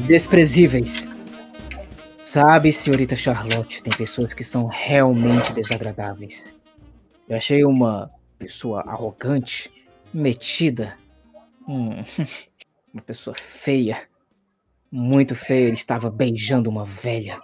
desprezíveis. 0.06 1.08
Sabe, 2.24 2.72
senhorita 2.72 3.16
Charlotte, 3.16 3.82
tem 3.82 3.92
pessoas 3.96 4.34
que 4.34 4.44
são 4.44 4.66
realmente 4.66 5.52
desagradáveis. 5.52 6.54
Eu 7.28 7.36
achei 7.36 7.64
uma 7.64 8.10
pessoa 8.38 8.82
arrogante, 8.82 9.70
metida, 10.12 10.96
hum, 11.66 12.04
uma 12.92 13.02
pessoa 13.02 13.34
feia, 13.34 14.02
muito 14.92 15.34
feia. 15.34 15.66
Ele 15.66 15.76
estava 15.76 16.10
beijando 16.10 16.68
uma 16.68 16.84
velha. 16.84 17.40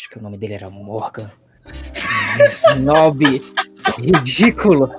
Acho 0.00 0.08
que 0.08 0.18
o 0.18 0.22
nome 0.22 0.38
dele 0.38 0.54
era 0.54 0.70
Morgan. 0.70 1.30
Snob 2.48 3.42
ridículo. 3.98 4.90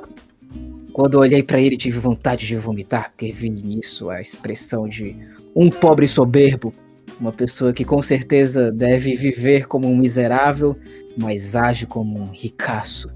Quando 0.93 1.17
olhei 1.17 1.41
para 1.41 1.59
ele, 1.59 1.75
tive 1.75 1.97
vontade 1.97 2.45
de 2.45 2.55
vomitar, 2.55 3.09
porque 3.09 3.31
vi 3.31 3.49
nisso 3.49 4.11
a 4.11 4.21
expressão 4.21 4.87
de 4.87 5.17
um 5.55 5.71
pobre 5.71 6.07
soberbo, 6.07 6.71
uma 7.19 7.31
pessoa 7.31 7.73
que 7.73 7.83
com 7.83 7.99
certeza 7.99 8.71
deve 8.71 9.15
viver 9.15 9.65
como 9.65 9.89
um 9.89 9.97
miserável, 9.97 10.77
mas 11.17 11.55
age 11.55 11.87
como 11.87 12.19
um 12.19 12.29
ricaço. 12.29 13.11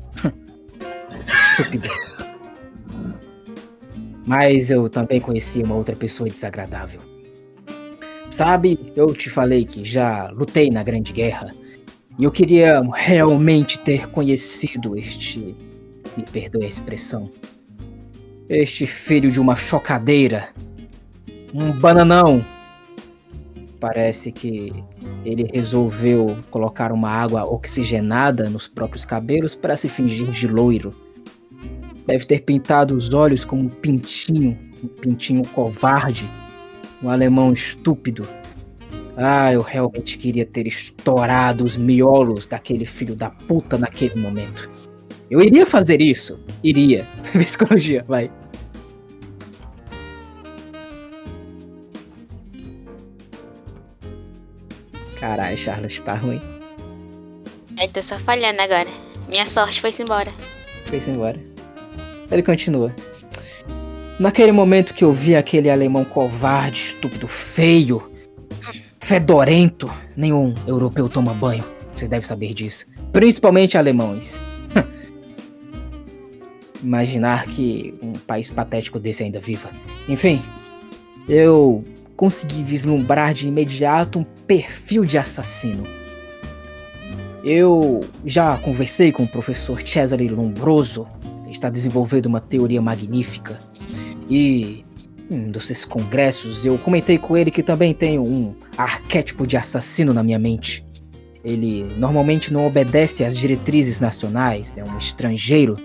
Estúpido. 1.51 1.87
Mas 4.25 4.71
eu 4.71 4.89
também 4.89 5.21
conheci 5.21 5.61
uma 5.61 5.75
outra 5.75 5.95
pessoa 5.95 6.27
desagradável. 6.27 6.99
Sabe, 8.31 8.91
eu 8.95 9.13
te 9.13 9.29
falei 9.29 9.65
que 9.65 9.85
já 9.85 10.31
lutei 10.31 10.71
na 10.71 10.81
Grande 10.81 11.13
Guerra. 11.13 11.51
E 12.17 12.23
eu 12.23 12.31
queria 12.31 12.81
realmente 12.93 13.77
ter 13.79 14.07
conhecido 14.07 14.97
este. 14.97 15.55
Me 16.15 16.23
perdoe 16.23 16.65
a 16.65 16.69
expressão. 16.69 17.29
Este 18.47 18.87
filho 18.87 19.29
de 19.29 19.39
uma 19.39 19.55
chocadeira. 19.55 20.49
Um 21.53 21.71
bananão. 21.73 22.43
Parece 23.81 24.31
que 24.31 24.71
ele 25.25 25.45
resolveu 25.53 26.37
colocar 26.49 26.93
uma 26.93 27.09
água 27.09 27.43
oxigenada 27.43 28.49
nos 28.49 28.67
próprios 28.67 29.05
cabelos 29.05 29.53
para 29.53 29.75
se 29.75 29.89
fingir 29.89 30.31
de 30.31 30.47
loiro. 30.47 30.95
Deve 32.07 32.25
ter 32.25 32.43
pintado 32.43 32.95
os 32.95 33.13
olhos 33.13 33.43
como 33.43 33.63
um 33.63 33.69
pintinho, 33.69 34.57
um 34.81 34.87
pintinho 34.87 35.41
covarde, 35.49 36.29
um 37.03 37.09
alemão 37.09 37.51
estúpido. 37.51 38.25
Ah, 39.17 39.53
eu 39.53 39.61
realmente 39.61 40.17
queria 40.17 40.45
ter 40.45 40.67
estourado 40.67 41.63
os 41.63 41.77
miolos 41.77 42.47
daquele 42.47 42.85
filho 42.85 43.15
da 43.15 43.29
puta 43.29 43.77
naquele 43.77 44.15
momento. 44.15 44.69
Eu 45.29 45.41
iria 45.41 45.65
fazer 45.65 46.01
isso, 46.01 46.37
iria. 46.61 47.07
Psicologia, 47.31 48.03
vai. 48.07 48.29
Caralho, 55.17 55.57
Charlotte 55.57 56.01
tá 56.01 56.13
ruim. 56.13 56.41
Aí 57.77 57.87
tô 57.87 58.01
só 58.01 58.19
falhando 58.19 58.61
agora. 58.61 58.87
Minha 59.29 59.47
sorte 59.47 59.81
foi-se 59.81 60.03
embora. 60.03 60.31
Foi-se 60.85 61.09
embora. 61.09 61.39
Ele 62.29 62.43
continua. 62.43 62.93
Naquele 64.19 64.51
momento 64.51 64.93
que 64.93 65.03
eu 65.03 65.11
vi 65.11 65.35
aquele 65.35 65.69
alemão 65.69 66.05
covarde, 66.05 66.79
estúpido, 66.79 67.27
feio, 67.27 68.11
fedorento, 69.05 69.87
nenhum 70.17 70.55
europeu 70.65 71.07
toma 71.07 71.31
banho. 71.31 71.63
Você 71.93 72.07
deve 72.07 72.25
saber 72.25 72.55
disso. 72.55 72.87
Principalmente 73.11 73.77
alemães. 73.77 74.41
Imaginar 76.83 77.45
que 77.45 77.93
um 78.01 78.13
país 78.13 78.49
patético 78.49 78.99
desse 78.99 79.21
ainda 79.21 79.39
viva. 79.39 79.69
Enfim, 80.09 80.41
eu 81.29 81.85
consegui 82.15 82.63
vislumbrar 82.63 83.35
de 83.35 83.47
imediato 83.47 84.17
um 84.17 84.23
perfil 84.23 85.05
de 85.05 85.19
assassino. 85.19 85.83
Eu 87.43 87.99
já 88.25 88.57
conversei 88.57 89.11
com 89.11 89.21
o 89.21 89.27
professor 89.27 89.87
Cesare 89.87 90.29
Lombroso, 90.29 91.07
ele 91.43 91.51
está 91.51 91.69
desenvolvendo 91.69 92.25
uma 92.25 92.41
teoria 92.41 92.81
magnífica. 92.81 93.59
E 94.27 94.84
um 95.29 95.49
desses 95.49 95.85
congressos 95.85 96.65
eu 96.65 96.77
comentei 96.77 97.17
com 97.17 97.35
ele 97.35 97.51
que 97.51 97.63
também 97.63 97.93
tenho 97.93 98.23
um 98.23 98.55
arquétipo 98.77 99.45
de 99.47 99.57
assassino 99.57 100.13
na 100.13 100.23
minha 100.23 100.39
mente. 100.39 100.85
Ele 101.43 101.83
normalmente 101.97 102.51
não 102.51 102.65
obedece 102.65 103.23
às 103.23 103.37
diretrizes 103.37 103.99
nacionais, 103.99 104.77
é 104.77 104.83
um 104.83 104.97
estrangeiro. 104.97 105.77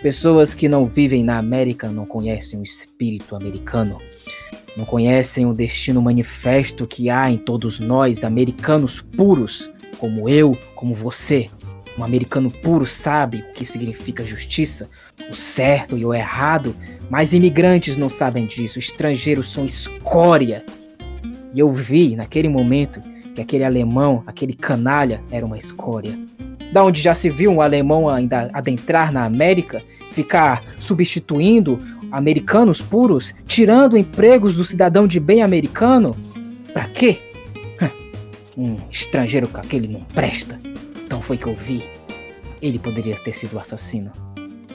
Pessoas 0.00 0.54
que 0.54 0.68
não 0.68 0.84
vivem 0.84 1.24
na 1.24 1.38
América 1.38 1.88
não 1.88 2.06
conhecem 2.06 2.58
o 2.58 2.62
espírito 2.62 3.34
americano. 3.34 3.98
Não 4.76 4.84
conhecem 4.84 5.44
o 5.44 5.52
destino 5.52 6.00
manifesto 6.00 6.86
que 6.86 7.10
há 7.10 7.30
em 7.30 7.36
todos 7.36 7.78
nós, 7.78 8.24
americanos 8.24 9.00
puros, 9.00 9.70
como 9.98 10.28
eu, 10.28 10.56
como 10.74 10.94
você. 10.94 11.48
Um 11.98 12.04
americano 12.04 12.50
puro 12.50 12.86
sabe 12.86 13.38
o 13.38 13.52
que 13.52 13.64
significa 13.64 14.24
justiça, 14.24 14.88
o 15.30 15.34
certo 15.34 15.96
e 15.96 16.04
o 16.04 16.14
errado, 16.14 16.74
mas 17.10 17.32
imigrantes 17.32 17.96
não 17.96 18.08
sabem 18.08 18.46
disso, 18.46 18.78
estrangeiros 18.78 19.50
são 19.50 19.66
escória. 19.66 20.64
E 21.54 21.60
eu 21.60 21.70
vi 21.70 22.16
naquele 22.16 22.48
momento 22.48 23.00
que 23.34 23.40
aquele 23.40 23.64
alemão, 23.64 24.22
aquele 24.26 24.54
canalha, 24.54 25.22
era 25.30 25.44
uma 25.44 25.58
escória. 25.58 26.18
Da 26.72 26.82
onde 26.82 27.02
já 27.02 27.14
se 27.14 27.28
viu 27.28 27.50
um 27.50 27.60
alemão 27.60 28.08
ainda 28.08 28.50
adentrar 28.54 29.12
na 29.12 29.24
América, 29.24 29.82
ficar 30.10 30.62
substituindo 30.78 31.78
americanos 32.10 32.80
puros, 32.80 33.34
tirando 33.46 33.96
empregos 33.96 34.56
do 34.56 34.64
cidadão 34.64 35.06
de 35.06 35.20
bem 35.20 35.42
americano? 35.42 36.16
Pra 36.72 36.84
quê? 36.84 37.20
Um 38.56 38.78
estrangeiro 38.90 39.48
com 39.48 39.58
aquele 39.58 39.88
não 39.88 40.00
presta. 40.00 40.58
Então 41.12 41.20
foi 41.20 41.36
que 41.36 41.46
eu 41.46 41.54
vi. 41.54 41.84
Ele 42.62 42.78
poderia 42.78 43.14
ter 43.16 43.34
sido 43.34 43.56
o 43.56 43.58
assassino. 43.58 44.10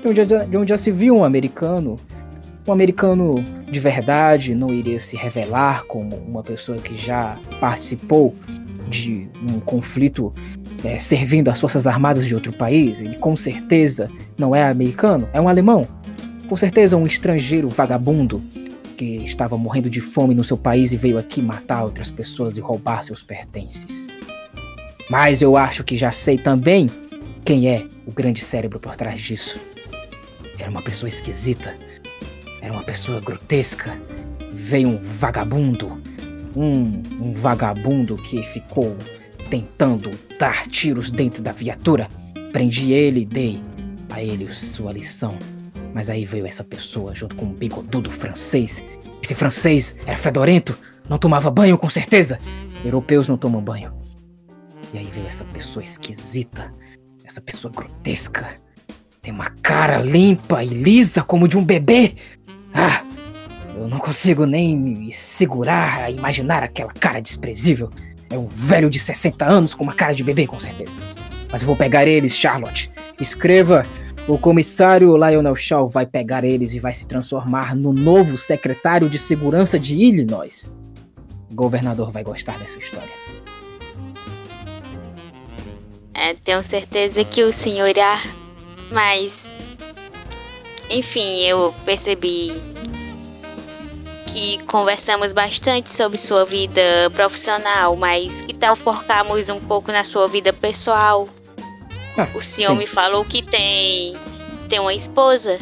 De 0.03 0.07
onde, 0.07 0.23
de 0.23 0.55
onde 0.55 0.69
já 0.69 0.77
se 0.77 0.91
viu 0.91 1.18
um 1.18 1.23
americano, 1.23 1.95
um 2.68 2.72
americano 2.72 3.43
de 3.65 3.80
verdade 3.80 4.53
não 4.53 4.72
iria 4.72 4.99
se 4.99 5.15
revelar 5.18 5.85
como 5.85 6.15
uma 6.15 6.43
pessoa 6.43 6.77
que 6.77 6.95
já 6.95 7.39
participou 7.59 8.35
de 8.88 9.27
um 9.51 9.59
conflito 9.59 10.31
é, 10.84 10.99
servindo 10.99 11.49
as 11.49 11.59
forças 11.59 11.88
armadas 11.88 12.27
de 12.27 12.35
outro 12.35 12.53
país. 12.53 13.01
Ele 13.01 13.18
com 13.18 13.35
certeza 13.35 14.07
não 14.38 14.55
é 14.55 14.64
americano, 14.69 15.27
é 15.34 15.41
um 15.41 15.49
alemão. 15.49 15.88
Com 16.47 16.55
certeza 16.55 16.95
um 16.97 17.07
estrangeiro 17.07 17.68
vagabundo 17.68 18.43
que 18.95 19.26
estava 19.26 19.57
morrendo 19.57 19.89
de 19.89 20.01
fome 20.01 20.35
no 20.35 20.43
seu 20.43 20.55
país 20.55 20.93
e 20.93 20.97
veio 20.97 21.18
aqui 21.18 21.41
matar 21.41 21.84
outras 21.84 22.11
pessoas 22.11 22.57
e 22.57 22.61
roubar 22.61 23.03
seus 23.03 23.23
pertences. 23.23 24.07
Mas 25.09 25.41
eu 25.41 25.55
acho 25.55 25.84
que 25.84 25.97
já 25.97 26.11
sei 26.11 26.38
também 26.38 26.88
quem 27.45 27.69
é 27.69 27.88
o 28.05 28.11
grande 28.11 28.41
cérebro 28.41 28.79
por 28.79 28.95
trás 28.95 29.21
disso. 29.21 29.57
Era 30.59 30.69
uma 30.69 30.81
pessoa 30.81 31.07
esquisita. 31.07 31.75
Era 32.61 32.73
uma 32.73 32.84
pessoa 32.84 33.21
grotesca. 33.21 33.97
Veio 34.51 34.89
um 34.89 34.97
vagabundo. 34.97 36.01
Um, 36.55 37.01
um 37.21 37.31
vagabundo 37.31 38.17
que 38.17 38.41
ficou 38.43 38.97
tentando 39.49 40.11
dar 40.38 40.67
tiros 40.67 41.09
dentro 41.09 41.41
da 41.41 41.51
viatura. 41.51 42.09
Prendi 42.51 42.91
ele 42.91 43.21
e 43.21 43.25
dei 43.25 43.61
a 44.09 44.21
ele 44.21 44.53
sua 44.53 44.91
lição. 44.91 45.38
Mas 45.93 46.09
aí 46.09 46.25
veio 46.25 46.45
essa 46.45 46.63
pessoa 46.63 47.15
junto 47.15 47.35
com 47.35 47.45
um 47.45 47.53
bigodudo 47.53 48.09
francês. 48.09 48.84
Esse 49.23 49.35
francês 49.35 49.95
era 50.05 50.17
fedorento, 50.17 50.77
não 51.09 51.17
tomava 51.17 51.49
banho 51.49 51.77
com 51.77 51.89
certeza. 51.89 52.39
Europeus 52.84 53.27
não 53.27 53.38
tomam 53.38 53.61
banho. 53.61 53.97
E 54.98 55.02
aí 55.02 55.06
veio 55.11 55.28
essa 55.28 55.44
pessoa 55.44 55.84
esquisita, 55.84 56.74
essa 57.24 57.40
pessoa 57.40 57.72
grotesca. 57.72 58.48
Tem 59.22 59.32
uma 59.32 59.52
cara 59.61 59.99
limpa 59.99 60.64
e 60.64 60.69
lisa 60.69 61.22
como 61.22 61.48
de 61.48 61.56
um 61.56 61.64
bebê. 61.64 62.15
Ah, 62.74 63.03
Eu 63.76 63.88
não 63.88 63.99
consigo 63.99 64.48
nem 64.48 64.76
me 64.76 65.11
segurar 65.11 66.06
a 66.06 66.10
imaginar 66.10 66.64
aquela 66.64 66.91
cara 66.91 67.19
desprezível. 67.19 67.91
É 68.28 68.40
um 68.40 68.48
velho 68.48 68.90
de 68.90 68.98
60 68.98 69.45
anos 69.45 69.76
com 69.76 69.84
uma 69.84 69.94
cara 69.94 70.15
de 70.15 70.24
bebê, 70.24 70.48
com 70.48 70.60
certeza. 70.60 70.99
Mas 71.52 71.61
eu 71.61 71.68
vou 71.68 71.76
pegar 71.76 72.07
eles, 72.07 72.36
Charlotte. 72.36 72.91
Escreva. 73.22 73.86
O 74.28 74.36
comissário 74.40 75.15
Lionel 75.15 75.56
Shaw 75.56 75.88
vai 75.88 76.07
pegar 76.07 76.44
eles 76.44 76.74
e 76.74 76.80
vai 76.80 76.94
se 76.94 77.07
transformar 77.07 77.76
no 77.76 77.94
novo 77.94 78.36
secretário 78.36 79.07
de 79.07 79.19
segurança 79.19 79.78
de 79.78 79.95
Illinois. 79.95 80.74
O 81.52 81.53
governador 81.53 82.10
vai 82.10 82.24
gostar 82.24 82.57
dessa 82.57 82.80
história. 82.80 83.26
É, 86.18 86.34
tenho 86.34 86.64
certeza 86.64 87.23
que 87.23 87.44
o 87.44 87.53
senhor 87.53 87.88
irá. 87.88 88.22
Mas. 88.91 89.48
Enfim, 90.89 91.41
eu 91.44 91.73
percebi 91.85 92.53
que 94.34 94.57
conversamos 94.65 95.34
bastante 95.34 95.94
sobre 95.94 96.18
sua 96.18 96.45
vida 96.45 96.81
profissional, 97.14 97.95
mas 97.95 98.41
que 98.41 98.53
tal 98.53 98.76
focarmos 98.76 99.49
um 99.49 99.60
pouco 99.60 99.91
na 99.91 100.03
sua 100.03 100.27
vida 100.27 100.52
pessoal? 100.53 101.27
Ah, 102.18 102.27
O 102.35 102.41
senhor 102.41 102.72
sim. 102.72 102.77
me 102.77 102.88
falou 102.88 103.23
que 103.26 103.44
tem 103.44 104.15
tem 104.69 104.80
uma 104.80 104.94
esposa. 104.94 105.57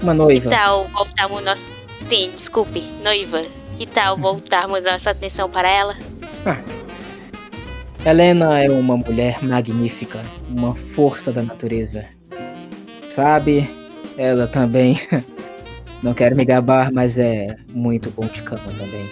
Uma 0.00 0.12
Que 0.12 0.18
noiva. 0.18 0.50
tal 0.50 0.88
voltarmos 0.88 1.42
nosso 1.44 1.70
Sim, 2.08 2.30
desculpe, 2.36 2.80
noiva. 3.02 3.42
Que 3.78 3.86
tal 3.86 4.16
voltarmos 4.16 4.82
nossa 4.84 5.10
atenção 5.10 5.48
para 5.50 5.68
ela? 5.68 5.96
Helena 8.04 8.60
é 8.60 8.68
uma 8.68 8.96
mulher 8.96 9.40
magnífica, 9.44 10.22
uma 10.48 10.74
força 10.74 11.32
da 11.32 11.40
natureza. 11.40 12.04
Sabe, 13.08 13.70
ela 14.18 14.48
também. 14.48 14.98
Não 16.02 16.12
quero 16.12 16.34
me 16.34 16.44
gabar, 16.44 16.90
mas 16.92 17.16
é 17.16 17.54
muito 17.72 18.10
bom 18.10 18.26
de 18.26 18.42
cama 18.42 18.72
também. 18.76 19.06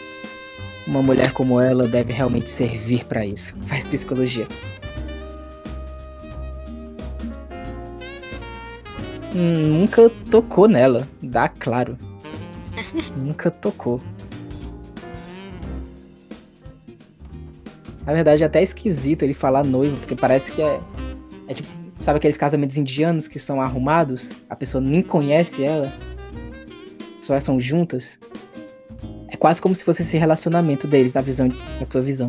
Uma 0.89 1.03
mulher 1.03 1.31
como 1.31 1.61
ela 1.61 1.87
deve 1.87 2.13
realmente 2.13 2.51
servir 2.51 3.05
pra 3.05 3.25
isso. 3.25 3.55
Faz 3.65 3.87
psicologia. 3.87 4.49
Hum, 9.37 9.79
nunca 9.79 10.11
tocou 10.33 10.67
nela, 10.67 11.07
dá 11.23 11.49
claro. 11.49 11.97
nunca 13.17 13.53
tocou. 13.53 14.01
Na 18.11 18.15
verdade, 18.15 18.43
é 18.43 18.47
até 18.47 18.61
esquisito 18.61 19.23
ele 19.23 19.33
falar 19.33 19.65
noivo, 19.65 19.97
porque 19.97 20.17
parece 20.17 20.51
que 20.51 20.61
é. 20.61 20.81
É 21.47 21.55
tipo, 21.55 21.69
sabe 22.01 22.17
aqueles 22.17 22.37
casamentos 22.37 22.77
indianos 22.77 23.29
que 23.29 23.39
são 23.39 23.61
arrumados? 23.63 24.31
A 24.49 24.57
pessoa 24.57 24.83
nem 24.83 25.01
conhece 25.01 25.63
ela. 25.63 25.93
Só 27.21 27.39
são 27.39 27.61
juntas. 27.61 28.19
É 29.29 29.37
quase 29.37 29.63
como 29.63 29.77
se 29.77 29.85
fosse 29.85 30.03
esse 30.03 30.19
relacionamento 30.19 30.89
deles, 30.89 31.13
da 31.13 31.21
visão, 31.21 31.47
da 31.79 31.87
tua 31.89 32.01
visão. 32.01 32.29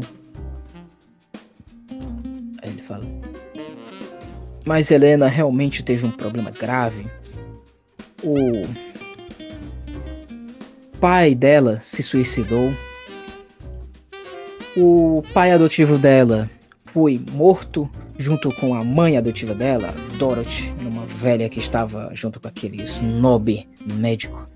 Aí 2.62 2.70
ele 2.70 2.84
fala. 2.84 3.03
Mas 4.64 4.91
Helena 4.91 5.28
realmente 5.28 5.82
teve 5.82 6.06
um 6.06 6.12
problema 6.12 6.52
grave. 6.52 7.08
O 8.24 8.52
pai 10.99 11.34
dela 11.34 11.82
se 11.84 12.03
suicidou. 12.03 12.72
O 14.76 15.22
pai 15.34 15.52
adotivo 15.52 15.98
dela 15.98 16.49
foi 16.85 17.19
morto 17.34 17.89
junto 18.18 18.53
com 18.56 18.73
a 18.73 18.84
mãe 18.84 19.18
adotiva 19.18 19.53
dela, 19.53 19.93
Dorothy, 20.18 20.73
uma 20.80 21.06
velha 21.06 21.49
que 21.49 21.60
estava 21.60 22.10
junto 22.14 22.39
com 22.39 22.48
aquele 22.48 22.81
snob 22.84 23.68
médico. 23.95 24.48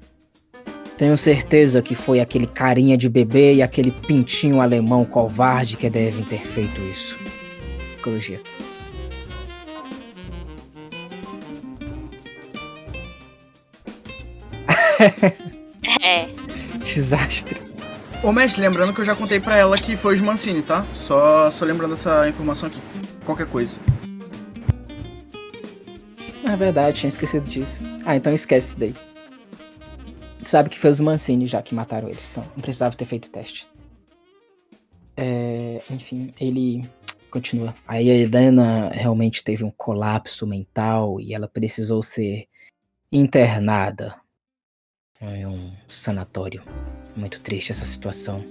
Tenho 0.98 1.18
certeza 1.18 1.82
que 1.82 1.96
foi 1.96 2.22
aquele 2.22 2.48
carinha 2.48 2.98
de 2.98 3.10
bebê 3.10 3.56
e 3.56 3.62
aquele 3.62 3.92
pintinho 3.92 4.62
alemão 4.62 5.04
covarde 5.04 5.76
que 5.76 5.90
devem 5.90 6.24
ter 6.24 6.42
feito 6.42 6.80
isso. 6.82 7.18
Psicologia. 7.94 8.40
É, 16.02 16.28
Desastre. 16.84 17.75
Ô 18.26 18.32
mestre, 18.32 18.60
lembrando 18.60 18.92
que 18.92 19.00
eu 19.00 19.06
já 19.06 19.16
contei 19.16 19.40
pra 19.40 19.56
ela 19.56 19.78
que 19.78 19.96
foi 19.96 20.16
os 20.16 20.22
Mancini, 20.22 20.64
tá? 20.64 20.84
Só, 20.96 21.52
só 21.52 21.64
lembrando 21.64 21.94
essa 21.94 22.28
informação 22.28 22.68
aqui. 22.68 22.82
Qualquer 23.24 23.46
coisa. 23.46 23.80
É 26.44 26.56
verdade, 26.58 26.98
tinha 26.98 27.08
esquecido 27.08 27.48
disso. 27.48 27.84
Ah, 28.04 28.16
então 28.16 28.34
esquece 28.34 28.70
isso 28.70 28.80
daí. 28.80 28.96
Sabe 30.44 30.72
que 30.72 30.80
foi 30.80 30.90
os 30.90 31.00
Mancini 31.00 31.46
já 31.46 31.62
que 31.62 31.76
mataram 31.76 32.10
eles, 32.10 32.28
então 32.32 32.44
não 32.56 32.64
precisava 32.64 32.96
ter 32.96 33.06
feito 33.06 33.26
o 33.26 33.30
teste. 33.30 33.68
É, 35.16 35.84
enfim, 35.92 36.34
ele 36.42 36.90
continua. 37.30 37.76
Aí 37.88 38.10
a 38.10 38.16
Helena 38.16 38.90
realmente 38.90 39.44
teve 39.44 39.64
um 39.64 39.70
colapso 39.70 40.48
mental 40.48 41.22
e 41.22 41.36
ela 41.36 41.48
precisou 41.48 42.02
ser 42.02 42.48
internada 43.12 44.16
em 45.22 45.46
um 45.46 45.74
sanatório. 45.88 46.64
Muito 47.16 47.40
triste 47.42 47.72
essa 47.72 47.86
situação. 47.86 48.44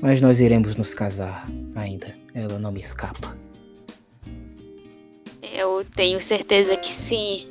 Mas 0.00 0.20
nós 0.20 0.40
iremos 0.40 0.76
nos 0.76 0.94
casar 0.94 1.46
ainda. 1.74 2.14
Ela 2.34 2.58
não 2.58 2.70
me 2.72 2.80
escapa. 2.80 3.36
eu 5.42 5.84
tenho 5.96 6.20
certeza 6.22 6.76
que 6.76 6.92
sim. 6.92 7.48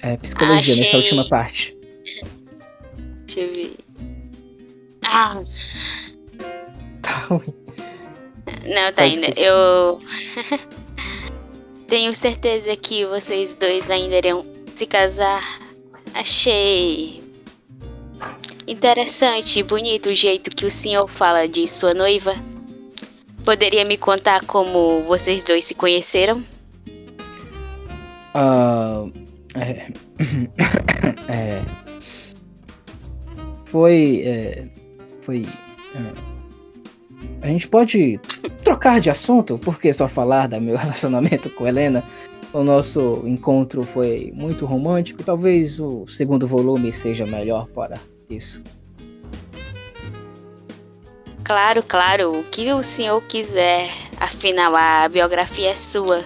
É 0.00 0.16
psicologia 0.16 0.76
nessa 0.76 0.88
Achei. 0.96 1.00
última 1.00 1.28
parte. 1.28 1.76
Deixa 3.26 3.40
eu 3.40 3.52
ver. 3.54 3.76
Ah, 5.04 5.42
Tá 7.02 7.12
ruim. 7.28 7.42
não, 8.64 8.92
tá 8.92 9.02
Pode 9.02 9.14
ainda. 9.14 9.28
Eu 9.40 10.00
tenho 11.88 12.14
certeza 12.14 12.76
que 12.76 13.06
vocês 13.06 13.54
dois 13.54 13.90
ainda 13.90 14.16
irão 14.18 14.44
se 14.76 14.86
casar. 14.86 15.42
Achei 16.14 17.22
interessante 18.68 19.58
e 19.58 19.62
bonito 19.62 20.10
o 20.10 20.14
jeito 20.14 20.50
que 20.50 20.66
o 20.66 20.70
senhor 20.70 21.08
fala 21.08 21.48
de 21.48 21.66
sua 21.66 21.94
noiva. 21.94 22.34
Poderia 23.44 23.84
me 23.84 23.96
contar 23.96 24.44
como 24.44 25.02
vocês 25.04 25.42
dois 25.42 25.64
se 25.64 25.74
conheceram? 25.74 26.44
Ah, 28.34 29.06
é, 29.54 29.86
é, 31.32 31.62
foi. 33.64 34.22
é, 34.26 34.68
foi. 35.22 35.46
é, 35.94 36.28
a 37.40 37.46
gente 37.46 37.68
pode 37.68 38.20
trocar 38.62 39.00
de 39.00 39.08
assunto? 39.08 39.56
Por 39.58 39.80
que 39.80 39.92
só 39.94 40.06
falar 40.06 40.46
do 40.46 40.60
meu 40.60 40.76
relacionamento 40.78 41.48
com 41.50 41.66
Helena? 41.66 42.04
O 42.52 42.62
nosso 42.62 43.22
encontro 43.24 43.82
foi 43.82 44.30
muito 44.34 44.66
romântico. 44.66 45.22
Talvez 45.22 45.80
o 45.80 46.06
segundo 46.06 46.46
volume 46.46 46.92
seja 46.92 47.24
melhor 47.24 47.66
para 47.68 47.98
isso. 48.28 48.62
Claro, 51.44 51.82
claro, 51.82 52.40
o 52.40 52.44
que 52.44 52.70
o 52.72 52.82
senhor 52.82 53.22
quiser. 53.22 53.90
Afinal, 54.20 54.76
a 54.76 55.08
biografia 55.08 55.70
é 55.70 55.76
sua. 55.76 56.22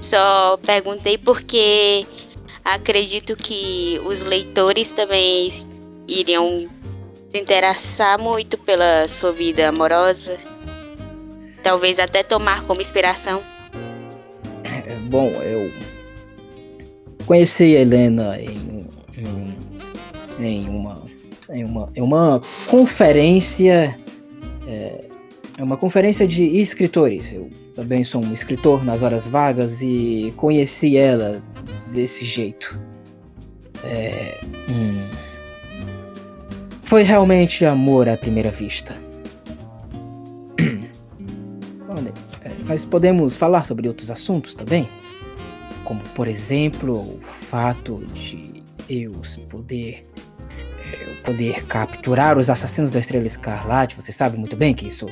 Só 0.00 0.56
perguntei 0.56 1.16
porque 1.16 2.04
acredito 2.64 3.36
que 3.36 4.00
os 4.04 4.22
leitores 4.22 4.90
também 4.90 5.48
iriam 6.08 6.68
se 7.30 7.38
interessar 7.38 8.18
muito 8.18 8.58
pela 8.58 9.06
sua 9.06 9.32
vida 9.32 9.68
amorosa. 9.68 10.38
Talvez 11.62 12.00
até 12.00 12.24
tomar 12.24 12.64
como 12.64 12.80
inspiração. 12.80 13.40
É, 14.64 14.94
bom, 15.08 15.28
eu 15.42 15.70
conheci 17.26 17.76
a 17.76 17.80
Helena 17.80 18.40
em, 18.40 18.88
em, 19.16 19.56
em 20.40 20.68
uma 20.68 20.97
em 21.50 21.64
uma, 21.64 21.90
em 21.94 22.02
uma 22.02 22.42
conferência 22.68 23.96
é, 24.66 25.04
é 25.58 25.62
uma 25.62 25.76
conferência 25.76 26.26
de 26.26 26.44
escritores. 26.44 27.32
Eu 27.32 27.50
também 27.74 28.04
sou 28.04 28.24
um 28.24 28.32
escritor 28.32 28.84
nas 28.84 29.02
horas 29.02 29.26
vagas 29.26 29.82
e 29.82 30.32
conheci 30.36 30.96
ela 30.96 31.42
desse 31.92 32.24
jeito. 32.24 32.80
É, 33.82 34.38
hum, 34.68 35.08
foi 36.82 37.02
realmente 37.02 37.64
amor 37.64 38.08
à 38.08 38.16
primeira 38.16 38.50
vista. 38.50 38.94
É, 42.44 42.52
mas 42.66 42.84
podemos 42.84 43.36
falar 43.36 43.64
sobre 43.64 43.88
outros 43.88 44.12
assuntos 44.12 44.54
também? 44.54 44.88
Como, 45.84 46.00
por 46.14 46.28
exemplo, 46.28 46.92
o 46.96 47.20
fato 47.20 48.06
de 48.14 48.62
eu 48.88 49.12
poder, 49.48 50.06
poder 51.24 51.64
capturar 51.66 52.38
os 52.38 52.48
assassinos 52.50 52.90
da 52.90 53.00
Estrela 53.00 53.26
Escarlate. 53.26 53.96
Você 53.96 54.12
sabe 54.12 54.36
muito 54.38 54.56
bem 54.56 54.74
que 54.74 54.86
isso 54.88 55.06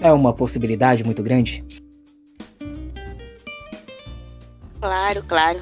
é 0.00 0.10
uma 0.12 0.32
possibilidade 0.32 1.04
muito 1.04 1.22
grande. 1.22 1.64
Claro, 4.80 5.22
claro. 5.26 5.60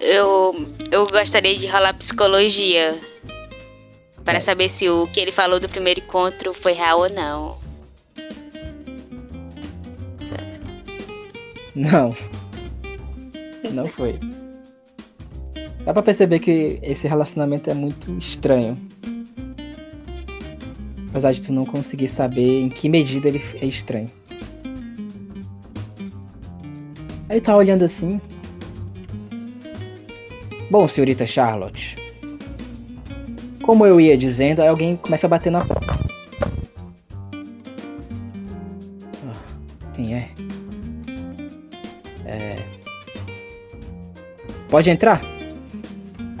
Eu, 0.00 0.66
eu 0.90 1.06
gostaria 1.06 1.56
de 1.56 1.66
rolar 1.66 1.94
psicologia. 1.94 2.98
Para 4.24 4.38
É. 4.38 4.40
saber 4.40 4.70
se 4.70 4.88
o 4.88 5.06
que 5.08 5.20
ele 5.20 5.30
falou 5.32 5.60
do 5.60 5.68
primeiro 5.68 6.00
encontro 6.00 6.54
foi 6.54 6.72
real 6.72 7.00
ou 7.00 7.10
não. 7.10 7.58
Não. 11.74 12.14
Não 13.72 13.86
foi. 13.88 14.18
Dá 15.84 15.92
pra 15.92 16.02
perceber 16.02 16.38
que 16.38 16.78
esse 16.82 17.06
relacionamento 17.06 17.68
é 17.70 17.74
muito 17.74 18.10
estranho. 18.18 18.78
Apesar 21.10 21.32
de 21.32 21.42
tu 21.42 21.52
não 21.52 21.64
conseguir 21.64 22.08
saber 22.08 22.62
em 22.62 22.68
que 22.68 22.88
medida 22.88 23.28
ele 23.28 23.42
é 23.60 23.66
estranho. 23.66 24.10
Aí 27.28 27.40
tá 27.40 27.54
olhando 27.54 27.84
assim. 27.84 28.20
Bom, 30.70 30.88
senhorita 30.88 31.26
Charlotte. 31.26 31.96
Como 33.62 33.86
eu 33.86 34.00
ia 34.00 34.16
dizendo, 34.16 34.60
aí 34.60 34.68
alguém 34.68 34.96
começa 34.96 35.26
a 35.26 35.30
bater 35.30 35.50
na 35.50 35.64
porta. 35.64 35.98
Ah, 39.26 39.92
quem 39.94 40.14
é? 40.14 40.30
É. 42.24 42.56
Pode 44.68 44.90
entrar? 44.90 45.33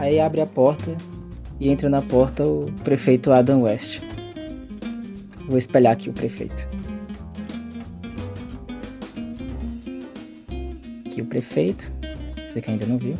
Aí 0.04 0.20
abre 0.20 0.42
a 0.42 0.46
porta 0.46 0.94
e 1.58 1.70
entra 1.70 1.88
na 1.88 2.02
porta 2.02 2.46
o 2.46 2.66
prefeito 2.84 3.32
Adam 3.32 3.62
West. 3.62 4.00
Vou 5.48 5.56
espelhar 5.56 5.94
aqui 5.94 6.10
o 6.10 6.12
prefeito. 6.12 6.68
Aqui 11.06 11.22
o 11.22 11.24
prefeito. 11.24 11.90
Você 12.46 12.60
que 12.60 12.70
ainda 12.70 12.84
não 12.84 12.98
viu. 12.98 13.14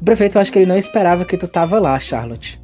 O 0.00 0.04
prefeito, 0.04 0.36
eu 0.36 0.42
acho 0.42 0.50
que 0.50 0.58
ele 0.58 0.66
não 0.66 0.76
esperava 0.76 1.24
que 1.24 1.36
tu 1.36 1.46
tava 1.46 1.78
lá, 1.78 1.96
Charlotte. 2.00 2.60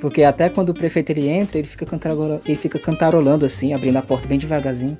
Porque 0.00 0.22
até 0.22 0.48
quando 0.48 0.68
o 0.68 0.74
prefeito 0.74 1.10
ele 1.10 1.26
entra, 1.26 1.58
ele 1.58 1.66
fica, 1.66 1.84
cantarola- 1.84 2.40
ele 2.46 2.56
fica 2.56 2.78
cantarolando 2.78 3.44
assim, 3.44 3.74
abrindo 3.74 3.96
a 3.96 4.02
porta 4.02 4.28
bem 4.28 4.38
devagarzinho. 4.38 4.96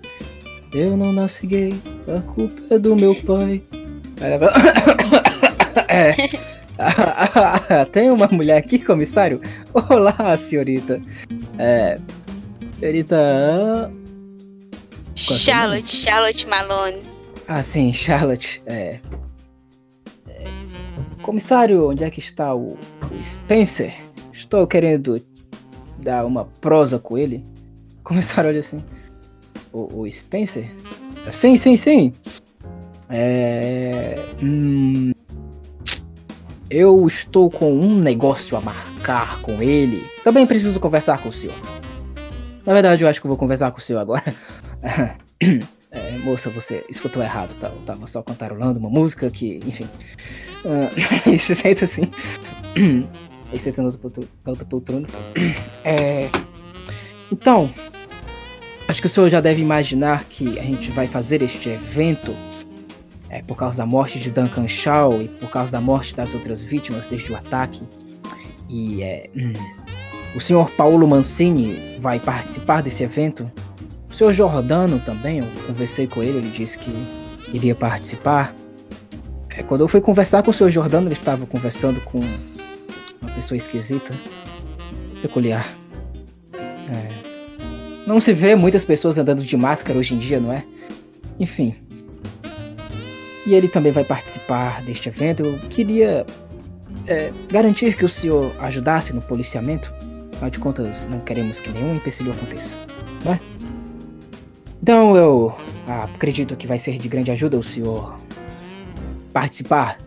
Eu 0.73 0.97
não 0.97 1.13
nasci 1.13 1.47
gay, 1.47 1.73
a 2.09 2.21
culpa 2.21 2.75
é 2.75 2.79
do 2.81 2.97
meu 2.97 3.15
pai. 3.15 3.63
É. 5.87 6.15
Tem 7.93 8.11
uma 8.11 8.27
mulher 8.29 8.57
aqui, 8.57 8.79
comissário? 8.79 9.41
Olá, 9.73 10.37
senhorita. 10.37 11.01
É. 11.59 11.99
Senhorita. 12.73 13.91
É 15.17 15.17
Charlotte, 15.17 15.97
Charlotte 15.97 16.47
Malone. 16.47 17.01
Ah, 17.47 17.63
sim, 17.63 17.93
Charlotte. 17.93 18.63
É. 18.67 18.99
É. 20.29 20.45
Comissário, 21.23 21.91
onde 21.91 22.03
é 22.03 22.11
que 22.11 22.19
está 22.19 22.55
o, 22.55 22.77
o 23.11 23.25
Spencer? 23.25 23.95
Estou 24.33 24.67
querendo 24.67 25.25
dar 25.99 26.27
uma 26.27 26.45
prosa 26.61 26.99
com 26.99 27.17
ele. 27.17 27.45
Comissário 28.03 28.51
olha 28.51 28.61
assim. 28.61 28.83
O, 29.73 30.01
o 30.03 30.13
Spencer? 30.13 30.71
Sim, 31.31 31.57
sim, 31.57 31.77
sim. 31.77 32.13
É. 33.09 34.17
Hum, 34.43 35.13
eu 36.75 37.07
estou 37.07 37.49
com 37.49 37.73
um 37.73 37.97
negócio 37.97 38.57
a 38.57 38.61
marcar 38.61 39.41
com 39.43 39.63
ele. 39.63 40.05
Também 40.25 40.45
preciso 40.45 40.81
conversar 40.81 41.23
com 41.23 41.29
o 41.29 41.33
senhor. 41.33 41.55
Na 42.67 42.73
verdade, 42.73 43.05
eu 43.05 43.09
acho 43.09 43.21
que 43.21 43.29
vou 43.29 43.37
conversar 43.37 43.71
com 43.71 43.79
o 43.79 43.81
senhor 43.81 44.01
agora. 44.01 44.25
É, 45.97 46.19
moça, 46.25 46.51
você 46.51 46.85
escutou 46.89 47.23
errado, 47.23 47.55
tá? 47.55 47.69
Eu 47.69 47.81
tava 47.83 48.09
só 48.09 48.21
cantarolando 48.21 48.81
uma 48.81 48.91
música 48.91 49.31
que, 49.31 49.61
enfim. 49.65 49.89
Ah, 50.65 50.91
e 51.31 51.39
se 51.39 51.55
senta 51.55 51.85
assim. 51.85 52.11
e 53.53 53.59
senta 53.61 53.81
na 53.81 53.93
outra 54.45 54.65
poltrona. 54.65 55.07
É, 55.85 56.29
então, 57.31 57.73
acho 58.89 59.01
que 59.01 59.07
o 59.07 59.09
senhor 59.09 59.31
já 59.31 59.41
deve 59.41 59.63
imaginar 59.63 60.25
que 60.25 60.59
a 60.59 60.65
gente 60.65 60.91
vai 60.91 61.07
fazer 61.07 61.43
este 61.43 61.69
evento 61.69 62.35
é, 63.29 63.43
por 63.43 63.57
causa 63.57 63.77
da 63.77 63.87
morte 63.87 64.19
de 64.19 64.31
Duncan 64.31 64.69
Shaw 64.69 65.23
e 65.23 65.29
por 65.29 65.51
causa 65.51 65.73
da 65.73 65.81
morte 65.81 66.15
das 66.15 66.35
outras 66.35 66.63
vítimas 66.63 67.07
desde 67.07 67.33
o 67.33 67.37
ataque. 67.37 67.83
E 68.69 69.03
é, 69.03 69.31
hum, 69.37 69.53
o 70.35 70.41
senhor 70.41 70.71
Paulo 70.73 71.07
Mancini 71.07 71.99
vai 72.01 72.19
participar 72.19 72.83
desse 72.83 73.03
evento. 73.03 73.51
O 74.11 74.15
senhor 74.15 74.33
Jordano 74.33 74.99
também, 75.01 75.39
eu 75.39 75.47
conversei 75.67 76.07
com 76.07 76.23
ele, 76.23 76.39
ele 76.39 76.51
disse 76.51 76.79
que 76.79 76.93
iria 77.53 77.75
participar. 77.75 78.55
É, 79.51 79.63
quando 79.63 79.83
eu 79.83 79.89
fui 79.89 80.01
conversar 80.01 80.43
com 80.43 80.51
o 80.51 80.55
senhor 80.55 80.71
Jordano, 80.71 81.07
ele 81.07 81.15
estava 81.15 81.47
conversando 81.47 82.01
com 82.01 82.19
uma 82.19 83.31
pessoa 83.35 83.57
esquisita, 83.57 84.15
peculiar. 85.23 85.77
É, 86.53 87.25
não 88.07 88.21
se 88.21 88.33
vê 88.33 88.55
muitas 88.55 88.85
pessoas 88.85 89.17
andando 89.17 89.43
de 89.43 89.57
máscara 89.57 89.99
hoje 89.99 90.15
em 90.15 90.19
dia, 90.19 90.39
não 90.39 90.53
é? 90.53 90.65
Enfim. 91.39 91.75
E 93.47 93.55
ele 93.55 93.69
também 93.69 93.93
vai 93.93 94.05
participar 94.05 94.83
deste 94.83 95.09
evento. 95.09 95.43
Eu 95.45 95.59
queria 95.69 96.25
é, 97.07 97.33
garantir 97.51 97.97
que 97.97 98.05
o 98.05 98.09
senhor 98.09 98.53
ajudasse 98.59 99.13
no 99.13 99.21
policiamento. 99.21 99.93
Afinal 100.33 100.51
de 100.51 100.59
contas, 100.59 101.07
não 101.11 101.21
queremos 101.21 101.61
que 101.61 101.71
nenhum 101.71 101.95
empecilho 101.97 102.33
aconteça, 102.33 102.75
não 103.25 103.33
é? 103.33 103.41
Então 104.83 105.17
eu 105.17 105.57
acredito 105.87 106.57
que 106.57 106.67
vai 106.67 106.79
ser 106.79 106.99
de 106.99 107.09
grande 107.09 107.31
ajuda 107.31 107.59
o 107.59 107.63
senhor 107.63 108.19
participar 109.33 109.99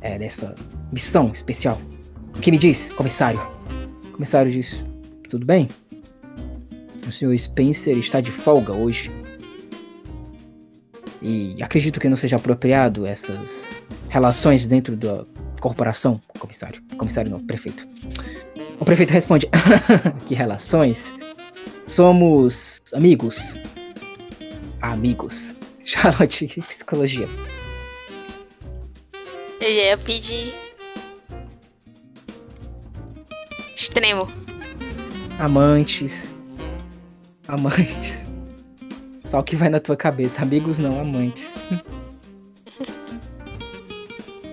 é, 0.00 0.18
dessa 0.18 0.54
missão 0.92 1.30
especial. 1.32 1.80
O 2.36 2.40
que 2.40 2.50
me 2.50 2.58
diz, 2.58 2.90
comissário? 2.90 3.40
O 4.06 4.12
comissário 4.12 4.50
diz: 4.50 4.84
Tudo 5.28 5.44
bem? 5.46 5.68
O 7.06 7.12
senhor 7.12 7.36
Spencer 7.36 7.96
está 7.98 8.20
de 8.20 8.30
folga 8.30 8.72
hoje. 8.72 9.10
E 11.22 11.56
acredito 11.62 12.00
que 12.00 12.08
não 12.08 12.16
seja 12.16 12.36
apropriado 12.36 13.06
essas 13.06 13.72
relações 14.08 14.66
dentro 14.66 14.96
da 14.96 15.24
corporação, 15.60 16.20
comissário. 16.38 16.82
Comissário 16.96 17.30
não, 17.30 17.38
prefeito. 17.38 17.86
O 18.80 18.84
prefeito 18.84 19.10
responde: 19.10 19.48
Que 20.26 20.34
relações? 20.34 21.14
Somos 21.86 22.80
amigos. 22.92 23.60
Amigos. 24.80 25.54
Charlotte, 25.84 26.46
psicologia. 26.66 27.28
Eu 29.60 29.68
já 29.68 29.82
ia 29.82 29.98
pedir. 29.98 30.54
Extremo. 33.76 34.28
Amantes. 35.38 36.34
Amantes. 37.46 38.31
Só 39.32 39.38
o 39.38 39.42
que 39.42 39.56
vai 39.56 39.70
na 39.70 39.80
tua 39.80 39.96
cabeça. 39.96 40.42
Amigos 40.42 40.76
não, 40.76 41.00
amantes. 41.00 41.50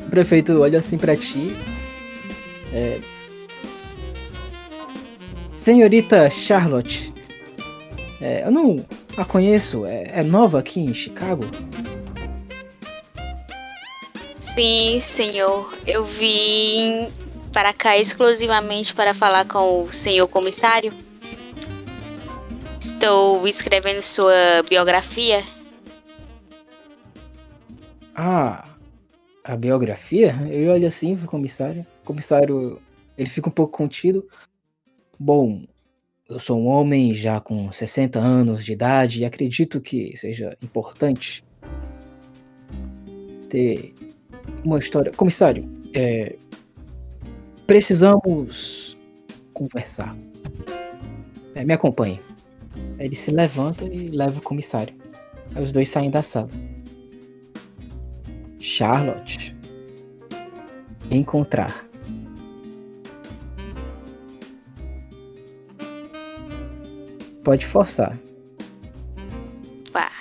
o 0.05 0.07
prefeito 0.09 0.61
olha 0.61 0.79
assim 0.79 0.97
pra 0.97 1.17
ti. 1.17 1.53
É... 2.73 2.97
Senhorita 5.53 6.29
Charlotte. 6.29 7.13
é, 8.21 8.45
eu 8.45 8.51
não 8.51 8.77
a 9.17 9.25
conheço. 9.25 9.85
É, 9.85 10.11
é 10.13 10.23
nova 10.23 10.59
aqui 10.59 10.79
em 10.79 10.93
Chicago? 10.93 11.43
Sim, 14.55 15.01
senhor. 15.01 15.77
Eu 15.85 16.05
vim 16.05 17.09
para 17.51 17.73
cá 17.73 17.97
exclusivamente 17.97 18.93
para 18.93 19.13
falar 19.13 19.43
com 19.43 19.83
o 19.83 19.91
senhor 19.91 20.29
comissário. 20.29 20.93
Estou 22.99 23.47
escrevendo 23.47 24.01
sua 24.01 24.61
biografia. 24.67 25.41
Ah, 28.13 28.67
a 29.41 29.55
biografia? 29.55 30.35
Eu 30.51 30.73
olho 30.73 30.85
assim 30.85 31.15
pro 31.15 31.25
comissário. 31.25 31.87
O 32.03 32.05
comissário, 32.05 32.81
ele 33.17 33.29
fica 33.29 33.47
um 33.47 33.53
pouco 33.53 33.77
contido. 33.77 34.27
Bom, 35.17 35.63
eu 36.27 36.41
sou 36.41 36.59
um 36.59 36.67
homem 36.67 37.15
já 37.15 37.39
com 37.39 37.71
60 37.71 38.19
anos 38.19 38.65
de 38.65 38.73
idade 38.73 39.21
e 39.21 39.25
acredito 39.25 39.79
que 39.79 40.17
seja 40.17 40.57
importante 40.61 41.41
ter 43.49 43.93
uma 44.61 44.77
história. 44.77 45.09
Comissário, 45.13 45.69
é, 45.93 46.35
precisamos 47.65 48.99
conversar. 49.53 50.13
É, 51.55 51.63
me 51.63 51.73
acompanhe. 51.73 52.19
Ele 52.99 53.15
se 53.15 53.31
levanta 53.31 53.85
e 53.85 54.09
leva 54.09 54.39
o 54.39 54.43
comissário. 54.43 54.93
Aí 55.55 55.63
os 55.63 55.71
dois 55.71 55.87
saem 55.87 56.11
da 56.11 56.21
sala. 56.21 56.49
Charlotte. 58.59 59.55
Encontrar. 61.09 61.89
Pode 67.43 67.65
forçar. 67.65 68.19
Pá. 69.91 70.11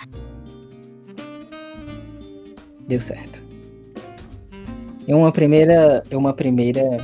Deu 2.86 3.00
certo. 3.00 3.42
É 5.06 5.14
uma 5.14 5.32
primeira, 5.32 6.02
é 6.10 6.16
uma 6.16 6.32
primeira 6.32 6.96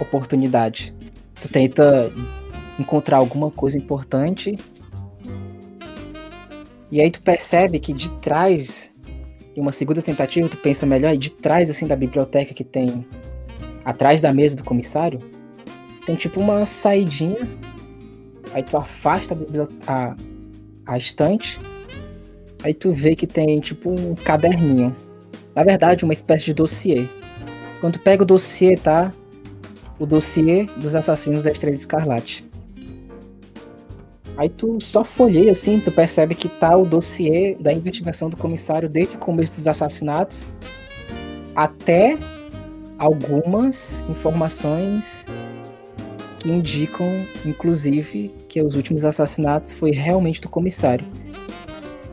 oportunidade. 0.00 0.94
Tu 1.40 1.48
tenta 1.48 2.12
encontrar 2.78 3.16
alguma 3.16 3.50
coisa 3.50 3.76
importante. 3.76 4.56
E 6.90 7.00
aí 7.00 7.10
tu 7.10 7.22
percebe 7.22 7.78
que 7.78 7.92
de 7.92 8.08
trás, 8.20 8.90
em 9.56 9.60
uma 9.60 9.72
segunda 9.72 10.02
tentativa, 10.02 10.48
tu 10.48 10.56
pensa 10.56 10.84
melhor, 10.84 11.14
e 11.14 11.18
de 11.18 11.30
trás 11.30 11.70
assim 11.70 11.86
da 11.86 11.94
biblioteca 11.94 12.52
que 12.52 12.64
tem 12.64 13.06
atrás 13.84 14.20
da 14.20 14.32
mesa 14.32 14.56
do 14.56 14.64
comissário, 14.64 15.20
tem 16.04 16.16
tipo 16.16 16.40
uma 16.40 16.66
saidinha. 16.66 17.48
Aí 18.52 18.62
tu 18.62 18.76
afasta 18.76 19.36
a, 19.86 19.92
a, 19.92 20.16
a 20.86 20.98
estante. 20.98 21.58
Aí 22.64 22.74
tu 22.74 22.90
vê 22.90 23.14
que 23.14 23.26
tem 23.26 23.60
tipo 23.60 23.90
um 23.90 24.14
caderninho. 24.14 24.94
Na 25.54 25.62
verdade, 25.62 26.04
uma 26.04 26.12
espécie 26.12 26.44
de 26.44 26.54
dossiê. 26.54 27.06
Quando 27.80 27.94
tu 27.94 28.00
pega 28.00 28.22
o 28.22 28.26
dossiê, 28.26 28.76
tá? 28.76 29.12
O 29.98 30.06
dossiê 30.06 30.64
dos 30.76 30.94
assassinos 30.94 31.42
da 31.42 31.50
Estrela 31.50 31.74
Escarlate. 31.74 32.49
Aí 34.40 34.48
tu 34.48 34.80
só 34.80 35.04
folheia 35.04 35.52
assim, 35.52 35.80
tu 35.80 35.92
percebe 35.92 36.34
que 36.34 36.48
tá 36.48 36.74
o 36.74 36.86
dossiê 36.86 37.54
da 37.60 37.74
investigação 37.74 38.30
do 38.30 38.38
comissário 38.38 38.88
desde 38.88 39.16
o 39.16 39.18
começo 39.18 39.52
dos 39.56 39.68
assassinatos 39.68 40.46
até 41.54 42.16
algumas 42.98 44.02
informações 44.08 45.26
que 46.38 46.50
indicam, 46.50 47.06
inclusive, 47.44 48.34
que 48.48 48.62
os 48.62 48.76
últimos 48.76 49.04
assassinatos 49.04 49.74
foi 49.74 49.90
realmente 49.90 50.40
do 50.40 50.48
comissário. 50.48 51.04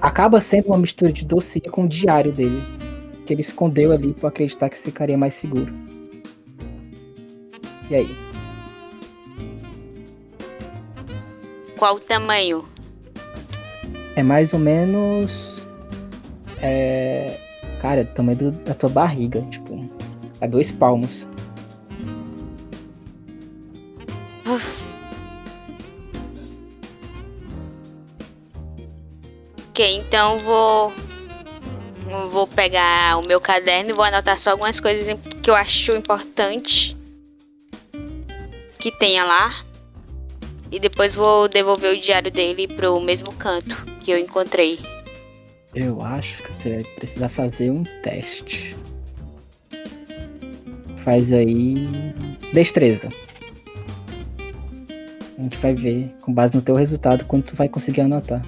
Acaba 0.01 0.41
sendo 0.41 0.67
uma 0.67 0.77
mistura 0.77 1.13
de 1.13 1.23
dossiê 1.23 1.61
com 1.61 1.85
o 1.85 1.87
diário 1.87 2.33
dele, 2.33 2.61
que 3.25 3.33
ele 3.33 3.39
escondeu 3.39 3.93
ali 3.93 4.11
para 4.11 4.27
acreditar 4.27 4.67
que 4.67 4.77
ficaria 4.77 5.17
mais 5.17 5.33
seguro. 5.33 5.73
E 7.89 7.95
aí? 7.95 8.26
Qual 11.77 11.95
o 11.95 11.99
tamanho? 11.99 12.67
É 14.15 14.23
mais 14.23 14.51
ou 14.53 14.59
menos. 14.59 15.65
É. 16.61 17.39
Cara, 17.79 18.01
é 18.01 18.03
do 18.03 18.13
tamanho 18.13 18.37
do- 18.37 18.51
da 18.51 18.73
tua 18.73 18.89
barriga, 18.89 19.41
tipo. 19.51 19.87
É 20.41 20.47
dois 20.47 20.71
palmos. 20.71 21.27
Ok, 29.69 29.95
então 29.97 30.37
vou. 30.39 30.91
Vou 32.31 32.47
pegar 32.47 33.17
o 33.17 33.27
meu 33.27 33.39
caderno 33.39 33.89
e 33.89 33.93
vou 33.93 34.03
anotar 34.05 34.39
só 34.39 34.51
algumas 34.51 34.79
coisas 34.79 35.05
que 35.43 35.49
eu 35.49 35.55
acho 35.55 35.91
importante 35.91 36.95
que 38.79 38.91
tenha 38.91 39.25
lá. 39.25 39.53
E 40.71 40.79
depois 40.79 41.15
vou 41.15 41.47
devolver 41.47 41.95
o 41.95 41.99
diário 41.99 42.29
dele 42.29 42.67
pro 42.67 42.99
mesmo 42.99 43.31
canto 43.33 43.75
que 44.01 44.11
eu 44.11 44.17
encontrei. 44.17 44.79
Eu 45.73 46.01
acho 46.01 46.43
que 46.43 46.51
você 46.51 46.69
vai 46.75 46.83
precisar 46.95 47.29
fazer 47.29 47.71
um 47.71 47.83
teste. 47.83 48.75
Faz 50.97 51.31
aí. 51.31 51.87
Destreza. 52.53 53.09
A 55.37 55.41
gente 55.41 55.57
vai 55.57 55.75
ver, 55.75 56.09
com 56.21 56.33
base 56.33 56.55
no 56.55 56.61
teu 56.61 56.75
resultado, 56.75 57.23
quanto 57.25 57.51
tu 57.51 57.55
vai 57.55 57.69
conseguir 57.69 58.01
anotar. 58.01 58.41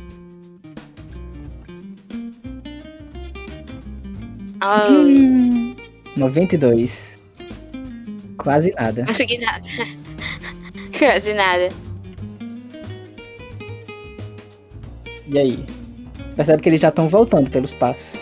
Ai, 4.60 5.76
92. 6.18 7.22
Quase 8.38 8.74
nada. 8.74 9.06
consegui 9.06 9.38
nada. 9.38 9.66
Quase 10.98 11.34
nada. 11.34 11.70
E 15.32 15.38
aí? 15.38 15.66
Percebe 16.36 16.62
que 16.64 16.70
eles 16.70 16.82
já 16.82 16.90
estão 16.90 17.08
voltando 17.08 17.50
pelos 17.52 17.74
passos. 17.74 18.20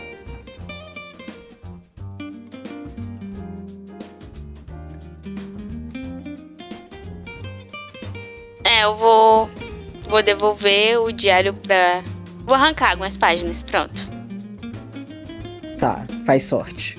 É, 8.63 8.83
eu 8.83 8.95
vou. 8.97 9.49
Vou 10.09 10.21
devolver 10.21 10.99
o 10.99 11.11
diário 11.11 11.53
pra. 11.53 12.03
Vou 12.39 12.55
arrancar 12.55 12.91
algumas 12.91 13.15
páginas, 13.15 13.63
pronto. 13.63 14.01
Tá, 15.79 16.05
faz 16.25 16.43
sorte. 16.43 16.97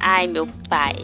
Ai, 0.00 0.26
meu 0.26 0.46
pai. 0.68 0.94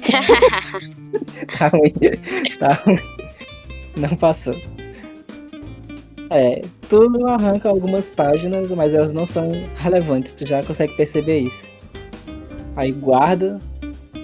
Tá 1.58 1.68
ruim. 1.68 1.92
Tá 2.58 2.72
ruim. 2.72 2.98
Não 3.96 4.16
passou. 4.16 4.54
É, 6.30 6.60
tu 6.88 7.26
arranca 7.26 7.68
algumas 7.68 8.08
páginas, 8.08 8.70
mas 8.70 8.94
elas 8.94 9.12
não 9.12 9.26
são 9.26 9.48
relevantes, 9.76 10.32
tu 10.32 10.46
já 10.46 10.62
consegue 10.62 10.94
perceber 10.94 11.40
isso. 11.40 11.68
Aí 12.76 12.92
guarda, 12.92 13.58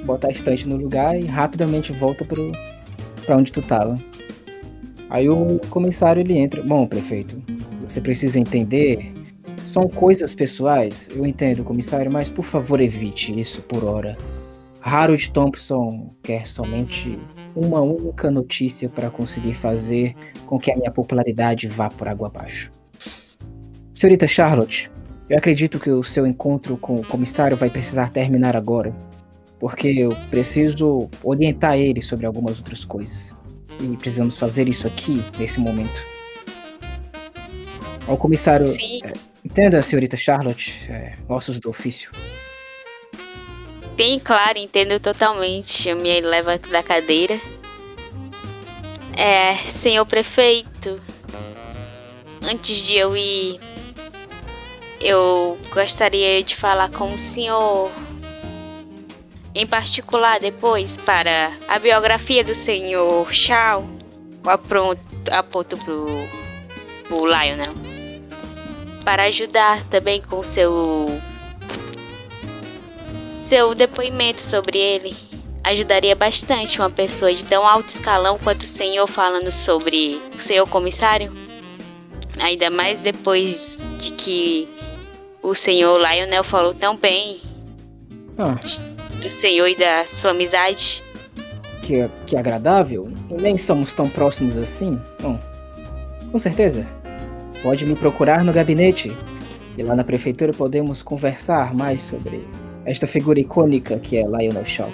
bota 0.05 0.29
a 0.29 0.31
estante 0.31 0.69
no 0.69 0.77
lugar 0.77 1.19
e 1.19 1.27
rapidamente 1.27 1.93
volta 1.93 2.25
pro, 2.25 2.53
pra 3.25 3.37
onde 3.37 3.51
tu 3.51 3.61
tava. 3.61 3.97
Aí 5.11 5.29
o 5.29 5.59
comissário 5.69 6.21
ele 6.21 6.39
entra. 6.39 6.63
Bom, 6.63 6.87
prefeito, 6.87 7.37
você 7.89 8.01
precisa 8.01 8.39
entender. 8.39 9.13
São 9.67 9.89
coisas 9.89 10.33
pessoais, 10.33 11.09
eu 11.15 11.27
entendo, 11.27 11.65
comissário, 11.65 12.11
mas 12.11 12.29
por 12.29 12.45
favor 12.45 12.81
evite 12.81 13.39
isso 13.39 13.61
por 13.63 13.85
hora. 13.85 14.17
Harold 14.89 15.33
Thompson 15.33 16.15
quer 16.23 16.47
somente 16.47 17.19
uma 17.57 17.81
única 17.81 18.31
notícia 18.31 18.89
para 18.89 19.11
conseguir 19.11 19.55
fazer 19.55 20.15
com 20.47 20.61
que 20.61 20.71
a 20.71 20.77
minha 20.77 20.93
popularidade 20.93 21.67
vá 21.67 21.89
por 21.89 22.07
água 22.07 22.29
abaixo. 22.29 22.71
Senhorita 23.93 24.29
Charlotte, 24.29 24.89
eu 25.29 25.37
acredito 25.37 25.81
que 25.81 25.91
o 25.91 26.05
seu 26.05 26.25
encontro 26.25 26.77
com 26.77 26.95
o 26.95 27.05
comissário 27.05 27.57
vai 27.57 27.69
precisar 27.69 28.11
terminar 28.11 28.55
agora, 28.55 28.95
porque 29.59 29.89
eu 29.89 30.11
preciso 30.31 31.11
orientar 31.25 31.77
ele 31.77 32.01
sobre 32.01 32.25
algumas 32.25 32.59
outras 32.59 32.85
coisas. 32.85 33.35
E 33.83 33.97
precisamos 33.97 34.39
fazer 34.39 34.69
isso 34.69 34.87
aqui, 34.87 35.21
nesse 35.37 35.59
momento. 35.59 36.01
Ao 38.07 38.17
comissário. 38.17 38.69
Sim, 38.69 39.01
Entenda, 39.45 39.83
senhorita 39.83 40.17
Charlotte, 40.17 40.89
é, 40.89 41.13
ossos 41.29 41.59
do 41.59 41.71
ofício. 41.71 42.11
Sim, 43.97 44.21
claro, 44.23 44.59
entendo 44.59 45.01
totalmente. 45.01 45.89
Eu 45.89 45.97
me 45.97 46.21
levanto 46.21 46.69
da 46.69 46.83
cadeira. 46.83 47.41
É, 49.17 49.57
senhor 49.71 50.05
prefeito, 50.05 51.01
antes 52.43 52.77
de 52.77 52.97
eu 52.97 53.17
ir, 53.17 53.59
eu 55.01 55.59
gostaria 55.73 56.43
de 56.43 56.55
falar 56.55 56.91
com 56.91 57.15
o 57.15 57.19
senhor. 57.19 57.91
Em 59.55 59.67
particular, 59.67 60.39
depois, 60.39 60.99
para 60.99 61.57
a 61.67 61.79
biografia 61.79 62.45
do 62.45 62.55
senhor 62.55 63.33
Shaw. 63.33 63.83
Apronto, 64.45 65.03
aponto 65.31 65.79
pro, 65.79 66.07
pro 67.09 67.25
Lionel. 67.25 67.75
Para 69.03 69.25
ajudar 69.25 69.83
também 69.85 70.21
com 70.21 70.43
seu 70.43 71.09
seu 73.47 73.75
depoimento 73.77 74.43
sobre 74.43 74.77
ele 74.79 75.15
ajudaria 75.63 76.15
bastante 76.17 76.79
uma 76.81 76.91
pessoa 76.91 77.33
de 77.33 77.45
tão 77.45 77.67
alto 77.67 77.89
escalão 77.91 78.39
quanto 78.43 78.63
o 78.63 78.67
senhor 78.67 79.07
falando 79.07 79.53
sobre 79.53 80.21
o 80.37 80.43
senhor 80.43 80.67
comissário. 80.69 81.33
Ainda 82.41 82.71
mais 82.71 83.01
depois 83.01 83.79
de 83.99 84.11
que 84.13 84.69
o 85.43 85.55
senhor 85.55 85.97
Lionel 85.99 86.43
falou 86.45 86.75
tão 86.75 86.97
bem 86.97 87.41
Ah, 88.37 88.59
do 89.23 89.31
senhor 89.31 89.69
e 89.69 89.77
da 89.77 90.07
sua 90.07 90.33
amizade. 90.33 91.03
que, 91.83 92.09
que 92.27 92.37
agradável. 92.37 93.09
E 93.31 93.35
nem 93.35 93.57
somos 93.57 93.93
tão 93.93 94.09
próximos 94.09 94.57
assim. 94.57 95.01
Bom, 95.23 95.39
com 96.33 96.39
certeza. 96.39 96.87
Pode 97.63 97.87
me 97.87 97.95
procurar 97.95 98.45
no 98.45 98.53
gabinete. 98.53 99.17
E 99.79 99.83
lá 99.83 99.95
na 99.95 100.05
prefeitura 100.05 100.53
podemos 100.53 101.01
conversar 101.03 101.75
mais 101.75 102.03
sobre 102.03 102.45
esta 102.87 103.07
figura 103.07 103.39
icônica 103.41 103.99
que 103.99 104.17
é 104.17 104.23
Lionel 104.23 104.65
Shaw. 104.65 104.91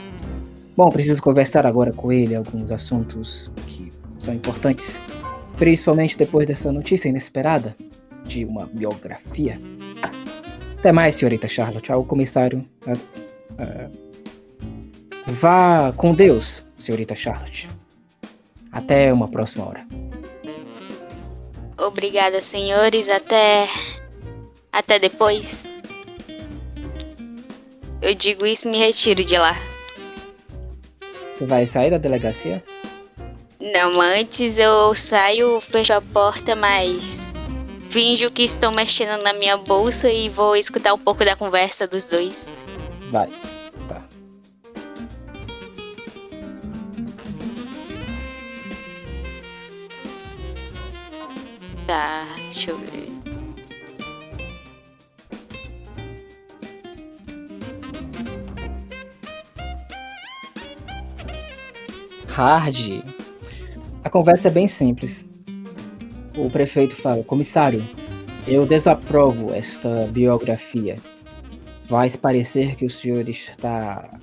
Bom, 0.77 0.89
preciso 0.89 1.23
conversar 1.23 1.66
agora 1.66 1.93
com 1.93 2.10
ele 2.10 2.35
alguns 2.35 2.70
assuntos 2.70 3.51
que 3.66 3.93
são 4.19 4.32
importantes. 4.32 5.02
Principalmente 5.56 6.16
depois 6.16 6.47
dessa 6.47 6.73
notícia 6.73 7.09
inesperada 7.09 7.77
de 8.24 8.44
uma 8.44 8.66
biografia. 8.66 9.60
Até 10.78 10.90
mais, 10.90 11.14
senhorita 11.14 11.47
Charlotte. 11.47 11.93
Ao 11.93 12.02
comissário. 12.02 12.64
Vá 15.27 15.93
com 15.97 16.14
Deus, 16.14 16.66
senhorita 16.77 17.14
Charlotte. 17.14 17.69
Até 18.73 19.12
uma 19.12 19.28
próxima 19.28 19.69
hora. 19.69 19.86
Obrigada, 21.78 22.40
senhores. 22.40 23.09
Até. 23.10 23.69
Até 24.73 24.98
depois. 24.98 25.72
Eu 28.02 28.14
digo 28.14 28.44
isso 28.44 28.68
e 28.68 28.70
me 28.70 28.78
retiro 28.78 29.24
de 29.24 29.38
lá. 29.38 29.56
Tu 31.38 31.46
vai 31.46 31.64
sair 31.64 31.90
da 31.90 31.98
delegacia? 31.98 32.62
Não, 33.60 34.00
antes 34.00 34.58
eu 34.58 34.94
saio, 34.94 35.60
fecho 35.60 35.92
a 35.92 36.00
porta, 36.00 36.56
mas 36.56 37.32
finjo 37.90 38.30
que 38.30 38.42
estou 38.42 38.72
mexendo 38.72 39.22
na 39.22 39.32
minha 39.32 39.56
bolsa 39.56 40.10
e 40.10 40.28
vou 40.28 40.56
escutar 40.56 40.92
um 40.92 40.98
pouco 40.98 41.24
da 41.24 41.36
conversa 41.36 41.86
dos 41.86 42.04
dois. 42.06 42.48
Vai. 43.10 43.28
Tá. 43.88 44.02
Tá, 51.86 52.34
deixa 52.52 52.70
eu 52.70 52.78
ver. 52.78 53.01
Hard. 62.32 63.04
A 64.02 64.09
conversa 64.09 64.48
é 64.48 64.50
bem 64.50 64.66
simples. 64.66 65.26
O 66.34 66.48
prefeito 66.48 66.96
fala: 66.96 67.22
Comissário, 67.22 67.86
eu 68.48 68.64
desaprovo 68.64 69.52
esta 69.52 70.06
biografia. 70.06 70.96
Vai 71.84 72.09
parecer 72.12 72.74
que 72.76 72.86
o 72.86 72.90
senhor 72.90 73.28
está 73.28 74.18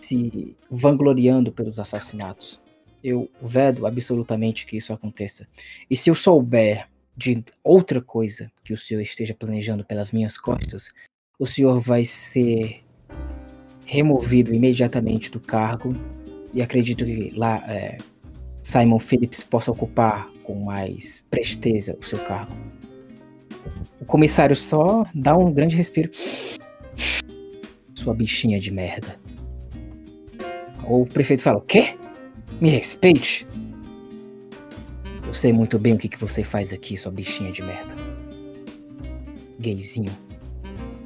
se 0.00 0.56
vangloriando 0.68 1.52
pelos 1.52 1.78
assassinatos. 1.78 2.60
Eu 3.04 3.30
vedo 3.40 3.86
absolutamente 3.86 4.66
que 4.66 4.76
isso 4.76 4.92
aconteça. 4.92 5.46
E 5.88 5.96
se 5.96 6.10
eu 6.10 6.16
souber 6.16 6.88
de 7.16 7.44
outra 7.62 8.02
coisa 8.02 8.50
que 8.64 8.72
o 8.72 8.76
senhor 8.76 9.00
esteja 9.00 9.32
planejando 9.32 9.84
pelas 9.84 10.10
minhas 10.10 10.36
costas, 10.36 10.92
o 11.38 11.46
senhor 11.46 11.78
vai 11.78 12.04
ser 12.04 12.82
removido 13.86 14.52
imediatamente 14.52 15.30
do 15.30 15.38
cargo 15.38 15.94
e 16.58 16.62
acredito 16.62 17.04
que 17.04 17.30
lá 17.36 17.62
é, 17.68 17.96
Simon 18.64 18.98
Phillips 18.98 19.44
possa 19.44 19.70
ocupar 19.70 20.28
com 20.42 20.56
mais 20.56 21.24
presteza 21.30 21.96
o 22.00 22.04
seu 22.04 22.18
cargo. 22.18 22.52
O 24.00 24.04
comissário 24.04 24.56
só 24.56 25.06
dá 25.14 25.36
um 25.36 25.52
grande 25.52 25.76
respiro. 25.76 26.10
Sua 27.94 28.12
bichinha 28.12 28.58
de 28.58 28.72
merda. 28.72 29.20
O 30.84 31.06
prefeito 31.06 31.42
fala: 31.42 31.58
O 31.58 31.60
quê? 31.60 31.96
Me 32.60 32.70
respeite. 32.70 33.46
Eu 35.24 35.32
sei 35.32 35.52
muito 35.52 35.78
bem 35.78 35.92
o 35.92 35.98
que, 35.98 36.08
que 36.08 36.18
você 36.18 36.42
faz 36.42 36.72
aqui, 36.72 36.96
sua 36.96 37.12
bichinha 37.12 37.52
de 37.52 37.62
merda. 37.62 37.94
Gayzinho. 39.60 40.10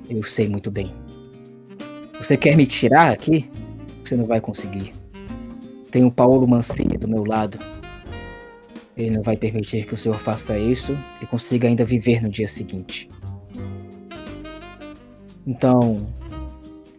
Eu 0.08 0.22
sei 0.22 0.48
muito 0.48 0.70
bem. 0.70 0.94
Você 2.16 2.38
quer 2.38 2.56
me 2.56 2.64
tirar 2.64 3.12
aqui? 3.12 3.50
Você 4.02 4.16
não 4.16 4.24
vai 4.24 4.40
conseguir. 4.40 5.01
Tem 5.93 6.05
o 6.06 6.10
Paulo 6.10 6.48
Mancini 6.48 6.97
do 6.97 7.06
meu 7.06 7.23
lado. 7.23 7.59
Ele 8.97 9.10
não 9.10 9.23
vai 9.23 9.36
permitir 9.36 9.86
que 9.86 9.93
o 9.93 9.97
senhor 9.97 10.19
faça 10.19 10.59
isso 10.59 10.98
e 11.20 11.27
consiga 11.27 11.69
ainda 11.69 11.85
viver 11.85 12.23
no 12.23 12.31
dia 12.31 12.48
seguinte. 12.48 13.10
Então, 15.47 16.10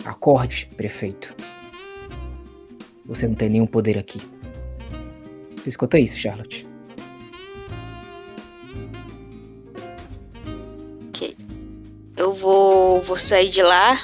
acorde, 0.06 0.70
prefeito. 0.78 1.36
Você 3.08 3.28
não 3.28 3.34
tem 3.34 3.50
nenhum 3.50 3.66
poder 3.66 3.98
aqui. 3.98 4.20
Escuta 5.66 5.98
isso, 5.98 6.20
Charlotte. 6.20 6.64
Ok. 11.10 11.36
Eu 12.16 12.32
vou, 12.32 13.02
vou 13.02 13.18
sair 13.18 13.50
de 13.50 13.64
lá 13.64 14.04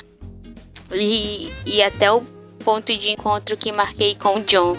e 0.91 1.51
ir 1.67 1.83
até 1.83 2.11
o 2.11 2.23
ponto 2.69 2.95
de 2.95 3.09
encontro 3.09 3.57
que 3.57 3.71
marquei 3.71 4.13
com 4.13 4.37
o 4.37 4.43
John. 4.43 4.77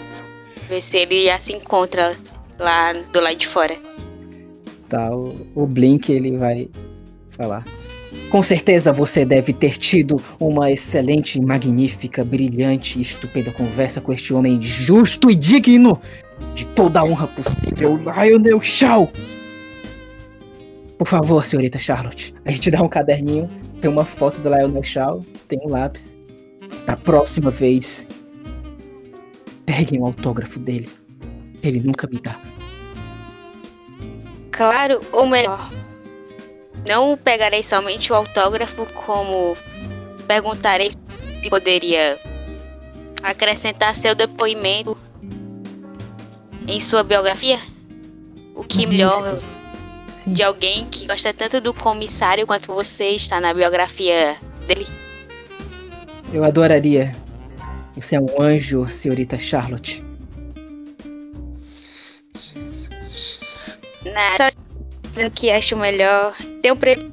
Ver 0.69 0.81
se 0.81 0.95
ele 0.95 1.25
já 1.25 1.37
se 1.37 1.51
encontra 1.51 2.15
lá 2.57 2.93
do 2.93 3.19
lado 3.19 3.35
de 3.35 3.49
fora. 3.49 3.75
Tá, 4.87 5.13
o, 5.13 5.35
o 5.53 5.67
Blink 5.67 6.09
ele 6.09 6.37
vai 6.37 6.69
falar. 7.31 7.65
Com 8.29 8.41
certeza 8.41 8.93
você 8.93 9.25
deve 9.25 9.51
ter 9.51 9.77
tido 9.77 10.15
uma 10.39 10.71
excelente, 10.71 11.41
magnífica, 11.41 12.23
brilhante 12.23 12.97
e 12.97 13.01
estupenda 13.01 13.51
conversa 13.51 13.99
com 13.99 14.13
este 14.13 14.33
homem 14.33 14.61
justo 14.61 15.29
e 15.29 15.35
digno 15.35 16.01
de 16.55 16.65
toda 16.67 17.01
a 17.01 17.03
honra 17.03 17.27
possível, 17.27 17.97
Lionel 17.97 18.61
Shaw. 18.61 19.11
Por 20.97 21.07
favor, 21.07 21.45
senhorita 21.45 21.77
Charlotte, 21.77 22.33
a 22.45 22.51
gente 22.51 22.71
dá 22.71 22.81
um 22.81 22.87
caderninho, 22.87 23.49
tem 23.81 23.91
uma 23.91 24.05
foto 24.05 24.39
do 24.39 24.47
Lionel 24.47 24.81
Shaw, 24.81 25.19
tem 25.49 25.59
um 25.65 25.69
lápis. 25.69 26.20
Da 26.91 26.97
próxima 26.97 27.49
vez, 27.49 28.05
peguem 29.65 30.01
o 30.01 30.05
autógrafo 30.07 30.59
dele. 30.59 30.89
Ele 31.63 31.79
nunca 31.79 32.05
me 32.05 32.19
dá. 32.19 32.37
Claro, 34.51 34.99
ou 35.13 35.25
melhor, 35.25 35.71
não 36.85 37.15
pegarei 37.15 37.63
somente 37.63 38.11
o 38.11 38.15
autógrafo, 38.17 38.85
como 38.87 39.55
perguntarei 40.27 40.91
se 40.91 41.49
poderia 41.49 42.19
acrescentar 43.23 43.95
seu 43.95 44.13
depoimento 44.13 44.97
em 46.67 46.81
sua 46.81 47.03
biografia. 47.03 47.61
O 48.53 48.65
que 48.65 48.85
melhor 48.85 49.39
Sim. 50.17 50.33
de 50.33 50.43
alguém 50.43 50.89
que 50.89 51.07
gosta 51.07 51.33
tanto 51.33 51.61
do 51.61 51.73
comissário 51.73 52.45
quanto 52.45 52.73
você 52.73 53.11
está 53.11 53.39
na 53.39 53.53
biografia 53.53 54.35
dele. 54.67 54.85
Eu 56.33 56.43
adoraria. 56.43 57.11
Você 57.93 58.15
é 58.15 58.19
um 58.19 58.41
anjo, 58.41 58.87
senhorita 58.89 59.37
Charlotte. 59.37 60.03
Nada, 64.05 64.49
só 64.49 64.57
dizendo 65.09 65.31
que 65.31 65.51
acho 65.51 65.75
melhor. 65.75 66.35
Tenho 66.61 66.75
pre... 66.75 67.11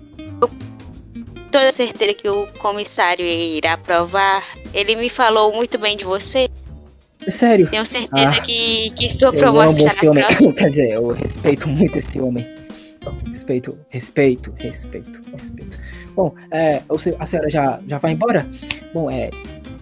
toda 1.50 1.72
certeza 1.72 2.14
que 2.14 2.28
o 2.28 2.46
comissário 2.58 3.26
irá 3.26 3.74
aprovar. 3.74 4.44
Ele 4.72 4.94
me 4.94 5.08
falou 5.08 5.52
muito 5.52 5.78
bem 5.78 5.96
de 5.96 6.04
você. 6.04 6.48
Sério. 7.28 7.68
Tenho 7.68 7.86
certeza 7.86 8.28
Ah, 8.28 8.40
que, 8.40 8.90
que 8.90 9.12
sua 9.12 9.30
amo 9.30 9.62
esse 9.76 10.06
estará 10.06 10.10
homem. 10.10 10.52
Quer 10.54 10.70
dizer, 10.70 10.92
eu 10.92 11.08
respeito 11.08 11.68
muito 11.68 11.98
esse 11.98 12.20
homem. 12.20 12.46
Respeito, 13.30 13.78
respeito, 13.88 14.54
respeito, 14.58 15.20
respeito. 15.32 15.78
Bom, 16.18 16.34
é, 16.50 16.82
a 17.20 17.26
senhora 17.26 17.48
já, 17.48 17.80
já 17.86 17.96
vai 17.98 18.10
embora? 18.10 18.44
Bom, 18.92 19.08
é, 19.08 19.30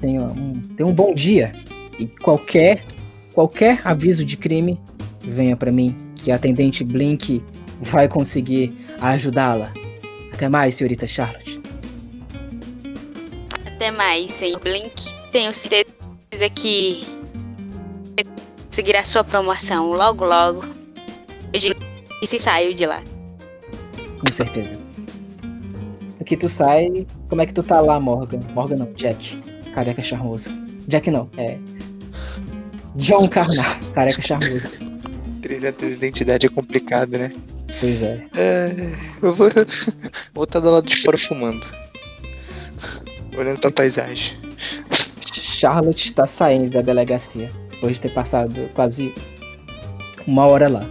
tenha 0.02 0.20
um, 0.20 0.60
tenha 0.76 0.86
um 0.86 0.92
bom 0.92 1.14
dia. 1.14 1.50
E 1.98 2.06
qualquer, 2.06 2.84
qualquer 3.32 3.80
aviso 3.82 4.22
de 4.22 4.36
crime, 4.36 4.78
venha 5.22 5.56
pra 5.56 5.72
mim, 5.72 5.96
que 6.14 6.30
a 6.30 6.34
atendente 6.34 6.84
Blink 6.84 7.42
vai 7.80 8.06
conseguir 8.06 8.76
ajudá-la. 9.00 9.72
Até 10.30 10.46
mais, 10.46 10.74
senhorita 10.74 11.06
Charlotte. 11.06 11.58
Até 13.64 13.90
mais, 13.90 14.30
senhor 14.32 14.60
Blink. 14.60 14.92
Tenho 15.32 15.54
certeza 15.54 16.50
que 16.54 17.00
você 18.10 18.24
conseguirá 18.66 19.06
sua 19.06 19.24
promoção 19.24 19.92
logo, 19.92 20.26
logo. 20.26 20.66
Eu 21.50 21.58
digo 21.58 21.80
e 22.20 22.26
se 22.26 22.38
saiu 22.38 22.74
de 22.74 22.84
lá. 22.84 23.02
Com 24.20 24.30
certeza. 24.30 24.85
Aqui 26.26 26.36
tu 26.36 26.48
sai. 26.48 27.06
Como 27.28 27.40
é 27.40 27.46
que 27.46 27.52
tu 27.52 27.62
tá 27.62 27.80
lá, 27.80 28.00
Morgan? 28.00 28.40
Morgan 28.52 28.78
não, 28.78 28.92
Jack. 28.94 29.40
Careca 29.72 30.02
charmoso. 30.02 30.50
Jack 30.88 31.08
não, 31.08 31.30
é. 31.36 31.56
John 32.96 33.28
Carnal, 33.28 33.76
careca 33.94 34.20
charmoso. 34.20 34.76
Trilha 35.40 35.70
de 35.70 35.86
identidade 35.86 36.46
é 36.46 36.48
complicado, 36.48 37.10
né? 37.10 37.30
Pois 37.78 38.02
é. 38.02 38.26
É, 38.36 38.74
eu 39.22 39.32
vou 39.32 39.48
vou 40.34 40.42
estar 40.42 40.58
do 40.58 40.68
lado 40.68 40.88
de 40.88 40.96
fora 40.96 41.16
fumando. 41.16 41.64
Olhando 43.38 43.60
pra 43.60 43.70
paisagem. 43.70 44.36
Charlotte 45.32 46.12
tá 46.12 46.26
saindo 46.26 46.70
da 46.70 46.82
delegacia. 46.82 47.52
Depois 47.70 47.92
de 47.92 48.00
ter 48.00 48.10
passado 48.10 48.68
quase 48.74 49.14
uma 50.26 50.44
hora 50.46 50.68
lá. 50.68 50.84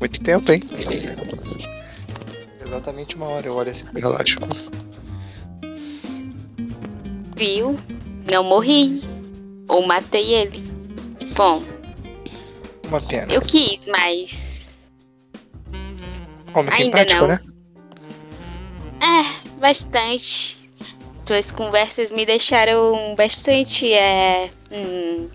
Muito 0.00 0.20
tempo, 0.20 0.50
hein? 0.50 0.60
Exatamente 2.68 3.16
uma 3.16 3.28
hora 3.30 3.46
eu 3.46 3.54
olho 3.56 3.70
assim 3.70 3.86
pro 3.86 3.98
relógio. 4.00 4.38
Viu? 7.34 7.78
Não 8.30 8.44
morri. 8.44 9.02
Ou 9.68 9.86
matei 9.86 10.34
ele. 10.34 10.62
Bom, 11.34 11.62
Uma 12.88 13.00
pena. 13.00 13.32
eu 13.32 13.40
quis, 13.40 13.86
mas. 13.86 14.68
Homem 16.54 16.72
Ainda 16.74 16.98
simpático, 16.98 17.20
não. 17.22 17.28
né? 17.28 17.40
É, 19.00 19.58
bastante. 19.60 20.58
Suas 21.26 21.50
conversas 21.50 22.10
me 22.10 22.26
deixaram 22.26 23.14
bastante. 23.16 23.92
É. 23.92 24.50
hum, 24.72 25.28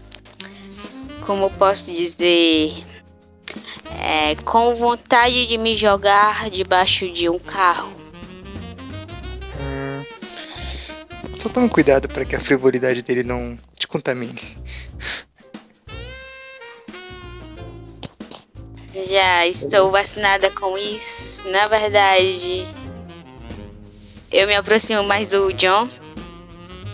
como 1.25 1.49
posso 1.51 1.91
dizer? 1.91 2.83
É, 4.05 4.35
com 4.43 4.75
vontade 4.75 5.47
de 5.47 5.57
me 5.57 5.73
jogar 5.75 6.49
debaixo 6.49 7.09
de 7.09 7.29
um 7.29 7.39
carro. 7.39 7.89
Hum, 9.57 10.03
Só 11.39 11.47
tome 11.47 11.69
cuidado 11.69 12.09
para 12.09 12.25
que 12.25 12.35
a 12.35 12.39
frivolidade 12.41 13.01
dele 13.01 13.23
não 13.23 13.57
te 13.79 13.87
contamine. 13.87 14.41
Já 19.09 19.47
estou 19.47 19.89
vacinada 19.89 20.51
com 20.51 20.77
isso. 20.77 21.47
Na 21.47 21.67
verdade, 21.67 22.67
eu 24.29 24.45
me 24.47 24.55
aproximo 24.55 25.03
mais 25.05 25.29
do 25.29 25.53
John. 25.53 25.89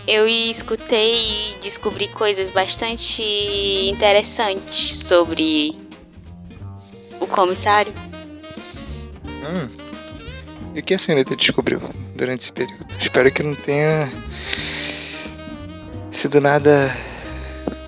Eu 0.06 0.28
escutei 0.28 1.54
e 1.54 1.58
descobri 1.60 2.06
coisas 2.08 2.50
bastante 2.50 3.22
interessantes 3.88 5.00
sobre 5.00 5.76
comissário. 7.30 7.92
Hum. 9.26 9.68
E 10.74 10.80
o 10.80 10.82
que 10.82 10.94
a 10.94 10.98
senhorita 10.98 11.34
descobriu 11.34 11.80
durante 12.16 12.42
esse 12.42 12.52
período? 12.52 12.86
Espero 13.00 13.30
que 13.32 13.42
não 13.42 13.54
tenha 13.54 14.08
sido 16.12 16.40
nada 16.40 16.90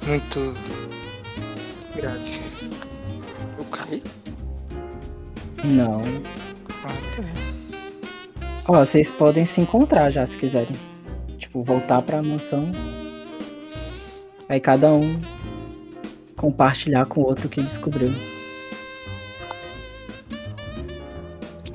muito 0.07 0.55
grave. 1.95 2.41
Eu 3.59 3.65
caí? 3.67 4.03
Não. 5.65 6.01
Ah, 6.85 6.89
tá. 7.17 7.53
Ó, 8.67 8.85
vocês 8.85 9.11
podem 9.11 9.45
se 9.45 9.61
encontrar 9.61 10.11
já, 10.11 10.27
se 10.27 10.37
quiserem. 10.37 10.75
Tipo, 11.39 11.63
voltar 11.63 12.03
pra 12.03 12.23
mansão. 12.23 12.73
Aí 14.49 14.59
cada 14.61 14.93
um 14.93 15.21
compartilhar 16.37 17.07
com 17.07 17.21
o 17.21 17.25
outro 17.25 17.47
o 17.47 17.49
que 17.49 17.63
descobriu. 17.63 18.13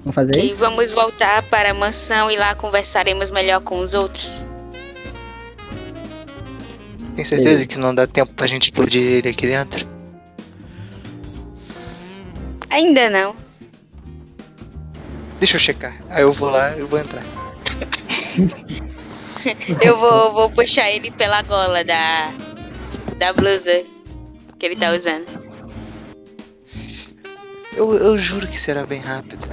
Vamos 0.08 0.16
fazer 0.16 0.36
E 0.38 0.48
isso? 0.48 0.58
vamos 0.60 0.92
voltar 0.94 1.44
para 1.44 1.72
a 1.72 1.74
mansão 1.74 2.32
e 2.32 2.38
lá 2.38 2.56
conversaremos 2.56 3.30
melhor 3.30 3.60
com 3.60 3.80
os 3.80 3.94
outros. 3.94 4.42
Tem 7.14 7.26
certeza 7.26 7.50
Beleza. 7.50 7.66
que 7.68 7.78
não 7.78 7.94
dá 7.94 8.08
tempo 8.08 8.32
pra 8.34 8.48
gente 8.48 8.66
explodir 8.66 9.02
ele 9.02 9.30
aqui 9.30 9.48
dentro? 9.48 9.86
Ainda 12.70 13.10
não. 13.10 13.36
Deixa 15.40 15.58
eu 15.58 15.60
checar. 15.60 15.94
Aí 16.10 16.22
eu 16.22 16.32
vou 16.32 16.50
lá, 16.52 16.72
eu 16.78 16.88
vou 16.88 17.00
entrar. 17.00 17.24
Eu 19.82 19.98
vou, 19.98 20.34
vou 20.34 20.50
puxar 20.50 20.90
ele 20.90 21.10
pela 21.10 21.42
gola 21.42 21.82
da, 21.82 22.34
da 23.18 23.32
blusa 23.32 23.86
que 24.60 24.66
ele 24.66 24.76
tá 24.76 24.92
usando. 24.92 25.26
Eu, 27.74 27.94
eu 27.94 28.18
juro 28.18 28.46
que 28.46 28.60
será 28.60 28.86
bem 28.86 29.00
rápido. 29.00 29.48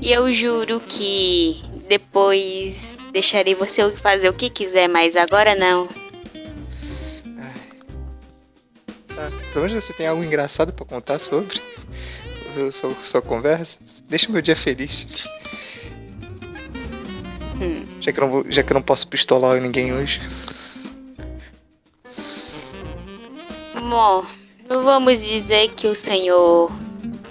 E 0.00 0.12
eu 0.12 0.32
juro 0.32 0.80
que 0.80 1.62
depois 1.88 2.96
deixarei 3.12 3.54
você 3.54 3.90
fazer 3.92 4.28
o 4.28 4.32
que 4.32 4.48
quiser, 4.48 4.88
mas 4.88 5.16
agora 5.16 5.54
não. 5.54 5.86
Tá. 9.08 9.30
Pelo 9.52 9.66
menos 9.66 9.84
você 9.84 9.92
tem 9.92 10.06
algo 10.06 10.24
engraçado 10.24 10.72
pra 10.72 10.86
contar 10.86 11.18
sobre 11.18 11.60
sua, 12.72 12.90
sua 13.04 13.22
conversa. 13.22 13.76
Deixa 14.08 14.30
meu 14.32 14.40
dia 14.40 14.56
feliz. 14.56 15.06
Hum. 17.60 17.84
Já, 18.00 18.12
que 18.12 18.20
eu 18.20 18.26
não 18.26 18.44
já 18.50 18.62
que 18.62 18.72
eu 18.72 18.74
não 18.74 18.82
posso 18.82 19.06
pistolar 19.06 19.60
ninguém 19.60 19.92
hoje. 19.92 20.20
Bom, 23.74 24.24
vamos 24.66 25.22
dizer 25.22 25.68
que 25.74 25.86
o 25.88 25.94
senhor 25.94 26.72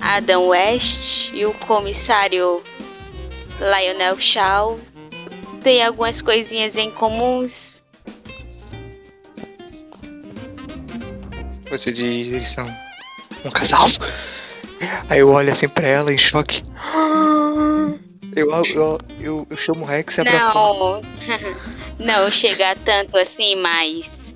Adam 0.02 0.48
West 0.48 1.32
e 1.34 1.46
o 1.46 1.54
comissário 1.54 2.64
Lionel 3.60 4.20
Shaw 4.20 4.80
têm 5.62 5.84
algumas 5.84 6.22
coisinhas 6.22 6.78
em 6.78 6.90
comuns. 6.92 7.84
Você 11.70 11.92
diz 11.92 12.34
eles 12.34 12.48
são 12.48 12.66
um 13.46 13.52
casal. 13.52 13.88
Aí 15.10 15.20
eu 15.20 15.30
olho 15.30 15.52
assim 15.52 15.68
pra 15.68 15.88
ela 15.88 16.14
em 16.14 16.18
choque. 16.18 16.64
Eu, 18.36 18.50
eu, 18.52 19.00
eu, 19.20 19.48
eu 19.50 19.58
chamo 19.58 19.84
o 19.84 19.86
Rex 19.86 20.18
e. 20.18 20.24
Não, 20.24 21.02
não 22.00 22.32
chega 22.32 22.72
a 22.72 22.76
tanto 22.76 23.18
assim, 23.18 23.56
mas 23.56 24.36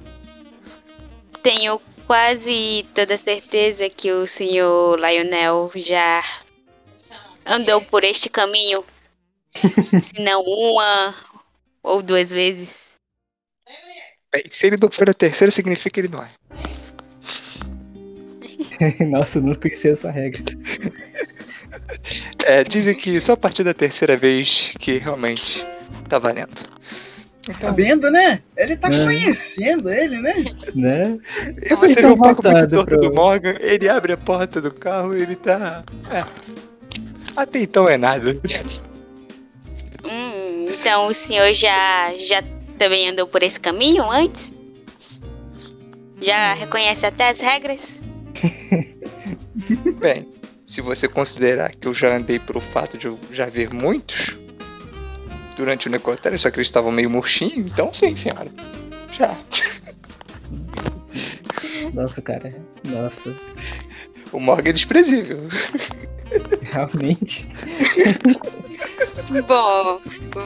tenho 1.42 1.80
quase 2.08 2.86
toda 2.94 3.18
certeza 3.18 3.90
que 3.90 4.12
o 4.12 4.28
senhor 4.28 5.00
Lionel 5.00 5.72
já 5.76 6.24
andou 7.46 7.82
por 7.82 8.04
este 8.04 8.30
caminho, 8.30 8.84
se 10.02 10.22
não 10.22 10.42
uma 10.42 11.16
ou 11.82 12.02
duas 12.02 12.32
vezes. 12.32 12.94
Bem, 14.32 14.44
se 14.50 14.68
ele 14.68 14.78
não 14.78 14.90
for 14.92 15.10
a 15.10 15.14
terceira, 15.14 15.52
significa 15.52 15.90
que 15.90 16.00
ele 16.00 16.08
não 16.08 16.24
é. 16.24 16.32
Nossa, 19.06 19.38
eu 19.38 19.44
não 19.44 19.56
conhecia 19.56 19.92
essa 19.92 20.10
regra. 20.10 20.44
É, 22.46 22.64
dizem 22.64 22.96
que 22.96 23.22
só 23.22 23.34
a 23.34 23.38
partir 23.38 23.64
da 23.64 23.74
terceira 23.74 24.18
vez 24.18 24.74
que 24.80 24.98
realmente 24.98 25.66
tá 26.10 26.20
valendo. 26.20 26.54
Tá 27.60 27.72
vendo, 27.72 28.10
né? 28.10 28.42
Ele 28.56 28.78
tá 28.78 28.88
É. 28.94 29.04
conhecendo 29.04 29.90
ele, 29.90 30.18
né? 30.22 30.34
Né? 30.74 31.18
E 31.62 31.70
Vocês 31.70 31.80
você 31.80 31.88
vê 31.88 31.92
estão 31.94 32.14
o 32.14 32.18
papo 32.18 32.42
muito 32.50 32.86
pro- 32.86 33.02
do 33.02 33.14
Morgan, 33.14 33.58
ele 33.60 33.90
abre 33.90 34.14
a 34.14 34.18
porta 34.18 34.62
do 34.62 34.72
carro 34.74 35.14
ele 35.14 35.36
tá. 35.36 35.84
É. 36.10 36.24
Até 37.36 37.60
então 37.60 37.90
é 37.90 37.98
nada. 37.98 38.40
Hum, 40.06 40.68
então 40.70 41.08
o 41.08 41.14
senhor 41.14 41.54
já, 41.54 42.14
já 42.18 42.42
também 42.78 43.10
andou 43.10 43.28
por 43.28 43.44
esse 43.44 43.60
caminho 43.60 44.10
antes? 44.10 44.52
Já 46.22 46.54
reconhece 46.54 47.06
até 47.06 47.30
as 47.30 47.40
regras? 47.42 48.00
Bem, 50.00 50.30
se 50.66 50.80
você 50.82 51.08
considerar 51.08 51.72
que 51.76 51.88
eu 51.88 51.94
já 51.94 52.16
andei 52.16 52.40
pelo 52.40 52.62
fato 52.62 52.98
de 52.98 53.08
eu 53.08 53.20
já 53.32 53.48
ver 53.48 53.74
muitos 53.74 54.38
durante 55.56 55.88
o 55.88 55.92
necrotério, 55.92 56.40
só 56.40 56.50
que 56.50 56.58
eles 56.58 56.68
estavam 56.68 56.92
meio 56.92 57.10
murchinhos, 57.10 57.72
então 57.72 57.94
sim, 57.94 58.16
senhora. 58.16 58.52
Já. 59.18 59.38
Nossa, 61.94 62.22
cara. 62.22 62.56
Nossa. 62.88 63.36
O 64.32 64.40
Morgan 64.40 64.70
é 64.70 64.74
desprezível. 64.74 65.48
Realmente. 66.62 67.48
Bom, 69.48 70.02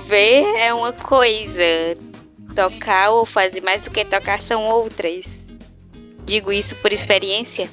ver 0.07 0.43
é 0.57 0.73
uma 0.73 0.91
coisa, 0.91 1.63
tocar 2.53 3.11
ou 3.11 3.25
fazer 3.25 3.61
mais 3.61 3.81
do 3.83 3.91
que 3.91 4.03
tocar 4.03 4.41
são 4.41 4.63
outras. 4.65 5.47
Digo 6.25 6.51
isso 6.51 6.75
por 6.77 6.91
experiência. 6.91 7.69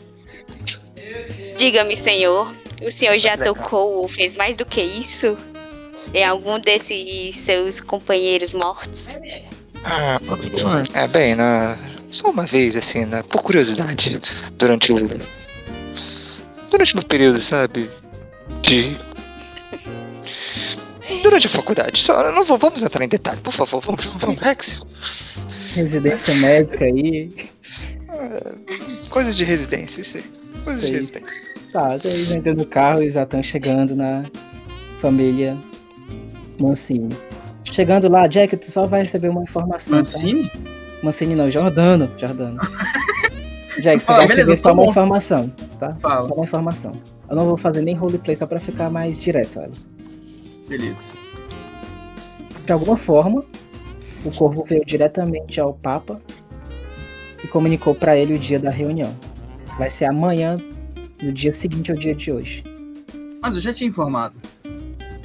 Diga-me, 1.57 1.97
senhor, 1.97 2.55
o 2.83 2.93
senhor 2.93 3.19
já 3.19 3.37
tocou 3.37 3.95
ou 3.97 4.09
fez 4.09 4.37
mais 4.37 4.55
do 4.55 4.65
que 4.65 4.81
isso? 4.81 5.37
Em 6.15 6.25
algum 6.25 6.61
desses 6.61 7.35
seus 7.35 7.81
companheiros 7.81 8.55
mortos? 8.55 9.17
Ah, 9.85 10.21
é 10.95 11.09
bem, 11.09 11.35
na... 11.35 11.77
só 12.09 12.31
uma 12.31 12.47
vez, 12.47 12.77
assim, 12.77 13.05
né? 13.05 13.25
Por 13.25 13.43
curiosidade, 13.43 14.23
durante 14.53 14.93
o. 14.93 14.97
Durante 16.71 16.95
o 16.95 16.97
meu 16.97 17.05
período, 17.05 17.39
sabe? 17.39 17.91
De. 18.63 18.97
Durante 21.23 21.49
a 21.49 21.51
faculdade. 21.51 22.01
Só, 22.01 22.31
não 22.31 22.45
vou, 22.45 22.59
vamos 22.59 22.83
entrar 22.83 23.05
em 23.05 23.09
detalhe, 23.09 23.41
por 23.41 23.53
favor. 23.53 23.81
Vamos, 23.81 24.05
vamos, 24.05 24.39
Rex. 24.39 24.85
Residência 25.75 26.33
médica 26.37 26.85
aí. 26.85 27.31
Coisas 29.11 29.37
de 29.37 29.43
residência, 29.43 30.01
isso 30.01 30.19
aí. 30.19 30.25
Coisas 30.63 30.87
de 30.87 30.93
residência. 30.93 31.55
Tá, 31.73 31.99
vocês 31.99 32.31
entram 32.31 32.55
no 32.55 32.65
carro 32.65 33.03
e 33.03 33.11
já 33.11 33.25
estão 33.25 33.43
chegando 33.43 33.97
na 33.97 34.23
família 35.01 35.59
Mancini. 36.61 37.09
Chegando 37.65 38.09
lá, 38.09 38.27
Jack, 38.27 38.57
tu 38.57 38.71
só 38.71 38.87
vai 38.87 39.03
receber 39.03 39.29
uma 39.29 39.43
informação. 39.43 39.91
tá? 39.93 39.97
Mancini? 39.97 40.51
Mancini 41.03 41.35
não, 41.35 41.51
Jordano. 41.51 42.11
Jordano. 42.19 42.59
Jack, 43.81 44.05
tu 44.05 44.11
Ah, 44.13 44.17
vai 44.19 44.29
beleza, 44.29 44.51
receber 44.53 44.57
só 44.57 44.63
tá 44.65 44.73
uma 44.73 44.85
bom. 44.85 44.91
informação, 44.91 45.49
tá? 45.81 45.95
Fala. 45.97 46.25
Só 46.25 46.35
uma 46.35 46.45
informação. 46.45 46.93
Eu 47.29 47.37
não 47.37 47.47
vou 47.47 47.57
fazer 47.57 47.83
nem 47.83 47.95
roleplay 47.95 48.37
só 48.37 48.47
pra 48.47 48.61
ficar 48.61 48.91
mais 48.91 49.19
direto, 49.19 49.59
olha. 49.61 49.73
Beleza. 50.69 51.13
De 52.65 52.73
alguma 52.73 52.97
forma, 52.97 53.45
o 54.25 54.31
Corvo 54.31 54.65
veio 54.65 54.85
diretamente 54.85 55.61
ao 55.61 55.75
Papa 55.75 56.21
e 57.43 57.47
comunicou 57.49 57.95
pra 57.95 58.17
ele 58.17 58.35
o 58.35 58.39
dia 58.39 58.59
da 58.59 58.71
reunião. 58.71 59.13
Vai 59.77 59.91
ser 59.91 60.05
amanhã, 60.07 60.57
no 61.23 61.33
dia 61.33 61.53
seguinte 61.53 61.91
ao 61.91 61.97
dia 61.99 62.15
de 62.15 62.31
hoje. 62.31 62.63
Mas 63.43 63.57
eu 63.57 63.61
já 63.63 63.75
tinha 63.75 63.89
informado. 63.89 64.35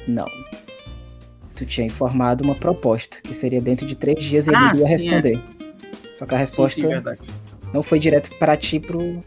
Não. 0.08 0.26
Tu 1.60 1.66
tinha 1.66 1.86
informado 1.86 2.42
uma 2.42 2.54
proposta, 2.54 3.18
que 3.22 3.34
seria 3.34 3.60
dentro 3.60 3.84
de 3.86 3.94
três 3.94 4.24
dias 4.24 4.48
ele 4.48 4.56
Ah, 4.56 4.70
iria 4.72 4.86
sim, 4.86 4.88
responder. 4.88 5.38
Só 6.16 6.24
que 6.24 6.34
a 6.34 6.38
Sim, 6.38 6.40
resposta 6.40 6.80
sim, 6.80 6.86
verdade. 6.88 7.20
não 7.74 7.82
foi 7.82 7.98
direto 7.98 8.30
pra 8.38 8.56
ti 8.56 8.80
pro, 8.80 9.18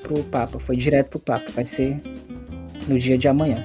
pro 0.00 0.24
Papa, 0.24 0.58
foi 0.58 0.74
direto 0.74 1.10
pro 1.10 1.18
Papa. 1.20 1.44
Vai 1.54 1.66
ser 1.66 2.00
no 2.88 2.98
dia 2.98 3.18
de 3.18 3.28
amanhã. 3.28 3.56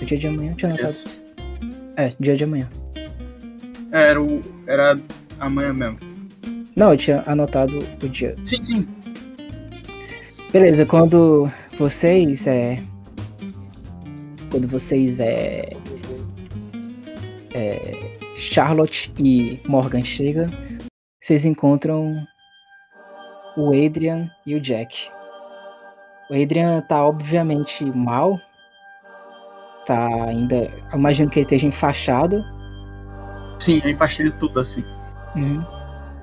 No 0.00 0.06
dia 0.06 0.16
de 0.16 0.28
amanhã, 0.28 0.54
tinha 0.54 0.68
anotado. 0.70 0.88
Isso. 0.92 1.06
É, 1.96 2.12
dia 2.20 2.36
de 2.36 2.44
amanhã. 2.44 2.68
Era, 3.90 4.22
o, 4.22 4.40
era 4.68 4.96
amanhã 5.40 5.72
mesmo. 5.72 5.98
Não, 6.76 6.92
eu 6.92 6.96
tinha 6.96 7.24
anotado 7.26 7.76
o 8.00 8.08
dia. 8.08 8.36
Sim, 8.44 8.62
sim. 8.62 8.88
Beleza, 10.52 10.86
quando 10.86 11.50
vocês 11.76 12.46
é. 12.46 12.80
Quando 14.48 14.68
vocês 14.68 15.18
é. 15.20 15.70
É 17.58 17.92
Charlotte 18.36 19.12
e 19.18 19.60
Morgan 19.68 20.00
chegam, 20.00 20.46
vocês 21.20 21.44
encontram 21.44 22.24
o 23.56 23.70
Adrian 23.70 24.30
e 24.46 24.54
o 24.54 24.60
Jack. 24.60 25.10
O 26.30 26.40
Adrian 26.40 26.80
tá 26.82 27.04
obviamente 27.04 27.84
mal. 27.84 28.38
Tá 29.84 30.06
ainda. 30.26 30.70
eu 30.92 30.98
Imagino 30.98 31.28
que 31.30 31.40
ele 31.40 31.44
esteja 31.44 31.66
enfaixado. 31.66 32.44
Sim, 33.58 33.80
eu 33.82 33.90
enfaixei 33.90 34.26
ele 34.26 34.34
tudo 34.38 34.60
assim. 34.60 34.84
Uhum. 35.34 35.64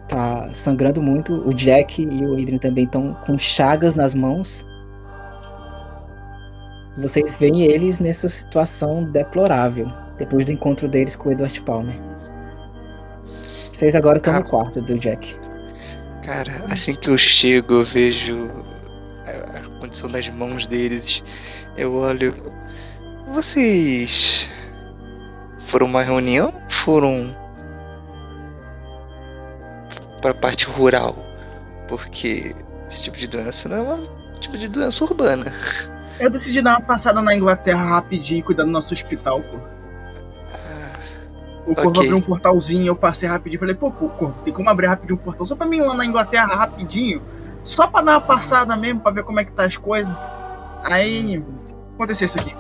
Tá 0.08 0.54
sangrando 0.54 1.02
muito. 1.02 1.34
O 1.48 1.54
Jack 1.54 2.02
e 2.02 2.26
o 2.26 2.34
Adrian 2.34 2.60
também 2.60 2.86
estão 2.86 3.14
com 3.26 3.38
chagas 3.38 3.96
nas 3.96 4.16
mãos. 4.16 4.66
Vocês 6.98 7.36
veem 7.36 7.64
eles 7.64 8.00
nessa 8.00 8.30
situação 8.30 9.04
deplorável. 9.04 10.05
Depois 10.18 10.46
do 10.46 10.52
encontro 10.52 10.88
deles 10.88 11.16
com 11.16 11.30
o 11.30 11.32
Edward 11.32 11.62
Palmer. 11.62 11.96
Vocês 13.72 13.96
agora 13.96 14.18
estão 14.18 14.34
no 14.34 14.40
Ah. 14.40 14.44
quarto 14.44 14.82
do 14.82 14.98
Jack. 14.98 15.36
Cara, 16.24 16.64
assim 16.70 16.96
que 16.96 17.10
eu 17.10 17.18
chego, 17.18 17.74
eu 17.76 17.84
vejo 17.84 18.50
a 19.26 19.58
a 19.58 19.80
condição 19.80 20.10
das 20.10 20.28
mãos 20.30 20.66
deles. 20.68 21.22
Eu 21.78 21.94
olho. 21.96 22.34
Vocês 23.34 24.48
foram 25.68 25.88
uma 25.88 26.02
reunião? 26.04 26.54
ou 26.56 26.70
Foram 26.70 27.36
para 30.22 30.32
a 30.32 30.34
parte 30.34 30.66
rural? 30.68 31.16
Porque 31.88 32.56
esse 32.90 33.04
tipo 33.04 33.18
de 33.18 33.28
doença 33.28 33.68
não 33.70 33.78
é 33.78 33.96
um 33.96 34.40
tipo 34.40 34.58
de 34.58 34.68
doença 34.68 35.04
urbana. 35.04 35.52
Eu 36.20 36.30
decidi 36.32 36.62
dar 36.62 36.78
uma 36.78 36.82
passada 36.82 37.22
na 37.22 37.36
Inglaterra 37.36 37.84
rapidinho 37.84 38.40
e 38.40 38.44
cuidar 38.44 38.64
do 38.64 38.72
nosso 38.72 38.94
hospital, 38.94 39.42
pô. 39.42 39.60
O 41.68 41.74
Corvo 41.74 41.90
Ok. 41.90 42.02
abriu 42.04 42.18
um 42.18 42.22
portalzinho, 42.22 42.86
eu 42.88 42.96
passei 42.96 43.28
rapidinho. 43.28 43.60
Falei, 43.60 43.76
pô, 43.76 43.92
pô, 43.92 44.08
Corvo, 44.10 44.40
tem 44.44 44.54
como 44.54 44.70
abrir 44.70 44.88
rapidinho 44.88 45.20
um 45.20 45.24
portal 45.24 45.46
só 45.46 45.56
pra 45.56 45.66
mim 45.66 45.78
ir 45.78 45.82
lá 45.82 45.96
na 45.96 46.06
Inglaterra 46.06 46.56
rapidinho? 46.56 47.22
Só 47.64 47.88
pra 47.88 48.02
dar 48.02 48.14
uma 48.14 48.22
passada 48.22 48.76
mesmo, 48.78 49.00
pra 49.02 49.12
ver 49.12 49.24
como 49.24 49.40
é 49.40 49.44
que 49.44 49.52
tá 49.52 49.64
as 49.66 49.76
coisas. 49.76 50.16
Aí, 50.84 51.44
aconteceu 51.96 52.26
isso 52.28 52.40
aqui. 52.40 52.54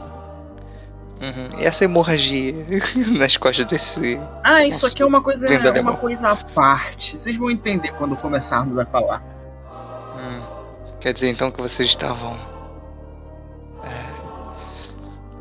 uhum. 1.21 1.59
E 1.59 1.63
essa 1.65 1.83
hemorragia 1.85 2.65
nas 3.15 3.37
costas 3.37 3.65
desse. 3.67 4.19
Ah, 4.43 4.65
isso 4.65 4.87
aqui 4.87 5.03
é 5.03 5.05
uma 5.05 5.21
coisa, 5.21 5.47
lenda 5.47 5.79
uma 5.79 5.95
coisa 5.97 6.31
à 6.31 6.35
parte. 6.35 7.15
Vocês 7.15 7.35
vão 7.37 7.51
entender 7.51 7.91
quando 7.93 8.15
começarmos 8.17 8.75
a 8.79 8.85
falar. 8.87 9.21
Hum, 10.17 10.41
quer 10.99 11.13
dizer 11.13 11.29
então 11.29 11.51
que 11.51 11.61
vocês 11.61 11.87
estavam. 11.87 12.35
É, 13.83 14.03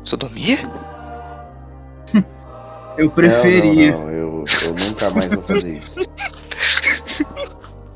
sodomia? 0.03 0.69
Eu 2.97 3.09
preferia, 3.11 3.91
Não, 3.91 3.99
não, 3.99 4.05
não, 4.07 4.13
Eu, 4.13 4.43
eu 4.63 4.73
nunca 4.73 5.09
mais 5.09 5.33
vou 5.33 5.43
fazer 5.43 5.69
isso. 5.69 5.99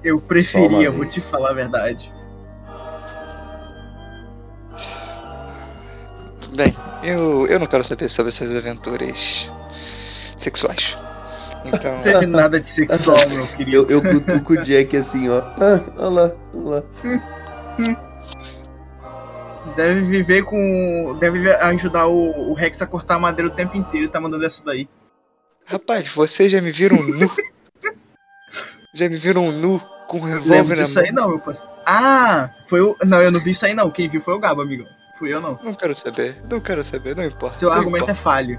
eu 0.03 0.19
preferia, 0.19 0.91
vou 0.91 1.05
te 1.05 1.21
falar 1.21 1.51
a 1.51 1.53
verdade. 1.53 2.13
Bem, 6.55 6.75
eu, 7.03 7.47
eu 7.47 7.59
não 7.59 7.67
quero 7.67 7.83
saber 7.83 8.09
sobre 8.09 8.29
essas 8.29 8.55
aventuras 8.55 9.49
sexuais. 10.37 10.97
Então, 11.63 11.95
Não 11.95 12.01
teve 12.01 12.25
nada 12.25 12.59
de 12.59 12.67
sexual, 12.67 13.29
meu 13.29 13.45
querido. 13.47 13.85
Eu, 13.89 14.01
eu 14.01 14.01
cutuco 14.01 14.53
o 14.53 14.63
Jack 14.63 14.95
assim, 14.97 15.29
ó. 15.29 15.39
Ah, 15.59 15.81
olha 15.97 16.09
lá, 16.09 16.31
olha 16.53 16.69
lá. 16.75 16.83
Deve 19.75 20.01
viver 20.01 20.43
com. 20.43 21.17
Deve 21.19 21.51
ajudar 21.53 22.07
o, 22.07 22.51
o 22.51 22.53
Rex 22.53 22.81
a 22.81 22.87
cortar 22.87 23.15
a 23.15 23.19
madeira 23.19 23.51
o 23.51 23.53
tempo 23.55 23.77
inteiro 23.77 24.05
e 24.05 24.09
tá 24.09 24.19
mandando 24.19 24.45
essa 24.45 24.63
daí. 24.63 24.87
rapaz, 25.65 26.11
vocês 26.13 26.51
já 26.51 26.61
me 26.61 26.71
viram 26.71 27.01
nu? 27.01 27.31
já 28.93 29.07
me 29.09 29.15
viram 29.15 29.51
nu 29.51 29.81
com 30.07 30.17
um 30.17 30.23
revólver 30.23 30.49
Lembro 30.49 30.75
na 30.77 30.83
disso 30.83 30.99
aí 30.99 31.11
mão? 31.11 31.23
não, 31.23 31.29
meu 31.31 31.39
parceiro. 31.39 31.71
Ah, 31.85 32.49
foi 32.67 32.81
o. 32.81 32.95
Não, 33.05 33.21
eu 33.21 33.31
não 33.31 33.39
vi 33.39 33.51
isso 33.51 33.65
aí 33.65 33.73
não. 33.73 33.89
Quem 33.91 34.09
viu 34.09 34.21
foi 34.21 34.33
o 34.33 34.39
Gabo, 34.39 34.61
amigo. 34.61 34.85
Fui 35.17 35.33
eu 35.33 35.41
não. 35.41 35.59
Não 35.63 35.73
quero 35.73 35.93
saber, 35.95 36.41
não 36.49 36.59
quero 36.59 36.83
saber, 36.83 37.15
não 37.15 37.25
importa. 37.25 37.57
Seu 37.57 37.69
não 37.69 37.77
argumento 37.77 38.03
importa. 38.05 38.11
é 38.19 38.23
falho. 38.23 38.57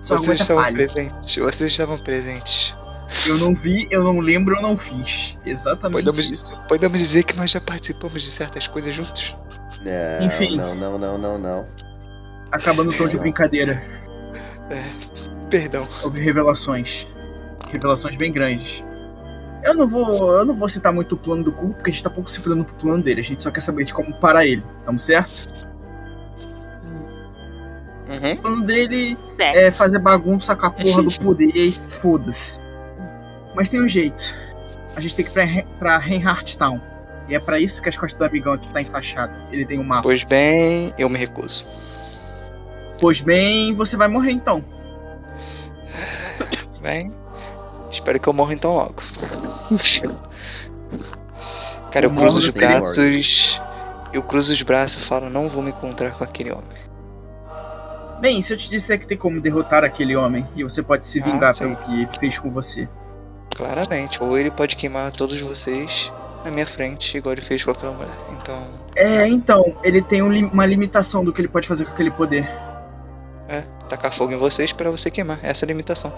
Seu 0.00 0.18
Vocês 0.18 0.20
argumento 0.20 0.40
é 0.40 0.42
estavam 0.42 0.62
falho. 0.62 0.76
presentes, 0.76 1.36
vocês 1.36 1.70
estavam 1.70 1.98
presentes. 1.98 2.76
Eu 3.26 3.38
não 3.38 3.54
vi, 3.54 3.86
eu 3.90 4.02
não 4.04 4.18
lembro, 4.20 4.56
eu 4.56 4.62
não 4.62 4.76
fiz. 4.76 5.38
Exatamente 5.44 6.04
Podemos, 6.04 6.30
isso. 6.30 6.60
podemos 6.68 6.98
dizer 7.00 7.22
que 7.24 7.34
nós 7.36 7.50
já 7.50 7.60
participamos 7.60 8.22
de 8.22 8.30
certas 8.30 8.66
coisas 8.66 8.94
juntos? 8.94 9.34
Não, 9.84 10.26
Enfim. 10.26 10.56
Não, 10.56 10.74
não, 10.74 10.98
não, 10.98 11.18
não, 11.18 11.38
não. 11.38 11.66
Acabando 12.50 12.90
o 12.90 12.96
tom 12.96 13.06
de 13.08 13.18
brincadeira. 13.18 13.82
Perdão. 15.50 15.86
Houve 16.02 16.20
revelações. 16.20 17.06
Revelações 17.70 18.16
bem 18.16 18.32
grandes. 18.32 18.84
Eu 19.62 19.74
não 19.74 19.86
vou. 19.88 20.32
Eu 20.38 20.44
não 20.44 20.54
vou 20.54 20.68
citar 20.68 20.92
muito 20.92 21.14
o 21.14 21.18
plano 21.18 21.42
do 21.42 21.52
cu, 21.52 21.70
porque 21.74 21.90
a 21.90 21.92
gente 21.92 22.02
tá 22.02 22.10
pouco 22.10 22.28
se 22.30 22.40
fudendo 22.40 22.64
pro 22.64 22.74
plano 22.76 23.02
dele. 23.02 23.20
A 23.20 23.24
gente 23.24 23.42
só 23.42 23.50
quer 23.50 23.60
saber 23.60 23.84
de 23.84 23.94
como 23.94 24.14
parar 24.14 24.46
ele. 24.46 24.62
Tamo 24.84 24.98
certo? 24.98 25.48
Uhum. 28.08 28.32
O 28.34 28.36
plano 28.42 28.62
dele 28.64 29.16
É. 29.38 29.66
é 29.66 29.70
fazer 29.70 29.98
bagunça 29.98 30.54
com 30.54 30.66
a 30.66 30.70
porra 30.70 31.02
do 31.02 31.12
poder 31.18 31.50
e 31.54 31.72
foda-se. 31.72 32.60
Mas 33.54 33.68
tem 33.68 33.82
um 33.82 33.88
jeito. 33.88 34.34
A 34.94 35.00
gente 35.00 35.16
tem 35.16 35.24
que 35.24 35.30
ir 35.30 35.34
pra, 35.34 35.46
pra 35.78 35.98
Reinhardt 35.98 36.56
Town. 36.58 36.80
E 37.28 37.34
é 37.34 37.40
pra 37.40 37.58
isso 37.58 37.80
que 37.82 37.88
as 37.88 37.96
costas 37.96 38.18
do 38.18 38.24
amigão 38.24 38.52
aqui 38.52 38.68
tá 38.68 38.82
enfaixado. 38.82 39.32
Ele 39.50 39.64
tem 39.64 39.78
um 39.78 39.84
mapa. 39.84 40.02
Pois 40.02 40.22
bem, 40.24 40.92
eu 40.98 41.08
me 41.08 41.18
recuso. 41.18 41.64
Pois 43.00 43.20
bem, 43.20 43.74
você 43.74 43.96
vai 43.96 44.08
morrer 44.08 44.32
então. 44.32 44.64
Bem, 46.80 47.12
espero 47.90 48.20
que 48.20 48.28
eu 48.28 48.32
morra 48.32 48.52
então 48.52 48.74
logo. 48.74 49.02
Cara, 51.90 52.06
eu 52.06 52.10
Eu 52.10 52.16
cruzo 52.16 52.38
os 52.40 52.54
braços. 52.54 53.60
Eu 54.12 54.22
cruzo 54.22 54.52
os 54.52 54.62
braços 54.62 55.02
e 55.02 55.06
falo, 55.06 55.30
não 55.30 55.48
vou 55.48 55.62
me 55.62 55.70
encontrar 55.70 56.12
com 56.12 56.22
aquele 56.24 56.52
homem. 56.52 56.84
Bem, 58.20 58.40
se 58.42 58.52
eu 58.52 58.56
te 58.56 58.68
disser 58.68 58.98
que 59.00 59.06
tem 59.06 59.16
como 59.18 59.40
derrotar 59.40 59.82
aquele 59.82 60.14
homem 60.14 60.46
e 60.54 60.62
você 60.62 60.82
pode 60.82 61.06
se 61.06 61.20
Ah, 61.20 61.24
vingar 61.24 61.54
sim. 61.54 61.64
pelo 61.64 61.76
que 61.76 62.02
ele 62.02 62.18
fez 62.18 62.38
com 62.38 62.50
você. 62.50 62.88
Claramente. 63.56 64.22
Ou 64.22 64.38
ele 64.38 64.50
pode 64.50 64.76
queimar 64.76 65.10
todos 65.12 65.40
vocês 65.40 66.12
na 66.44 66.50
minha 66.50 66.66
frente, 66.66 67.16
igual 67.16 67.32
ele 67.32 67.40
fez 67.40 67.64
com 67.64 67.70
aquela 67.70 67.92
mulher. 67.92 68.14
Então, 68.40 68.66
É, 68.96 69.26
então, 69.26 69.62
ele 69.82 70.02
tem 70.02 70.22
um 70.22 70.32
uma 70.52 70.66
limitação 70.66 71.24
do 71.24 71.32
que 71.32 71.40
ele 71.40 71.48
pode 71.48 71.66
fazer 71.66 71.84
com 71.84 71.92
aquele 71.92 72.10
poder. 72.10 72.48
é, 73.48 73.62
tacar 73.88 74.12
fogo 74.12 74.32
em 74.32 74.36
vocês 74.38 74.72
pra 74.72 74.90
você 74.90 75.10
queimar. 75.10 75.38
Essa 75.42 75.64
é 75.64 75.66
a 75.66 75.68
limitação. 75.68 76.12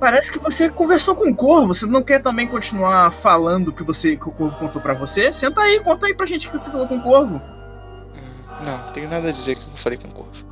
Parece 0.00 0.30
que 0.32 0.38
você 0.38 0.68
conversou 0.68 1.14
com 1.14 1.30
o 1.30 1.34
Corvo. 1.36 1.72
Você 1.72 1.86
não 1.86 2.02
quer 2.02 2.20
também 2.20 2.46
continuar 2.46 3.10
falando 3.10 3.72
que 3.72 3.82
você 3.82 4.16
que 4.16 4.28
o 4.28 4.32
Corvo 4.32 4.56
contou 4.58 4.82
pra 4.82 4.92
você? 4.92 5.32
Senta 5.32 5.60
aí, 5.62 5.80
conta 5.80 6.06
aí 6.06 6.14
pra 6.14 6.26
gente 6.26 6.46
que 6.48 6.52
você 6.58 6.70
falou 6.70 6.86
com 6.86 6.96
o 6.96 7.02
Corvo. 7.02 7.36
Hum, 7.36 8.64
Não, 8.64 8.92
tenho 8.92 9.08
nada 9.08 9.28
a 9.28 9.32
dizer 9.32 9.56
que 9.56 9.70
eu 9.70 9.76
falei 9.76 9.98
com 9.98 10.08
o 10.08 10.12
corvo. 10.12 10.44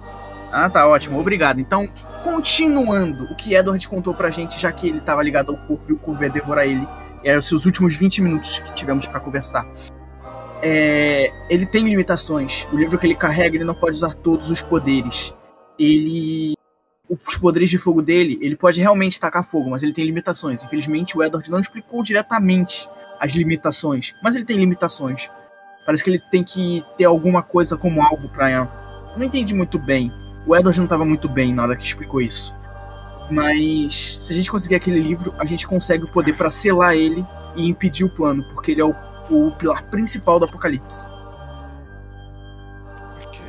Ah, 0.50 0.68
tá 0.70 0.86
ótimo, 0.86 1.18
obrigado. 1.18 1.60
Então, 1.60 1.88
continuando 2.22 3.24
o 3.24 3.34
que 3.34 3.54
Edward 3.54 3.86
contou 3.88 4.14
pra 4.14 4.30
gente, 4.30 4.60
já 4.60 4.70
que 4.70 4.88
ele 4.88 5.00
tava 5.00 5.22
ligado 5.22 5.50
ao 5.50 5.56
Corvo 5.66 5.84
e 5.88 5.92
o 5.94 5.98
Corvo 5.98 6.22
ia 6.22 6.30
devorar 6.30 6.66
ele. 6.66 6.86
Eram 7.24 7.38
os 7.38 7.46
seus 7.46 7.66
últimos 7.66 7.94
20 7.94 8.22
minutos 8.22 8.58
que 8.58 8.72
tivemos 8.72 9.06
pra 9.06 9.20
conversar. 9.20 9.66
É, 10.62 11.32
ele 11.50 11.66
tem 11.66 11.84
limitações. 11.84 12.68
O 12.72 12.76
livro 12.76 12.98
que 12.98 13.06
ele 13.06 13.16
carrega, 13.16 13.56
ele 13.56 13.64
não 13.64 13.74
pode 13.74 13.96
usar 13.96 14.14
todos 14.14 14.50
os 14.50 14.62
poderes. 14.62 15.34
Ele. 15.78 16.54
Os 17.08 17.36
poderes 17.36 17.68
de 17.68 17.76
fogo 17.76 18.00
dele, 18.00 18.38
ele 18.40 18.56
pode 18.56 18.80
realmente 18.80 19.20
tacar 19.20 19.44
fogo, 19.44 19.68
mas 19.68 19.82
ele 19.82 19.92
tem 19.92 20.04
limitações. 20.04 20.64
Infelizmente, 20.64 21.18
o 21.18 21.22
Edward 21.22 21.50
não 21.50 21.60
explicou 21.60 22.02
diretamente 22.02 22.88
as 23.20 23.32
limitações, 23.32 24.14
mas 24.22 24.34
ele 24.34 24.46
tem 24.46 24.56
limitações. 24.56 25.28
Parece 25.84 26.02
que 26.02 26.08
ele 26.08 26.22
tem 26.30 26.42
que 26.42 26.82
ter 26.96 27.04
alguma 27.04 27.42
coisa 27.42 27.76
como 27.76 28.02
alvo 28.02 28.28
pra. 28.28 29.12
Não 29.16 29.24
entendi 29.24 29.52
muito 29.52 29.78
bem. 29.78 30.12
O 30.46 30.56
Edward 30.56 30.78
não 30.78 30.86
estava 30.86 31.04
muito 31.04 31.28
bem 31.28 31.52
na 31.52 31.64
hora 31.64 31.76
que 31.76 31.84
explicou 31.84 32.20
isso. 32.20 32.54
Mas 33.30 34.18
se 34.20 34.32
a 34.32 34.36
gente 34.36 34.50
conseguir 34.50 34.74
aquele 34.74 35.00
livro, 35.00 35.34
a 35.38 35.44
gente 35.44 35.66
consegue 35.66 36.04
o 36.04 36.08
poder 36.08 36.36
para 36.36 36.50
selar 36.50 36.94
ele 36.94 37.24
e 37.54 37.68
impedir 37.68 38.04
o 38.04 38.10
plano, 38.10 38.44
porque 38.52 38.72
ele 38.72 38.80
é 38.80 38.84
o, 38.84 38.94
o 39.30 39.50
pilar 39.52 39.82
principal 39.84 40.38
do 40.38 40.44
Apocalipse. 40.44 41.06
Ok. 43.26 43.40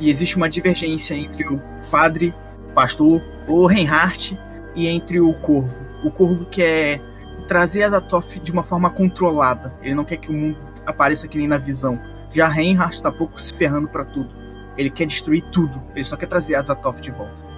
E 0.00 0.08
existe 0.08 0.36
uma 0.36 0.48
divergência 0.48 1.14
entre 1.14 1.46
o 1.46 1.60
padre, 1.90 2.34
pastor, 2.74 3.22
o 3.46 3.66
Reinhardt, 3.66 4.38
e 4.76 4.86
entre 4.86 5.18
o 5.18 5.32
Corvo. 5.32 5.80
O 6.04 6.10
Corvo 6.10 6.44
quer 6.44 7.00
trazer 7.48 7.82
Azathoth 7.84 8.38
de 8.42 8.52
uma 8.52 8.62
forma 8.62 8.90
controlada. 8.90 9.74
Ele 9.82 9.94
não 9.94 10.04
quer 10.04 10.18
que 10.18 10.30
o 10.30 10.34
mundo 10.34 10.58
apareça 10.84 11.26
que 11.26 11.38
nem 11.38 11.48
na 11.48 11.58
visão. 11.58 11.98
Já 12.30 12.46
Reinhardt 12.46 12.94
está 12.94 13.10
pouco 13.10 13.40
se 13.40 13.52
ferrando 13.54 13.88
para 13.88 14.04
tudo. 14.04 14.28
Ele 14.76 14.90
quer 14.90 15.06
destruir 15.06 15.42
tudo. 15.50 15.82
Ele 15.94 16.04
só 16.04 16.16
quer 16.16 16.26
trazer 16.26 16.54
Azathoth 16.54 17.00
de 17.00 17.10
volta. 17.10 17.55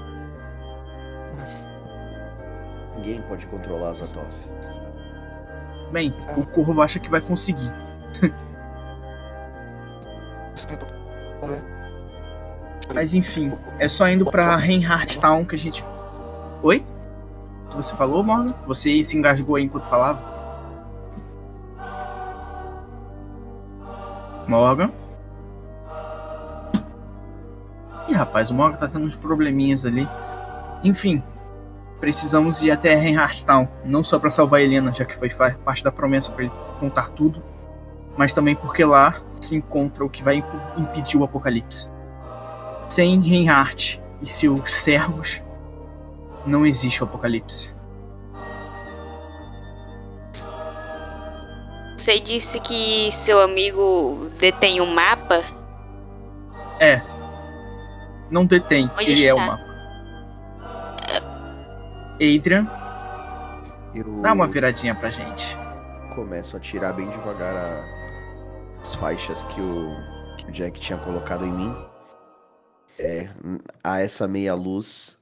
Ninguém 2.98 3.22
pode 3.22 3.46
controlar 3.46 3.90
Azatoth. 3.90 4.44
Bem, 5.92 6.12
o 6.36 6.44
Corvo 6.44 6.82
acha 6.82 6.98
que 6.98 7.08
vai 7.08 7.20
conseguir. 7.20 7.72
Mas 12.92 13.14
enfim, 13.14 13.52
é 13.78 13.86
só 13.86 14.08
indo 14.08 14.26
pra 14.26 14.56
Reinhardt 14.56 15.20
Town 15.20 15.44
que 15.44 15.54
a 15.54 15.58
gente. 15.58 15.84
Oi? 16.62 16.84
Você 17.70 17.94
falou, 17.94 18.24
Morgan? 18.24 18.52
Você 18.66 19.04
se 19.04 19.16
engasgou 19.16 19.54
aí 19.56 19.64
enquanto 19.64 19.84
falava? 19.84 20.20
Morgan? 24.48 24.90
Ih, 28.08 28.14
rapaz, 28.14 28.50
o 28.50 28.54
Morgan 28.54 28.76
tá 28.76 28.88
tendo 28.88 29.06
uns 29.06 29.14
probleminhas 29.14 29.84
ali. 29.84 30.08
Enfim, 30.82 31.22
precisamos 32.00 32.62
ir 32.62 32.70
até 32.70 32.94
Reinhardt 32.94 33.44
Town. 33.44 33.68
Não 33.84 34.02
só 34.04 34.18
pra 34.18 34.30
salvar 34.30 34.60
Helena, 34.60 34.92
já 34.92 35.04
que 35.04 35.16
foi 35.16 35.28
parte 35.64 35.82
da 35.84 35.90
promessa 35.92 36.30
pra 36.32 36.44
ele 36.44 36.52
contar 36.80 37.10
tudo, 37.10 37.42
mas 38.16 38.32
também 38.32 38.54
porque 38.54 38.84
lá 38.84 39.20
se 39.32 39.54
encontra 39.56 40.04
o 40.04 40.10
que 40.10 40.22
vai 40.22 40.36
imp- 40.36 40.78
impedir 40.78 41.16
o 41.18 41.24
apocalipse. 41.24 41.90
Sem 42.88 43.20
Reinhardt 43.20 44.00
e 44.22 44.28
seus 44.28 44.72
servos, 44.72 45.42
não 46.46 46.64
existe 46.64 47.02
o 47.02 47.06
apocalipse. 47.06 47.76
Você 51.96 52.18
disse 52.20 52.58
que 52.60 53.10
seu 53.12 53.40
amigo 53.40 54.30
detém 54.38 54.80
um 54.80 54.86
mapa? 54.86 55.42
É. 56.80 57.02
Não 58.30 58.46
detém, 58.46 58.90
Onde 58.94 59.10
ele 59.12 59.26
é 59.28 59.30
está? 59.30 59.34
o 59.34 59.46
mapa. 59.46 59.67
Adrian, 62.20 62.66
Eu 63.94 64.20
dá 64.22 64.32
uma 64.32 64.46
viradinha 64.46 64.94
pra 64.94 65.10
gente. 65.10 65.56
começo 66.14 66.56
a 66.56 66.60
tirar 66.60 66.92
bem 66.94 67.08
devagar 67.10 67.54
a- 67.56 67.84
as 68.80 68.94
faixas 68.94 69.44
que 69.44 69.60
o, 69.60 69.94
que 70.36 70.46
o 70.46 70.52
Jack 70.52 70.80
tinha 70.80 70.98
colocado 70.98 71.44
em 71.44 71.52
mim. 71.52 71.76
É, 72.98 73.28
a 73.84 74.00
essa 74.00 74.26
meia 74.26 74.54
luz, 74.54 75.16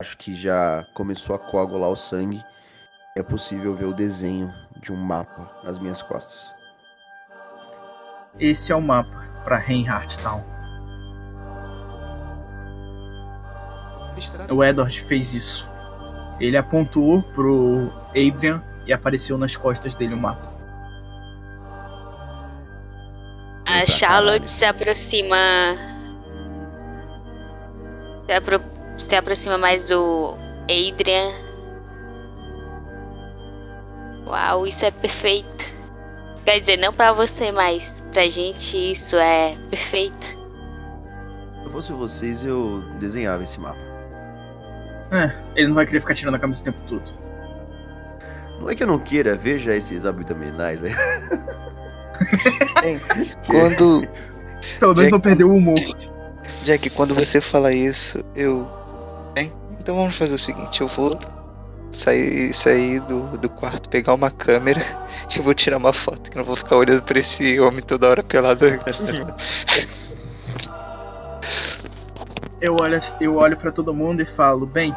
acho 0.00 0.18
que 0.18 0.34
já 0.34 0.84
começou 0.94 1.36
a 1.36 1.38
coagular 1.38 1.88
o 1.90 1.94
sangue. 1.96 2.42
É 3.16 3.22
possível 3.22 3.74
ver 3.76 3.84
o 3.84 3.94
desenho 3.94 4.52
de 4.82 4.92
um 4.92 4.96
mapa 4.96 5.48
nas 5.62 5.78
minhas 5.78 6.02
costas. 6.02 6.52
Esse 8.38 8.72
é 8.72 8.74
o 8.74 8.80
mapa 8.80 9.28
pra 9.44 9.56
Reinhardt 9.58 10.18
Town. 10.20 10.42
O 14.50 14.64
Edward 14.64 15.00
fez 15.02 15.32
isso. 15.34 15.69
Ele 16.40 16.56
apontou 16.56 17.22
pro 17.22 17.92
Adrian 18.10 18.62
e 18.86 18.92
apareceu 18.92 19.36
nas 19.36 19.54
costas 19.56 19.94
dele 19.94 20.14
o 20.14 20.18
mapa. 20.18 20.50
A 23.66 23.86
Charlotte 23.86 24.50
se 24.50 24.64
aproxima. 24.64 25.36
Se, 28.26 28.32
apro- 28.32 28.62
se 28.98 29.14
aproxima 29.14 29.58
mais 29.58 29.88
do 29.88 30.34
Adrian. 30.64 31.30
Uau, 34.26 34.66
isso 34.66 34.84
é 34.84 34.90
perfeito. 34.90 35.66
Quer 36.44 36.60
dizer, 36.60 36.78
não 36.78 36.92
pra 36.92 37.12
você, 37.12 37.52
mas 37.52 38.02
pra 38.12 38.26
gente 38.28 38.76
isso 38.92 39.14
é 39.16 39.54
perfeito. 39.68 40.26
Se 40.26 40.36
eu 41.64 41.70
fosse 41.70 41.92
vocês, 41.92 42.44
eu 42.44 42.82
desenhava 42.98 43.44
esse 43.44 43.60
mapa. 43.60 43.89
É, 45.12 45.32
ele 45.56 45.68
não 45.68 45.74
vai 45.74 45.86
querer 45.86 46.00
ficar 46.00 46.14
tirando 46.14 46.34
a 46.34 46.38
camisa 46.38 46.60
o 46.60 46.64
tempo 46.64 46.78
todo. 46.86 47.02
Não 48.60 48.68
é 48.70 48.74
que 48.74 48.82
eu 48.82 48.86
não 48.86 48.98
queira, 48.98 49.36
veja 49.36 49.74
esses 49.74 50.04
abdominais 50.04 50.82
aí. 50.84 50.92
Quando. 53.46 54.06
Pelo 54.78 54.94
menos 54.94 55.00
Jack- 55.04 55.12
não 55.12 55.20
perdeu 55.20 55.50
o 55.50 55.56
humor. 55.56 55.80
Jack, 56.64 56.90
quando 56.90 57.14
você 57.14 57.40
fala 57.40 57.72
isso, 57.72 58.22
eu. 58.34 58.68
Bem, 59.34 59.52
então 59.78 59.96
vamos 59.96 60.16
fazer 60.16 60.34
o 60.34 60.38
seguinte, 60.38 60.80
eu 60.80 60.86
vou 60.88 61.18
sair, 61.90 62.52
sair 62.52 63.00
do, 63.00 63.38
do 63.38 63.48
quarto, 63.48 63.88
pegar 63.88 64.12
uma 64.14 64.30
câmera 64.30 64.84
e 65.34 65.40
vou 65.40 65.54
tirar 65.54 65.78
uma 65.78 65.92
foto, 65.92 66.30
que 66.30 66.36
eu 66.36 66.40
não 66.40 66.46
vou 66.46 66.56
ficar 66.56 66.76
olhando 66.76 67.02
pra 67.02 67.18
esse 67.18 67.58
homem 67.58 67.82
toda 67.82 68.08
hora 68.08 68.22
pelado. 68.22 68.64
Eu 72.60 72.76
olho, 72.80 72.98
eu 73.20 73.36
olho 73.36 73.56
para 73.56 73.72
todo 73.72 73.94
mundo 73.94 74.20
e 74.20 74.26
falo: 74.26 74.66
bem, 74.66 74.94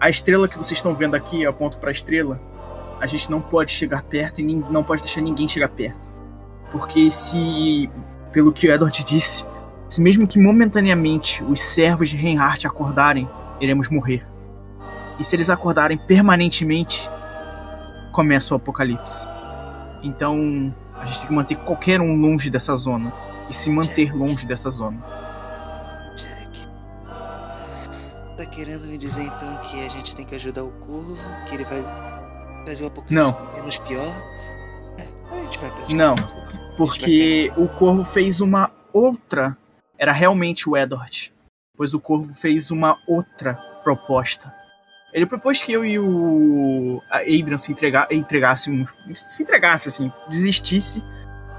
a 0.00 0.08
estrela 0.08 0.48
que 0.48 0.56
vocês 0.56 0.78
estão 0.78 0.94
vendo 0.94 1.14
aqui, 1.14 1.42
eu 1.42 1.50
aponto 1.50 1.78
para 1.78 1.90
a 1.90 1.92
estrela, 1.92 2.40
a 3.00 3.06
gente 3.06 3.30
não 3.30 3.40
pode 3.40 3.70
chegar 3.70 4.02
perto 4.02 4.40
e 4.40 4.44
não 4.44 4.82
pode 4.82 5.02
deixar 5.02 5.20
ninguém 5.20 5.46
chegar 5.46 5.68
perto. 5.68 6.10
Porque 6.70 7.10
se, 7.10 7.90
pelo 8.32 8.52
que 8.52 8.66
o 8.66 8.72
Edward 8.72 9.04
disse, 9.04 9.44
se 9.88 10.00
mesmo 10.00 10.26
que 10.26 10.38
momentaneamente 10.38 11.44
os 11.44 11.60
servos 11.60 12.08
de 12.08 12.16
Reinhardt 12.16 12.66
acordarem, 12.66 13.28
iremos 13.60 13.88
morrer. 13.90 14.26
E 15.18 15.24
se 15.24 15.36
eles 15.36 15.50
acordarem 15.50 15.98
permanentemente, 15.98 17.10
começa 18.10 18.54
o 18.54 18.56
apocalipse. 18.56 19.28
Então, 20.02 20.74
a 20.98 21.04
gente 21.04 21.18
tem 21.18 21.28
que 21.28 21.34
manter 21.34 21.56
qualquer 21.56 22.00
um 22.00 22.16
longe 22.16 22.48
dessa 22.48 22.74
zona. 22.74 23.12
E 23.50 23.54
se 23.54 23.68
manter 23.68 24.14
longe 24.16 24.46
dessa 24.46 24.70
zona. 24.70 25.21
Tá 28.42 28.46
querendo 28.46 28.88
me 28.88 28.98
dizer 28.98 29.22
então 29.22 29.56
que 29.70 29.86
a 29.86 29.88
gente 29.88 30.16
tem 30.16 30.26
que 30.26 30.34
ajudar 30.34 30.64
o 30.64 30.72
corvo, 30.72 31.16
que 31.48 31.54
ele 31.54 31.64
vai 31.64 31.80
trazer 32.64 32.82
o 32.82 32.88
apocalipse 32.88 33.14
Não. 33.14 33.52
menos 33.52 33.78
pior? 33.78 34.12
É, 34.98 35.06
a 35.30 35.42
gente 35.44 35.58
vai. 35.60 35.94
Não, 35.94 36.16
Porque 36.76 37.52
o 37.56 37.68
Corvo 37.68 38.02
fez 38.02 38.40
uma 38.40 38.68
outra. 38.92 39.56
Era 39.96 40.10
realmente 40.10 40.68
o 40.68 40.76
Edward. 40.76 41.32
Pois 41.76 41.94
o 41.94 42.00
Corvo 42.00 42.34
fez 42.34 42.72
uma 42.72 42.98
outra 43.06 43.54
proposta. 43.84 44.52
Ele 45.12 45.24
propôs 45.24 45.62
que 45.62 45.72
eu 45.72 45.84
e 45.84 46.00
o 46.00 47.00
Adrian 47.12 47.58
se 47.58 47.70
entrega, 47.70 48.08
entregássemos. 48.10 48.92
Se 49.14 49.44
entregasse, 49.44 49.88
assim, 49.88 50.10
desistisse. 50.28 51.00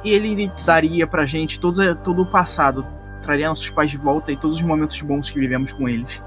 E 0.03 0.11
ele 0.11 0.51
daria 0.65 1.07
pra 1.07 1.25
gente 1.25 1.61
todos, 1.61 1.79
todo 2.03 2.23
o 2.23 2.25
passado. 2.25 2.85
Traria 3.21 3.47
nossos 3.47 3.69
pais 3.69 3.89
de 3.89 3.95
volta 3.95 4.33
e 4.33 4.35
todos 4.35 4.57
os 4.57 4.61
momentos 4.61 5.01
bons 5.01 5.29
que 5.29 5.39
vivemos 5.39 5.71
com 5.71 5.87
eles. 5.87 6.21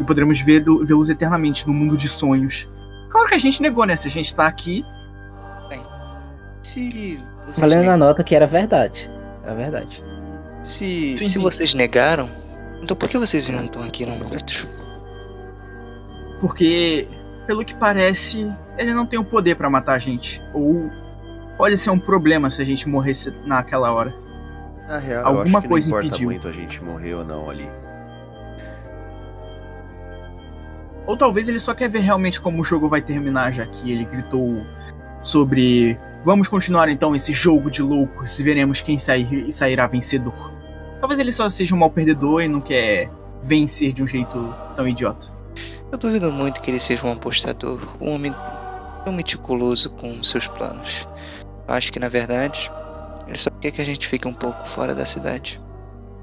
E 0.00 0.04
poderemos 0.04 0.40
vê-los 0.40 1.08
eternamente 1.10 1.66
no 1.68 1.74
mundo 1.74 1.96
de 1.96 2.08
sonhos. 2.08 2.66
Claro 3.10 3.28
que 3.28 3.34
a 3.34 3.38
gente 3.38 3.60
negou, 3.60 3.84
né? 3.84 3.94
Se 3.96 4.08
a 4.08 4.10
gente 4.10 4.34
tá 4.34 4.46
aqui. 4.46 4.84
Se 6.62 7.18
vocês, 7.46 7.58
Valendo 7.58 7.82
ne- 7.82 7.88
a 7.88 7.96
nota 7.96 8.22
que 8.24 8.34
era 8.34 8.46
verdade. 8.46 9.10
Era 9.44 9.54
verdade. 9.54 10.02
se, 10.62 11.16
Sim, 11.18 11.26
se 11.26 11.32
sim. 11.34 11.40
vocês 11.40 11.72
negaram, 11.74 12.28
então 12.82 12.94
por 12.96 13.08
que 13.08 13.16
vocês 13.16 13.48
não 13.48 13.64
estão 13.64 13.82
aqui 13.82 14.04
no 14.04 14.12
outro? 14.30 14.66
Porque, 16.40 17.08
pelo 17.46 17.64
que 17.64 17.74
parece, 17.74 18.50
ele 18.78 18.92
não 18.94 19.06
tem 19.06 19.18
o 19.18 19.24
poder 19.24 19.54
pra 19.56 19.68
matar 19.70 19.94
a 19.94 19.98
gente. 19.98 20.40
Ou 20.54 20.90
pode 21.56 21.76
ser 21.78 21.90
um 21.90 21.98
problema 21.98 22.48
se 22.50 22.60
a 22.62 22.64
gente 22.64 22.88
morresse 22.88 23.32
naquela 23.46 23.90
hora. 23.92 24.14
Na 24.88 24.98
real, 24.98 25.26
Alguma 25.26 25.44
eu 25.44 25.58
acho 25.58 25.62
que 25.62 25.68
coisa 25.68 25.90
não 25.90 25.96
importa 25.98 26.06
impediu. 26.08 26.30
muito 26.30 26.48
a 26.48 26.52
gente 26.52 26.82
morrer 26.82 27.14
ou 27.14 27.24
não 27.24 27.48
ali. 27.50 27.68
Ou 31.10 31.16
talvez 31.16 31.48
ele 31.48 31.58
só 31.58 31.74
quer 31.74 31.90
ver 31.90 32.02
realmente 32.02 32.40
como 32.40 32.60
o 32.60 32.64
jogo 32.64 32.88
vai 32.88 33.02
terminar, 33.02 33.52
já 33.52 33.66
que 33.66 33.90
ele 33.90 34.04
gritou 34.04 34.64
sobre 35.20 35.98
vamos 36.24 36.46
continuar 36.46 36.88
então 36.88 37.16
esse 37.16 37.32
jogo 37.32 37.68
de 37.68 37.82
loucos 37.82 38.38
e 38.38 38.44
veremos 38.44 38.80
quem 38.80 38.96
sair, 38.96 39.52
sairá 39.52 39.88
vencedor. 39.88 40.52
Talvez 41.00 41.18
ele 41.18 41.32
só 41.32 41.50
seja 41.50 41.74
um 41.74 41.78
mau 41.78 41.90
perdedor 41.90 42.42
e 42.42 42.48
não 42.48 42.60
quer 42.60 43.10
vencer 43.42 43.92
de 43.92 44.04
um 44.04 44.06
jeito 44.06 44.54
tão 44.76 44.86
idiota. 44.86 45.26
Eu 45.90 45.98
duvido 45.98 46.30
muito 46.30 46.62
que 46.62 46.70
ele 46.70 46.78
seja 46.78 47.04
um 47.04 47.10
apostador, 47.10 47.80
um 48.00 48.14
homem 48.14 48.32
tão 49.04 49.12
meticuloso 49.12 49.90
com 49.90 50.22
seus 50.22 50.46
planos. 50.46 51.08
Eu 51.66 51.74
acho 51.74 51.92
que 51.92 51.98
na 51.98 52.08
verdade, 52.08 52.70
ele 53.26 53.36
só 53.36 53.50
quer 53.60 53.72
que 53.72 53.82
a 53.82 53.84
gente 53.84 54.06
fique 54.06 54.28
um 54.28 54.34
pouco 54.34 54.64
fora 54.68 54.94
da 54.94 55.04
cidade. 55.04 55.60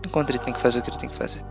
Enquanto 0.05 0.30
ele 0.30 0.39
tem 0.39 0.53
que 0.53 0.61
fazer 0.61 0.80
o 0.80 0.81
que 0.81 0.91
ele 0.91 0.97
tem 0.97 1.09
que 1.09 1.18
fazer. 1.18 1.43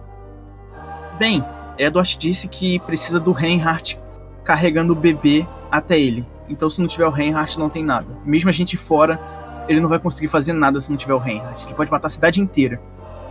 Bem, 1.19 1.45
Edward 1.79 2.17
disse 2.19 2.49
que 2.49 2.79
precisa 2.81 3.21
do 3.21 3.33
Reinhardt 3.33 4.01
carregando 4.45 4.93
o 4.93 4.97
bebê 4.97 5.47
até 5.71 5.99
ele. 5.99 6.27
Então, 6.49 6.71
se 6.71 6.81
não 6.81 6.89
tiver 6.89 7.07
o 7.07 7.11
Reinhardt, 7.11 7.59
não 7.59 7.69
tem 7.69 7.85
nada. 7.85 8.07
Mesmo 8.25 8.49
a 8.49 8.53
gente 8.53 8.77
fora, 8.77 9.21
ele 9.69 9.81
não 9.81 9.89
vai 9.89 9.99
conseguir 9.99 10.29
fazer 10.29 10.53
nada 10.53 10.79
se 10.81 10.91
não 10.91 10.97
tiver 10.97 11.15
o 11.15 11.19
Reinhardt. 11.19 11.67
Ele 11.67 11.75
pode 11.75 11.91
matar 11.91 12.07
a 12.07 12.11
cidade 12.11 12.41
inteira. 12.41 12.81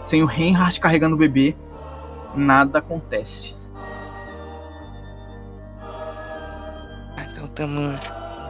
Sem 0.04 0.22
o 0.22 0.26
Reinhardt 0.26 0.80
carregando 0.80 1.16
o 1.16 1.18
bebê, 1.18 1.56
nada 2.36 2.80
acontece. 2.80 3.56
Ah, 7.18 7.26
Então 7.32 7.48
temos 7.50 8.00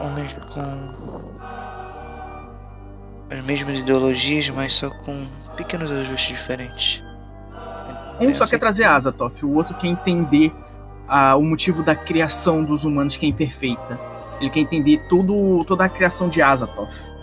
homens 0.00 0.34
com 0.52 1.36
as 3.30 3.44
mesmas 3.44 3.80
ideologias, 3.80 4.48
mas 4.50 4.74
só 4.74 4.90
com 4.90 5.26
pequenos 5.56 5.90
ajustes 5.90 6.36
diferentes. 6.36 7.05
Um 8.20 8.30
É, 8.30 8.32
só 8.32 8.44
eu 8.44 8.46
sei 8.48 8.58
quer 8.58 8.60
trazer 8.60 8.84
Azatoth, 8.84 9.42
o 9.42 9.54
outro 9.54 9.76
quer 9.76 9.88
entender 9.88 10.52
a- 11.08 11.36
o 11.36 11.42
motivo 11.42 11.82
da 11.82 11.94
criação 11.94 12.64
dos 12.64 12.84
humanos 12.84 13.16
que 13.16 13.26
é 13.26 13.28
imperfeita. 13.28 13.98
Ele 14.40 14.50
quer 14.50 14.60
entender 14.60 15.06
tudo, 15.08 15.64
toda 15.64 15.84
a 15.84 15.88
criação 15.88 16.28
de 16.28 16.42
Azathoth. 16.42 17.14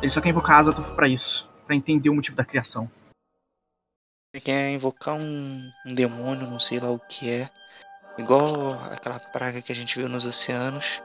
Ele 0.00 0.08
só 0.10 0.20
quer 0.20 0.30
invocar 0.30 0.58
Azathoth 0.58 0.92
pra 0.94 1.08
isso, 1.08 1.48
Pra 1.66 1.76
entender 1.76 2.08
o 2.08 2.14
motivo 2.14 2.34
da 2.34 2.46
criação. 2.46 2.90
Ele 4.32 4.42
quer 4.42 4.70
invocar 4.70 5.14
um, 5.14 5.70
um 5.84 5.94
demônio, 5.94 6.48
não 6.48 6.58
sei 6.58 6.80
lá 6.80 6.90
o 6.90 6.98
que 6.98 7.30
é. 7.30 7.50
Igual 8.16 8.72
aquela 8.90 9.18
praga 9.20 9.60
que 9.60 9.70
a 9.70 9.74
gente 9.74 9.98
viu 9.98 10.08
nos 10.08 10.24
oceanos. 10.24 11.02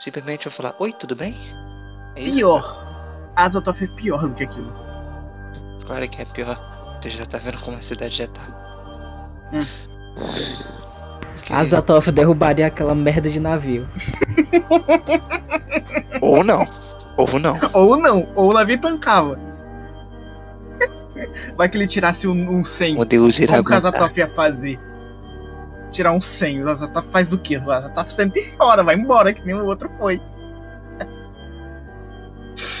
Simplesmente 0.00 0.44
vai 0.44 0.52
falar, 0.52 0.74
oi, 0.78 0.92
tudo 0.92 1.16
bem? 1.16 1.34
É? 2.16 2.24
Pior. 2.24 2.86
Azathoth 3.34 3.82
é 3.82 3.86
pior 3.86 4.28
do 4.28 4.34
que 4.34 4.44
aquilo. 4.44 4.72
Claro 5.86 6.08
que 6.08 6.20
é 6.20 6.24
pior. 6.26 6.71
Você 7.02 7.10
já 7.10 7.26
tá 7.26 7.38
vendo 7.38 7.58
como 7.58 7.76
a 7.76 7.82
cidade 7.82 8.16
já 8.16 8.28
tá. 8.28 8.42
Hum. 9.52 9.66
Ok. 11.38 11.56
Azathoth 11.56 12.12
derrubaria 12.12 12.68
aquela 12.68 12.94
merda 12.94 13.28
de 13.28 13.40
navio. 13.40 13.88
Ou 16.22 16.44
não. 16.44 16.64
Ou 17.16 17.40
não. 17.40 17.58
Ou 17.72 17.96
não, 17.96 18.28
ou 18.36 18.50
o 18.50 18.52
navio 18.54 18.80
tancava. 18.80 19.36
Vai 21.56 21.68
que 21.68 21.76
ele 21.76 21.86
tirasse 21.86 22.28
um, 22.28 22.58
um 22.58 22.64
100. 22.64 23.00
O 23.00 23.04
Deus 23.04 23.38
irá 23.40 23.56
Como 23.56 23.68
que 23.68 23.72
o. 23.72 23.76
Azathoth 23.76 24.16
ia 24.16 24.28
fazer? 24.28 24.78
Tirar 25.90 26.12
um 26.12 26.20
100. 26.20 26.62
O 26.62 26.70
Azathoth 26.70 27.10
faz 27.10 27.32
o 27.32 27.38
quê? 27.38 27.58
O 27.58 27.70
Azathoth 27.70 28.10
senta 28.10 28.38
e 28.38 28.56
chora, 28.56 28.84
vai 28.84 28.94
embora, 28.94 29.32
que 29.32 29.44
nem 29.44 29.54
o 29.56 29.66
outro 29.66 29.90
foi. 29.98 30.20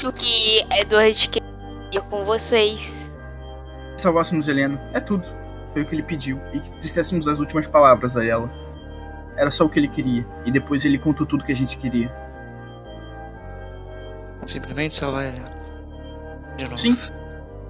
O 0.04 0.12
que 0.12 0.64
Edward 0.70 1.28
queria 1.28 2.00
com 2.08 2.24
vocês. 2.24 3.11
Salvássemos 4.02 4.48
Helena. 4.48 4.80
É 4.92 5.00
tudo. 5.00 5.24
Foi 5.72 5.82
o 5.82 5.86
que 5.86 5.94
ele 5.94 6.02
pediu. 6.02 6.38
E 6.52 6.60
que 6.60 6.70
dissessemos 6.80 7.26
as 7.28 7.38
últimas 7.38 7.66
palavras 7.66 8.16
a 8.16 8.24
ela. 8.24 8.50
Era 9.36 9.50
só 9.50 9.64
o 9.64 9.68
que 9.68 9.78
ele 9.78 9.88
queria. 9.88 10.26
E 10.44 10.50
depois 10.50 10.84
ele 10.84 10.98
contou 10.98 11.26
tudo 11.26 11.44
que 11.44 11.52
a 11.52 11.56
gente 11.56 11.76
queria. 11.78 12.12
Simplesmente 14.46 14.96
salvar 14.96 15.26
ele. 15.26 15.42
De 16.56 16.64
novo. 16.64 16.76
Sim. 16.76 16.98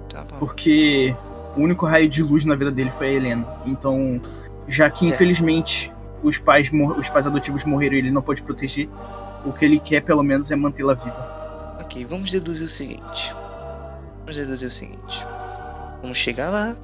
Tá. 0.09 0.23
Porque 0.39 1.15
o 1.55 1.61
único 1.61 1.85
raio 1.85 2.09
de 2.09 2.21
luz 2.23 2.45
na 2.45 2.55
vida 2.55 2.71
dele 2.71 2.91
foi 2.91 3.07
a 3.07 3.11
Helena. 3.13 3.47
Então, 3.65 4.19
já 4.67 4.89
que 4.89 5.05
É. 5.05 5.09
infelizmente 5.09 5.93
os 6.21 6.37
pais, 6.37 6.71
os 6.97 7.09
pais 7.09 7.27
adotivos 7.27 7.63
morreram 7.65 7.95
e 7.95 7.99
ele 7.99 8.11
não 8.11 8.21
pode 8.21 8.41
proteger, 8.41 8.89
o 9.45 9.51
que 9.51 9.65
ele 9.65 9.79
quer 9.79 10.01
pelo 10.01 10.23
menos 10.23 10.49
é 10.51 10.55
mantê-la 10.55 10.93
viva. 10.93 11.77
Ok, 11.81 12.05
vamos 12.05 12.31
deduzir 12.31 12.65
o 12.67 12.69
seguinte. 12.69 13.33
Vamos 14.19 14.35
deduzir 14.35 14.67
o 14.69 14.71
seguinte. 14.71 15.25
Vamos 16.03 16.17
chegar 16.17 16.49
lá. 16.49 16.75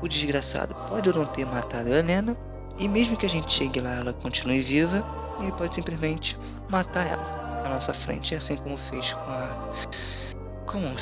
O 0.00 0.08
desgraçado 0.08 0.74
pode 0.88 1.10
ou 1.10 1.14
não 1.14 1.26
ter 1.26 1.44
matado 1.44 1.92
a 1.92 1.98
Helena. 1.98 2.34
E 2.78 2.88
mesmo 2.88 3.18
que 3.18 3.26
a 3.26 3.28
gente 3.28 3.52
chegue 3.52 3.80
lá 3.80 3.96
ela 3.96 4.14
continue 4.14 4.62
viva, 4.62 5.04
ele 5.38 5.52
pode 5.52 5.74
simplesmente 5.74 6.38
matar 6.70 7.06
ela 7.06 7.62
na 7.62 7.68
nossa 7.74 7.92
frente, 7.92 8.34
assim 8.34 8.56
como 8.56 8.78
fez 8.78 9.12
com 9.12 9.30
a. 9.30 9.72
com 10.66 10.78
a. 10.78 10.96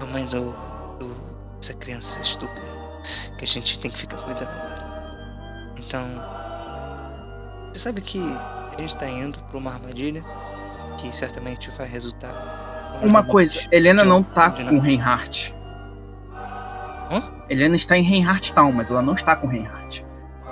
A 0.00 0.06
mãe 0.06 0.24
do. 0.26 0.52
do 1.00 1.12
dessa 1.56 1.74
criança 1.74 2.20
estúpida. 2.20 2.62
Que 3.38 3.44
a 3.44 3.48
gente 3.48 3.80
tem 3.80 3.90
que 3.90 3.98
ficar 3.98 4.18
cuidando 4.18 4.48
agora. 4.48 5.74
Então. 5.76 6.06
Você 7.72 7.80
sabe 7.80 8.00
que 8.00 8.20
a 8.20 8.76
gente 8.80 8.96
tá 8.96 9.08
indo 9.08 9.40
pra 9.40 9.58
uma 9.58 9.72
armadilha 9.72 10.24
que 10.98 11.12
certamente 11.16 11.68
vai 11.72 11.88
resultar. 11.88 12.61
Uma 13.00 13.20
os 13.22 13.26
coisa, 13.26 13.60
Helena 13.70 14.04
não 14.04 14.18
um- 14.18 14.22
tá 14.22 14.50
com 14.50 14.78
Reinhardt. 14.78 15.54
Hã? 17.10 17.22
Helena 17.48 17.76
está 17.76 17.96
em 17.96 18.02
Reinhardt 18.02 18.52
Town, 18.54 18.72
mas 18.72 18.90
ela 18.90 19.02
não 19.02 19.14
está 19.14 19.34
com 19.36 19.46
Reinhardt. 19.46 20.04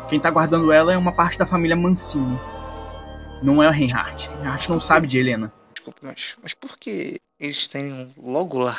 Quem 0.08 0.18
tá 0.18 0.30
guardando 0.30 0.72
ela 0.72 0.92
é 0.92 0.96
uma 0.96 1.12
parte 1.12 1.38
da 1.38 1.46
família 1.46 1.76
Mancini. 1.76 2.38
Não 3.42 3.62
é 3.62 3.68
o 3.68 3.70
Reinhardt. 3.70 4.28
Reinhardt 4.30 4.68
não 4.68 4.80
sabe 4.80 5.06
de 5.06 5.18
Helena. 5.18 5.52
Desculpa, 5.72 6.00
mas, 6.02 6.36
mas 6.42 6.52
por 6.54 6.76
que 6.78 7.20
eles 7.38 7.68
têm 7.68 8.12
logo 8.18 8.58
lá? 8.58 8.76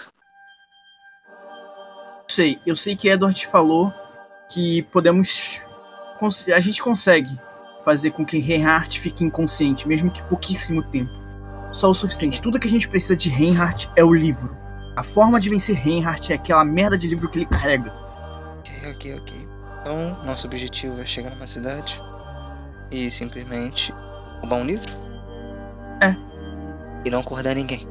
sei, 2.29 2.59
eu 2.65 2.75
sei 2.77 2.95
que 2.95 3.09
Edward 3.09 3.45
falou 3.47 3.93
que 4.49 4.83
podemos. 4.83 5.59
A 6.55 6.59
gente 6.61 6.81
consegue 6.81 7.37
fazer 7.83 8.11
com 8.11 8.23
que 8.25 8.37
Reinhardt 8.37 8.99
fique 9.01 9.23
inconsciente, 9.23 9.87
mesmo 9.87 10.09
que 10.11 10.21
pouquíssimo 10.23 10.83
tempo. 10.83 11.11
Só 11.71 11.89
o 11.89 11.93
suficiente. 11.93 12.41
Tudo 12.41 12.59
que 12.59 12.67
a 12.67 12.71
gente 12.71 12.87
precisa 12.87 13.15
de 13.15 13.29
Reinhardt 13.29 13.89
é 13.95 14.03
o 14.03 14.13
livro. 14.13 14.55
A 14.95 15.03
forma 15.03 15.39
de 15.39 15.49
vencer 15.49 15.75
Reinhardt 15.75 16.31
é 16.31 16.35
aquela 16.35 16.65
merda 16.65 16.97
de 16.97 17.07
livro 17.07 17.29
que 17.29 17.39
ele 17.39 17.45
carrega. 17.45 17.93
Ok, 18.59 18.91
ok, 18.91 19.15
ok. 19.15 19.47
Então, 19.81 20.23
nosso 20.25 20.45
objetivo 20.45 20.99
é 20.99 21.05
chegar 21.05 21.31
numa 21.31 21.47
cidade 21.47 21.99
e 22.91 23.09
simplesmente 23.09 23.93
roubar 24.41 24.57
um 24.57 24.65
livro? 24.65 24.91
É. 26.01 26.15
E 27.05 27.09
não 27.09 27.21
acordar 27.21 27.55
ninguém. 27.55 27.87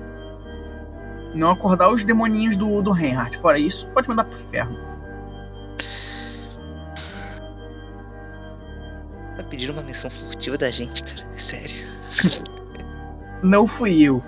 Não 1.34 1.50
acordar 1.50 1.90
os 1.90 2.04
demoninhos 2.04 2.56
do, 2.56 2.82
do 2.82 2.92
Reinhardt. 2.92 3.38
Fora 3.38 3.58
isso, 3.58 3.86
pode 3.88 4.08
mandar 4.08 4.24
pro 4.24 4.36
ferro. 4.36 4.76
Tá 9.36 9.42
pedindo 9.44 9.72
uma 9.72 9.82
missão 9.82 10.10
furtiva 10.10 10.58
da 10.58 10.70
gente, 10.70 11.02
cara. 11.02 11.26
Sério. 11.36 11.86
Não 13.42 13.66
fui 13.66 14.02
eu. 14.02 14.22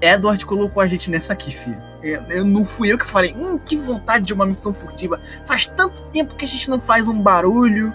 Edward 0.00 0.44
colocou 0.46 0.82
a 0.82 0.86
gente 0.86 1.10
nessa 1.10 1.32
aqui, 1.32 1.50
filho. 1.50 1.80
Eu, 2.02 2.22
eu- 2.28 2.44
não 2.44 2.64
fui 2.64 2.92
eu 2.92 2.98
que 2.98 3.06
falei, 3.06 3.34
hum, 3.34 3.58
que 3.58 3.76
vontade 3.76 4.24
de 4.24 4.32
uma 4.32 4.46
missão 4.46 4.72
furtiva. 4.72 5.20
Faz 5.44 5.66
tanto 5.66 6.02
tempo 6.04 6.36
que 6.36 6.44
a 6.44 6.48
gente 6.48 6.70
não 6.70 6.78
faz 6.80 7.08
um 7.08 7.20
barulho. 7.22 7.92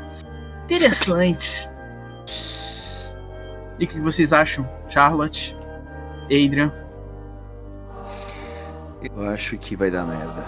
Interessante. 0.65 1.69
E 3.79 3.85
o 3.85 3.87
que 3.87 3.99
vocês 3.99 4.33
acham? 4.33 4.67
Charlotte? 4.87 5.55
Adrian? 6.25 6.71
Eu 9.01 9.29
acho 9.29 9.57
que 9.57 9.75
vai 9.75 9.89
dar 9.91 10.05
merda. 10.05 10.45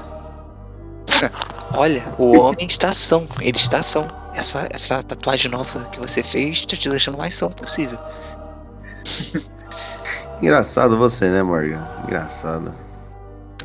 Olha, 1.73 2.03
o 2.17 2.37
homem 2.37 2.67
está 2.67 2.93
são. 2.93 3.27
Ele 3.41 3.57
está 3.57 3.81
são. 3.83 4.07
Essa, 4.33 4.67
essa 4.69 5.01
tatuagem 5.01 5.49
nova 5.49 5.85
que 5.85 5.99
você 5.99 6.21
fez 6.23 6.65
tá 6.65 6.75
te 6.75 6.89
deixando 6.89 7.17
mais 7.17 7.35
são 7.35 7.49
possível. 7.49 7.97
Engraçado 10.41 10.97
você, 10.97 11.29
né, 11.29 11.41
Morgan? 11.41 11.87
Engraçado. 12.03 12.73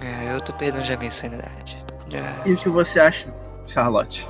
É, 0.00 0.34
eu 0.34 0.40
tô 0.40 0.52
perdendo 0.52 0.84
já 0.84 0.96
minha 0.96 1.10
sanidade. 1.10 1.84
Já... 2.08 2.42
E 2.46 2.52
o 2.52 2.56
que 2.56 2.68
você 2.68 3.00
acha, 3.00 3.34
Charlotte? 3.66 4.28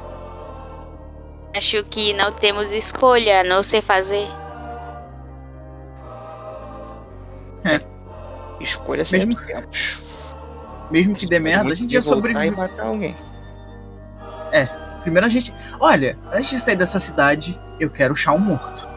Acho 1.55 1.83
que 1.85 2.13
não 2.13 2.33
temos 2.33 2.73
escolha, 2.73 3.43
não 3.45 3.63
sei 3.63 3.81
fazer. 3.83 4.27
Escolha 8.61 9.05
Mesmo- 9.11 9.33
sempre 9.33 9.47
temos. 9.47 10.37
Mesmo 10.91 11.15
que 11.15 11.27
dê 11.27 11.39
merda, 11.39 11.71
a 11.71 11.75
gente 11.75 11.93
já 11.93 12.01
De 12.01 12.05
voltar 12.07 12.17
sobrevive. 12.17 12.55
E 12.55 12.59
matar 12.59 12.87
alguém. 12.87 13.17
Primeiro 15.03 15.27
a 15.27 15.31
gente. 15.31 15.55
Olha, 15.79 16.19
antes 16.33 16.51
de 16.51 16.61
sair 16.61 16.77
dessa 16.77 16.99
cidade, 16.99 17.59
eu 17.79 17.89
quero 17.91 18.13
o 18.13 18.17
Shao 18.17 18.39
morto. 18.39 18.89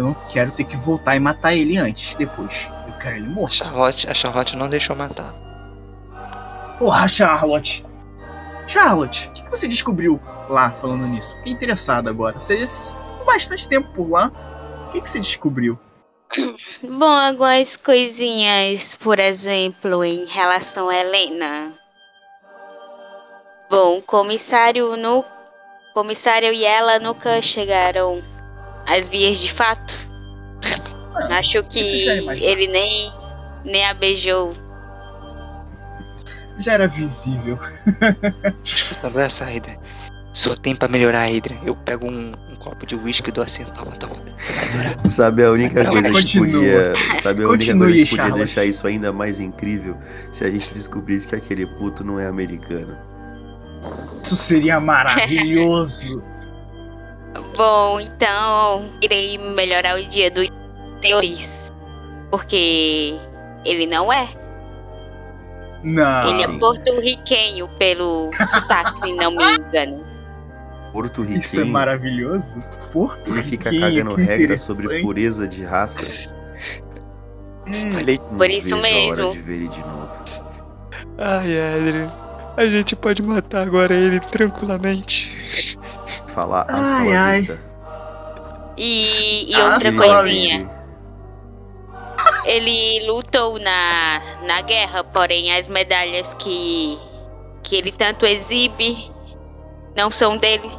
Eu 0.00 0.06
não 0.06 0.14
quero 0.30 0.50
ter 0.50 0.64
que 0.64 0.78
voltar 0.78 1.14
e 1.14 1.20
matar 1.20 1.54
ele 1.54 1.76
antes, 1.76 2.14
depois. 2.14 2.70
Eu 2.86 2.94
quero 2.94 3.16
ele 3.16 3.26
A 3.26 3.30
morto. 3.30 3.56
Charlotte, 3.56 4.08
a 4.08 4.14
Charlotte 4.14 4.56
não 4.56 4.66
deixou 4.66 4.96
matar. 4.96 5.34
Porra, 6.78 7.06
Charlotte! 7.06 7.84
Charlotte, 8.66 9.28
o 9.28 9.32
que, 9.32 9.44
que 9.44 9.50
você 9.50 9.68
descobriu 9.68 10.18
lá 10.48 10.70
falando 10.70 11.06
nisso? 11.06 11.36
Fiquei 11.36 11.52
interessado 11.52 12.08
agora. 12.08 12.40
Você 12.40 12.64
ficou 12.66 13.26
bastante 13.26 13.68
tempo 13.68 13.92
por 13.92 14.08
lá. 14.08 14.32
O 14.88 14.92
que, 14.92 15.02
que 15.02 15.08
você 15.08 15.20
descobriu? 15.20 15.78
Bom, 16.82 17.04
algumas 17.04 17.76
coisinhas, 17.76 18.94
por 18.94 19.18
exemplo, 19.18 20.02
em 20.02 20.24
relação 20.24 20.88
a 20.88 20.96
Helena. 20.96 21.74
Bom, 23.68 23.98
o 23.98 24.02
comissário 24.02 24.96
no 24.96 25.22
comissário 25.92 26.54
e 26.54 26.64
ela 26.64 26.98
nunca 26.98 27.42
chegaram 27.42 28.22
às 28.86 29.08
vias 29.08 29.38
de 29.38 29.52
fato. 29.52 29.94
Acho 31.30 31.62
que 31.64 32.08
é 32.08 32.38
ele 32.38 32.66
nem 32.66 33.12
nem 33.64 33.86
a 33.86 33.94
beijou. 33.94 34.54
Já 36.58 36.74
era 36.74 36.86
visível. 36.86 37.58
Agora 39.02 39.24
essa 39.24 39.44
Aida. 39.44 39.78
Só 40.32 40.54
tem 40.54 40.76
pra 40.76 40.88
melhorar, 40.88 41.24
Adrian. 41.24 41.58
Eu 41.64 41.74
pego 41.74 42.06
um, 42.06 42.32
um 42.50 42.56
copo 42.56 42.86
de 42.86 42.94
uísque 42.94 43.30
e 43.30 43.32
dou 43.32 43.42
assim, 43.42 43.64
toma, 43.64 43.90
toma. 43.92 44.14
Você 44.38 44.52
vai 44.52 44.68
adorar. 44.68 45.00
Sabe 45.08 45.44
a 45.44 45.50
única 45.50 45.84
coisa 45.84 46.22
que 46.22 46.38
podia. 46.38 46.92
Sabe 47.20 47.42
a 47.42 47.48
única 47.48 47.72
Continue, 47.72 47.92
coisa 47.92 48.04
que 48.04 48.16
podia 48.16 48.44
deixar 48.44 48.64
isso 48.64 48.86
ainda 48.86 49.12
mais 49.12 49.40
incrível? 49.40 49.96
Se 50.32 50.44
a 50.44 50.50
gente 50.50 50.72
descobrisse 50.72 51.26
que 51.26 51.34
aquele 51.34 51.66
puto 51.66 52.04
não 52.04 52.20
é 52.20 52.26
americano. 52.26 52.96
Isso 54.22 54.36
seria 54.36 54.78
maravilhoso. 54.78 56.22
Bom, 57.56 58.00
então 58.00 58.90
irei 59.02 59.38
melhorar 59.38 59.98
o 59.98 60.04
dia 60.06 60.30
dos 60.30 60.48
senhores. 61.02 61.72
Porque 62.30 63.18
ele 63.64 63.86
não 63.86 64.12
é. 64.12 64.28
Não. 65.82 66.28
ele 66.28 66.42
é 66.42 66.58
porto-riquenho 66.58 67.68
pelo 67.78 68.30
sotaque, 68.32 69.00
se 69.00 69.12
não 69.14 69.30
me 69.30 69.44
engano. 69.56 70.04
Porto 70.92 71.22
Riquenho. 71.22 71.40
Isso 71.40 71.60
é 71.60 71.64
maravilhoso. 71.64 72.60
Porto 72.92 73.30
Ele 73.32 73.42
fica 73.42 73.70
cagando 73.70 74.16
que 74.16 74.22
regra 74.22 74.58
sobre 74.58 75.00
pureza 75.02 75.46
de 75.46 75.64
raça. 75.64 76.02
Hum, 77.66 78.36
Por 78.36 78.50
isso 78.50 78.74
a 78.74 78.78
hora 78.78 78.88
mesmo. 78.88 79.32
de 79.32 79.40
ver 79.40 79.54
ele 79.54 79.68
de 79.68 79.78
novo. 79.78 80.10
Ai, 81.18 81.60
Adrian. 81.76 82.12
A 82.56 82.66
gente 82.66 82.96
pode 82.96 83.22
matar 83.22 83.62
agora 83.66 83.94
ele 83.94 84.18
tranquilamente. 84.20 85.39
Falar 86.28 86.66
Ai, 86.68 87.16
ai. 87.16 87.38
vista. 87.40 87.58
E, 88.76 89.52
e 89.52 89.56
outra 89.60 89.92
coisinha. 89.92 90.70
Ele 92.44 93.06
lutou 93.06 93.58
na, 93.58 94.20
na 94.46 94.62
guerra, 94.62 95.04
porém 95.04 95.52
as 95.54 95.68
medalhas 95.68 96.32
que, 96.34 96.98
que 97.62 97.76
ele 97.76 97.92
tanto 97.92 98.24
exibe 98.26 99.10
não 99.96 100.10
são 100.10 100.36
dele. 100.36 100.70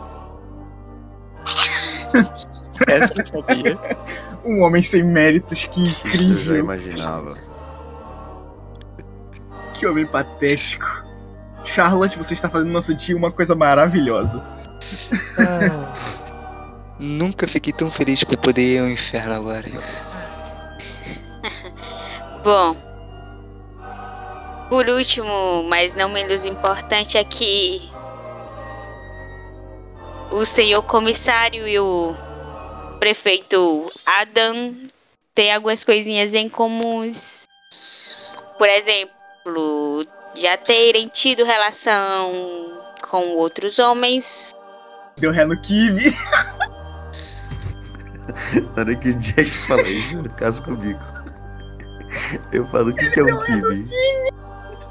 Essa 2.88 3.14
eu 3.20 3.26
sabia. 3.26 3.80
Um 4.44 4.64
homem 4.64 4.82
sem 4.82 5.04
méritos, 5.04 5.66
que 5.66 5.82
Isso 5.90 6.02
eu 6.04 6.14
já 6.16 6.24
incrível. 6.24 6.58
imaginava. 6.58 7.38
Que 9.74 9.86
homem 9.86 10.06
patético. 10.06 11.06
Charlotte, 11.64 12.18
você 12.18 12.34
está 12.34 12.50
fazendo 12.50 12.72
nosso 12.72 12.94
dia 12.96 13.16
uma 13.16 13.32
coisa 13.32 13.56
maravilhosa. 13.56 14.44
Ah, 15.38 15.94
nunca 17.00 17.48
fiquei 17.48 17.74
tão 17.74 17.92
feliz 17.92 18.24
por 18.24 18.38
poder 18.38 18.76
ir 18.76 18.80
ao 18.80 18.90
inferno 18.90 19.34
agora. 19.34 19.68
Bom, 22.44 22.76
por 24.70 24.88
último, 24.90 25.64
mas 25.68 25.96
não 25.96 26.10
menos 26.10 26.46
importante, 26.46 27.18
é 27.18 27.24
que 27.24 27.90
o 30.32 30.46
senhor 30.46 30.82
comissário 30.84 31.68
e 31.68 31.78
o 31.78 32.16
prefeito 33.00 33.92
Adam 34.06 34.76
têm 35.36 35.54
algumas 35.54 35.84
coisinhas 35.84 36.34
em 36.34 36.48
comuns. 36.48 37.44
Por 38.58 38.70
exemplo, 38.70 40.06
já 40.36 40.56
terem 40.56 41.10
tido 41.10 41.44
relação 41.44 42.80
com 43.10 43.36
outros 43.36 43.78
homens. 43.78 44.54
Deu 45.22 45.32
ré 45.32 45.46
no 45.46 45.56
kibe. 45.56 46.12
Na 48.76 48.82
hora 48.82 48.96
que 48.96 49.10
o 49.10 49.14
Jack 49.14 49.46
fala 49.46 49.88
isso, 49.88 50.18
eu 50.18 50.30
caso 50.32 50.64
comigo. 50.64 51.00
Eu 52.52 52.68
falo, 52.68 52.90
o 52.90 52.94
que, 52.94 53.10
que 53.12 53.20
é 53.20 53.24
um 53.24 53.40
kibe? 53.40 53.86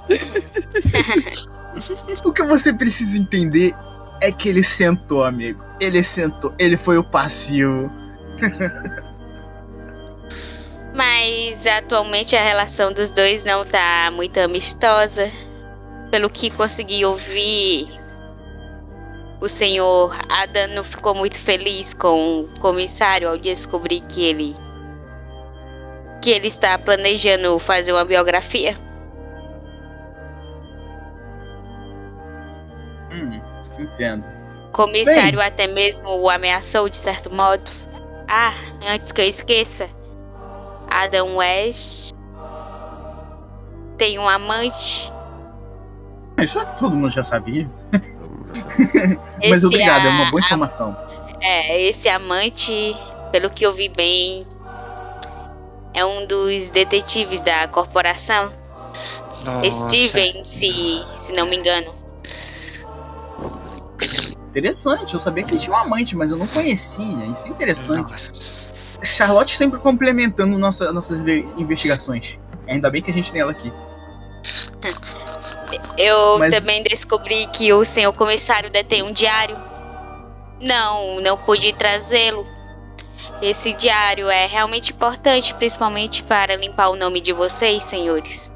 O 2.24 2.32
que 2.32 2.42
você 2.42 2.72
precisa 2.72 3.16
entender 3.16 3.72
é 4.20 4.32
que 4.32 4.48
ele 4.48 4.62
sentou, 4.62 5.22
amigo. 5.24 5.64
Ele 5.78 6.02
sentou. 6.02 6.52
Ele 6.58 6.76
foi 6.76 6.98
o 6.98 7.04
passivo. 7.04 7.88
Mas 10.92 11.64
atualmente 11.66 12.34
a 12.34 12.42
relação 12.42 12.92
dos 12.92 13.12
dois 13.12 13.44
não 13.44 13.64
tá 13.64 14.10
muito 14.12 14.38
amistosa. 14.38 15.30
Pelo 16.10 16.28
que 16.28 16.50
consegui 16.50 17.04
ouvir, 17.04 17.99
o 19.40 19.48
senhor 19.48 20.14
Adam 20.28 20.68
não 20.68 20.84
ficou 20.84 21.14
muito 21.14 21.40
feliz 21.40 21.94
com 21.94 22.42
o 22.42 22.60
comissário 22.60 23.28
ao 23.28 23.38
descobrir 23.38 24.02
que 24.02 24.22
ele 24.22 24.54
que 26.20 26.30
ele 26.30 26.48
está 26.48 26.78
planejando 26.78 27.58
fazer 27.58 27.92
uma 27.92 28.04
biografia. 28.04 28.76
Hum, 33.10 33.40
entendo. 33.78 34.28
O 34.68 34.72
comissário 34.72 35.40
até 35.40 35.66
mesmo 35.66 36.10
o 36.20 36.28
ameaçou 36.28 36.90
de 36.90 36.96
certo 36.98 37.34
modo. 37.34 37.70
Ah, 38.28 38.52
antes 38.86 39.10
que 39.10 39.20
eu 39.22 39.24
esqueça, 39.24 39.88
Adam 40.90 41.36
West 41.36 42.12
tem 43.96 44.18
um 44.18 44.28
amante. 44.28 45.10
Isso 46.36 46.62
todo 46.78 46.94
mundo 46.94 47.10
já 47.10 47.22
sabia. 47.22 47.68
Mas 49.48 49.64
obrigado, 49.64 50.06
é 50.06 50.10
uma 50.10 50.30
boa 50.30 50.40
a- 50.42 50.44
informação. 50.44 50.96
É, 51.40 51.80
esse 51.82 52.08
amante, 52.08 52.96
pelo 53.32 53.48
que 53.50 53.64
eu 53.64 53.72
vi 53.72 53.88
bem, 53.88 54.46
é 55.94 56.04
um 56.04 56.26
dos 56.26 56.68
detetives 56.70 57.40
da 57.40 57.66
corporação. 57.68 58.52
Nossa. 59.44 59.70
Steven, 59.88 60.42
se, 60.42 61.04
se 61.16 61.32
não 61.32 61.46
me 61.46 61.56
engano. 61.56 61.94
Interessante, 64.50 65.14
eu 65.14 65.20
sabia 65.20 65.44
que 65.44 65.52
ele 65.52 65.60
tinha 65.60 65.74
um 65.74 65.78
amante, 65.78 66.16
mas 66.16 66.30
eu 66.30 66.36
não 66.36 66.46
conhecia. 66.46 67.24
Isso 67.26 67.46
é 67.46 67.50
interessante. 67.50 68.10
Nossa. 68.10 68.70
Charlotte 69.02 69.56
sempre 69.56 69.78
complementando 69.78 70.58
nossa, 70.58 70.92
nossas 70.92 71.22
ve- 71.22 71.46
investigações. 71.56 72.38
Ainda 72.68 72.90
bem 72.90 73.00
que 73.00 73.10
a 73.10 73.14
gente 73.14 73.32
tem 73.32 73.40
ela 73.40 73.52
aqui. 73.52 73.72
Eu 75.96 76.38
Mas- 76.38 76.54
também 76.54 76.82
descobri 76.82 77.46
que 77.48 77.72
o 77.72 77.84
senhor 77.84 78.12
comissário 78.12 78.70
detém 78.70 79.02
um 79.02 79.12
diário. 79.12 79.56
Não, 80.60 81.16
não 81.16 81.36
pude 81.36 81.72
trazê-lo. 81.72 82.46
Esse 83.40 83.72
diário 83.72 84.28
é 84.28 84.46
realmente 84.46 84.92
importante, 84.92 85.54
principalmente 85.54 86.22
para 86.22 86.56
limpar 86.56 86.88
o 86.90 86.96
nome 86.96 87.20
de 87.20 87.32
vocês, 87.32 87.82
senhores. 87.84 88.52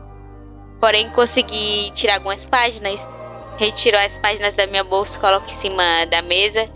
Porém, 0.80 1.08
consegui 1.10 1.90
tirar 1.94 2.16
algumas 2.16 2.44
páginas. 2.44 3.00
Retirou 3.56 4.00
as 4.00 4.16
páginas 4.18 4.54
da 4.54 4.66
minha 4.66 4.84
bolsa, 4.84 5.18
coloco 5.18 5.46
em 5.46 5.54
cima 5.54 6.04
da 6.10 6.20
mesa. 6.20 6.68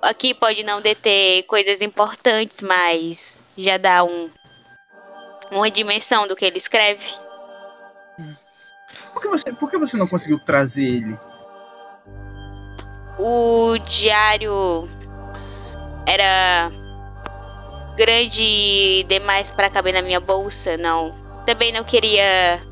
Aqui 0.00 0.32
pode 0.32 0.62
não 0.62 0.80
deter 0.80 1.42
coisas 1.42 1.82
importantes, 1.82 2.60
mas 2.60 3.40
já 3.56 3.76
dá 3.76 4.02
um 4.04 4.30
uma 5.50 5.70
dimensão 5.70 6.26
do 6.26 6.36
que 6.36 6.44
ele 6.44 6.58
escreve. 6.58 7.04
Por 9.20 9.22
que 9.22 9.28
você, 9.28 9.52
por 9.52 9.70
que 9.70 9.76
você 9.78 9.96
não 9.98 10.06
conseguiu 10.06 10.38
trazer 10.38 10.84
ele? 10.84 11.18
o 13.22 13.76
diário 13.84 14.88
era 16.06 16.72
grande 17.94 19.04
demais 19.06 19.50
para 19.50 19.68
caber 19.68 19.92
na 19.92 20.00
minha 20.00 20.18
bolsa, 20.18 20.78
não. 20.78 21.14
Também 21.44 21.70
não 21.70 21.84
queria 21.84 22.62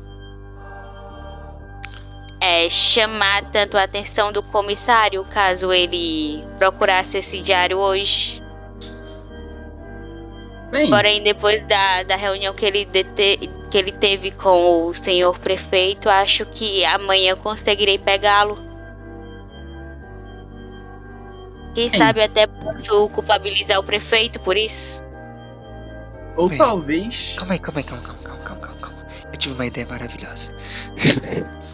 é, 2.41 2.67
chamar 2.67 3.45
tanto 3.51 3.77
a 3.77 3.83
atenção 3.83 4.31
do 4.31 4.41
comissário 4.41 5.23
caso 5.25 5.71
ele 5.71 6.43
procurasse 6.57 7.19
esse 7.19 7.41
diário 7.41 7.77
hoje. 7.77 8.41
Bem, 10.71 10.89
Porém, 10.89 11.21
depois 11.21 11.63
da, 11.67 12.01
da 12.01 12.15
reunião 12.15 12.55
que 12.55 12.65
ele, 12.65 12.85
dete- 12.85 13.49
que 13.69 13.77
ele 13.77 13.91
teve 13.91 14.31
com 14.31 14.87
o 14.87 14.95
senhor 14.95 15.37
prefeito, 15.39 16.09
acho 16.09 16.45
que 16.45 16.83
amanhã 16.85 17.35
conseguirei 17.35 17.97
pegá-lo. 17.97 18.57
Quem 21.75 21.89
sabe 21.89 22.21
até 22.21 22.47
posso 22.47 23.09
culpabilizar 23.09 23.79
o 23.79 23.83
prefeito 23.83 24.39
por 24.39 24.57
isso. 24.57 25.01
ou 26.35 26.49
bem. 26.49 26.57
talvez. 26.57 27.35
Calma 27.37 27.53
aí, 27.53 27.59
calma 27.59 27.79
aí, 27.79 27.83
calma, 27.83 28.03
calma, 28.03 28.19
calma, 28.23 28.43
calma, 28.43 28.61
calma, 28.61 28.77
calma. 28.81 29.05
Eu 29.31 29.37
tive 29.37 29.53
uma 29.53 29.65
ideia 29.65 29.85
maravilhosa. 29.87 30.53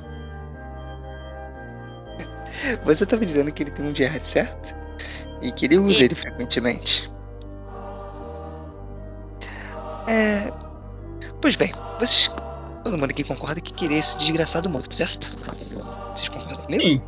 Você 2.84 3.06
tá 3.06 3.18
me 3.18 3.26
dizendo 3.26 3.52
que 3.52 3.64
ele 3.64 3.72
tem 3.72 3.86
um 3.86 3.92
diário, 3.92 4.26
certo? 4.26 4.74
E 5.42 5.52
que 5.52 5.66
ele 5.66 5.78
usa 5.78 5.94
Isso. 5.94 6.04
ele 6.04 6.16
frequentemente. 6.16 7.10
É. 10.08 10.65
Pois 11.46 11.56
bem, 11.56 11.72
vocês. 12.00 12.28
Todo 12.84 12.98
mundo 12.98 13.12
aqui 13.12 13.24
concorda 13.24 13.62
que 13.62 13.72
queria 13.72 14.00
esse 14.00 14.18
desgraçado 14.18 14.68
morto, 14.68 14.96
certo? 14.96 15.38
Vocês 16.16 16.28
concordam 16.28 16.58
comigo? 16.66 16.82
Sim, 16.84 17.02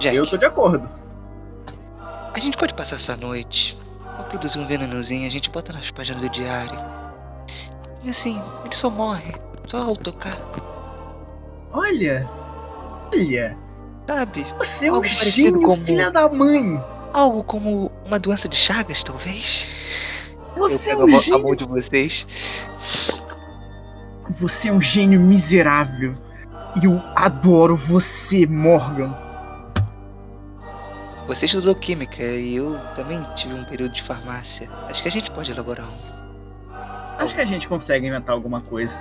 Jack, 0.00 0.16
eu 0.16 0.26
tô 0.26 0.36
de 0.36 0.44
acordo. 0.44 0.90
a 2.34 2.40
gente 2.40 2.56
pode 2.56 2.74
passar 2.74 2.96
essa 2.96 3.16
noite. 3.16 3.78
Vou 4.16 4.24
produzir 4.26 4.58
um 4.58 4.66
venenozinho, 4.66 5.24
a 5.24 5.30
gente 5.30 5.48
bota 5.50 5.72
nas 5.72 5.88
páginas 5.92 6.20
do 6.20 6.28
diário. 6.30 6.76
E 8.02 8.10
assim, 8.10 8.42
ele 8.64 8.74
só 8.74 8.90
morre. 8.90 9.32
Só 9.68 9.84
ao 9.84 9.96
tocar, 9.96 10.36
Olha. 11.72 12.28
Olha. 13.14 13.56
sabe? 14.08 14.44
Você 14.58 14.88
é 14.88 14.92
um 14.92 15.04
gênio, 15.04 15.62
como- 15.62 15.80
filha 15.84 16.10
da 16.10 16.28
mãe. 16.28 16.82
Algo 17.12 17.44
como 17.44 17.92
uma 18.04 18.18
doença 18.18 18.48
de 18.48 18.56
Chagas, 18.56 19.04
talvez? 19.04 19.64
Você 20.56 20.90
é 20.90 20.94
eu 20.94 21.06
pego 21.06 21.12
um 21.12 21.16
a 21.16 21.20
mão- 21.20 21.36
a 21.36 21.38
mão 21.38 21.54
de 21.54 21.64
vocês. 21.64 22.26
Você 24.30 24.68
é 24.68 24.72
um 24.72 24.80
gênio 24.80 25.20
miserável. 25.20 26.16
E 26.80 26.86
eu 26.86 27.00
adoro 27.14 27.76
você, 27.76 28.46
Morgan. 28.46 29.16
Você 31.26 31.46
estudou 31.46 31.74
química 31.74 32.22
e 32.22 32.56
eu 32.56 32.78
também 32.96 33.22
tive 33.34 33.54
um 33.54 33.64
período 33.64 33.92
de 33.92 34.02
farmácia. 34.02 34.68
Acho 34.88 35.02
que 35.02 35.08
a 35.08 35.12
gente 35.12 35.30
pode 35.30 35.50
elaborar 35.50 35.88
um. 35.88 37.18
Acho 37.18 37.34
que 37.34 37.40
a 37.40 37.46
gente 37.46 37.68
consegue 37.68 38.06
inventar 38.06 38.34
alguma 38.34 38.60
coisa. 38.60 39.00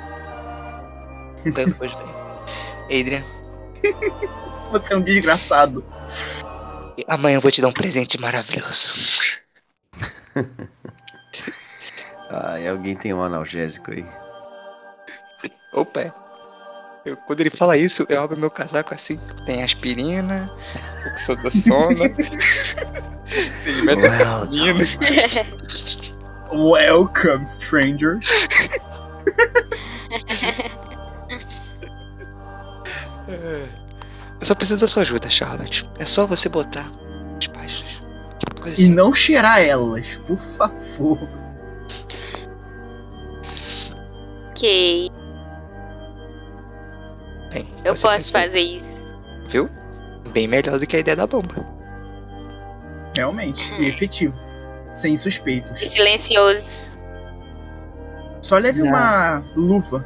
Então, 1.46 1.70
pois 1.72 1.92
bem. 1.96 3.02
Adrian, 3.02 3.24
Você 4.72 4.94
é 4.94 4.98
um 4.98 5.02
desgraçado. 5.02 5.84
Amanhã 7.08 7.38
eu 7.38 7.42
vou 7.42 7.52
te 7.52 7.62
dar 7.62 7.68
um 7.68 7.74
presente 7.74 8.20
maravilhoso. 8.20 9.40
Ai, 12.30 12.68
alguém 12.68 12.96
tem 12.96 13.14
um 13.14 13.22
analgésico 13.22 13.92
aí. 13.92 14.06
Opa. 15.74 16.02
é. 16.02 16.12
Eu, 17.06 17.18
quando 17.18 17.42
ele 17.42 17.50
fala 17.50 17.76
isso, 17.76 18.06
eu 18.08 18.22
abro 18.22 18.40
meu 18.40 18.50
casaco 18.50 18.94
assim. 18.96 19.20
Tem 19.46 19.62
aspirina, 19.62 20.50
oxodossona, 21.12 22.10
tem 22.16 23.82
metafamina. 23.84 24.86
Welcome, 26.54 27.46
stranger. 27.46 28.20
É. 33.28 33.68
Eu 34.40 34.46
só 34.46 34.56
preciso 34.56 34.80
da 34.80 34.88
sua 34.88 35.04
ajuda, 35.04 35.30
Charlotte. 35.30 35.90
É 36.00 36.06
só 36.06 36.28
você 36.28 36.50
botar 36.50 36.90
as 37.38 37.48
páginas. 37.48 38.02
Coisa 38.62 38.80
E 38.80 38.84
assim. 38.86 38.94
não 38.94 39.14
cheirar 39.14 39.62
elas, 39.62 40.18
por 40.28 40.38
favor. 40.38 41.20
ok. 44.52 45.10
Bem, 47.54 47.68
Eu 47.86 47.96
você 47.96 48.08
posso 48.08 48.32
fazer 48.32 48.60
isso. 48.60 49.04
Viu? 49.50 49.70
Bem 50.34 50.48
melhor 50.48 50.80
do 50.80 50.88
que 50.88 50.96
a 50.96 51.00
ideia 51.00 51.16
da 51.18 51.28
bomba. 51.28 51.66
Realmente. 53.16 53.72
E 53.80 53.88
efetivo. 53.88 54.34
Sem 54.94 55.16
suspeitos. 55.16 55.80
Silencioso. 55.80 56.98
Só 58.42 58.58
leve 58.58 58.82
Não. 58.82 58.90
uma 58.90 59.44
luva. 59.56 60.06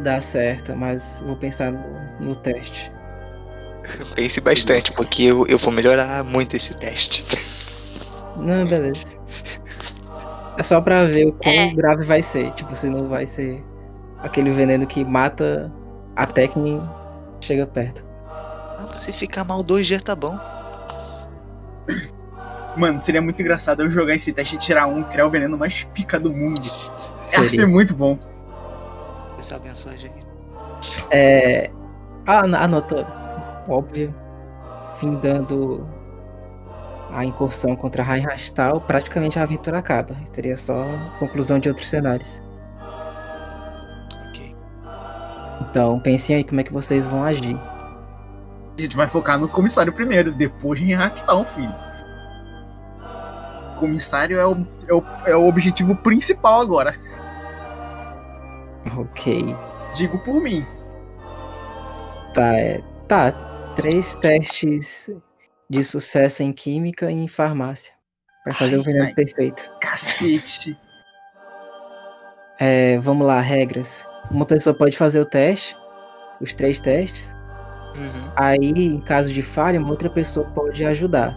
Dá 0.00 0.20
certo, 0.20 0.74
mas 0.76 1.22
vou 1.24 1.36
pensar 1.36 1.72
no, 1.72 1.80
no 2.20 2.34
teste. 2.36 2.90
Pense 4.14 4.40
bastante, 4.40 4.90
Nossa. 4.90 4.96
porque 5.02 5.24
eu, 5.24 5.46
eu 5.46 5.58
vou 5.58 5.72
melhorar 5.72 6.22
muito 6.24 6.56
esse 6.56 6.74
teste. 6.74 7.26
Não, 8.36 8.66
beleza. 8.66 9.16
É 10.56 10.62
só 10.62 10.80
pra 10.80 11.04
ver 11.06 11.26
o 11.28 11.32
quão 11.32 11.52
É. 11.52 11.74
grave 11.74 12.04
vai 12.04 12.22
ser. 12.22 12.52
Tipo, 12.52 12.74
se 12.74 12.88
não 12.88 13.08
vai 13.08 13.26
ser 13.26 13.62
aquele 14.20 14.50
veneno 14.50 14.86
que 14.86 15.04
mata 15.04 15.70
até 16.16 16.48
quem 16.48 16.80
chega 17.40 17.66
perto. 17.66 18.04
Não, 18.78 18.88
você 18.92 19.12
ficar 19.12 19.44
mal 19.44 19.62
dois 19.62 19.86
dias 19.86 20.02
tá 20.02 20.14
bom. 20.14 20.38
Mano, 22.76 23.00
seria 23.00 23.22
muito 23.22 23.40
engraçado 23.40 23.82
eu 23.82 23.90
jogar 23.90 24.14
esse 24.14 24.32
teste 24.32 24.56
e 24.56 24.58
tirar 24.58 24.86
um, 24.86 25.02
criar 25.04 25.26
o 25.26 25.30
veneno 25.30 25.56
mais 25.56 25.84
pica 25.84 26.18
do 26.18 26.32
mundo. 26.32 26.66
Ia 27.32 27.40
ser 27.40 27.48
Seria. 27.48 27.66
muito 27.66 27.94
bom. 27.94 28.18
Deus 29.36 29.52
abençoe 29.52 29.94
a 29.94 29.96
gente. 29.96 30.26
É. 31.10 31.70
A, 32.26 32.40
a 32.40 32.68
nota 32.68 33.06
óbvia, 33.68 34.14
findando 34.98 35.86
a 37.10 37.24
incursão 37.24 37.76
contra 37.76 38.02
Rai 38.02 38.20
Rastal, 38.20 38.80
praticamente 38.80 39.38
a 39.38 39.42
aventura 39.42 39.78
acaba. 39.78 40.16
Seria 40.32 40.56
só 40.56 40.84
conclusão 41.18 41.58
de 41.58 41.68
outros 41.68 41.88
cenários. 41.88 42.42
Então, 45.70 45.98
pensem 46.00 46.36
aí 46.36 46.44
como 46.44 46.60
é 46.60 46.64
que 46.64 46.72
vocês 46.72 47.06
vão 47.06 47.24
agir. 47.24 47.56
A 48.76 48.80
gente 48.80 48.96
vai 48.96 49.06
focar 49.06 49.38
no 49.38 49.48
comissário 49.48 49.92
primeiro, 49.92 50.32
depois 50.32 50.80
em 50.80 50.92
Hearthstone, 50.92 51.46
filho. 51.46 51.74
O 53.72 53.76
comissário 53.78 54.38
é 54.38 54.46
o, 54.46 54.66
é, 54.88 54.94
o, 54.94 55.04
é 55.26 55.36
o 55.36 55.46
objetivo 55.46 55.94
principal 55.96 56.60
agora. 56.60 56.94
Ok. 58.96 59.56
Digo 59.94 60.18
por 60.18 60.40
mim. 60.40 60.64
Tá, 62.34 62.56
é. 62.56 62.80
Tá. 63.08 63.32
Três 63.76 64.14
testes 64.16 65.10
de 65.68 65.84
sucesso 65.84 66.42
em 66.42 66.52
química 66.52 67.10
e 67.10 67.14
em 67.14 67.28
farmácia. 67.28 67.92
Pra 68.44 68.54
fazer 68.54 68.76
Ai, 68.76 68.80
o 68.80 68.84
veneno 68.84 69.04
ai. 69.06 69.14
perfeito. 69.14 69.70
Cacete. 69.80 70.78
É, 72.58 72.98
vamos 72.98 73.26
lá, 73.26 73.40
regras. 73.40 74.06
Uma 74.30 74.46
pessoa 74.46 74.74
pode 74.74 74.96
fazer 74.96 75.20
o 75.20 75.26
teste, 75.26 75.76
os 76.40 76.54
três 76.54 76.80
testes. 76.80 77.34
Uhum. 77.96 78.30
Aí, 78.36 78.58
em 78.58 79.00
caso 79.00 79.32
de 79.32 79.42
falha, 79.42 79.78
uma 79.78 79.90
outra 79.90 80.10
pessoa 80.10 80.46
pode 80.54 80.84
ajudar. 80.84 81.36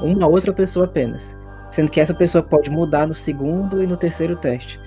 Uma 0.00 0.26
outra 0.26 0.52
pessoa 0.52 0.86
apenas. 0.86 1.36
Sendo 1.70 1.90
que 1.90 2.00
essa 2.00 2.14
pessoa 2.14 2.42
pode 2.42 2.70
mudar 2.70 3.06
no 3.06 3.14
segundo 3.14 3.82
e 3.82 3.86
no 3.86 3.96
terceiro 3.96 4.36
teste. 4.36 4.80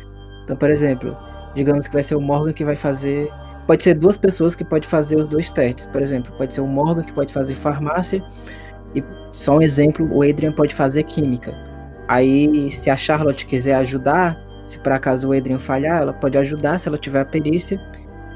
Então, 0.43 0.55
por 0.55 0.69
exemplo, 0.69 1.15
digamos 1.55 1.87
que 1.87 1.93
vai 1.93 2.03
ser 2.03 2.15
o 2.15 2.21
Morgan 2.21 2.53
que 2.53 2.65
vai 2.65 2.75
fazer. 2.75 3.31
Pode 3.67 3.83
ser 3.83 3.93
duas 3.93 4.17
pessoas 4.17 4.55
que 4.55 4.63
pode 4.63 4.87
fazer 4.87 5.15
os 5.15 5.29
dois 5.29 5.49
testes. 5.51 5.85
Por 5.85 6.01
exemplo, 6.01 6.33
pode 6.37 6.53
ser 6.53 6.61
o 6.61 6.67
Morgan 6.67 7.03
que 7.03 7.13
pode 7.13 7.31
fazer 7.31 7.55
farmácia. 7.55 8.23
E 8.95 9.03
só 9.31 9.57
um 9.57 9.61
exemplo, 9.61 10.09
o 10.11 10.23
Adrian 10.23 10.51
pode 10.51 10.75
fazer 10.75 11.03
química. 11.03 11.55
Aí, 12.07 12.69
se 12.71 12.89
a 12.89 12.97
Charlotte 12.97 13.45
quiser 13.45 13.75
ajudar, 13.75 14.37
se 14.65 14.77
por 14.79 14.91
acaso 14.91 15.29
o 15.29 15.33
Adrian 15.37 15.59
falhar, 15.59 16.01
ela 16.01 16.13
pode 16.13 16.37
ajudar 16.37 16.79
se 16.79 16.87
ela 16.87 16.97
tiver 16.97 17.21
a 17.21 17.25
perícia. 17.25 17.79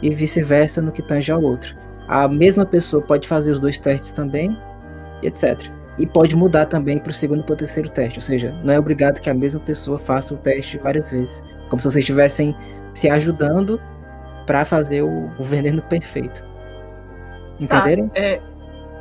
E 0.02 0.10
vice-versa 0.10 0.82
no 0.82 0.92
que 0.92 1.02
tange 1.02 1.32
ao 1.32 1.42
outro 1.42 1.76
a 2.08 2.28
mesma 2.28 2.66
pessoa 2.66 3.02
pode 3.02 3.28
fazer 3.28 3.52
os 3.52 3.60
dois 3.60 3.80
testes 3.80 4.12
também, 4.12 4.56
e 5.22 5.28
etc. 5.28 5.70
E 5.98 6.06
pode 6.06 6.36
mudar 6.36 6.66
também 6.66 7.00
para 7.00 7.10
o 7.10 7.14
segundo 7.14 7.40
e 7.40 7.44
para 7.44 7.54
o 7.54 7.58
terceiro 7.58 7.90
teste. 7.90 8.20
Ou 8.20 8.22
seja, 8.22 8.52
não 8.64 8.74
é 8.74 8.80
obrigado 8.80 9.20
que 9.20 9.30
a 9.30 9.34
mesma 9.34 9.60
pessoa 9.62 9.98
faça 9.98 10.34
o 10.34 10.38
teste 10.38 10.78
várias 10.78 11.10
vezes. 11.10 11.44
Como 11.70 11.80
se 11.80 11.90
vocês 11.90 12.04
estivessem 12.04 12.56
se 12.94 13.10
ajudando 13.10 13.80
para 14.46 14.66
fazer 14.66 15.02
o, 15.02 15.32
o 15.40 15.44
veneno 15.44 15.82
perfeito. 15.82 16.44
Entenderam? 17.60 18.10
Tá, 18.10 18.20
é. 18.20 18.42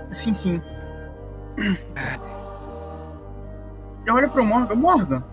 Sim, 0.08 0.32
sim. 0.32 0.62
Eu 4.06 4.14
olho 4.14 4.30
pro 4.30 4.44
Morgan. 4.44 4.74
Morgan, 4.76 5.24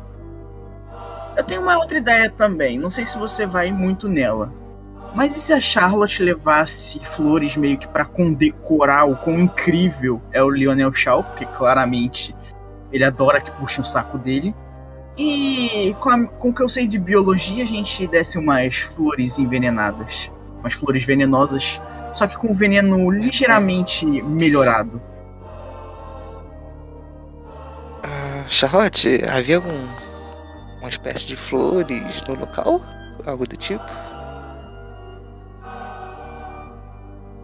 eu 1.35 1.43
tenho 1.43 1.61
uma 1.61 1.77
outra 1.77 1.97
ideia 1.97 2.29
também. 2.29 2.77
Não 2.77 2.89
sei 2.89 3.05
se 3.05 3.17
você 3.17 3.45
vai 3.45 3.71
muito 3.71 4.07
nela. 4.07 4.53
Mas 5.13 5.35
e 5.35 5.39
se 5.39 5.51
a 5.51 5.59
Charlotte 5.59 6.23
levasse 6.23 6.99
flores 6.99 7.57
meio 7.57 7.77
que 7.77 7.87
pra 7.87 8.05
condecorar 8.05 9.09
o 9.09 9.17
quão 9.17 9.39
incrível 9.39 10.21
é 10.31 10.41
o 10.41 10.49
Lionel 10.49 10.93
Shaw? 10.93 11.23
Porque 11.23 11.45
claramente 11.45 12.35
ele 12.91 13.03
adora 13.03 13.41
que 13.41 13.51
puxe 13.51 13.81
o 13.81 13.85
saco 13.85 14.17
dele. 14.17 14.55
E 15.17 15.95
com 15.99 16.49
o 16.49 16.53
que 16.53 16.63
eu 16.63 16.69
sei 16.69 16.87
de 16.87 16.97
biologia, 16.97 17.63
a 17.63 17.67
gente 17.67 18.07
desse 18.07 18.37
umas 18.37 18.77
flores 18.77 19.37
envenenadas. 19.37 20.31
Umas 20.59 20.73
flores 20.73 21.03
venenosas 21.03 21.81
só 22.13 22.27
que 22.27 22.37
com 22.37 22.53
veneno 22.53 23.09
ligeiramente 23.09 24.05
melhorado. 24.05 25.01
Ah, 28.03 28.43
Charlotte, 28.47 29.21
havia 29.27 29.57
algum. 29.57 29.87
Uma 30.91 31.09
espécie 31.09 31.27
de 31.27 31.37
flores 31.37 32.21
no 32.27 32.35
local? 32.35 32.81
Algo 33.25 33.47
do 33.47 33.55
tipo? 33.57 33.83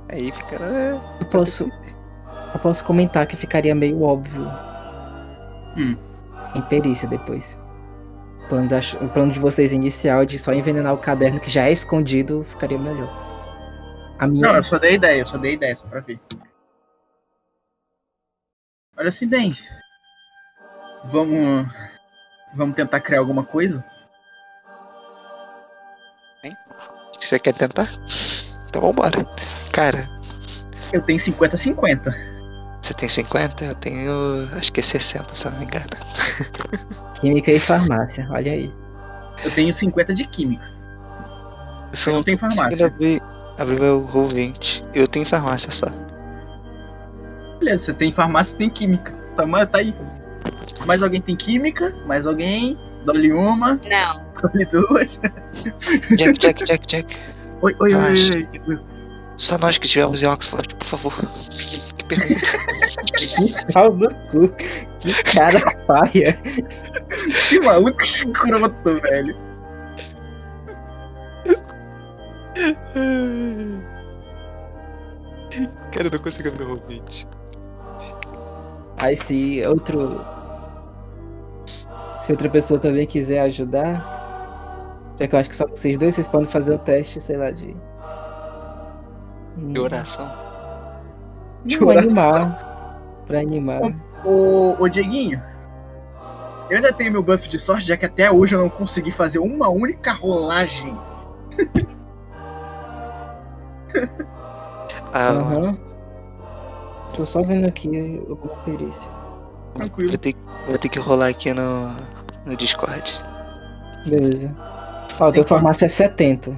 Aí 0.09 0.31
fica. 0.31 0.59
né? 0.59 1.01
Eu 1.19 1.25
posso, 1.27 1.69
eu 2.53 2.59
posso 2.59 2.83
comentar 2.83 3.25
que 3.27 3.35
ficaria 3.35 3.75
meio 3.75 4.01
óbvio 4.01 4.47
Hum. 5.77 5.95
em 6.55 6.61
perícia 6.63 7.07
depois. 7.07 7.59
O 8.45 8.47
plano, 8.49 8.69
da- 8.69 8.79
o 9.01 9.09
plano 9.09 9.31
de 9.31 9.39
vocês 9.39 9.73
inicial 9.73 10.25
de 10.25 10.39
só 10.39 10.53
envenenar 10.53 10.93
o 10.93 10.97
caderno 10.97 11.39
que 11.39 11.49
já 11.49 11.67
é 11.67 11.71
escondido 11.71 12.43
ficaria 12.45 12.77
melhor. 12.79 13.09
A 14.19 14.25
minha. 14.27 14.47
Não, 14.47 14.55
eu 14.55 14.63
só 14.63 14.79
dei 14.79 14.93
ideia, 14.95 15.19
eu 15.19 15.25
só 15.25 15.37
dei 15.37 15.53
ideia, 15.53 15.75
só 15.75 15.85
pra 15.87 15.99
ver. 15.99 16.19
Olha 18.97 19.11
se 19.11 19.25
bem. 19.27 19.55
Vamos. 21.05 21.67
Vamos 22.53 22.75
tentar 22.75 22.99
criar 22.99 23.19
alguma 23.19 23.43
coisa? 23.43 23.83
Você 27.27 27.39
quer 27.39 27.53
tentar? 27.53 27.89
Então 28.69 28.81
vambora. 28.81 29.25
Cara, 29.73 30.09
Eu 30.93 31.01
tenho 31.01 31.19
50-50. 31.19 32.13
você 32.81 32.93
tem 32.93 33.09
50? 33.09 33.65
Eu 33.65 33.75
tenho. 33.75 34.49
acho 34.55 34.71
que 34.71 34.79
é 34.79 34.83
60, 34.83 35.35
se 35.35 35.49
não 35.49 35.57
me 35.59 35.65
engano. 35.65 35.85
Química 37.19 37.51
e 37.51 37.59
farmácia, 37.59 38.25
olha 38.31 38.51
aí. 38.51 38.71
Eu 39.43 39.53
tenho 39.53 39.73
50 39.73 40.13
de 40.13 40.25
química. 40.25 40.71
Isso 41.91 42.09
Eu 42.09 42.15
não 42.15 42.23
tenho 42.23 42.37
farmácia. 42.37 42.87
Abrir 42.87 43.21
abri 43.57 43.79
meu 43.79 44.05
roll 44.05 44.27
20. 44.29 44.85
Eu 44.93 45.07
tenho 45.07 45.25
farmácia 45.25 45.69
só. 45.69 45.87
Beleza, 47.59 47.85
você 47.85 47.93
tem 47.93 48.11
farmácia, 48.11 48.53
eu 48.53 48.57
tenho 48.59 48.71
química. 48.71 49.11
Tá, 49.35 49.65
tá 49.65 49.77
aí. 49.79 49.93
Mais 50.85 51.03
alguém 51.03 51.21
tem 51.21 51.35
química? 51.35 51.95
Mais 52.05 52.25
alguém? 52.25 52.77
Dole 53.05 53.31
uma, 53.31 53.79
Não. 53.89 54.25
dole 54.41 54.65
duas. 54.65 55.19
Jack, 56.17 56.39
Jack, 56.39 56.65
Jack, 56.65 56.87
Jack. 56.87 57.17
Oi, 57.61 57.75
oi, 57.79 57.93
oi, 57.93 58.31
oi, 58.31 58.61
oi. 58.67 58.79
Só 59.37 59.57
nós 59.57 59.77
que 59.77 59.85
estivemos 59.85 60.21
em 60.23 60.25
Oxford, 60.25 60.75
por 60.75 60.85
favor. 60.85 61.13
Que 61.97 62.03
pergunta. 62.05 62.41
Pau 63.73 63.93
no 63.93 64.09
cu. 64.29 64.49
Que 64.99 65.23
cara 65.23 65.59
paia. 65.85 66.33
Que 67.47 67.59
maluco 67.59 68.01
escroto, 68.01 69.01
velho. 69.01 69.35
Cara, 75.91 76.07
eu 76.07 76.11
não 76.11 76.19
consigo 76.19 76.49
abrir 76.49 76.63
o 76.63 76.77
20. 76.87 77.27
Aí 79.01 79.15
se 79.15 79.61
outro. 79.65 80.25
Se 82.27 82.33
outra 82.33 82.49
pessoa 82.49 82.77
também 82.77 83.07
quiser 83.07 83.39
ajudar. 83.39 85.15
Já 85.17 85.29
que 85.29 85.33
eu 85.33 85.39
acho 85.39 85.47
que 85.47 85.55
só 85.55 85.65
vocês 85.65 85.97
dois, 85.97 86.13
vocês 86.13 86.27
podem 86.27 86.45
fazer 86.45 86.73
o 86.73 86.77
teste, 86.77 87.21
sei 87.21 87.37
lá, 87.37 87.51
de. 87.51 87.73
De 89.55 89.79
oração. 89.79 90.29
De 91.63 91.79
Não, 91.79 91.87
oração. 91.87 92.35
animar. 92.35 92.99
Pra 93.25 93.39
animar. 93.39 93.81
Ô, 94.25 94.75
ô 94.77 94.89
Dieguinho, 94.89 95.41
eu 96.69 96.75
ainda 96.75 96.91
tenho 96.91 97.13
meu 97.13 97.23
buff 97.23 97.47
de 97.47 97.57
sorte, 97.57 97.87
já 97.87 97.95
que 97.95 98.05
até 98.05 98.29
hoje 98.29 98.55
eu 98.55 98.59
não 98.59 98.69
consegui 98.69 99.09
fazer 99.09 99.39
uma 99.39 99.69
única 99.69 100.11
rolagem. 100.11 100.93
Ah, 105.13 105.29
Aham. 105.29 105.77
Tô 107.15 107.25
só 107.25 107.41
vendo 107.41 107.67
aqui 107.67 108.21
alguma 108.29 108.53
perícia. 108.65 109.09
Tranquilo. 109.75 110.09
vou, 110.09 110.17
ter, 110.17 110.35
vou 110.67 110.77
ter 110.77 110.89
que 110.89 110.99
rolar 110.99 111.27
aqui 111.29 111.53
no, 111.53 111.95
no 112.47 112.55
Discord. 112.55 113.03
Beleza. 114.07 114.55
Ó, 115.19 115.29
o 115.29 115.31
teu 115.31 115.43
farmácia 115.43 115.85
é 115.85 115.89
70. 115.89 116.51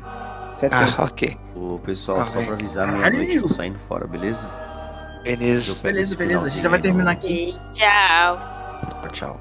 70. 0.55 0.75
Ah, 0.97 1.03
ok. 1.05 1.37
O 1.55 1.79
pessoal, 1.79 2.19
Ah, 2.21 2.25
só 2.25 2.41
pra 2.41 2.53
avisar, 2.53 2.85
Caralho. 2.87 3.17
meia-noite 3.17 3.41
tô 3.41 3.47
saindo 3.47 3.79
fora, 3.79 4.05
beleza? 4.07 4.49
Beleza. 5.23 5.75
Beleza, 5.81 6.15
beleza, 6.15 6.47
a 6.47 6.49
gente 6.49 6.61
já 6.63 6.69
vai 6.69 6.79
terminar 6.79 7.11
aqui. 7.11 7.49
E 7.51 7.73
tchau. 7.73 8.39
Tchau. 9.11 9.39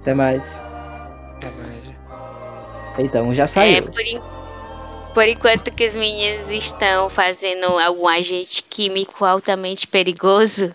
Até 0.00 0.14
mais. 0.14 0.60
Até 1.36 1.50
mais. 1.50 1.78
Então, 2.98 3.32
já 3.34 3.44
É, 3.44 3.46
saiu. 3.46 3.82
por, 3.84 4.00
en- 4.00 4.22
por 5.14 5.28
enquanto 5.28 5.70
que 5.72 5.86
os 5.86 5.94
meninos 5.94 6.50
estão 6.50 7.08
fazendo 7.08 7.64
algum 7.78 8.08
agente 8.08 8.62
químico 8.64 9.24
altamente 9.24 9.86
perigoso, 9.86 10.74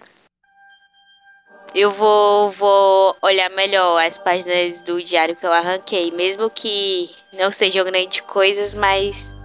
eu 1.73 1.91
vou, 1.91 2.51
vou 2.51 3.15
olhar 3.21 3.49
melhor 3.49 3.97
as 4.05 4.17
páginas 4.17 4.81
do 4.81 5.03
diário 5.03 5.35
que 5.35 5.45
eu 5.45 5.51
arranquei. 5.51 6.11
Mesmo 6.11 6.49
que 6.49 7.09
não 7.31 7.51
sejam 7.51 7.83
grandes 7.83 8.19
coisas, 8.21 8.75
mas 8.75 9.35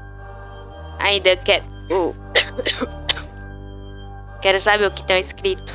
ainda 0.99 1.37
quero. 1.37 1.65
oh. 1.91 2.13
quero 4.43 4.61
saber 4.61 4.87
o 4.87 4.91
que 4.91 5.01
está 5.01 5.19
escrito. 5.19 5.73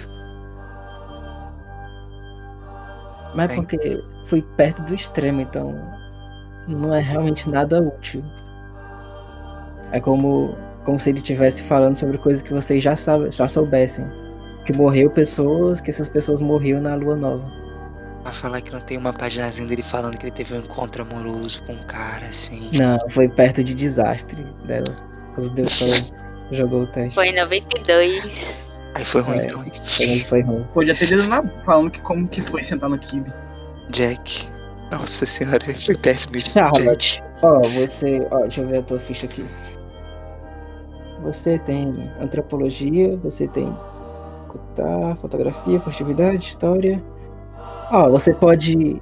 Mas 3.33 3.47
Bem. 3.47 3.57
porque 3.57 4.03
fui 4.25 4.43
perto 4.55 4.83
do 4.83 4.93
extremo, 4.93 5.41
então 5.41 5.73
não 6.67 6.93
é 6.93 7.01
realmente 7.01 7.49
nada 7.49 7.81
útil. 7.81 8.23
É 9.91 9.99
como, 9.99 10.55
como 10.85 10.99
se 10.99 11.09
ele 11.09 11.19
estivesse 11.19 11.63
falando 11.63 11.95
sobre 11.95 12.19
coisas 12.19 12.43
que 12.43 12.53
vocês 12.53 12.83
já, 12.83 12.95
sabe, 12.95 13.31
já 13.31 13.47
soubessem. 13.47 14.05
Que 14.65 14.73
morreu 14.73 15.09
pessoas, 15.09 15.81
que 15.81 15.89
essas 15.89 16.07
pessoas 16.09 16.41
morriam 16.41 16.81
na 16.81 16.95
lua 16.95 17.15
nova. 17.15 17.43
Vai 18.23 18.33
falar 18.33 18.61
que 18.61 18.71
não 18.71 18.79
tem 18.79 18.97
uma 18.97 19.11
paginazinha 19.11 19.67
dele 19.67 19.83
falando 19.83 20.17
que 20.17 20.25
ele 20.25 20.31
teve 20.31 20.55
um 20.55 20.59
encontro 20.59 21.01
amoroso 21.01 21.61
com 21.63 21.73
um 21.73 21.83
cara 21.83 22.25
assim. 22.27 22.69
Não, 22.71 22.97
foi 23.09 23.27
perto 23.27 23.61
de 23.63 23.73
desastre 23.73 24.43
dela. 24.65 24.95
Quando 25.35 25.49
deu 25.49 25.65
jogou 26.51 26.83
o 26.83 26.87
teste. 26.87 27.15
Foi 27.15 27.27
em 27.27 27.35
92. 27.35 28.25
Aí 28.95 29.03
foi 29.03 29.21
ruim 29.21 29.39
É. 29.39 29.45
então. 29.45 29.65
Foi 29.73 30.19
foi 30.19 30.41
ruim. 30.41 30.63
Podia 30.73 30.95
ter 30.95 31.07
lido 31.07 31.23
na 31.23 31.43
falando 31.65 31.91
que 31.91 31.99
como 31.99 32.27
que 32.27 32.41
foi 32.41 32.63
sentar 32.63 32.89
no 32.89 32.97
kibe. 32.97 33.31
Jack. 33.89 34.47
Nossa 34.91 35.25
senhora, 35.25 35.65
foi 35.75 35.97
péssimo 35.97 36.37
isso. 36.37 36.53
Jack. 36.53 36.77
Charlotte, 36.77 37.23
ó, 37.41 37.59
você. 37.69 38.25
Ó, 38.31 38.39
deixa 38.41 38.61
eu 38.61 38.67
ver 38.67 38.77
a 38.77 38.81
tua 38.83 38.99
ficha 38.99 39.25
aqui. 39.25 39.43
Você 41.23 41.57
tem 41.59 42.09
antropologia, 42.21 43.17
você 43.17 43.47
tem 43.47 43.75
escutar, 44.57 45.15
fotografia, 45.17 45.79
festividade, 45.81 46.47
história. 46.47 47.03
Ó, 47.91 48.09
você 48.09 48.33
pode 48.33 49.01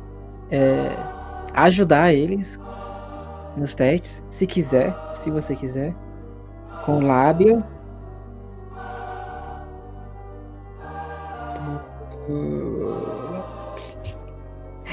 é, 0.49 0.95
ajudar 1.53 2.13
eles 2.13 2.59
nos 3.55 3.73
testes, 3.73 4.23
se 4.30 4.47
quiser, 4.47 4.95
se 5.13 5.30
você 5.30 5.55
quiser. 5.55 5.93
Com 6.85 7.01
lábio. 7.01 7.63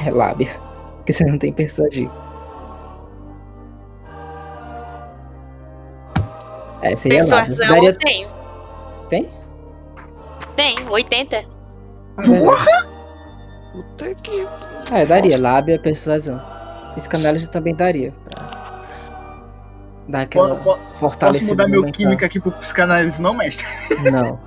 É 0.04 0.10
lábia. 0.10 0.48
Porque 0.96 1.12
você 1.12 1.24
não 1.24 1.38
tem 1.38 1.52
persuadir. 1.52 2.10
É, 6.82 6.94
seria 6.94 7.24
lábia. 7.24 7.44
Persuasão 7.46 7.68
Daria... 7.68 7.88
eu 7.90 7.98
tenho. 7.98 8.28
Tem? 9.08 9.37
Tem, 10.58 10.74
80. 10.90 11.44
Ah, 12.16 12.22
verdade. 12.22 12.88
Puta 13.72 14.14
que. 14.16 14.46
É, 14.92 15.06
daria. 15.06 15.36
Lábia, 15.40 15.78
persuasão. 15.78 16.40
Psicanálise 16.96 17.48
também 17.48 17.76
daria. 17.76 18.12
Pra 18.28 18.48
dar 20.08 20.20
aquela 20.22 20.56
Po- 20.56 20.74
po- 20.76 20.98
fortalecida 20.98 21.44
Posso 21.46 21.52
mudar 21.52 21.68
meu 21.68 21.82
mental. 21.82 21.92
química 21.96 22.26
aqui 22.26 22.40
pro 22.40 22.50
psicanálise, 22.50 23.22
não, 23.22 23.34
mestre? 23.34 23.66
Não. 24.10 24.40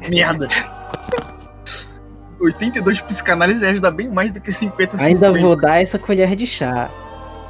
Merda. 0.08 0.48
82 2.40 3.00
psicanálise 3.02 3.66
ajuda 3.66 3.90
bem 3.90 4.08
mais 4.08 4.32
do 4.32 4.40
que 4.40 4.50
50 4.50 4.96
Ainda 5.02 5.26
50. 5.26 5.40
vou 5.40 5.56
dar 5.60 5.82
essa 5.82 5.98
colher 5.98 6.34
de 6.34 6.46
chá. 6.46 6.88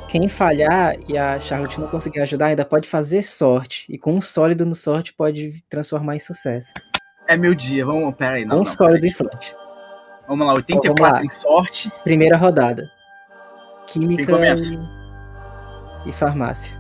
Quem 0.09 0.27
falhar 0.27 0.97
e 1.07 1.19
a 1.19 1.39
Charlotte 1.39 1.79
não 1.79 1.87
conseguir 1.87 2.21
ajudar, 2.23 2.47
ainda 2.47 2.65
pode 2.65 2.89
fazer 2.89 3.23
sorte. 3.23 3.85
E 3.91 3.99
com 3.99 4.15
um 4.15 4.21
sólido 4.23 4.65
no 4.65 4.75
sorte 4.75 5.13
pode 5.13 5.63
transformar 5.69 6.17
em 6.17 6.19
sucesso. 6.19 6.73
É 7.29 7.37
meu 7.37 7.55
dia, 7.55 7.85
vamos. 7.85 8.15
Pera 8.15 8.37
aí, 8.37 8.45
não. 8.47 8.57
um 8.57 8.59
não 8.61 8.65
sólido 8.65 9.07
em 9.07 9.13
sorte. 9.13 9.55
Vamos 10.27 10.47
lá, 10.47 10.55
Então, 10.55 10.77
84 10.79 11.05
vamos 11.05 11.19
lá. 11.19 11.25
em 11.25 11.29
sorte. 11.29 11.93
Primeira 12.03 12.37
rodada. 12.39 12.91
Química 13.87 14.33
e... 14.33 16.09
e 16.09 16.13
farmácia. 16.13 16.77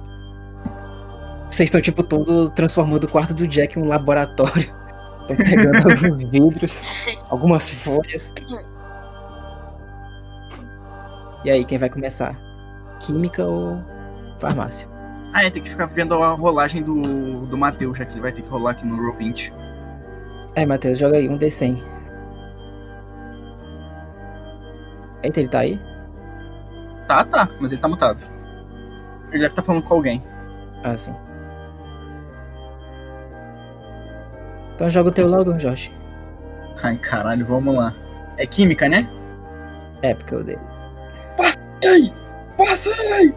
Vocês 1.51 1.69
estão, 1.69 1.81
tipo, 1.81 2.03
todo 2.03 2.51
transformando 2.51 3.05
o 3.05 3.09
quarto 3.09 3.35
do 3.35 3.47
Jack 3.47 3.79
em 3.79 3.83
um 3.83 3.87
laboratório. 3.87 4.77
Estão 5.29 5.37
pegando 5.37 5.77
alguns 5.93 6.25
vidros, 6.25 6.81
algumas 7.29 7.71
folhas. 7.71 8.33
E 11.45 11.51
aí, 11.51 11.65
quem 11.67 11.77
vai 11.77 11.91
começar? 11.91 12.35
Química 13.01 13.45
ou 13.45 13.79
farmácia? 14.39 14.89
Ah, 15.35 15.45
é, 15.45 15.51
tem 15.51 15.63
que 15.63 15.69
ficar 15.69 15.85
vendo 15.85 16.15
a 16.15 16.33
rolagem 16.33 16.83
do, 16.83 17.45
do 17.47 17.59
Matheus, 17.59 17.99
já 17.99 18.07
que 18.07 18.13
ele 18.13 18.23
vai 18.23 18.33
ter 18.33 18.41
que 18.41 18.49
rolar 18.49 18.71
aqui 18.71 18.87
no 18.87 18.97
Roll 18.97 19.17
20. 19.17 19.53
É, 20.59 20.67
Matheus, 20.67 20.99
joga 20.99 21.19
aí, 21.19 21.29
um 21.29 21.39
D100. 21.39 21.81
Eita, 25.23 25.39
ele 25.39 25.49
tá 25.49 25.61
aí? 25.61 25.81
Tá, 27.07 27.25
tá, 27.25 27.49
mas 27.61 27.71
ele 27.71 27.81
tá 27.81 27.87
mutado. 27.87 28.27
Ele 29.29 29.39
deve 29.39 29.47
estar 29.47 29.63
falando 29.63 29.85
com 29.85 29.95
alguém. 29.95 30.21
Ah, 30.83 30.97
sim. 30.97 31.15
Então 34.75 34.91
joga 34.91 35.11
o 35.11 35.13
teu 35.13 35.29
logo, 35.29 35.53
Josh. 35.53 35.93
Ai, 36.83 36.97
caralho, 36.97 37.47
vamos 37.47 37.77
lá. 37.77 37.95
É 38.37 38.45
química, 38.45 38.89
né? 38.89 39.09
É, 40.03 40.13
porque 40.13 40.35
eu 40.35 40.43
dei. 40.43 40.59
Ai! 41.85 42.13
Passei! 42.57 43.33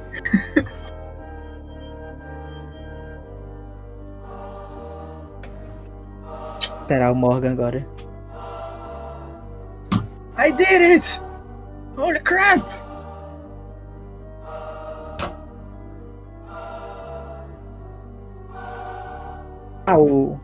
Esperar 6.91 7.09
o 7.09 7.15
Morgan 7.15 7.53
agora. 7.53 7.87
I 10.37 10.51
did 10.51 10.81
it! 10.81 11.21
Holy 11.95 12.19
crap! 12.19 12.65
Ah, 19.87 19.97
o. 19.97 20.37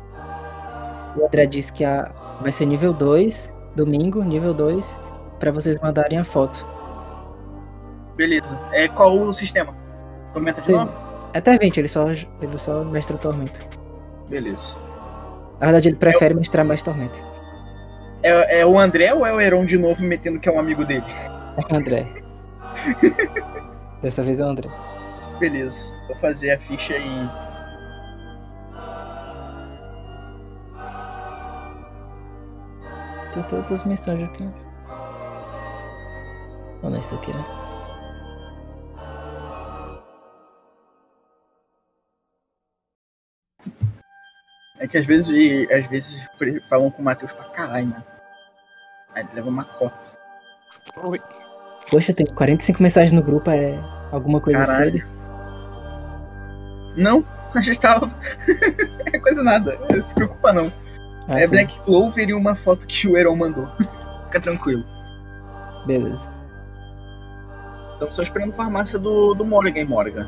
O 1.17 1.26
André 1.26 1.45
disse 1.48 1.74
que 1.74 1.84
a... 1.84 2.14
vai 2.40 2.53
ser 2.53 2.66
nível 2.66 2.93
2, 2.93 3.53
domingo, 3.76 4.24
nível 4.24 4.53
2, 4.53 4.98
pra 5.40 5.51
vocês 5.51 5.77
mandarem 5.82 6.17
a 6.17 6.24
foto. 6.24 6.66
Beleza. 8.16 8.58
É 8.72 8.88
qual 8.88 9.19
o 9.19 9.34
sistema? 9.34 9.76
Tormenta 10.32 10.61
de 10.61 10.67
Sim. 10.67 10.77
novo? 10.77 10.98
Até 11.34 11.58
20, 11.58 11.77
ele 11.77 11.90
só, 11.90 12.08
ele 12.09 12.58
só 12.58 12.85
mestra 12.85 13.17
o 13.17 13.19
Tormenta. 13.19 13.59
Beleza. 14.30 14.86
Na 15.60 15.68
verdade, 15.68 15.90
ele 15.90 15.98
prefere 15.98 16.34
mestrar 16.34 16.66
mais 16.66 16.82
Tormenta. 16.82 17.19
É, 18.22 18.60
é 18.60 18.66
o 18.66 18.77
André 18.77 19.14
ou 19.14 19.26
é 19.26 19.34
o 19.34 19.40
Heron 19.40 19.66
de 19.66 19.77
novo 19.77 20.03
metendo 20.03 20.40
que 20.40 20.50
é 20.50 20.52
um 20.52 20.60
amigo 20.60 20.86
dele? 20.86 21.06
É 21.56 21.74
o 21.74 21.77
André. 21.77 22.08
Dessa 24.02 24.24
vez 24.24 24.40
é 24.40 24.45
o 24.45 24.50
André. 24.50 24.69
Beleza. 25.40 25.95
Vou 26.08 26.18
fazer 26.18 26.52
a 26.52 26.60
ficha 26.60 26.95
e. 26.98 27.30
Tem 33.34 33.44
todas 33.44 33.72
as 33.72 33.86
mensagens 33.86 34.30
aqui. 34.30 34.50
É 36.84 37.00
isso 37.00 37.16
aqui, 37.16 37.34
né? 37.34 37.67
É 44.80 44.88
que 44.88 44.98
às 44.98 45.06
vezes, 45.06 45.70
às 45.72 45.86
vezes 45.88 46.28
falam 46.70 46.92
com 46.92 47.02
o 47.02 47.06
Matheus 47.06 47.34
pra 47.34 47.46
caralho, 47.46 47.88
mano. 47.88 48.04
Aí 49.14 49.24
ele 49.24 49.32
leva 49.34 49.50
uma 49.50 49.64
cota. 49.64 50.12
Oi. 51.04 51.20
Poxa, 51.90 52.14
tem 52.14 52.26
45 52.26 52.84
mensagens 52.84 53.12
no 53.12 53.24
grupo, 53.24 53.50
é 53.50 53.80
alguma 54.12 54.40
coisa 54.40 54.66
Caralho. 54.66 54.92
séria? 54.92 55.08
Não, 56.96 57.26
a 57.56 57.62
gente 57.62 57.80
tava. 57.80 58.14
é 59.12 59.20
coisa 59.20 59.42
nada. 59.42 59.78
Não 59.92 60.06
se 60.06 60.14
preocupa 60.14 60.54
não. 60.54 60.72
Ah, 61.28 61.40
é 61.40 61.44
sim. 61.44 61.50
Black 61.52 61.80
Clover 61.82 62.30
e 62.30 62.34
uma 62.34 62.56
foto 62.56 62.86
que 62.88 63.08
o 63.08 63.18
Heron 63.18 63.36
mandou. 63.36 63.68
Fica 64.26 64.40
tranquilo. 64.40 64.84
Beleza. 65.86 66.30
Estamos 67.94 68.16
só 68.16 68.22
esperando 68.22 68.52
a 68.52 68.56
farmácia 68.56 69.00
do, 69.00 69.34
do 69.34 69.46
Morgan, 69.46 69.86
Morgan. 69.86 70.28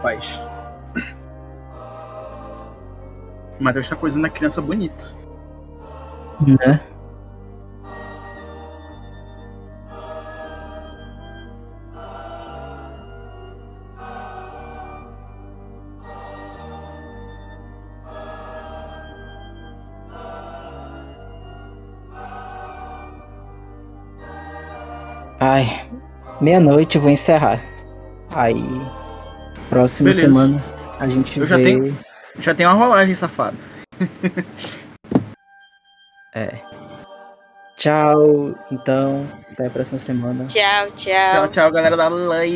Rapaz. 0.00 0.40
O 3.58 3.62
Matheus 3.62 3.88
tá 3.88 3.94
coisando 3.96 4.26
a 4.26 4.30
criança 4.30 4.62
bonito. 4.62 5.14
Né? 6.40 6.80
Ai, 25.42 25.66
meia-noite 26.40 26.98
vou 26.98 27.10
encerrar. 27.10 27.62
Aí, 28.34 28.64
próxima 29.70 30.10
Beleza. 30.10 30.32
semana 30.32 30.64
a 30.98 31.06
gente 31.06 31.38
Eu 31.40 31.46
vê. 31.46 31.50
já 31.50 31.56
tenho- 31.56 31.98
Já 32.38 32.54
tem 32.54 32.66
uma 32.66 32.74
rolagem, 32.74 33.14
safado. 33.14 33.56
É. 36.34 36.60
Tchau, 37.76 38.54
então, 38.70 39.26
até 39.50 39.66
a 39.66 39.70
próxima 39.70 39.98
semana. 39.98 40.46
Tchau, 40.46 40.86
tchau. 40.94 41.12
Tchau, 41.32 41.48
tchau, 41.48 41.72
galera 41.72 41.96
da 41.96 42.08
Lei. 42.08 42.54